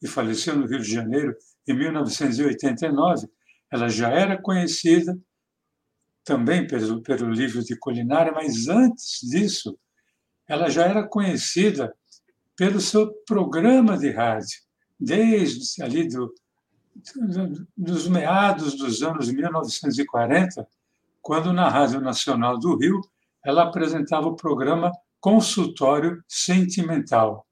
e 0.00 0.06
faleceu 0.06 0.54
no 0.54 0.66
Rio 0.66 0.78
de 0.78 0.90
Janeiro 0.90 1.34
em 1.66 1.74
1989. 1.74 3.26
Ela 3.72 3.88
já 3.88 4.10
era 4.10 4.40
conhecida 4.40 5.18
também 6.24 6.66
pelo, 6.66 7.02
pelo 7.02 7.30
livro 7.30 7.62
de 7.64 7.76
culinária, 7.76 8.32
mas 8.32 8.68
antes 8.68 9.20
disso, 9.22 9.76
ela 10.48 10.68
já 10.68 10.84
era 10.84 11.06
conhecida 11.06 11.92
pelo 12.56 12.80
seu 12.80 13.12
programa 13.26 13.98
de 13.98 14.10
rádio, 14.10 14.58
desde 14.98 15.82
ali 15.82 16.08
do, 16.08 16.32
dos 17.76 18.08
meados 18.08 18.76
dos 18.76 19.02
anos 19.02 19.30
1940, 19.30 20.66
quando 21.20 21.52
na 21.52 21.68
Rádio 21.68 22.00
Nacional 22.00 22.58
do 22.58 22.76
Rio 22.76 23.00
ela 23.44 23.64
apresentava 23.64 24.26
o 24.26 24.36
programa 24.36 24.90
Consultório 25.20 26.22
Sentimental. 26.26 27.46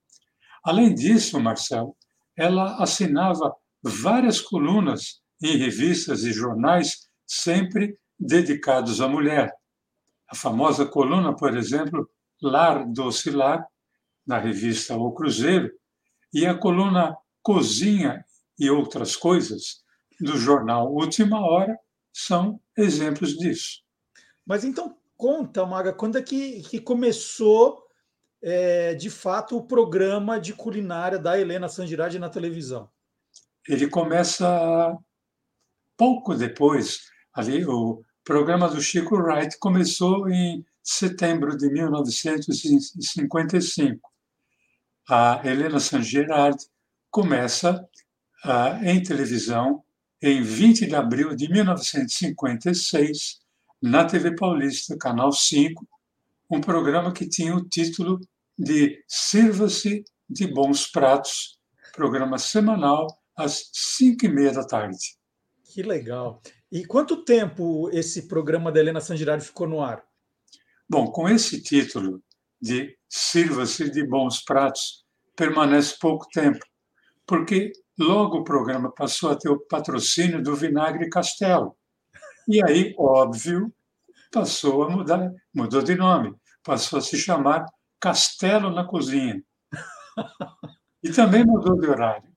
Além 0.64 0.94
disso, 0.94 1.38
Marcelo, 1.40 1.94
ela 2.36 2.82
assinava 2.82 3.54
várias 3.82 4.40
colunas 4.40 5.20
em 5.42 5.56
revistas 5.56 6.24
e 6.24 6.32
jornais 6.32 7.08
sempre 7.26 7.98
dedicados 8.18 9.00
à 9.00 9.08
mulher. 9.08 9.52
A 10.30 10.34
famosa 10.34 10.86
coluna, 10.86 11.36
por 11.36 11.56
exemplo, 11.56 12.08
Lar 12.42 12.86
Doce 12.90 13.30
Lar, 13.30 13.66
na 14.26 14.38
revista 14.38 14.96
O 14.96 15.12
Cruzeiro, 15.12 15.70
e 16.32 16.46
a 16.46 16.54
coluna 16.54 17.16
Cozinha 17.42 18.24
e 18.58 18.70
Outras 18.70 19.16
Coisas, 19.16 19.82
do 20.20 20.36
jornal 20.36 20.92
Última 20.92 21.40
Hora, 21.40 21.76
são 22.12 22.60
exemplos 22.76 23.36
disso. 23.36 23.82
Mas 24.46 24.64
então 24.64 24.96
conta, 25.16 25.64
Maga, 25.66 25.92
quando 25.92 26.18
é 26.18 26.22
que, 26.22 26.62
que 26.62 26.80
começou 26.80 27.82
é, 28.42 28.94
de 28.94 29.10
fato 29.10 29.56
o 29.56 29.66
programa 29.66 30.38
de 30.38 30.52
culinária 30.52 31.18
da 31.18 31.38
Helena 31.38 31.68
Sangirade 31.68 32.18
na 32.18 32.28
televisão? 32.28 32.88
Ele 33.66 33.88
começa 33.88 34.94
pouco 35.96 36.34
depois. 36.34 37.00
Ali, 37.32 37.64
o 37.64 38.02
programa 38.22 38.68
do 38.68 38.78
Chico 38.80 39.16
Wright 39.16 39.58
começou 39.58 40.28
em 40.28 40.64
setembro 40.82 41.56
de 41.56 41.70
1955. 41.70 44.12
A 45.08 45.42
Helena 45.44 45.78
Sangerard 45.78 46.56
começa 47.10 47.86
uh, 48.44 48.84
em 48.84 49.02
televisão 49.02 49.84
em 50.22 50.42
20 50.42 50.86
de 50.86 50.94
abril 50.94 51.36
de 51.36 51.50
1956, 51.50 53.40
na 53.82 54.06
TV 54.06 54.34
Paulista, 54.34 54.96
Canal 54.96 55.30
5, 55.30 55.86
um 56.50 56.60
programa 56.60 57.12
que 57.12 57.28
tinha 57.28 57.54
o 57.54 57.62
título 57.62 58.18
de 58.58 59.04
Sirva-se 59.06 60.04
de 60.26 60.46
Bons 60.46 60.86
Pratos, 60.86 61.58
programa 61.92 62.38
semanal 62.38 63.06
às 63.36 63.68
5 63.72 64.24
e 64.24 64.28
meia 64.28 64.52
da 64.52 64.66
tarde. 64.66 65.18
Que 65.64 65.82
legal. 65.82 66.40
E 66.72 66.86
quanto 66.86 67.24
tempo 67.24 67.90
esse 67.90 68.26
programa 68.26 68.72
da 68.72 68.80
Helena 68.80 69.02
Sangirari 69.02 69.42
ficou 69.42 69.68
no 69.68 69.82
ar? 69.82 70.02
Bom, 70.88 71.10
com 71.10 71.28
esse 71.28 71.62
título 71.62 72.22
de 72.58 72.96
Sirva-se 73.16 73.90
de 73.90 74.06
Bons 74.06 74.42
Pratos, 74.42 75.04
permanece 75.36 75.96
pouco 76.00 76.26
tempo, 76.32 76.64
porque 77.26 77.72
Logo 77.98 78.38
o 78.38 78.44
programa 78.44 78.90
passou 78.90 79.30
a 79.30 79.36
ter 79.36 79.48
o 79.48 79.60
patrocínio 79.60 80.42
do 80.42 80.56
Vinagre 80.56 81.08
Castelo. 81.08 81.76
E 82.48 82.62
aí, 82.64 82.92
óbvio, 82.98 83.72
passou 84.32 84.82
a 84.82 84.90
mudar, 84.90 85.32
mudou 85.54 85.80
de 85.80 85.94
nome, 85.94 86.34
passou 86.62 86.98
a 86.98 87.02
se 87.02 87.16
chamar 87.16 87.64
Castelo 88.00 88.70
na 88.70 88.84
Cozinha. 88.84 89.40
E 91.02 91.12
também 91.12 91.44
mudou 91.44 91.78
de 91.78 91.86
horário, 91.86 92.28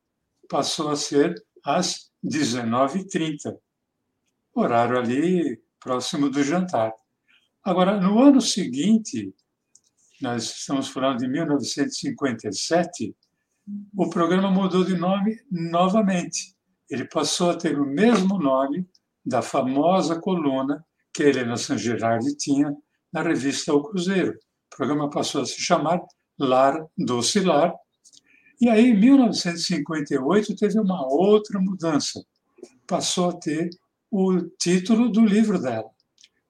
passou 0.48 0.90
a 0.90 0.96
ser 0.96 1.34
às 1.66 2.12
19h30, 2.24 3.58
horário 4.54 5.00
ali 5.00 5.60
próximo 5.80 6.30
do 6.30 6.44
jantar. 6.44 6.94
Agora, 7.64 8.00
no 8.00 8.20
ano 8.22 8.42
seguinte, 8.42 9.34
nós 10.22 10.44
estamos 10.44 10.88
falando 10.90 11.20
de 11.20 11.28
1957, 11.28 13.16
o 13.96 14.10
programa 14.10 14.50
mudou 14.50 14.84
de 14.84 14.96
nome 14.96 15.40
novamente. 15.52 16.56
Ele 16.90 17.06
passou 17.06 17.52
a 17.52 17.58
ter 17.58 17.80
o 17.80 17.86
mesmo 17.86 18.40
nome 18.40 18.88
da 19.26 19.42
famosa 19.42 20.20
coluna 20.20 20.84
que 21.14 21.24
a 21.24 21.28
Helena 21.28 21.58
San 21.58 21.78
Gerardi 21.78 22.36
tinha 22.36 22.74
na 23.12 23.22
revista 23.22 23.74
O 23.74 23.84
Cruzeiro. 23.84 24.32
O 24.32 24.78
programa 24.78 25.10
passou 25.10 25.42
a 25.42 25.46
se 25.46 25.60
chamar 25.60 26.02
Lar 26.40 26.86
Doce 26.98 27.42
Lar. 27.42 27.74
E 28.60 28.70
aí, 28.70 28.92
em 28.92 29.00
1958, 29.00 30.56
teve 30.56 30.80
uma 30.80 31.06
outra 31.08 31.60
mudança. 31.60 32.24
Passou 32.88 33.30
a 33.30 33.34
ter 33.34 33.70
o 34.10 34.42
título 34.60 35.10
do 35.10 35.26
livro 35.26 35.62
dela, 35.62 35.90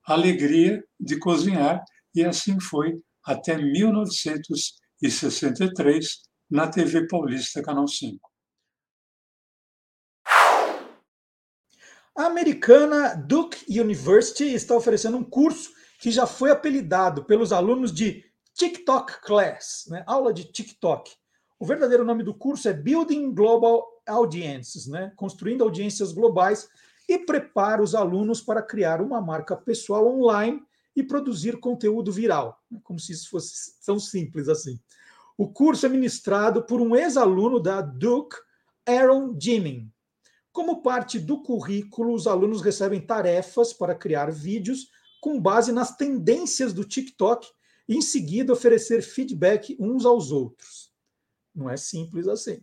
Alegria 0.05 0.83
de 0.99 1.17
Cozinhar, 1.17 1.83
e 2.13 2.23
assim 2.23 2.59
foi 2.59 3.01
até 3.27 3.57
1900 3.57 4.79
e 5.01 5.11
63 5.11 6.21
na 6.49 6.69
TV 6.69 7.05
Paulista 7.07 7.61
Canal 7.61 7.85
5. 7.85 8.17
A 12.15 12.25
americana 12.25 13.13
Duke 13.15 13.65
University 13.69 14.45
está 14.45 14.75
oferecendo 14.75 15.17
um 15.17 15.23
curso 15.23 15.71
que 15.99 16.09
já 16.09 16.25
foi 16.25 16.51
apelidado 16.51 17.25
pelos 17.25 17.51
alunos 17.51 17.91
de 17.91 18.23
TikTok 18.55 19.21
Class, 19.21 19.85
né? 19.89 20.03
aula 20.07 20.33
de 20.33 20.45
TikTok. 20.45 21.11
O 21.59 21.65
verdadeiro 21.65 22.05
nome 22.05 22.23
do 22.23 22.33
curso 22.33 22.69
é 22.69 22.73
Building 22.73 23.33
Global 23.33 23.85
Audiences, 24.07 24.87
né? 24.87 25.11
construindo 25.15 25.63
audiências 25.63 26.13
globais 26.13 26.69
e 27.09 27.19
prepara 27.19 27.83
os 27.83 27.93
alunos 27.93 28.41
para 28.41 28.61
criar 28.61 29.01
uma 29.01 29.21
marca 29.21 29.55
pessoal 29.55 30.07
online 30.07 30.65
e 30.97 31.03
produzir 31.03 31.59
conteúdo 31.59 32.11
viral, 32.11 32.59
né? 32.71 32.79
como 32.83 32.99
se 32.99 33.11
isso 33.11 33.29
fosse 33.29 33.79
tão 33.85 33.99
simples 33.99 34.49
assim. 34.49 34.79
O 35.37 35.47
curso 35.47 35.85
é 35.85 35.89
ministrado 35.89 36.63
por 36.63 36.81
um 36.81 36.95
ex-aluno 36.95 37.59
da 37.59 37.81
Duke, 37.81 38.35
Aaron 38.83 39.37
Jimming. 39.39 39.91
Como 40.51 40.81
parte 40.81 41.19
do 41.19 41.43
currículo, 41.43 42.15
os 42.15 42.25
alunos 42.25 42.63
recebem 42.63 42.99
tarefas 42.99 43.71
para 43.71 43.93
criar 43.93 44.31
vídeos 44.31 44.89
com 45.21 45.39
base 45.39 45.71
nas 45.71 45.95
tendências 45.95 46.73
do 46.73 46.83
TikTok 46.83 47.47
e, 47.87 47.95
em 47.95 48.01
seguida, 48.01 48.51
oferecer 48.51 49.03
feedback 49.03 49.77
uns 49.79 50.03
aos 50.03 50.31
outros. 50.31 50.91
Não 51.53 51.69
é 51.69 51.77
simples 51.77 52.27
assim. 52.27 52.59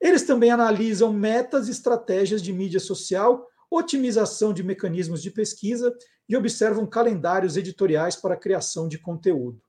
Eles 0.00 0.24
também 0.24 0.50
analisam 0.50 1.12
metas 1.12 1.68
e 1.68 1.70
estratégias 1.70 2.42
de 2.42 2.52
mídia 2.52 2.80
social, 2.80 3.46
otimização 3.70 4.52
de 4.52 4.64
mecanismos 4.64 5.22
de 5.22 5.30
pesquisa 5.30 5.96
e 6.30 6.36
observam 6.36 6.86
calendários 6.86 7.56
editoriais 7.56 8.14
para 8.14 8.34
a 8.34 8.38
criação 8.38 8.86
de 8.86 8.96
conteúdo. 8.96 9.60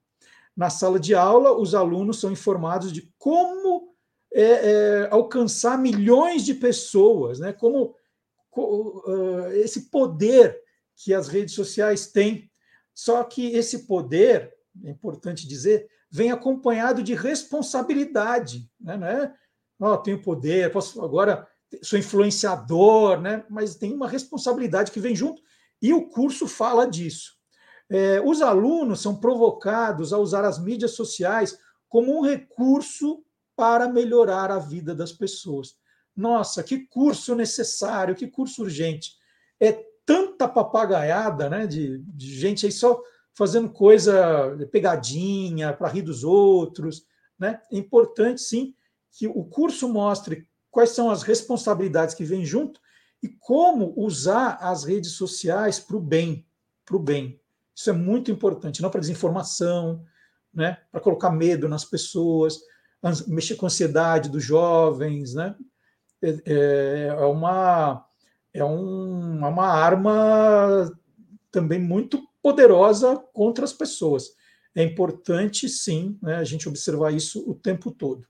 Na 0.56 0.70
sala 0.70 1.00
de 1.00 1.16
aula, 1.16 1.58
os 1.58 1.74
alunos 1.74 2.20
são 2.20 2.32
informados 2.32 2.94
de 2.94 3.12
como 3.18 3.96
é, 4.32 4.44
é, 4.44 5.08
alcançar 5.10 5.76
milhões 5.76 6.46
de 6.46 6.54
pessoas, 6.54 7.40
né? 7.40 7.52
como 7.52 7.96
uh, 8.56 9.48
esse 9.54 9.90
poder 9.90 10.56
que 10.96 11.16
as 11.16 11.28
redes 11.28 11.56
sociais 11.56 12.12
têm. 12.12 12.48
Só 12.94 13.24
que 13.24 13.56
esse 13.56 13.88
poder, 13.88 14.54
é 14.86 14.92
importante 14.92 15.48
dizer, 15.48 15.90
vem 16.12 16.30
acompanhado 16.30 17.02
de 17.02 17.16
responsabilidade. 17.16 18.70
Né? 18.80 18.98
Não 19.80 19.88
é, 19.88 19.94
oh, 19.94 19.98
tenho 19.98 20.22
poder, 20.22 20.72
posso 20.72 21.04
agora 21.04 21.48
sou 21.82 21.98
influenciador, 21.98 23.20
né? 23.20 23.44
mas 23.50 23.76
tem 23.76 23.92
uma 23.94 24.08
responsabilidade 24.08 24.92
que 24.92 25.00
vem 25.00 25.16
junto, 25.16 25.42
e 25.82 25.94
o 25.94 26.08
curso 26.08 26.48
fala 26.48 26.86
disso. 26.86 27.34
É, 27.90 28.22
os 28.22 28.42
alunos 28.42 29.02
são 29.02 29.16
provocados 29.16 30.14
a 30.14 30.18
usar 30.18 30.46
as 30.46 30.60
mídias 30.60 30.92
sociais 30.92 31.58
como 31.90 32.18
um 32.18 32.22
recurso 32.22 33.24
para 33.56 33.90
melhorar 33.90 34.50
a 34.50 34.60
vida 34.60 34.96
das 34.96 35.12
pessoas. 35.12 35.76
Nossa, 36.16 36.64
que 36.64 36.88
curso 36.88 37.36
necessário, 37.36 38.16
que 38.16 38.28
curso 38.28 38.64
urgente. 38.64 39.14
É 39.60 39.84
tanta 40.06 40.48
papagaiada 40.48 41.50
né, 41.50 41.68
de, 41.68 42.00
de 42.00 42.34
gente 42.34 42.66
aí 42.66 42.72
só 42.72 43.02
fazendo 43.34 43.70
coisa, 43.70 44.58
pegadinha, 44.72 45.74
para 45.74 45.90
rir 45.90 46.02
dos 46.02 46.24
outros. 46.24 47.06
Né? 47.38 47.60
É 47.72 47.78
importante, 47.78 48.42
sim, 48.42 48.74
que 49.12 49.28
o 49.28 49.44
curso 49.44 49.90
mostre 49.90 50.48
quais 50.70 50.92
são 50.92 51.10
as 51.10 51.24
responsabilidades 51.24 52.16
que 52.16 52.24
vêm 52.24 52.46
junto 52.46 52.80
e 53.22 53.30
como 53.30 53.94
usar 53.96 54.58
as 54.62 54.84
redes 54.84 55.12
sociais 55.12 55.80
para 55.80 55.98
o 55.98 56.02
bem, 56.02 56.46
para 56.86 56.96
o 56.96 57.00
bem. 57.00 57.40
Isso 57.76 57.90
é 57.90 57.94
muito 57.94 58.32
importante, 58.32 58.82
não 58.82 58.90
para 58.90 59.00
desinformação, 59.00 60.04
né? 60.54 60.78
para 60.92 61.02
colocar 61.02 61.30
medo 61.30 61.70
nas 61.70 61.86
pessoas, 61.86 62.60
mexer 63.28 63.56
com 63.56 63.66
a 63.66 63.68
ansiedade 63.68 64.30
dos 64.30 64.44
jovens, 64.44 65.34
né? 65.34 65.56
É, 66.22 66.38
é, 66.46 67.08
é 67.08 67.26
uma 67.26 68.06
é 68.54 68.64
um, 68.64 69.46
é 69.46 69.48
uma 69.48 69.68
arma 69.68 70.92
também 71.52 71.80
muito 71.80 72.22
poderosa 72.42 73.18
contra 73.34 73.64
as 73.64 73.74
pessoas. 73.74 74.36
É 74.76 74.84
importante, 74.84 75.68
sim, 75.70 76.18
né, 76.22 76.36
a 76.36 76.44
gente 76.44 76.68
observar 76.68 77.14
isso 77.14 77.44
o 77.50 77.56
tempo 77.56 77.92
todo. 77.92 78.26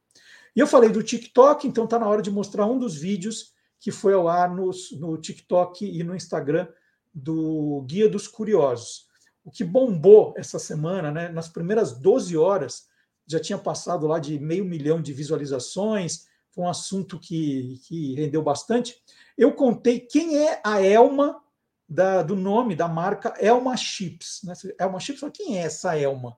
E 0.55 0.59
eu 0.59 0.68
falei 0.68 0.89
do 0.89 1.03
TikTok, 1.03 1.68
então 1.68 1.85
está 1.85 1.97
na 1.97 2.07
hora 2.07 2.22
de 2.22 2.31
mostrar 2.31 2.65
um 2.65 2.77
dos 2.77 2.95
vídeos 2.95 3.51
que 3.82 3.91
foi 3.91 4.14
ao 4.14 4.28
ar 4.28 4.56
no, 4.56 4.70
no 4.99 5.18
TikTok 5.18 5.84
e 5.84 6.03
no 6.03 6.16
Instagram 6.16 6.68
do 7.12 7.84
Guia 7.88 8.08
dos 8.08 8.28
Curiosos. 8.28 9.08
O 9.44 9.49
que 9.49 9.64
bombou 9.64 10.36
essa 10.38 10.60
semana, 10.60 11.12
né, 11.12 11.30
nas 11.30 11.49
primeiras 11.49 11.99
12 11.99 12.38
horas, 12.38 12.88
já 13.26 13.40
tinha 13.40 13.58
passado 13.58 14.06
lá 14.06 14.20
de 14.20 14.40
meio 14.40 14.64
milhão 14.64 15.02
de 15.02 15.12
visualizações, 15.12 16.28
foi 16.52 16.64
um 16.64 16.70
assunto 16.70 17.20
que, 17.20 17.82
que 17.88 18.14
rendeu 18.14 18.44
bastante. 18.44 19.02
Eu 19.36 19.53
contei 19.53 19.99
quem 19.99 20.38
é 20.38 20.62
a 20.64 20.80
Elma 20.80 21.41
da, 21.90 22.22
do 22.22 22.36
nome 22.36 22.76
da 22.76 22.88
marca 22.88 23.34
Elma 23.40 23.76
Chips. 23.76 24.41
Né? 24.44 24.53
Elma 24.80 24.99
Chips, 24.99 25.24
quem 25.34 25.58
é 25.58 25.64
essa 25.64 25.98
Elma? 25.98 26.38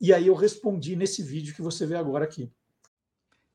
E 0.00 0.12
aí 0.12 0.26
eu 0.26 0.34
respondi 0.34 0.96
nesse 0.96 1.22
vídeo 1.22 1.54
que 1.54 1.62
você 1.62 1.86
vê 1.86 1.94
agora 1.94 2.24
aqui. 2.24 2.50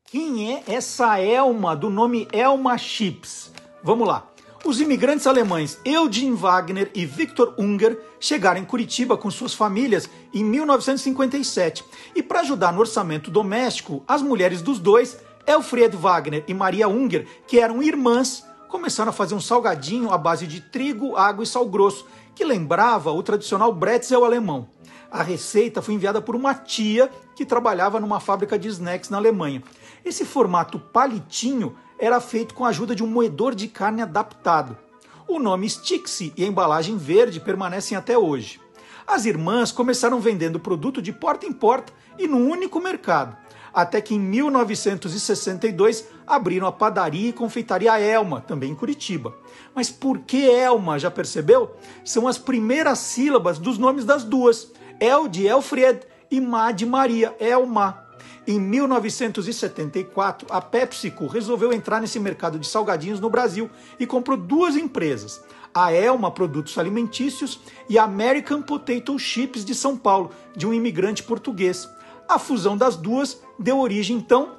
Quem 0.08 0.54
é 0.54 0.62
essa 0.68 1.18
Elma 1.18 1.74
do 1.74 1.90
nome 1.90 2.28
Elma 2.30 2.78
Chips? 2.78 3.50
Vamos 3.82 4.06
lá. 4.06 4.24
Os 4.64 4.80
imigrantes 4.80 5.26
alemães 5.26 5.80
Eugene 5.84 6.36
Wagner 6.36 6.92
e 6.94 7.04
Victor 7.04 7.52
Unger 7.58 8.00
chegaram 8.20 8.60
em 8.60 8.64
Curitiba 8.64 9.16
com 9.16 9.28
suas 9.32 9.52
famílias 9.52 10.08
em 10.32 10.44
1957. 10.44 11.84
E 12.14 12.22
para 12.22 12.38
ajudar 12.40 12.72
no 12.72 12.78
orçamento 12.78 13.32
doméstico, 13.32 14.04
as 14.06 14.22
mulheres 14.22 14.62
dos 14.62 14.78
dois, 14.78 15.18
Elfried 15.44 15.96
Wagner 15.96 16.44
e 16.46 16.54
Maria 16.54 16.86
Unger, 16.86 17.26
que 17.48 17.58
eram 17.58 17.82
irmãs, 17.82 18.46
começaram 18.68 19.10
a 19.10 19.12
fazer 19.12 19.34
um 19.34 19.40
salgadinho 19.40 20.12
à 20.12 20.18
base 20.18 20.46
de 20.46 20.60
trigo, 20.60 21.16
água 21.16 21.42
e 21.42 21.46
sal 21.48 21.66
grosso, 21.66 22.06
que 22.32 22.44
lembrava 22.44 23.10
o 23.10 23.24
tradicional 23.24 23.72
bretzel 23.72 24.24
alemão. 24.24 24.68
A 25.10 25.22
receita 25.22 25.80
foi 25.80 25.94
enviada 25.94 26.20
por 26.20 26.36
uma 26.36 26.54
tia 26.54 27.10
que 27.34 27.44
trabalhava 27.44 28.00
numa 28.00 28.20
fábrica 28.20 28.58
de 28.58 28.68
snacks 28.68 29.10
na 29.10 29.18
Alemanha. 29.18 29.62
Esse 30.06 30.24
formato 30.24 30.78
palitinho 30.78 31.76
era 31.98 32.20
feito 32.20 32.54
com 32.54 32.64
a 32.64 32.68
ajuda 32.68 32.94
de 32.94 33.02
um 33.02 33.08
moedor 33.08 33.56
de 33.56 33.66
carne 33.66 34.02
adaptado. 34.02 34.78
O 35.26 35.40
nome 35.40 35.68
Stixi 35.68 36.32
e 36.36 36.44
a 36.44 36.46
embalagem 36.46 36.96
verde 36.96 37.40
permanecem 37.40 37.98
até 37.98 38.16
hoje. 38.16 38.60
As 39.04 39.24
irmãs 39.24 39.72
começaram 39.72 40.20
vendendo 40.20 40.56
o 40.56 40.60
produto 40.60 41.02
de 41.02 41.12
porta 41.12 41.44
em 41.44 41.52
porta 41.52 41.92
e 42.16 42.28
num 42.28 42.48
único 42.48 42.78
mercado, 42.78 43.36
até 43.74 44.00
que 44.00 44.14
em 44.14 44.20
1962 44.20 46.06
abriram 46.24 46.68
a 46.68 46.72
padaria 46.72 47.30
e 47.30 47.32
confeitaria 47.32 47.98
Elma, 47.98 48.40
também 48.40 48.70
em 48.70 48.76
Curitiba. 48.76 49.34
Mas 49.74 49.90
por 49.90 50.20
que 50.20 50.48
Elma, 50.48 51.00
já 51.00 51.10
percebeu? 51.10 51.74
São 52.04 52.28
as 52.28 52.38
primeiras 52.38 53.00
sílabas 53.00 53.58
dos 53.58 53.76
nomes 53.76 54.04
das 54.04 54.22
duas, 54.22 54.70
El 55.00 55.26
de 55.26 55.48
Elfried 55.48 56.02
e 56.30 56.40
Ma 56.40 56.70
de 56.70 56.86
Maria, 56.86 57.34
Elma. 57.40 58.05
Em 58.48 58.60
1974, 58.60 60.46
a 60.48 60.60
PepsiCo 60.60 61.26
resolveu 61.26 61.72
entrar 61.72 62.00
nesse 62.00 62.20
mercado 62.20 62.60
de 62.60 62.66
salgadinhos 62.68 63.18
no 63.18 63.28
Brasil 63.28 63.68
e 63.98 64.06
comprou 64.06 64.36
duas 64.36 64.76
empresas, 64.76 65.42
a 65.74 65.92
Elma 65.92 66.30
Produtos 66.30 66.78
Alimentícios 66.78 67.58
e 67.88 67.98
a 67.98 68.04
American 68.04 68.62
Potato 68.62 69.18
Chips 69.18 69.64
de 69.64 69.74
São 69.74 69.98
Paulo, 69.98 70.30
de 70.56 70.64
um 70.64 70.72
imigrante 70.72 71.24
português. 71.24 71.88
A 72.28 72.38
fusão 72.38 72.76
das 72.76 72.94
duas 72.94 73.42
deu 73.58 73.80
origem, 73.80 74.16
então, 74.16 74.56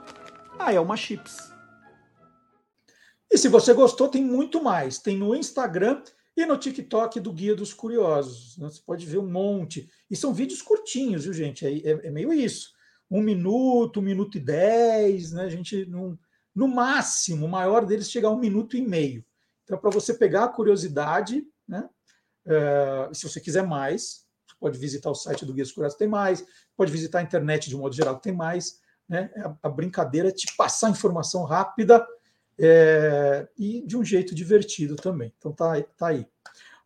a 0.59 0.73
Elma 0.73 0.97
Chips. 0.97 1.37
E 3.31 3.37
se 3.37 3.47
você 3.47 3.73
gostou, 3.73 4.09
tem 4.09 4.21
muito 4.21 4.61
mais. 4.61 4.99
Tem 4.99 5.15
no 5.15 5.33
Instagram 5.33 6.01
e 6.35 6.45
no 6.45 6.57
TikTok 6.57 7.21
do 7.21 7.31
Guia 7.31 7.55
dos 7.55 7.73
Curiosos. 7.73 8.57
Você 8.57 8.81
pode 8.85 9.05
ver 9.05 9.19
um 9.19 9.31
monte. 9.31 9.89
E 10.11 10.15
são 10.15 10.33
vídeos 10.33 10.61
curtinhos, 10.61 11.23
viu, 11.23 11.33
gente? 11.33 11.65
É, 11.65 11.71
é, 11.71 12.07
é 12.07 12.11
meio 12.11 12.33
isso 12.33 12.75
um 13.09 13.21
minuto, 13.21 13.99
um 13.99 14.03
minuto 14.03 14.37
e 14.37 14.41
dez, 14.41 15.31
né? 15.31 15.43
A 15.43 15.49
gente 15.49 15.85
não, 15.85 16.17
no 16.53 16.67
máximo, 16.67 17.45
o 17.45 17.49
maior 17.49 17.85
deles 17.85 18.09
chega 18.09 18.27
a 18.27 18.31
um 18.31 18.39
minuto 18.39 18.75
e 18.75 18.81
meio. 18.81 19.23
Então, 19.63 19.77
para 19.77 19.89
você 19.89 20.13
pegar 20.13 20.45
a 20.45 20.49
curiosidade, 20.49 21.45
né? 21.67 21.89
Uh, 22.45 23.13
se 23.13 23.27
você 23.27 23.41
quiser 23.41 23.67
mais, 23.67 24.25
você 24.47 24.55
pode 24.59 24.77
visitar 24.77 25.09
o 25.09 25.15
site 25.15 25.45
do 25.45 25.53
Guia 25.53 25.65
dos 25.65 25.73
Curiosos, 25.73 25.97
tem 25.97 26.07
mais, 26.07 26.45
pode 26.77 26.91
visitar 26.91 27.19
a 27.19 27.21
internet 27.21 27.69
de 27.69 27.75
um 27.75 27.79
modo 27.79 27.93
geral, 27.93 28.19
tem 28.19 28.33
mais. 28.33 28.79
Né? 29.07 29.29
A, 29.37 29.67
a 29.67 29.69
brincadeira 29.69 30.29
é 30.29 30.31
te 30.31 30.55
passar 30.55 30.89
informação 30.89 31.43
rápida 31.43 32.05
é, 32.57 33.47
e 33.57 33.85
de 33.85 33.97
um 33.97 34.03
jeito 34.03 34.33
divertido 34.33 34.95
também. 34.95 35.33
Então 35.37 35.51
tá, 35.51 35.81
tá 35.97 36.07
aí. 36.07 36.25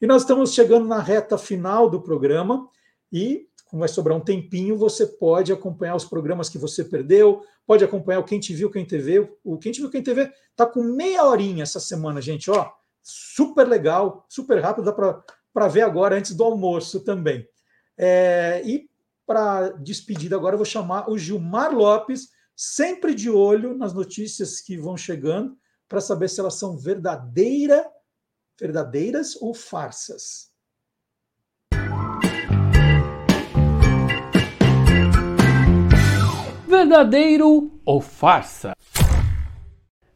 E 0.02 0.06
nós 0.06 0.24
estamos 0.24 0.54
chegando 0.54 0.86
na 0.86 1.00
reta 1.00 1.38
final 1.38 1.90
do 1.90 2.02
programa 2.02 2.70
e, 3.10 3.48
como 3.68 3.80
vai 3.80 3.88
sobrar 3.88 4.18
um 4.18 4.22
tempinho, 4.22 4.78
você 4.78 5.08
pode 5.08 5.54
acompanhar 5.54 5.96
os 5.96 6.04
programas 6.04 6.50
que 6.50 6.58
você 6.58 6.84
perdeu, 6.84 7.42
pode 7.66 7.84
acompanhar 7.84 8.20
o 8.20 8.24
Quem 8.24 8.40
Te 8.40 8.54
Viu, 8.54 8.70
Quem 8.70 8.86
TV. 8.86 9.32
O 9.44 9.58
Quem 9.58 9.72
Te 9.72 9.82
Viu, 9.82 9.90
Quem 9.90 10.04
TV 10.04 10.32
está 10.52 10.66
com 10.66 10.84
meia 10.84 11.24
horinha 11.24 11.64
essa 11.64 11.80
semana, 11.80 12.22
gente, 12.22 12.50
ó, 12.52 12.72
super 13.02 13.68
legal, 13.68 14.26
super 14.30 14.62
rápido, 14.62 14.86
dá 14.86 15.24
para 15.54 15.68
ver 15.68 15.82
agora 15.82 16.16
antes 16.16 16.34
do 16.34 16.44
almoço 16.44 17.02
também. 17.02 17.48
É, 17.98 18.62
e 18.66 18.90
para 19.26 19.70
despedida 19.70 20.36
agora, 20.36 20.54
eu 20.54 20.60
vou 20.60 20.66
chamar 20.66 21.10
o 21.10 21.18
Gilmar 21.18 21.74
Lopes, 21.74 22.30
sempre 22.56 23.16
de 23.16 23.30
olho 23.30 23.76
nas 23.76 23.94
notícias 23.94 24.60
que 24.60 24.78
vão 24.78 24.96
chegando, 24.96 25.58
para 25.88 26.02
saber 26.02 26.30
se 26.30 26.40
elas 26.40 26.56
são 26.56 26.78
verdadeira, 26.78 27.86
verdadeiras 28.60 29.36
ou 29.42 29.54
farsas. 29.54 30.53
Verdadeiro 36.76 37.72
ou 37.86 38.02
farsa? 38.02 38.76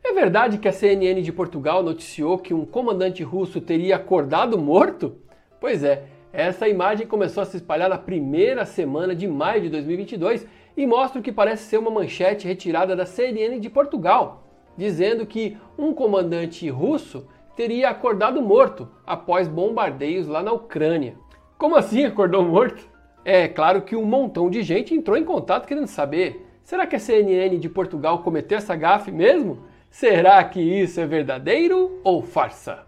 É 0.03 0.11
verdade 0.11 0.57
que 0.57 0.67
a 0.67 0.71
CNN 0.71 1.21
de 1.21 1.31
Portugal 1.31 1.84
noticiou 1.84 2.39
que 2.39 2.51
um 2.51 2.65
comandante 2.65 3.21
russo 3.21 3.61
teria 3.61 3.95
acordado 3.95 4.57
morto? 4.57 5.17
Pois 5.61 5.84
é, 5.84 6.05
essa 6.34 6.67
imagem 6.67 7.05
começou 7.05 7.43
a 7.43 7.45
se 7.45 7.57
espalhar 7.57 7.88
na 7.88 7.97
primeira 7.99 8.65
semana 8.65 9.13
de 9.13 9.27
maio 9.27 9.61
de 9.61 9.69
2022 9.69 10.47
e 10.75 10.88
mostra 10.88 11.19
o 11.19 11.23
que 11.23 11.31
parece 11.31 11.65
ser 11.65 11.77
uma 11.77 11.91
manchete 11.91 12.47
retirada 12.47 12.95
da 12.95 13.05
CNN 13.05 13.59
de 13.59 13.69
Portugal, 13.69 14.43
dizendo 14.75 15.27
que 15.27 15.55
um 15.77 15.93
comandante 15.93 16.67
russo 16.69 17.27
teria 17.55 17.91
acordado 17.91 18.41
morto 18.41 18.89
após 19.05 19.47
bombardeios 19.47 20.27
lá 20.27 20.41
na 20.41 20.53
Ucrânia. 20.53 21.19
Como 21.55 21.75
assim 21.75 22.03
acordou 22.03 22.41
morto? 22.41 22.89
É 23.23 23.47
claro 23.47 23.84
que 23.84 23.95
um 23.95 24.05
montão 24.05 24.49
de 24.49 24.63
gente 24.63 24.95
entrou 24.95 25.15
em 25.15 25.23
contato 25.23 25.67
querendo 25.67 25.88
saber: 25.88 26.47
será 26.68 26.85
que 26.85 26.98
a 26.98 26.99
CNN 26.99 27.57
de 27.57 27.69
Portugal 27.69 28.19
cometeu 28.19 28.57
essa 28.57 28.76
gafe 28.76 29.10
mesmo? 29.10 29.60
Será 29.89 30.44
que 30.44 30.60
isso 30.60 30.99
é 30.99 31.06
verdadeiro 31.06 32.02
ou 32.03 32.22
farsa? 32.22 32.85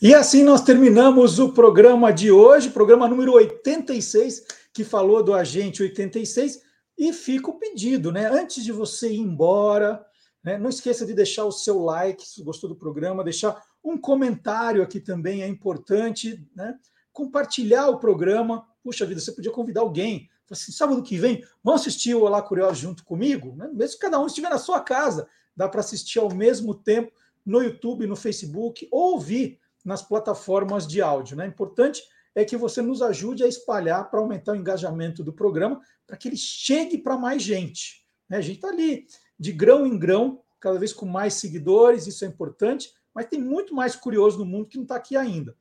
E 0.00 0.14
assim 0.14 0.42
nós 0.42 0.62
terminamos 0.62 1.38
o 1.38 1.52
programa 1.52 2.10
de 2.12 2.32
hoje, 2.32 2.70
programa 2.70 3.06
número 3.06 3.34
86, 3.34 4.46
que 4.72 4.84
falou 4.84 5.22
do 5.22 5.34
Agente 5.34 5.82
86. 5.82 6.62
E 6.98 7.12
fica 7.12 7.50
o 7.50 7.58
pedido, 7.58 8.10
né? 8.12 8.26
Antes 8.26 8.64
de 8.64 8.72
você 8.72 9.12
ir 9.12 9.18
embora, 9.18 10.04
né, 10.44 10.58
não 10.58 10.68
esqueça 10.68 11.06
de 11.06 11.14
deixar 11.14 11.44
o 11.44 11.52
seu 11.52 11.80
like 11.80 12.26
se 12.26 12.42
gostou 12.42 12.68
do 12.68 12.76
programa, 12.76 13.24
deixar 13.24 13.62
um 13.84 13.98
comentário 13.98 14.82
aqui 14.82 15.00
também 15.00 15.42
é 15.42 15.48
importante, 15.48 16.46
né? 16.54 16.78
Compartilhar 17.12 17.88
o 17.88 17.98
programa. 17.98 18.66
Puxa 18.82 19.04
vida, 19.04 19.20
você 19.20 19.32
podia 19.32 19.50
convidar 19.50 19.80
alguém. 19.80 20.28
Assim, 20.50 20.70
sábado 20.70 21.02
que 21.02 21.16
vem, 21.16 21.42
vão 21.64 21.74
assistir 21.74 22.14
o 22.14 22.22
Olá 22.22 22.42
Curioso 22.42 22.74
junto 22.74 23.04
comigo? 23.04 23.56
Né? 23.56 23.70
Mesmo 23.72 23.94
que 23.94 24.02
cada 24.02 24.20
um 24.20 24.26
estiver 24.26 24.50
na 24.50 24.58
sua 24.58 24.80
casa, 24.80 25.26
dá 25.56 25.66
para 25.66 25.80
assistir 25.80 26.18
ao 26.18 26.32
mesmo 26.32 26.74
tempo 26.74 27.10
no 27.44 27.62
YouTube, 27.62 28.06
no 28.06 28.14
Facebook, 28.14 28.86
ou 28.90 29.12
ouvir 29.12 29.58
nas 29.82 30.02
plataformas 30.02 30.86
de 30.86 31.00
áudio. 31.00 31.36
Né? 31.36 31.46
Importante 31.46 32.02
é 32.34 32.44
que 32.44 32.56
você 32.56 32.82
nos 32.82 33.00
ajude 33.00 33.42
a 33.42 33.48
espalhar 33.48 34.10
para 34.10 34.20
aumentar 34.20 34.52
o 34.52 34.56
engajamento 34.56 35.24
do 35.24 35.32
programa, 35.32 35.80
para 36.06 36.16
que 36.16 36.28
ele 36.28 36.36
chegue 36.36 36.98
para 36.98 37.16
mais 37.16 37.42
gente. 37.42 38.06
Né? 38.28 38.36
A 38.36 38.40
gente 38.42 38.56
está 38.56 38.68
ali 38.68 39.06
de 39.38 39.52
grão 39.52 39.86
em 39.86 39.98
grão, 39.98 40.42
cada 40.60 40.78
vez 40.78 40.92
com 40.92 41.06
mais 41.06 41.34
seguidores, 41.34 42.06
isso 42.06 42.24
é 42.24 42.28
importante, 42.28 42.92
mas 43.14 43.26
tem 43.26 43.40
muito 43.40 43.74
mais 43.74 43.94
curioso 43.94 44.38
no 44.38 44.44
mundo 44.44 44.66
que 44.66 44.76
não 44.76 44.84
está 44.84 44.96
aqui 44.96 45.16
ainda. 45.16 45.56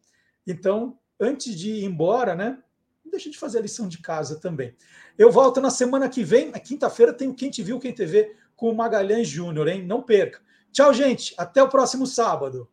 Então, 0.45 0.97
antes 1.19 1.55
de 1.55 1.71
ir 1.71 1.85
embora, 1.85 2.35
né? 2.35 2.57
Não 3.03 3.11
deixa 3.11 3.29
de 3.29 3.37
fazer 3.37 3.59
a 3.59 3.61
lição 3.61 3.87
de 3.87 3.99
casa 3.99 4.39
também. 4.39 4.75
Eu 5.17 5.31
volto 5.31 5.59
na 5.59 5.69
semana 5.69 6.07
que 6.07 6.23
vem, 6.23 6.49
na 6.49 6.59
quinta-feira, 6.59 7.13
tem 7.13 7.27
o 7.27 7.33
Quem 7.33 7.49
Te 7.49 7.61
Viu, 7.61 7.79
Quem 7.79 7.93
TV 7.93 8.35
com 8.55 8.69
o 8.69 8.75
Magalhães 8.75 9.27
Júnior, 9.27 9.67
hein? 9.67 9.85
Não 9.85 10.01
perca. 10.01 10.41
Tchau, 10.71 10.93
gente. 10.93 11.33
Até 11.37 11.61
o 11.61 11.69
próximo 11.69 12.07
sábado. 12.07 12.69